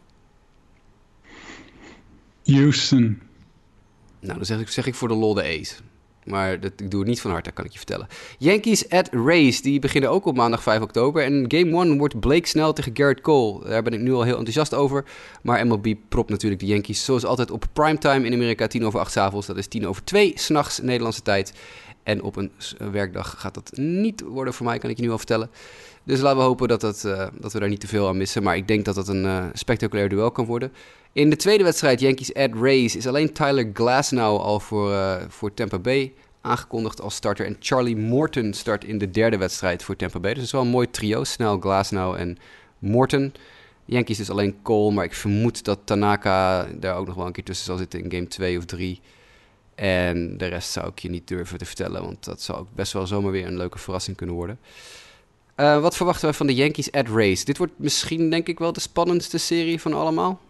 Houston. 2.44 3.20
Nou, 4.20 4.36
dan 4.36 4.44
zeg 4.44 4.60
ik, 4.60 4.68
zeg 4.68 4.86
ik 4.86 4.94
voor 4.94 5.08
de 5.08 5.14
lol 5.14 5.34
de 5.34 5.60
A's. 5.60 5.80
Maar 6.24 6.60
dat, 6.60 6.72
ik 6.76 6.90
doe 6.90 7.00
het 7.00 7.08
niet 7.08 7.20
van 7.20 7.30
harte, 7.30 7.50
kan 7.50 7.64
ik 7.64 7.70
je 7.70 7.76
vertellen. 7.76 8.06
Yankees 8.38 8.88
at 8.88 9.08
Rays, 9.12 9.62
die 9.62 9.78
beginnen 9.78 10.10
ook 10.10 10.26
op 10.26 10.36
maandag 10.36 10.62
5 10.62 10.80
oktober. 10.80 11.22
En 11.22 11.44
game 11.48 11.84
1 11.84 11.98
wordt 11.98 12.20
Blake 12.20 12.48
Snell 12.48 12.72
tegen 12.72 12.96
Garrett 12.96 13.20
Cole. 13.20 13.68
Daar 13.68 13.82
ben 13.82 13.92
ik 13.92 14.00
nu 14.00 14.12
al 14.12 14.22
heel 14.22 14.36
enthousiast 14.36 14.74
over. 14.74 15.04
Maar 15.42 15.66
MLB 15.66 15.94
propt 16.08 16.30
natuurlijk 16.30 16.60
de 16.60 16.66
Yankees 16.66 17.04
zoals 17.04 17.24
altijd 17.24 17.50
op 17.50 17.64
primetime 17.72 18.26
in 18.26 18.32
Amerika. 18.32 18.66
10 18.66 18.84
over 18.84 19.00
8 19.00 19.12
s 19.12 19.16
avonds, 19.16 19.46
dat 19.46 19.56
is 19.56 19.66
10 19.66 19.86
over 19.86 20.04
2 20.04 20.32
s'nachts 20.34 20.78
Nederlandse 20.78 21.22
tijd. 21.22 21.52
En 22.02 22.22
op 22.22 22.36
een 22.36 22.52
werkdag 22.92 23.34
gaat 23.38 23.54
dat 23.54 23.70
niet 23.76 24.20
worden 24.20 24.54
voor 24.54 24.66
mij, 24.66 24.78
kan 24.78 24.90
ik 24.90 24.96
je 24.96 25.02
nu 25.02 25.10
al 25.10 25.18
vertellen. 25.18 25.50
Dus 26.04 26.20
laten 26.20 26.38
we 26.38 26.44
hopen 26.44 26.68
dat, 26.68 26.82
uh, 26.82 27.26
dat 27.34 27.52
we 27.52 27.60
daar 27.60 27.68
niet 27.68 27.80
te 27.80 27.86
veel 27.86 28.08
aan 28.08 28.16
missen. 28.16 28.42
Maar 28.42 28.56
ik 28.56 28.68
denk 28.68 28.84
dat 28.84 28.94
dat 28.94 29.08
een 29.08 29.24
uh, 29.24 29.44
spectaculair 29.52 30.08
duel 30.08 30.30
kan 30.30 30.44
worden. 30.44 30.72
In 31.12 31.30
de 31.30 31.36
tweede 31.36 31.64
wedstrijd, 31.64 32.00
Yankees 32.00 32.34
at 32.34 32.50
Rays, 32.54 32.96
is 32.96 33.06
alleen 33.06 33.32
Tyler 33.32 33.70
Glasnow 33.72 34.40
al 34.40 34.60
voor, 34.60 34.90
uh, 34.90 35.16
voor 35.28 35.54
Tampa 35.54 35.78
Bay 35.78 36.12
aangekondigd 36.40 37.00
als 37.00 37.14
starter. 37.14 37.46
En 37.46 37.56
Charlie 37.60 37.96
Morton 37.96 38.52
start 38.52 38.84
in 38.84 38.98
de 38.98 39.10
derde 39.10 39.36
wedstrijd 39.36 39.82
voor 39.82 39.96
Tampa 39.96 40.20
Bay. 40.20 40.30
Dus 40.30 40.38
het 40.38 40.46
is 40.46 40.52
wel 40.52 40.62
een 40.62 40.68
mooi 40.68 40.90
trio. 40.90 41.24
Snel, 41.24 41.58
Glasnow 41.58 42.14
en 42.14 42.38
Morton. 42.78 43.34
Yankees 43.84 44.20
is 44.20 44.30
alleen 44.30 44.62
Cole, 44.62 44.94
maar 44.94 45.04
ik 45.04 45.14
vermoed 45.14 45.64
dat 45.64 45.78
Tanaka 45.84 46.66
daar 46.78 46.96
ook 46.96 47.06
nog 47.06 47.16
wel 47.16 47.26
een 47.26 47.32
keer 47.32 47.44
tussen 47.44 47.66
zal 47.66 47.76
zitten 47.76 48.02
in 48.02 48.10
game 48.10 48.26
2 48.26 48.58
of 48.58 48.64
3. 48.64 49.00
En 49.74 50.38
de 50.38 50.46
rest 50.46 50.70
zou 50.70 50.88
ik 50.88 50.98
je 50.98 51.10
niet 51.10 51.28
durven 51.28 51.58
te 51.58 51.64
vertellen, 51.64 52.02
want 52.02 52.24
dat 52.24 52.42
zou 52.42 52.58
ook 52.58 52.68
best 52.74 52.92
wel 52.92 53.06
zomaar 53.06 53.32
weer 53.32 53.46
een 53.46 53.56
leuke 53.56 53.78
verrassing 53.78 54.16
kunnen 54.16 54.36
worden. 54.36 54.58
Uh, 55.56 55.80
wat 55.80 55.96
verwachten 55.96 56.28
we 56.28 56.34
van 56.34 56.46
de 56.46 56.54
Yankees 56.54 56.92
at 56.92 57.08
Race? 57.08 57.44
Dit 57.44 57.58
wordt 57.58 57.72
misschien 57.76 58.30
denk 58.30 58.48
ik 58.48 58.58
wel 58.58 58.72
de 58.72 58.80
spannendste 58.80 59.38
serie 59.38 59.80
van 59.80 59.92
allemaal. 59.92 60.40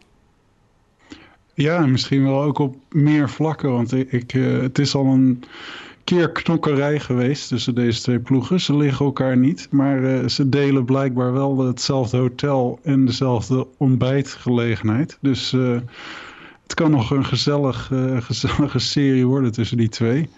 Ja, 1.54 1.86
misschien 1.86 2.24
wel 2.24 2.42
ook 2.42 2.58
op 2.58 2.76
meer 2.90 3.30
vlakken. 3.30 3.72
Want 3.72 3.92
ik, 4.12 4.34
uh, 4.34 4.60
het 4.60 4.78
is 4.78 4.94
al 4.94 5.06
een 5.06 5.44
keer 6.04 6.30
knokkerij 6.30 7.00
geweest 7.00 7.48
tussen 7.48 7.74
deze 7.74 8.00
twee 8.00 8.18
ploegen. 8.18 8.60
Ze 8.60 8.76
liggen 8.76 9.06
elkaar 9.06 9.36
niet, 9.36 9.68
maar 9.70 10.00
uh, 10.00 10.28
ze 10.28 10.48
delen 10.48 10.84
blijkbaar 10.84 11.32
wel 11.32 11.58
hetzelfde 11.58 12.16
hotel 12.16 12.78
en 12.82 13.04
dezelfde 13.04 13.66
ontbijtgelegenheid. 13.76 15.18
Dus 15.20 15.50
het 16.62 16.74
kan 16.74 16.90
nog 16.90 17.10
een 17.10 17.24
gezellig, 17.24 17.90
gezellige 18.18 18.78
serie 18.78 19.26
worden 19.26 19.52
tussen 19.52 19.76
die 19.76 19.88
twee. 19.88 20.28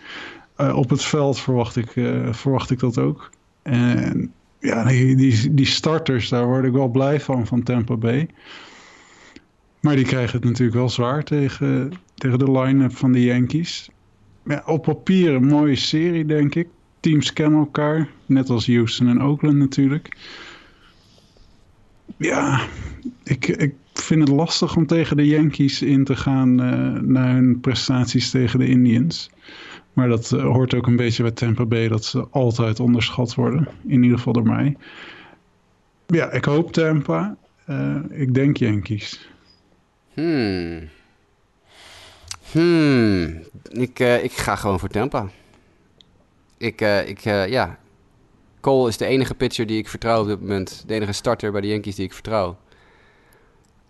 op 0.56 0.90
het 0.90 1.02
veld 1.02 1.38
verwacht 1.38 1.76
ik, 1.76 1.90
verwacht 2.30 2.70
ik 2.70 2.78
dat 2.78 2.98
ook. 2.98 3.30
En 3.62 4.32
ja, 4.61 4.84
die, 4.84 5.54
die, 5.54 5.66
starters, 5.66 6.28
daar 6.28 6.46
word 6.46 6.64
ik 6.64 6.72
wel 6.72 6.88
blij 6.88 7.20
van, 7.20 7.46
van 7.46 7.62
Tampa 7.62 7.96
Bay. 7.96 8.28
Maar 9.80 9.96
die 9.96 10.04
krijgen 10.04 10.36
het 10.36 10.44
natuurlijk 10.44 10.76
wel 10.76 10.88
zwaar 10.88 11.24
tegen, 11.24 11.92
tegen 12.14 12.38
de 12.38 12.50
line-up 12.50 12.96
van 12.96 13.12
de 13.12 13.24
Yankees. 13.24 13.90
Op 14.64 14.82
papier 14.82 15.34
een 15.34 15.46
mooie 15.46 15.76
serie, 15.76 16.24
denk 16.24 16.54
ik. 16.54 16.68
teams 17.00 17.32
kennen 17.32 17.59
elkaar. 17.59 18.09
Net 18.26 18.50
als 18.50 18.66
Houston 18.66 19.09
en 19.09 19.22
Oakland 19.22 19.57
natuurlijk. 19.57 20.16
Ja, 22.16 22.61
ik, 23.24 23.46
ik 23.46 23.74
vind 23.94 24.20
het 24.20 24.28
lastig 24.28 24.76
om 24.76 24.86
tegen 24.86 25.16
de 25.16 25.26
Yankees 25.26 25.82
in 25.82 26.04
te 26.04 26.16
gaan 26.16 26.50
uh, 26.50 27.00
naar 27.00 27.34
hun 27.34 27.61
prestaties 27.61 28.30
tegen 28.30 28.59
de 28.59 28.66
Indians. 28.66 29.30
Maar 29.97 30.09
dat 30.09 30.30
uh, 30.30 30.42
hoort 30.42 30.74
ook 30.74 30.86
een 30.86 30.97
beetje 30.97 31.22
bij 31.22 31.32
Tampa 31.32 31.64
Bay 31.66 31.88
dat 31.88 32.05
ze 32.05 32.28
altijd 32.30 32.80
onderschat 32.80 33.34
worden. 33.34 33.68
In 33.86 34.03
ieder 34.03 34.18
geval 34.18 34.32
door 34.32 34.47
mij. 34.47 34.76
Ja, 36.07 36.30
ik 36.30 36.44
hoop 36.44 36.72
Tampa. 36.72 37.36
Uh, 37.66 37.97
ik 38.11 38.34
denk 38.34 38.57
Yankees. 38.57 39.30
Hmm. 40.12 40.88
Hmm. 42.51 43.42
Ik, 43.68 43.99
ik 43.99 44.32
ga 44.32 44.57
gewoon 44.57 44.78
voor 44.78 44.88
Tampa. 44.88 45.28
Ik, 46.59 46.80
ik 46.80 47.20
ja. 47.49 47.78
Cole 48.61 48.88
is 48.88 48.97
de 48.97 49.07
enige 49.07 49.34
pitcher 49.34 49.66
die 49.66 49.78
ik 49.78 49.88
vertrouw 49.88 50.20
op 50.20 50.26
dit 50.26 50.40
moment. 50.40 50.84
De 50.86 50.94
enige 50.94 51.12
starter 51.12 51.53
bij 51.53 51.61
de 51.61 51.66
Yankees 51.66 51.94
die 51.94 52.05
ik 52.05 52.12
vertrouw. 52.12 52.57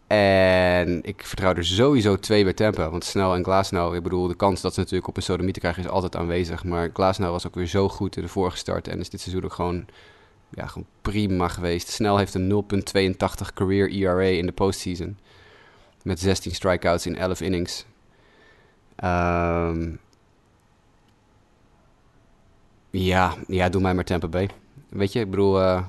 En 0.07 1.03
ik 1.05 1.23
vertrouw 1.25 1.55
er 1.55 1.65
sowieso 1.65 2.17
twee 2.17 2.45
bij 2.45 2.53
Tampa. 2.53 2.91
Want 2.91 3.05
Snel 3.05 3.35
en 3.35 3.45
Glasnow, 3.45 3.95
ik 3.95 4.03
bedoel, 4.03 4.29
de 4.29 4.35
kans 4.35 4.61
dat 4.61 4.75
ze 4.75 4.81
natuurlijk 4.81 5.09
op 5.09 5.17
een 5.17 5.23
sodomiet 5.23 5.59
krijgen 5.59 5.83
is 5.83 5.89
altijd 5.89 6.17
aanwezig. 6.17 6.65
Maar 6.65 6.91
Glasnow 6.93 7.31
was 7.31 7.47
ook 7.47 7.55
weer 7.55 7.67
zo 7.67 7.89
goed 7.89 8.17
in 8.17 8.23
de 8.23 8.29
vorige 8.29 8.57
start. 8.57 8.89
En 8.89 9.01
is 9.01 9.11
dit 9.11 9.21
seizoen 9.21 9.45
ook 9.45 9.53
gewoon, 9.53 9.87
ja, 10.51 10.67
gewoon 10.67 10.87
prima 11.03 11.49
geweest. 11.49 11.89
Snel 11.89 12.17
heeft 12.17 12.35
een 12.35 12.65
0,82 12.97 13.53
career 13.55 13.91
ERA 13.91 14.21
in 14.21 14.47
de 14.47 14.53
postseason. 14.53 15.19
Met 16.03 16.21
16 16.21 16.55
strikeouts 16.55 17.07
in 17.07 17.17
11 17.17 17.41
innings. 17.41 17.87
Um, 19.05 19.99
ja, 22.91 23.35
ja, 23.47 23.69
doe 23.69 23.81
mij 23.81 23.95
maar 23.95 24.05
Tampa 24.05 24.29
Bay. 24.29 24.51
Weet 24.89 25.13
je, 25.13 25.21
ik 25.21 25.31
bedoel... 25.31 25.61
Uh, 25.61 25.83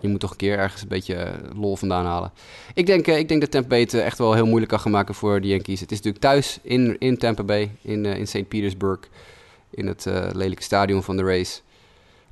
je 0.00 0.08
moet 0.08 0.20
toch 0.20 0.30
een 0.30 0.36
keer 0.36 0.58
ergens 0.58 0.82
een 0.82 0.88
beetje 0.88 1.14
eh, 1.14 1.60
lol 1.60 1.76
vandaan 1.76 2.06
halen. 2.06 2.32
Ik 2.74 2.86
denk, 2.86 3.06
uh, 3.06 3.18
ik 3.18 3.28
denk 3.28 3.40
dat 3.40 3.50
Tampa 3.50 3.68
Bay 3.68 3.80
het 3.80 3.94
echt 3.94 4.18
wel 4.18 4.34
heel 4.34 4.46
moeilijk 4.46 4.70
kan 4.70 4.80
gaan 4.80 4.92
maken 4.92 5.14
voor 5.14 5.40
de 5.40 5.48
Yankees. 5.48 5.80
Het 5.80 5.90
is 5.90 5.96
natuurlijk 5.96 6.24
thuis 6.24 6.58
in, 6.62 6.98
in 6.98 7.18
Tampa 7.18 7.42
Bay, 7.42 7.70
in, 7.82 8.04
in 8.04 8.26
St. 8.26 8.48
Petersburg. 8.48 9.00
In 9.70 9.86
het 9.86 10.06
lelijke 10.32 10.62
stadion 10.62 11.02
van 11.02 11.16
de 11.16 11.22
race. 11.22 11.60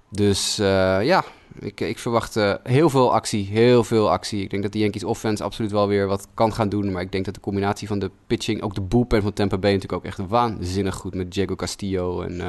Dus 0.09 0.57
ja, 0.57 1.25
ik, 1.59 1.81
ik 1.81 1.99
verwacht 1.99 2.35
heel 2.63 2.91
veel 2.91 3.13
actie. 3.13 3.47
Heel 3.47 3.85
veel 3.85 4.11
actie. 4.11 4.43
Ik 4.43 4.51
denk 4.51 4.63
dat 4.63 4.73
de 4.73 4.79
Yankees 4.79 5.05
offense 5.05 5.45
absoluut 5.45 5.71
wel 5.71 5.89
weer 5.89 6.07
wat 6.07 6.27
kan 6.35 6.53
gaan 6.53 6.69
doen. 6.69 6.93
Maar 6.93 7.03
ik 7.03 7.13
denk 7.13 7.25
dat 7.25 7.35
de 7.35 7.41
combinatie 7.41 7.89
van 7.89 7.99
de 7.99 8.11
pitching, 8.27 8.63
ook 8.63 8.75
de 8.75 8.81
bullpen 8.81 9.23
van 9.23 9.33
Tampa 9.33 9.59
Bay 9.59 9.73
natuurlijk 9.73 10.03
ook 10.03 10.09
echt 10.09 10.29
waanzinnig 10.29 10.95
goed. 10.95 11.15
Met 11.15 11.33
Diego 11.33 11.55
Castillo 11.55 12.23
en, 12.23 12.41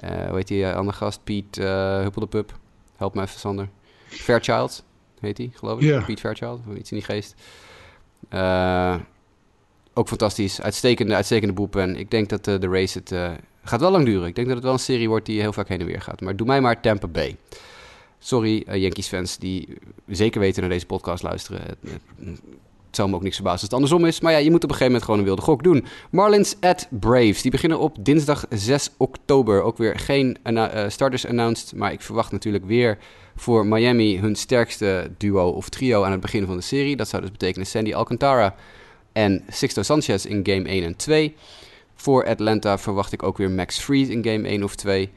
hoe 0.00 0.36
heet 0.36 0.48
die 0.48 0.66
andere 0.66 0.96
gast? 0.96 1.20
Piet 1.24 1.58
uh, 1.58 2.06
Pup. 2.28 2.58
Help 2.96 3.14
me 3.14 3.22
even, 3.22 3.40
Sander. 3.40 3.68
Fairchild 4.08 4.84
heet 5.20 5.38
hij, 5.38 5.50
geloof 5.54 5.78
ik. 5.78 5.84
Yeah. 5.84 6.04
Piet 6.04 6.20
Fairchild, 6.20 6.60
of 6.68 6.76
iets 6.76 6.90
in 6.90 6.96
die 6.96 7.06
geest. 7.06 7.34
Uh, 8.34 8.96
ook 9.94 10.08
fantastisch. 10.08 10.60
Uitstekende, 10.60 11.14
uitstekende 11.14 11.54
boepen. 11.54 11.96
Ik 11.96 12.10
denk 12.10 12.28
dat 12.28 12.46
uh, 12.46 12.60
de 12.60 12.68
race 12.68 12.98
het 12.98 13.12
uh, 13.12 13.30
gaat 13.62 13.80
wel 13.80 13.90
lang 13.90 14.04
duren. 14.04 14.28
Ik 14.28 14.34
denk 14.34 14.46
dat 14.46 14.56
het 14.56 14.64
wel 14.64 14.74
een 14.74 14.78
serie 14.78 15.08
wordt 15.08 15.26
die 15.26 15.40
heel 15.40 15.52
vaak 15.52 15.68
heen 15.68 15.80
en 15.80 15.86
weer 15.86 16.00
gaat. 16.00 16.20
Maar 16.20 16.36
doe 16.36 16.46
mij 16.46 16.60
maar 16.60 16.80
Tampa 16.80 17.06
Bay. 17.06 17.36
Sorry, 18.18 18.64
Yankees 18.80 19.08
fans 19.08 19.38
die 19.38 19.78
zeker 20.06 20.40
weten 20.40 20.60
naar 20.60 20.70
deze 20.70 20.86
podcast 20.86 21.22
luisteren. 21.22 21.60
Het, 21.62 21.78
het 22.24 22.96
zou 22.96 23.08
me 23.08 23.14
ook 23.14 23.22
niks 23.22 23.34
verbazen 23.34 23.60
als 23.60 23.70
het 23.70 23.72
andersom 23.72 24.04
is. 24.04 24.20
Maar 24.20 24.32
ja, 24.32 24.38
je 24.38 24.50
moet 24.50 24.64
op 24.64 24.70
een 24.70 24.76
gegeven 24.76 24.86
moment 24.86 25.04
gewoon 25.04 25.18
een 25.18 25.26
wilde 25.26 25.42
gok 25.42 25.62
doen. 25.62 25.84
Marlins 26.10 26.56
at 26.60 26.86
Braves. 26.90 27.42
Die 27.42 27.50
beginnen 27.50 27.78
op 27.78 27.96
dinsdag 28.00 28.46
6 28.50 28.90
oktober. 28.96 29.62
Ook 29.62 29.76
weer 29.76 29.98
geen 29.98 30.36
starters 30.88 31.26
announced. 31.26 31.74
Maar 31.74 31.92
ik 31.92 32.00
verwacht 32.00 32.32
natuurlijk 32.32 32.64
weer 32.64 32.98
voor 33.40 33.66
Miami 33.66 34.18
hun 34.18 34.36
sterkste 34.36 35.10
duo 35.16 35.48
of 35.48 35.68
trio 35.68 36.02
aan 36.02 36.12
het 36.12 36.20
begin 36.20 36.46
van 36.46 36.56
de 36.56 36.62
serie. 36.62 36.96
Dat 36.96 37.08
zou 37.08 37.22
dus 37.22 37.30
betekenen 37.30 37.66
Sandy 37.66 37.94
Alcantara 37.94 38.54
en 39.12 39.44
Sixto 39.48 39.82
Sanchez 39.82 40.24
in 40.24 40.40
game 40.46 40.68
1 40.68 40.84
en 40.84 40.96
2. 40.96 41.34
Voor 41.94 42.26
Atlanta 42.26 42.78
verwacht 42.78 43.12
ik 43.12 43.22
ook 43.22 43.36
weer 43.36 43.50
Max 43.50 43.78
Fried 43.78 44.08
in 44.08 44.24
game 44.24 44.48
1 44.48 44.62
of 44.62 44.74
2. 44.74 45.10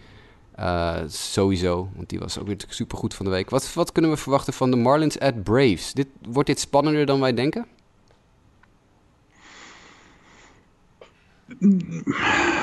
Uh, 0.59 0.97
eh, 0.97 1.03
sowieso, 1.07 1.89
want 1.95 2.09
die 2.09 2.19
was 2.19 2.39
ook 2.39 2.47
weer 2.47 2.57
super 2.67 2.97
goed 2.97 3.13
van 3.13 3.25
de 3.25 3.31
week. 3.31 3.49
Wat, 3.49 3.73
wat 3.73 3.91
kunnen 3.91 4.11
we 4.11 4.17
verwachten 4.17 4.53
van 4.53 4.71
de 4.71 4.77
Marlins 4.77 5.19
at 5.19 5.43
Braves? 5.43 5.93
Dit, 5.93 6.07
wordt 6.29 6.49
dit 6.49 6.59
spannender 6.59 7.05
dan 7.05 7.19
wij 7.19 7.33
denken? 7.33 7.65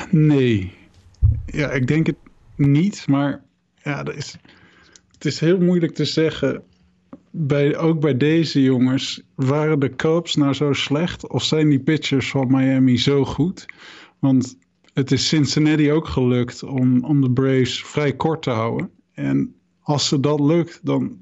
Nee. 0.09 0.73
Ja, 1.45 1.69
ik 1.69 1.87
denk 1.87 2.07
het 2.07 2.15
niet, 2.55 3.07
maar 3.07 3.41
ja, 3.83 4.05
er 4.05 4.15
is 4.15 4.35
het 5.19 5.27
is 5.27 5.39
heel 5.39 5.59
moeilijk 5.59 5.93
te 5.93 6.05
zeggen. 6.05 6.63
Bij, 7.31 7.77
ook 7.77 7.99
bij 7.99 8.17
deze 8.17 8.61
jongens, 8.61 9.21
waren 9.35 9.79
de 9.79 9.95
Cubs 9.95 10.35
nou 10.35 10.53
zo 10.53 10.73
slecht? 10.73 11.27
Of 11.27 11.43
zijn 11.43 11.69
die 11.69 11.79
pitchers 11.79 12.29
van 12.29 12.47
Miami 12.51 12.97
zo 12.97 13.25
goed? 13.25 13.65
Want 14.19 14.57
het 14.93 15.11
is 15.11 15.27
Cincinnati 15.27 15.91
ook 15.91 16.07
gelukt 16.07 16.63
om, 16.63 17.03
om 17.03 17.21
de 17.21 17.31
Braves 17.31 17.83
vrij 17.83 18.15
kort 18.15 18.41
te 18.41 18.49
houden. 18.49 18.89
En 19.13 19.55
als 19.81 20.07
ze 20.07 20.19
dat 20.19 20.39
lukt, 20.39 20.79
dan 20.83 21.17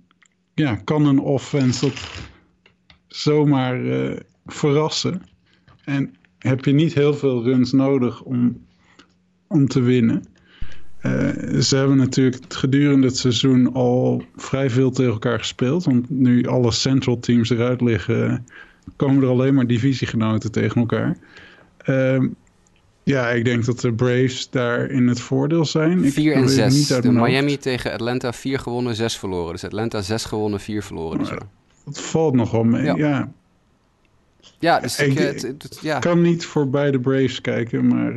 ja, 0.53 0.75
kan 0.75 1.05
een 1.05 1.19
offense 1.19 1.85
dat 1.85 2.01
zomaar 3.07 3.81
uh, 3.81 4.17
verrassen. 4.45 5.21
En 5.83 6.13
heb 6.37 6.65
je 6.65 6.71
niet 6.71 6.93
heel 6.93 7.13
veel 7.13 7.43
runs 7.43 7.71
nodig 7.71 8.21
om, 8.21 8.65
om 9.47 9.67
te 9.67 9.81
winnen. 9.81 10.23
Uh, 11.05 11.59
ze 11.61 11.75
hebben 11.75 11.97
natuurlijk 11.97 12.43
gedurende 12.53 13.07
het 13.07 13.17
seizoen 13.17 13.73
al 13.73 14.23
vrij 14.35 14.69
veel 14.69 14.91
tegen 14.91 15.11
elkaar 15.11 15.39
gespeeld. 15.39 15.85
Want 15.85 16.09
nu 16.09 16.45
alle 16.45 16.71
central 16.71 17.19
teams 17.19 17.49
eruit 17.49 17.81
liggen, 17.81 18.45
komen 18.95 19.23
er 19.23 19.29
alleen 19.29 19.53
maar 19.53 19.67
divisiegenoten 19.67 20.51
tegen 20.51 20.81
elkaar. 20.81 21.17
Uh, 21.85 22.23
ja, 23.03 23.29
ik 23.29 23.45
denk 23.45 23.65
dat 23.65 23.79
de 23.79 23.93
Braves 23.93 24.49
daar 24.49 24.89
in 24.89 25.07
het 25.07 25.19
voordeel 25.19 25.65
zijn. 25.65 26.11
4 26.11 26.33
en 26.33 26.49
6. 26.49 26.87
De 26.87 27.11
Miami 27.11 27.57
tegen 27.57 27.91
Atlanta 27.91 28.33
4 28.33 28.59
gewonnen, 28.59 28.95
6 28.95 29.17
verloren. 29.17 29.51
Dus 29.51 29.63
Atlanta 29.63 30.01
6 30.01 30.25
gewonnen, 30.25 30.59
4 30.59 30.83
verloren. 30.83 31.19
Dus 31.19 31.29
ja. 31.29 31.37
Dat 31.85 32.01
valt 32.01 32.33
nogal 32.33 32.63
mee, 32.63 32.83
ja. 32.83 32.95
ja. 32.95 33.31
Ja, 34.59 34.79
dus 34.79 34.99
ik, 34.99 35.13
ik, 35.13 35.41
het, 35.41 35.79
ja. 35.81 35.99
kan 35.99 36.21
niet 36.21 36.45
voor 36.45 36.69
beide 36.69 36.99
Braves 36.99 37.41
kijken, 37.41 37.87
maar... 37.87 38.15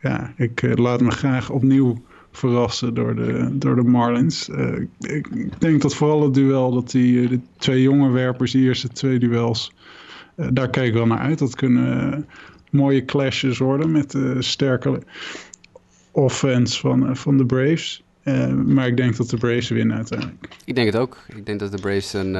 Ja, 0.00 0.32
ik 0.36 0.62
uh, 0.62 0.74
laat 0.74 1.00
me 1.00 1.10
graag 1.10 1.50
opnieuw 1.50 2.02
verrassen 2.32 2.94
door 2.94 3.14
de, 3.14 3.48
door 3.52 3.76
de 3.76 3.82
Marlins. 3.82 4.48
Uh, 4.48 4.80
ik 4.98 5.60
denk 5.60 5.82
dat 5.82 5.94
vooral 5.94 6.22
het 6.22 6.34
duel, 6.34 6.72
dat 6.72 6.90
die 6.90 7.12
uh, 7.12 7.28
de 7.28 7.40
twee 7.56 7.82
jonge 7.82 8.10
werpers, 8.10 8.52
die 8.52 8.66
eerste 8.66 8.88
twee 8.88 9.18
duels, 9.18 9.72
daar 10.50 10.70
kijk 10.70 10.86
ik 10.86 10.92
wel 10.92 11.06
naar 11.06 11.18
uit. 11.18 11.38
Dat 11.38 11.54
kunnen 11.54 12.26
mooie 12.70 13.04
clashes 13.04 13.58
worden 13.58 13.90
met 13.90 14.10
de 14.10 14.42
sterke 14.42 15.02
offense 16.10 16.80
van, 16.80 17.16
van 17.16 17.36
de 17.36 17.46
Braves. 17.46 18.04
maar 18.66 18.86
ik 18.86 18.96
denk 18.96 19.16
dat 19.16 19.30
de 19.30 19.36
Braves 19.36 19.68
winnen 19.68 19.96
uiteindelijk. 19.96 20.48
Ik 20.64 20.74
denk 20.74 20.86
het 20.86 20.96
ook. 20.96 21.24
Ik 21.36 21.46
denk 21.46 21.60
dat 21.60 21.72
de 21.72 21.80
Braves 21.80 22.12
een, 22.12 22.34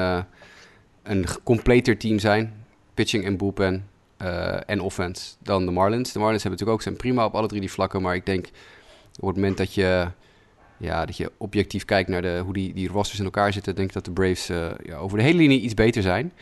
een 1.02 1.24
completer 1.42 1.96
team 1.98 2.18
zijn. 2.18 2.52
Pitching 2.94 3.24
en 3.24 3.36
bullpen. 3.36 3.84
Uh, 4.22 4.70
en 4.70 4.80
offense 4.80 5.34
dan 5.42 5.66
de 5.66 5.72
Marlins. 5.72 6.12
De 6.12 6.18
Marlins 6.18 6.42
hebben 6.42 6.58
natuurlijk 6.60 6.70
ook 6.70 6.82
zijn 6.82 6.96
prima 6.96 7.24
op 7.24 7.34
alle 7.34 7.48
drie 7.48 7.60
die 7.60 7.70
vlakken. 7.70 8.02
Maar 8.02 8.14
ik 8.14 8.26
denk 8.26 8.46
op 9.20 9.26
het 9.26 9.36
moment 9.36 9.56
dat 9.56 9.74
je, 9.74 10.06
ja, 10.76 11.06
dat 11.06 11.16
je 11.16 11.32
objectief 11.36 11.84
kijkt 11.84 12.08
naar 12.08 12.22
de, 12.22 12.40
hoe 12.44 12.52
die, 12.52 12.74
die 12.74 12.88
rosters 12.88 13.18
in 13.18 13.24
elkaar 13.24 13.52
zitten, 13.52 13.74
denk 13.74 13.88
ik 13.88 13.94
dat 13.94 14.04
de 14.04 14.10
Braves 14.10 14.50
uh, 14.50 14.66
ja, 14.84 14.96
over 14.96 15.18
de 15.18 15.24
hele 15.24 15.38
linie 15.38 15.60
iets 15.60 15.74
beter 15.74 16.02
zijn. 16.02 16.32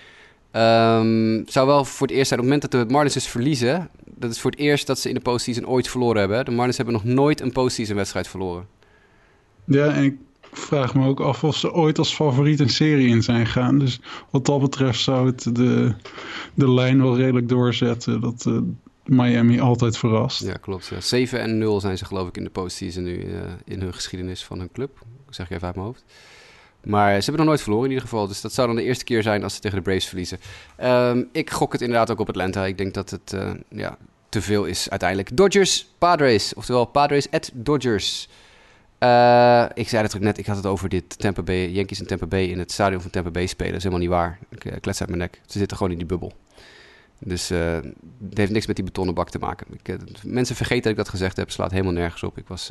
Um, 0.57 1.43
zou 1.47 1.67
wel 1.67 1.85
voor 1.85 2.07
het 2.07 2.17
eerst 2.17 2.29
zijn, 2.29 2.41
op 2.41 2.47
het 2.47 2.55
moment 2.55 2.73
dat 2.73 2.87
de 2.87 2.93
Marlins 2.93 3.15
dus 3.15 3.27
verliezen, 3.27 3.91
dat 4.05 4.31
is 4.31 4.41
voor 4.41 4.51
het 4.51 4.61
eerst 4.61 4.87
dat 4.87 4.99
ze 4.99 5.09
in 5.09 5.15
de 5.15 5.21
postseason 5.21 5.67
ooit 5.67 5.89
verloren 5.89 6.19
hebben. 6.19 6.45
De 6.45 6.51
Marlins 6.51 6.77
hebben 6.77 6.95
nog 6.95 7.05
nooit 7.05 7.41
een 7.41 7.53
postseason 7.53 7.97
wedstrijd 7.97 8.29
verloren. 8.29 8.67
Ja, 9.65 9.89
en 9.95 10.05
ik 10.05 10.17
vraag 10.59 10.95
me 10.95 11.07
ook 11.07 11.21
af 11.21 11.45
of 11.45 11.57
ze 11.57 11.73
ooit 11.73 11.99
als 11.99 12.15
favoriet 12.15 12.61
een 12.61 12.71
serie 12.71 13.09
in 13.09 13.23
zijn 13.23 13.47
gaan. 13.47 13.79
Dus 13.79 14.01
wat 14.31 14.47
dat 14.47 14.61
betreft 14.61 15.01
zou 15.01 15.27
het 15.27 15.57
de, 15.57 15.95
de 16.55 16.71
lijn 16.71 17.03
wel 17.03 17.17
redelijk 17.17 17.49
doorzetten 17.49 18.21
dat 18.21 18.45
uh, 18.49 18.59
Miami 19.05 19.61
altijd 19.61 19.99
verrast. 19.99 20.43
Ja, 20.43 20.55
klopt. 20.55 20.87
Ja. 20.87 21.01
7 21.01 21.41
en 21.41 21.59
0 21.59 21.81
zijn 21.81 21.99
ze 21.99 22.05
geloof 22.05 22.29
ik 22.29 22.37
in 22.37 22.45
de 22.45 22.51
postseason 22.51 23.03
nu 23.03 23.25
uh, 23.25 23.41
in 23.65 23.81
hun 23.81 23.95
geschiedenis 23.95 24.45
van 24.45 24.59
hun 24.59 24.73
club. 24.73 24.99
Dat 25.27 25.35
zeg 25.35 25.47
ik 25.47 25.53
even 25.53 25.67
uit 25.67 25.75
mijn 25.75 25.87
hoofd. 25.87 26.05
Maar 26.85 27.11
ze 27.11 27.25
hebben 27.25 27.37
nog 27.37 27.47
nooit 27.47 27.63
verloren 27.63 27.85
in 27.85 27.91
ieder 27.91 28.09
geval. 28.09 28.27
Dus 28.27 28.41
dat 28.41 28.53
zou 28.53 28.67
dan 28.67 28.77
de 28.77 28.83
eerste 28.83 29.05
keer 29.05 29.23
zijn 29.23 29.43
als 29.43 29.55
ze 29.55 29.61
tegen 29.61 29.77
de 29.77 29.83
Braves 29.83 30.07
verliezen. 30.07 30.39
Um, 30.83 31.29
ik 31.33 31.51
gok 31.51 31.73
het 31.73 31.81
inderdaad 31.81 32.11
ook 32.11 32.19
op 32.19 32.29
Atlanta. 32.29 32.67
Ik 32.67 32.79
denk 32.79 32.95
dat 32.95 33.11
het 33.11 33.33
uh, 33.35 33.51
ja, 33.69 33.99
te 34.29 34.43
veel 34.43 34.65
is 34.65 34.91
uiteindelijk. 34.91 35.37
Dodgers, 35.37 35.87
Padres. 35.99 36.55
Oftewel 36.55 36.85
Padres 36.85 37.31
at 37.31 37.51
Dodgers. 37.55 38.29
Uh, 39.05 39.67
ik 39.75 39.89
zei 39.89 40.03
het 40.03 40.17
ook 40.17 40.23
net, 40.23 40.39
ik 40.39 40.47
had 40.47 40.57
het 40.57 40.67
over 40.67 40.89
dit 40.89 41.19
Tampa 41.19 41.43
Bay, 41.43 41.69
Yankees 41.69 42.01
en 42.01 42.07
Tampa 42.07 42.27
Bay 42.27 42.45
in 42.45 42.59
het 42.59 42.73
stadion 42.73 43.01
van 43.01 43.11
Tampa 43.11 43.31
Bay 43.31 43.47
spelen. 43.47 43.73
Dat 43.73 43.83
is 43.83 43.91
helemaal 43.91 44.07
niet 44.07 44.17
waar. 44.17 44.39
Ik 44.51 44.65
uh, 44.65 44.73
klets 44.81 45.01
uit 45.01 45.09
mijn 45.09 45.21
nek. 45.21 45.41
Ze 45.47 45.59
zitten 45.59 45.77
gewoon 45.77 45.93
in 45.93 45.99
die 45.99 46.07
bubbel. 46.07 46.33
Dus 47.19 47.51
uh, 47.51 47.75
het 48.29 48.39
heeft 48.39 48.53
niks 48.53 48.67
met 48.67 48.77
die 48.77 48.85
betonnen 48.85 49.15
bak 49.15 49.31
te 49.31 49.39
maken. 49.39 49.67
Ik, 49.83 49.97
mensen 50.25 50.57
vergeten 50.57 50.83
dat 50.83 50.93
ik 50.93 50.99
dat 50.99 51.09
gezegd 51.09 51.37
heb. 51.37 51.51
Slaat 51.51 51.71
helemaal 51.71 51.93
nergens 51.93 52.23
op. 52.23 52.39
Ik 52.39 52.49
was 52.49 52.71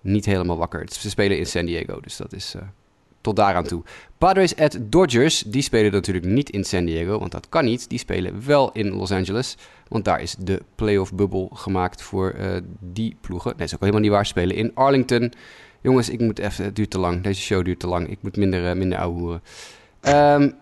niet 0.00 0.24
helemaal 0.24 0.56
wakker. 0.56 0.88
Ze 0.92 1.10
spelen 1.10 1.38
in 1.38 1.46
San 1.46 1.64
Diego, 1.64 2.00
dus 2.00 2.16
dat 2.16 2.32
is 2.32 2.54
tot 3.20 3.36
daaraan 3.36 3.64
toe. 3.64 3.82
Padres 4.18 4.56
at 4.56 4.78
Dodgers, 4.80 5.42
die 5.46 5.62
spelen 5.62 5.92
natuurlijk 5.92 6.26
niet 6.26 6.50
in 6.50 6.64
San 6.64 6.84
Diego, 6.84 7.18
want 7.18 7.32
dat 7.32 7.48
kan 7.48 7.64
niet. 7.64 7.88
Die 7.88 7.98
spelen 7.98 8.46
wel 8.46 8.72
in 8.72 8.90
Los 8.90 9.12
Angeles, 9.12 9.56
want 9.88 10.04
daar 10.04 10.20
is 10.20 10.36
de 10.38 10.62
playoff 10.74 11.12
bubbel 11.12 11.50
gemaakt 11.54 12.02
voor 12.02 12.34
die 12.80 13.16
ploegen. 13.20 13.50
Nee, 13.50 13.58
dat 13.58 13.66
is 13.66 13.74
ook 13.74 13.80
helemaal 13.80 14.00
niet 14.00 14.10
waar. 14.10 14.26
spelen 14.26 14.56
in 14.56 14.74
Arlington. 14.74 15.32
Jongens, 15.80 16.08
ik 16.08 16.20
moet 16.20 16.38
even, 16.38 16.64
het 16.64 16.76
duurt 16.76 16.90
te 16.90 16.98
lang. 16.98 17.22
Deze 17.22 17.40
show 17.40 17.64
duurt 17.64 17.80
te 17.80 17.86
lang. 17.86 18.08
Ik 18.08 18.18
moet 18.20 18.36
minder, 18.36 18.76
minder 18.76 18.98
ouwe 18.98 19.40
um, 20.00 20.54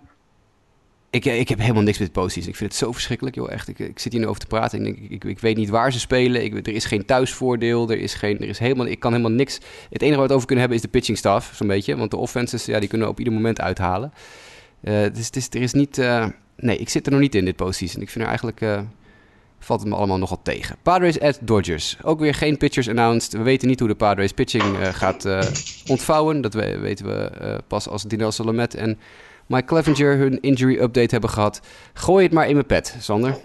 ik, 1.11 1.27
eh, 1.27 1.39
ik 1.39 1.49
heb 1.49 1.59
helemaal 1.59 1.83
niks 1.83 1.99
met 1.99 2.13
posities. 2.13 2.47
Ik 2.47 2.57
vind 2.57 2.71
het 2.71 2.79
zo 2.79 2.93
verschrikkelijk, 2.93 3.37
joh. 3.37 3.51
Echt, 3.51 3.69
ik, 3.69 3.79
ik 3.79 3.99
zit 3.99 4.13
hier 4.13 4.21
nu 4.21 4.27
over 4.27 4.41
te 4.41 4.47
praten. 4.47 4.87
Ik, 4.87 4.99
ik, 5.09 5.25
ik, 5.25 5.39
weet 5.39 5.57
niet 5.57 5.69
waar 5.69 5.93
ze 5.93 5.99
spelen. 5.99 6.45
Ik, 6.45 6.67
er 6.67 6.75
is 6.75 6.85
geen 6.85 7.05
thuisvoordeel. 7.05 7.91
Er 7.91 7.99
is 7.99 8.15
geen, 8.15 8.41
er 8.41 8.49
is 8.49 8.59
helemaal, 8.59 8.87
ik 8.87 9.01
kan 9.01 9.13
helemaal 9.13 9.33
niks. 9.33 9.59
Het 9.91 10.03
enige 10.03 10.19
waar 10.19 10.29
we 10.29 10.35
over 10.35 10.47
kunnen 10.47 10.65
hebben 10.65 10.83
is 10.83 10.91
de 10.91 10.99
pitching 10.99 11.19
staff, 11.19 11.55
zo'n 11.55 11.67
beetje. 11.67 11.97
Want 11.97 12.11
de 12.11 12.17
offenses, 12.17 12.65
ja, 12.65 12.79
die 12.81 12.89
kunnen 12.89 13.09
op 13.09 13.19
ieder 13.19 13.35
moment 13.35 13.61
uithalen. 13.61 14.13
Uh, 14.83 15.07
dus 15.13 15.49
er 15.51 15.61
is 15.61 15.73
niet... 15.73 15.99
Uh, 15.99 16.27
nee, 16.57 16.79
ik 16.79 16.89
zit 16.89 17.07
er 17.07 17.13
nog 17.13 17.21
niet 17.21 17.35
in, 17.35 17.45
dit 17.45 17.57
positie. 17.57 18.01
Ik 18.01 18.11
vind 18.11 18.21
er 18.21 18.29
eigenlijk... 18.29 18.61
Uh, 18.61 18.81
valt 19.59 19.81
het 19.81 19.89
me 19.89 19.95
allemaal 19.97 20.19
nogal 20.19 20.43
tegen. 20.43 20.77
Padres 20.83 21.21
at 21.21 21.39
Dodgers. 21.41 21.97
Ook 22.03 22.21
weer 22.21 22.35
geen 22.35 22.57
pitchers 22.57 22.89
announced. 22.89 23.33
We 23.33 23.43
weten 23.43 23.69
niet 23.69 23.79
hoe 23.79 23.89
de 23.89 23.95
Padres 23.95 24.33
pitching 24.33 24.77
gaat 24.81 25.29
ontvouwen. 25.87 26.41
Dat 26.41 26.55
weten 26.55 27.07
we 27.07 27.61
pas 27.67 27.89
als 27.89 28.03
Dinel 28.03 28.33
Salamet 28.33 28.75
en 28.75 28.99
Mike 29.49 29.65
Clevenger 29.65 30.17
hun 30.17 30.41
injury 30.41 30.79
update 30.79 31.11
hebben 31.11 31.31
gehad. 31.31 31.61
Gooi 31.93 32.25
het 32.25 32.33
maar 32.33 32.49
in 32.49 32.55
mijn 32.55 32.67
pet, 32.67 32.97
Sander. 33.01 33.37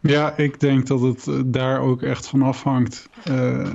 Ja, 0.00 0.36
ik 0.36 0.60
denk 0.60 0.86
dat 0.86 1.00
het 1.00 1.26
eh, 1.26 1.40
daar 1.44 1.80
ook 1.80 2.02
echt 2.02 2.26
van 2.26 2.42
afhangt. 2.42 3.08
Uh, 3.30 3.68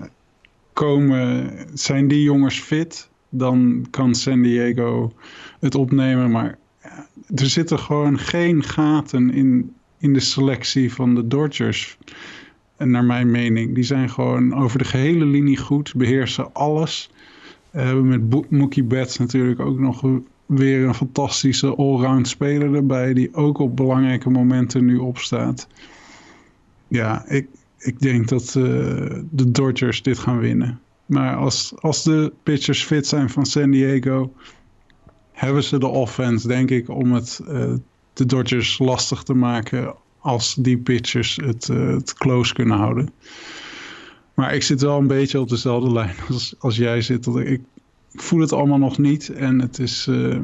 komen, 0.73 1.51
zijn 1.73 2.07
die 2.07 2.21
jongens 2.23 2.59
fit? 2.59 3.09
Dan 3.29 3.85
kan 3.89 4.15
San 4.15 4.41
Diego 4.41 5.13
het 5.59 5.75
opnemen. 5.75 6.31
Maar 6.31 6.57
er 7.35 7.45
zitten 7.45 7.79
gewoon 7.79 8.19
geen 8.19 8.63
gaten 8.63 9.29
in, 9.29 9.73
in 9.97 10.13
de 10.13 10.19
selectie 10.19 10.93
van 10.93 11.15
de 11.15 11.27
Dodgers. 11.27 11.97
En 12.77 12.91
naar 12.91 13.03
mijn 13.03 13.31
mening. 13.31 13.75
Die 13.75 13.83
zijn 13.83 14.09
gewoon 14.09 14.55
over 14.55 14.77
de 14.77 14.85
gehele 14.85 15.25
linie 15.25 15.57
goed. 15.57 15.95
Beheersen 15.95 16.53
alles. 16.53 17.09
We 17.71 17.81
hebben 17.81 18.07
met 18.07 18.51
Mookie 18.51 18.83
Betts 18.83 19.17
natuurlijk 19.17 19.59
ook 19.59 19.79
nog 19.79 20.01
weer 20.45 20.87
een 20.87 20.93
fantastische 20.93 21.75
allround 21.75 22.27
speler 22.27 22.75
erbij. 22.75 23.13
Die 23.13 23.33
ook 23.33 23.57
op 23.57 23.75
belangrijke 23.75 24.29
momenten 24.29 24.85
nu 24.85 24.97
opstaat. 24.97 25.67
Ja, 26.87 27.25
ik, 27.27 27.47
ik 27.77 27.99
denk 27.99 28.27
dat 28.27 28.55
uh, 28.57 28.63
de 29.29 29.51
Dodgers 29.51 30.01
dit 30.01 30.19
gaan 30.19 30.39
winnen. 30.39 30.79
Maar 31.05 31.35
als, 31.35 31.73
als 31.79 32.03
de 32.03 32.33
pitchers 32.43 32.83
fit 32.83 33.07
zijn 33.07 33.29
van 33.29 33.45
San 33.45 33.71
Diego, 33.71 34.33
hebben 35.31 35.63
ze 35.63 35.79
de 35.79 35.87
offense, 35.87 36.47
denk 36.47 36.69
ik, 36.69 36.89
om 36.89 37.13
het 37.13 37.41
uh, 37.47 37.73
de 38.13 38.25
Dodgers 38.25 38.79
lastig 38.79 39.23
te 39.23 39.33
maken 39.33 39.95
als 40.19 40.55
die 40.55 40.77
pitchers 40.77 41.39
het, 41.43 41.67
uh, 41.71 41.93
het 41.93 42.13
close 42.13 42.53
kunnen 42.53 42.77
houden. 42.77 43.09
Maar 44.33 44.53
ik 44.53 44.63
zit 44.63 44.81
wel 44.81 44.97
een 44.97 45.07
beetje 45.07 45.39
op 45.39 45.49
dezelfde 45.49 45.91
lijn 45.91 46.15
als, 46.29 46.55
als 46.59 46.77
jij 46.77 47.01
zit. 47.01 47.25
Ik 47.25 47.61
voel 48.21 48.39
het 48.39 48.53
allemaal 48.53 48.77
nog 48.77 48.97
niet. 48.97 49.29
En 49.29 49.61
het 49.61 49.79
is. 49.79 50.07
Uh, 50.07 50.39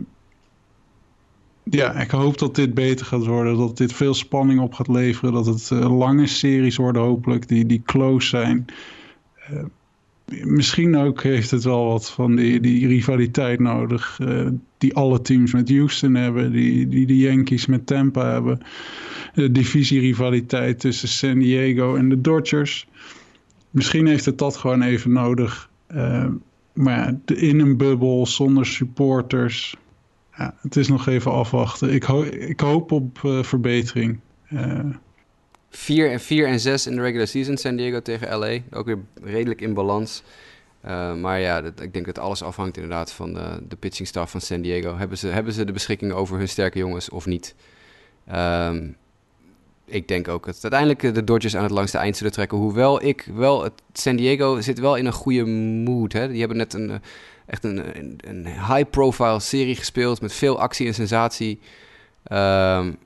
ja, 1.63 1.93
ik 1.93 2.11
hoop 2.11 2.37
dat 2.37 2.55
dit 2.55 2.73
beter 2.73 3.05
gaat 3.05 3.25
worden. 3.25 3.57
Dat 3.57 3.77
dit 3.77 3.93
veel 3.93 4.13
spanning 4.13 4.59
op 4.59 4.73
gaat 4.73 4.87
leveren. 4.87 5.33
Dat 5.33 5.45
het 5.45 5.69
uh, 5.73 5.97
lange 5.97 6.27
series 6.27 6.75
worden, 6.75 7.01
hopelijk. 7.01 7.47
Die, 7.47 7.65
die 7.65 7.81
close 7.85 8.27
zijn. 8.27 8.65
Uh, 9.51 9.63
misschien 10.45 10.95
ook 10.95 11.23
heeft 11.23 11.51
het 11.51 11.63
wel 11.63 11.85
wat 11.85 12.11
van 12.11 12.35
die, 12.35 12.59
die 12.59 12.87
rivaliteit 12.87 13.59
nodig. 13.59 14.19
die 14.77 14.95
alle 14.95 15.21
teams 15.21 15.53
met 15.53 15.69
Houston 15.69 16.15
hebben. 16.15 16.51
Die, 16.51 16.87
die 16.87 17.05
de 17.05 17.17
Yankees 17.17 17.65
met 17.65 17.85
Tampa 17.85 18.31
hebben. 18.31 18.59
De 19.33 19.51
divisierivaliteit 19.51 20.79
tussen 20.79 21.07
San 21.07 21.39
Diego 21.39 21.95
en 21.95 22.09
de 22.09 22.21
Dodgers. 22.21 22.87
Misschien 23.69 24.07
heeft 24.07 24.25
het 24.25 24.37
dat 24.37 24.57
gewoon 24.57 24.81
even 24.81 25.11
nodig 25.11 25.69
maar 26.73 27.15
in 27.25 27.59
een 27.59 27.77
bubbel 27.77 28.25
zonder 28.25 28.65
supporters. 28.65 29.77
Ja, 30.37 30.55
het 30.61 30.75
is 30.75 30.87
nog 30.87 31.07
even 31.07 31.31
afwachten. 31.31 31.93
Ik, 31.93 32.07
ik 32.31 32.59
hoop 32.59 32.91
op 32.91 33.21
uh, 33.25 33.43
verbetering. 33.43 34.19
Uh, 34.49 34.79
4 35.69 36.11
en 36.11 36.19
4 36.19 36.47
en 36.47 36.59
6 36.59 36.87
in 36.87 36.95
de 36.95 37.01
regular 37.01 37.27
season 37.27 37.57
San 37.57 37.75
Diego 37.75 38.01
tegen 38.01 38.37
LA. 38.37 38.57
Ook 38.71 38.85
weer 38.85 38.99
redelijk 39.23 39.61
in 39.61 39.73
balans. 39.73 40.23
Uh, 40.85 41.15
maar 41.15 41.39
ja, 41.39 41.63
ik 41.81 41.93
denk 41.93 42.05
dat 42.05 42.19
alles 42.19 42.43
afhangt 42.43 42.75
inderdaad 42.75 43.11
van 43.11 43.33
de, 43.33 43.63
de 43.67 43.75
pitching 43.75 44.07
staff 44.07 44.31
van 44.31 44.41
San 44.41 44.61
Diego. 44.61 44.97
Hebben 44.97 45.17
ze, 45.17 45.27
hebben 45.27 45.53
ze 45.53 45.65
de 45.65 45.71
beschikking 45.71 46.11
over 46.11 46.37
hun 46.37 46.49
sterke 46.49 46.77
jongens 46.77 47.09
of 47.09 47.25
niet? 47.25 47.55
Um, 48.33 48.95
ik 49.91 50.07
denk 50.07 50.27
ook 50.27 50.45
dat 50.45 50.59
uiteindelijk 50.61 51.03
eh, 51.03 51.13
de 51.13 51.23
Dodgers 51.23 51.55
aan 51.55 51.63
het 51.63 51.71
langste 51.71 51.97
eind 51.97 52.17
zullen 52.17 52.31
trekken. 52.31 52.57
Hoewel 52.57 53.03
ik 53.03 53.27
wel, 53.35 53.63
het 53.63 53.73
San 53.93 54.15
Diego 54.15 54.61
zit 54.61 54.79
wel 54.79 54.95
in 54.95 55.05
een 55.05 55.13
goede 55.13 55.45
mood. 55.45 56.13
Hè? 56.13 56.27
Die 56.27 56.39
hebben 56.39 56.57
net 56.57 56.73
een, 56.73 56.89
eh, 56.89 56.95
echt 57.45 57.63
een, 57.63 57.83
een, 58.27 58.45
high-profile 58.45 59.39
serie 59.39 59.75
gespeeld 59.75 60.21
met 60.21 60.33
veel 60.33 60.59
actie 60.59 60.87
en 60.87 60.93
sensatie. 60.93 61.59
Um, 62.31 62.97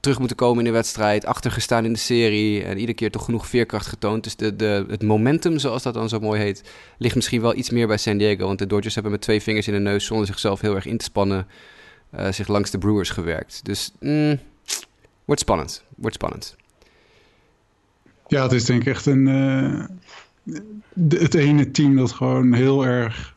terug 0.00 0.18
moeten 0.18 0.36
komen 0.36 0.58
in 0.58 0.64
de 0.64 0.76
wedstrijd, 0.76 1.26
achtergestaan 1.26 1.84
in 1.84 1.92
de 1.92 1.98
serie 1.98 2.64
en 2.64 2.74
iedere 2.74 2.94
keer 2.94 3.10
toch 3.10 3.24
genoeg 3.24 3.46
veerkracht 3.46 3.86
getoond. 3.86 4.24
Dus 4.24 4.36
de, 4.36 4.56
de, 4.56 4.84
het 4.88 5.02
momentum, 5.02 5.58
zoals 5.58 5.82
dat 5.82 5.94
dan 5.94 6.08
zo 6.08 6.20
mooi 6.20 6.40
heet, 6.40 6.70
ligt 6.98 7.14
misschien 7.14 7.40
wel 7.40 7.56
iets 7.56 7.70
meer 7.70 7.86
bij 7.86 7.96
San 7.96 8.18
Diego. 8.18 8.46
Want 8.46 8.58
de 8.58 8.66
Dodgers 8.66 8.94
hebben 8.94 9.12
met 9.12 9.20
twee 9.20 9.42
vingers 9.42 9.66
in 9.66 9.72
de 9.72 9.80
neus, 9.80 10.04
zonder 10.04 10.26
zichzelf 10.26 10.60
heel 10.60 10.74
erg 10.74 10.86
in 10.86 10.96
te 10.96 11.04
spannen, 11.04 11.46
uh, 12.14 12.32
zich 12.32 12.48
langs 12.48 12.70
de 12.70 12.78
Brewers 12.78 13.10
gewerkt. 13.10 13.60
Dus... 13.64 13.92
Mm, 14.00 14.38
Wordt 15.24 15.40
spannend. 15.40 15.84
Wordt 15.96 16.16
spannend. 16.16 16.56
Ja, 18.26 18.42
het 18.42 18.52
is 18.52 18.64
denk 18.64 18.80
ik 18.80 18.86
echt 18.86 19.06
een... 19.06 19.26
Uh, 19.26 19.84
het 21.08 21.34
ene 21.34 21.70
team 21.70 21.96
dat 21.96 22.12
gewoon 22.12 22.52
heel 22.52 22.86
erg 22.86 23.36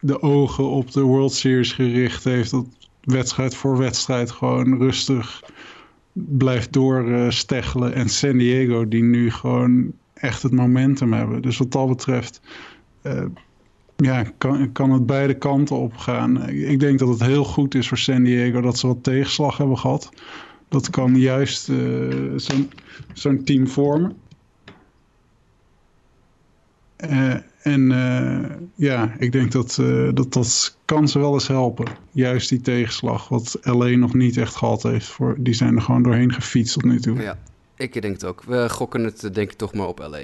de 0.00 0.22
ogen 0.22 0.68
op 0.68 0.90
de 0.90 1.00
World 1.00 1.32
Series 1.32 1.72
gericht 1.72 2.24
heeft. 2.24 2.50
Dat 2.50 2.66
wedstrijd 3.00 3.54
voor 3.54 3.78
wedstrijd 3.78 4.30
gewoon 4.30 4.78
rustig 4.78 5.42
blijft 6.12 6.72
doorsteggelen. 6.72 7.94
en 7.94 8.08
San 8.08 8.38
Diego 8.38 8.88
die 8.88 9.02
nu 9.02 9.30
gewoon 9.30 9.92
echt 10.14 10.42
het 10.42 10.52
momentum 10.52 11.12
hebben. 11.12 11.42
Dus 11.42 11.58
wat 11.58 11.72
dat 11.72 11.88
betreft... 11.88 12.40
Uh, 13.02 13.24
ja, 13.96 14.22
kan, 14.38 14.72
kan 14.72 14.90
het 14.90 15.06
beide 15.06 15.34
kanten 15.34 15.76
op 15.76 15.96
gaan. 15.96 16.48
Ik 16.48 16.80
denk 16.80 16.98
dat 16.98 17.08
het 17.08 17.22
heel 17.22 17.44
goed 17.44 17.74
is 17.74 17.88
voor 17.88 17.98
San 17.98 18.22
Diego 18.22 18.60
dat 18.60 18.78
ze 18.78 18.86
wat 18.86 19.02
tegenslag 19.02 19.56
hebben 19.56 19.78
gehad 19.78 20.10
dat 20.74 20.90
kan 20.90 21.16
juist 21.16 21.68
uh, 21.68 22.38
zo'n 23.12 23.44
team 23.44 23.68
vormen. 23.68 24.16
Uh, 27.10 27.34
en 27.62 27.90
uh, 27.90 28.50
ja, 28.74 29.14
ik 29.18 29.32
denk 29.32 29.52
dat, 29.52 29.74
dat 30.14 30.32
dat 30.32 30.76
kan 30.84 31.08
ze 31.08 31.18
wel 31.18 31.32
eens 31.32 31.48
helpen. 31.48 31.86
Juist 32.10 32.48
die 32.48 32.60
tegenslag, 32.60 33.28
wat 33.28 33.58
LA 33.62 33.88
nog 33.88 34.14
niet 34.14 34.36
echt 34.36 34.54
gehad 34.54 34.82
heeft. 34.82 35.06
Voor, 35.06 35.36
die 35.38 35.54
zijn 35.54 35.76
er 35.76 35.82
gewoon 35.82 36.02
doorheen 36.02 36.32
gefietst 36.32 36.74
tot 36.74 36.84
nu 36.84 37.00
toe. 37.00 37.20
Ja, 37.20 37.38
ik 37.76 38.02
denk 38.02 38.14
het 38.14 38.24
ook. 38.24 38.42
We 38.42 38.68
gokken 38.70 39.04
het 39.04 39.34
denk 39.34 39.50
ik 39.50 39.58
toch 39.58 39.74
maar 39.74 39.86
op 39.86 39.98
LA. 39.98 40.20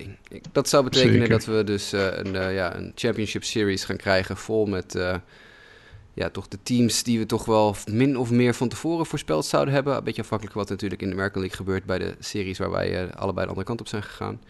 Dat 0.53 0.69
zou 0.69 0.85
betekenen 0.85 1.13
Zeker. 1.13 1.29
dat 1.29 1.45
we 1.45 1.65
dus 1.65 1.93
een, 1.93 2.33
ja, 2.33 2.77
een 2.77 2.93
championship 2.95 3.45
series 3.45 3.85
gaan 3.85 3.97
krijgen 3.97 4.37
vol 4.37 4.67
met 4.67 4.95
ja, 6.21 6.31
toch 6.31 6.49
de 6.49 6.59
teams 6.63 7.03
die 7.03 7.19
we 7.19 7.27
toch 7.27 7.45
wel 7.45 7.77
min 7.91 8.19
of 8.19 8.31
meer 8.31 8.55
van 8.55 8.69
tevoren 8.69 9.07
voorspeld 9.07 9.45
zouden 9.45 9.75
hebben. 9.75 9.97
Een 9.97 10.05
beetje 10.05 10.23
afhankelijk 10.23 10.57
wat 10.57 10.69
natuurlijk 10.69 11.03
in 11.03 11.09
de 11.09 11.15
American 11.15 11.41
League 11.41 11.59
gebeurt 11.59 11.85
bij 11.85 11.99
de 11.99 12.15
series 12.19 12.59
waar 12.59 12.71
wij 12.71 13.05
uh, 13.05 13.13
allebei 13.13 13.45
de 13.45 13.49
andere 13.49 13.67
kant 13.67 13.81
op 13.81 13.89
zijn 13.89 14.03
gegaan. 14.03 14.41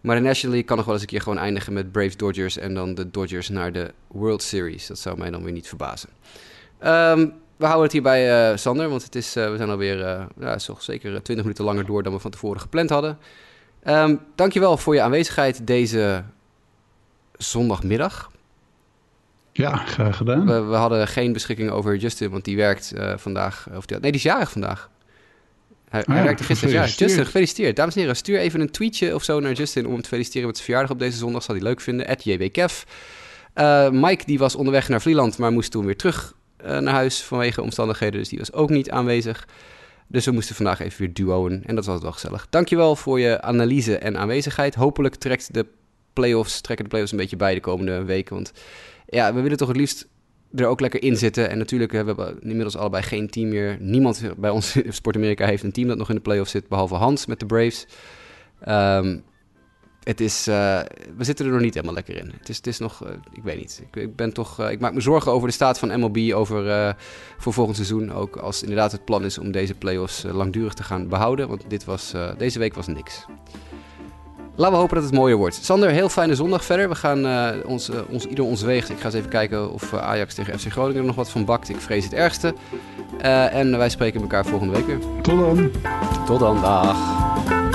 Maar 0.00 0.16
de 0.16 0.22
National 0.22 0.50
League 0.50 0.64
kan 0.68 0.76
nog 0.76 0.84
wel 0.84 0.94
eens 0.94 1.02
een 1.02 1.08
keer 1.08 1.20
gewoon 1.20 1.38
eindigen 1.38 1.72
met 1.72 1.92
Braves 1.92 2.16
Dodgers 2.16 2.58
en 2.58 2.74
dan 2.74 2.94
de 2.94 3.10
Dodgers 3.10 3.48
naar 3.48 3.72
de 3.72 3.92
World 4.06 4.42
Series. 4.42 4.86
Dat 4.86 4.98
zou 4.98 5.18
mij 5.18 5.30
dan 5.30 5.42
weer 5.42 5.52
niet 5.52 5.68
verbazen. 5.68 6.08
Um, 6.84 7.32
we 7.56 7.64
houden 7.64 7.82
het 7.82 7.92
hierbij, 7.92 8.50
uh, 8.50 8.56
Sander, 8.56 8.88
want 8.88 9.04
het 9.04 9.14
is, 9.14 9.36
uh, 9.36 9.50
we 9.50 9.56
zijn 9.56 9.70
alweer 9.70 9.98
uh, 9.98 10.24
ja, 10.40 10.56
toch 10.56 10.82
zeker 10.82 11.10
20 11.22 11.36
minuten 11.36 11.64
langer 11.64 11.86
door 11.86 12.02
dan 12.02 12.12
we 12.12 12.18
van 12.18 12.30
tevoren 12.30 12.60
gepland 12.60 12.90
hadden. 12.90 13.18
Um, 13.86 14.20
dankjewel 14.34 14.76
voor 14.76 14.94
je 14.94 15.00
aanwezigheid 15.00 15.66
deze 15.66 16.24
zondagmiddag. 17.36 18.31
Ja, 19.52 19.76
graag 19.76 20.16
gedaan. 20.16 20.46
We, 20.46 20.60
we, 20.60 20.74
hadden 20.74 21.08
geen 21.08 21.32
beschikking 21.32 21.70
over 21.70 21.96
Justin, 21.96 22.30
want 22.30 22.44
die 22.44 22.56
werkt 22.56 22.92
uh, 22.96 23.12
vandaag. 23.16 23.68
Of 23.76 23.86
die, 23.86 23.98
nee, 23.98 24.10
die 24.10 24.20
is 24.20 24.26
jarig 24.26 24.50
vandaag. 24.50 24.90
Hij, 25.88 26.02
hij 26.06 26.16
ah 26.16 26.24
werkte 26.24 26.44
gisteren. 26.44 26.74
Ja, 26.74 26.86
Justin, 26.86 27.24
gefeliciteerd. 27.24 27.76
Dames 27.76 27.94
en 27.94 28.00
heren, 28.00 28.16
stuur 28.16 28.38
even 28.38 28.60
een 28.60 28.70
tweetje 28.70 29.14
of 29.14 29.22
zo 29.22 29.40
naar 29.40 29.52
Justin 29.52 29.86
om 29.86 29.92
hem 29.92 30.02
te 30.02 30.08
feliciteren 30.08 30.46
met 30.46 30.56
zijn 30.56 30.66
verjaardag 30.66 30.92
op 30.92 31.02
deze 31.02 31.16
zondag. 31.16 31.42
Zal 31.42 31.54
hij 31.54 31.64
leuk 31.64 31.80
vinden. 31.80 32.06
At 32.06 32.24
JBKef. 32.24 32.86
Uh, 33.54 33.90
Mike 33.90 34.24
die 34.24 34.38
was 34.38 34.54
onderweg 34.54 34.88
naar 34.88 35.00
Vlieland, 35.00 35.38
maar 35.38 35.52
moest 35.52 35.70
toen 35.70 35.84
weer 35.84 35.96
terug 35.96 36.34
uh, 36.64 36.78
naar 36.78 36.94
huis 36.94 37.22
vanwege 37.22 37.62
omstandigheden. 37.62 38.20
Dus 38.20 38.28
die 38.28 38.38
was 38.38 38.52
ook 38.52 38.70
niet 38.70 38.90
aanwezig. 38.90 39.46
Dus 40.06 40.24
we 40.24 40.30
moesten 40.30 40.54
vandaag 40.54 40.80
even 40.80 40.98
weer 40.98 41.12
duoen 41.12 41.62
en 41.64 41.74
dat 41.74 41.86
was 41.86 42.00
wel 42.00 42.12
gezellig. 42.12 42.46
Dankjewel 42.50 42.96
voor 42.96 43.20
je 43.20 43.42
analyse 43.42 43.98
en 43.98 44.18
aanwezigheid. 44.18 44.74
Hopelijk 44.74 45.14
trekt 45.14 45.54
de 45.54 45.66
playoffs, 46.12 46.60
trekken 46.60 46.84
de 46.84 46.90
playoffs 46.90 47.12
een 47.12 47.18
beetje 47.18 47.36
bij 47.36 47.54
de 47.54 47.60
komende 47.60 48.04
weken. 48.04 48.34
Want 48.34 48.52
ja, 49.12 49.34
we 49.34 49.40
willen 49.40 49.56
toch 49.56 49.68
het 49.68 49.76
liefst 49.76 50.08
er 50.54 50.66
ook 50.66 50.80
lekker 50.80 51.02
in 51.02 51.16
zitten. 51.16 51.50
En 51.50 51.58
natuurlijk 51.58 51.92
hebben 51.92 52.16
we 52.16 52.36
inmiddels 52.40 52.76
allebei 52.76 53.02
geen 53.02 53.30
team 53.30 53.48
meer. 53.48 53.76
Niemand 53.80 54.22
bij 54.36 54.50
ons 54.50 54.76
in 54.76 54.92
Sport 54.92 55.16
Amerika 55.16 55.46
heeft 55.46 55.62
een 55.62 55.72
team 55.72 55.88
dat 55.88 55.98
nog 55.98 56.08
in 56.08 56.14
de 56.14 56.20
playoffs 56.20 56.50
zit, 56.50 56.68
behalve 56.68 56.94
Hans 56.94 57.26
met 57.26 57.40
de 57.40 57.46
Braves. 57.46 57.86
Ehm, 58.60 59.18
het 60.02 60.20
is, 60.20 60.48
uh, 60.48 60.80
we 61.16 61.24
zitten 61.24 61.46
er 61.46 61.52
nog 61.52 61.60
niet 61.60 61.74
helemaal 61.74 61.94
lekker 61.94 62.16
in. 62.16 62.32
Het 62.38 62.48
is, 62.48 62.56
het 62.56 62.66
is 62.66 62.78
nog, 62.78 63.04
uh, 63.04 63.10
ik 63.32 63.42
weet 63.42 63.58
niet. 63.58 63.82
Ik, 63.86 64.02
ik 64.02 64.16
ben 64.16 64.32
toch, 64.32 64.60
uh, 64.60 64.70
ik 64.70 64.80
maak 64.80 64.94
me 64.94 65.00
zorgen 65.00 65.32
over 65.32 65.48
de 65.48 65.54
staat 65.54 65.78
van 65.78 66.00
MLB 66.00 66.32
over, 66.34 66.96
voor 67.38 67.52
volgend 67.52 67.76
seizoen. 67.76 68.12
Ook 68.12 68.36
als 68.36 68.62
inderdaad 68.62 68.92
het 68.92 69.04
plan 69.04 69.24
is 69.24 69.38
om 69.38 69.52
deze 69.52 69.74
playoffs 69.74 70.22
langdurig 70.22 70.74
te 70.74 70.82
gaan 70.82 71.08
behouden. 71.08 71.48
Want 71.48 71.64
dit 71.68 71.84
was, 71.84 72.14
deze 72.38 72.58
week 72.58 72.74
was 72.74 72.86
niks. 72.86 73.26
Laten 74.54 74.74
we 74.74 74.80
hopen 74.80 74.94
dat 74.96 75.04
het 75.04 75.14
mooier 75.14 75.36
wordt. 75.36 75.54
Sander, 75.64 75.90
heel 75.90 76.08
fijne 76.08 76.34
zondag 76.34 76.64
verder. 76.64 76.88
We 76.88 76.94
gaan 76.94 77.26
uh, 77.26 77.48
ons, 77.66 77.90
uh, 77.90 77.96
ons, 78.08 78.26
ieder 78.26 78.44
ons 78.44 78.62
weegt. 78.62 78.90
Ik 78.90 78.98
ga 78.98 79.04
eens 79.04 79.14
even 79.14 79.30
kijken 79.30 79.72
of 79.72 79.92
uh, 79.92 80.00
Ajax 80.00 80.34
tegen 80.34 80.58
FC 80.58 80.70
Groningen 80.70 81.00
er 81.00 81.06
nog 81.06 81.16
wat 81.16 81.30
van 81.30 81.44
bakt. 81.44 81.68
Ik 81.68 81.80
vrees 81.80 82.04
het 82.04 82.14
ergste. 82.14 82.54
en 83.20 83.78
wij 83.78 83.88
spreken 83.88 84.20
elkaar 84.20 84.44
volgende 84.44 84.72
week 84.72 84.86
weer. 84.86 84.98
Tot 85.22 85.38
dan. 85.38 85.70
Tot 86.26 86.38
dan, 86.38 86.60
dag. 86.60 87.71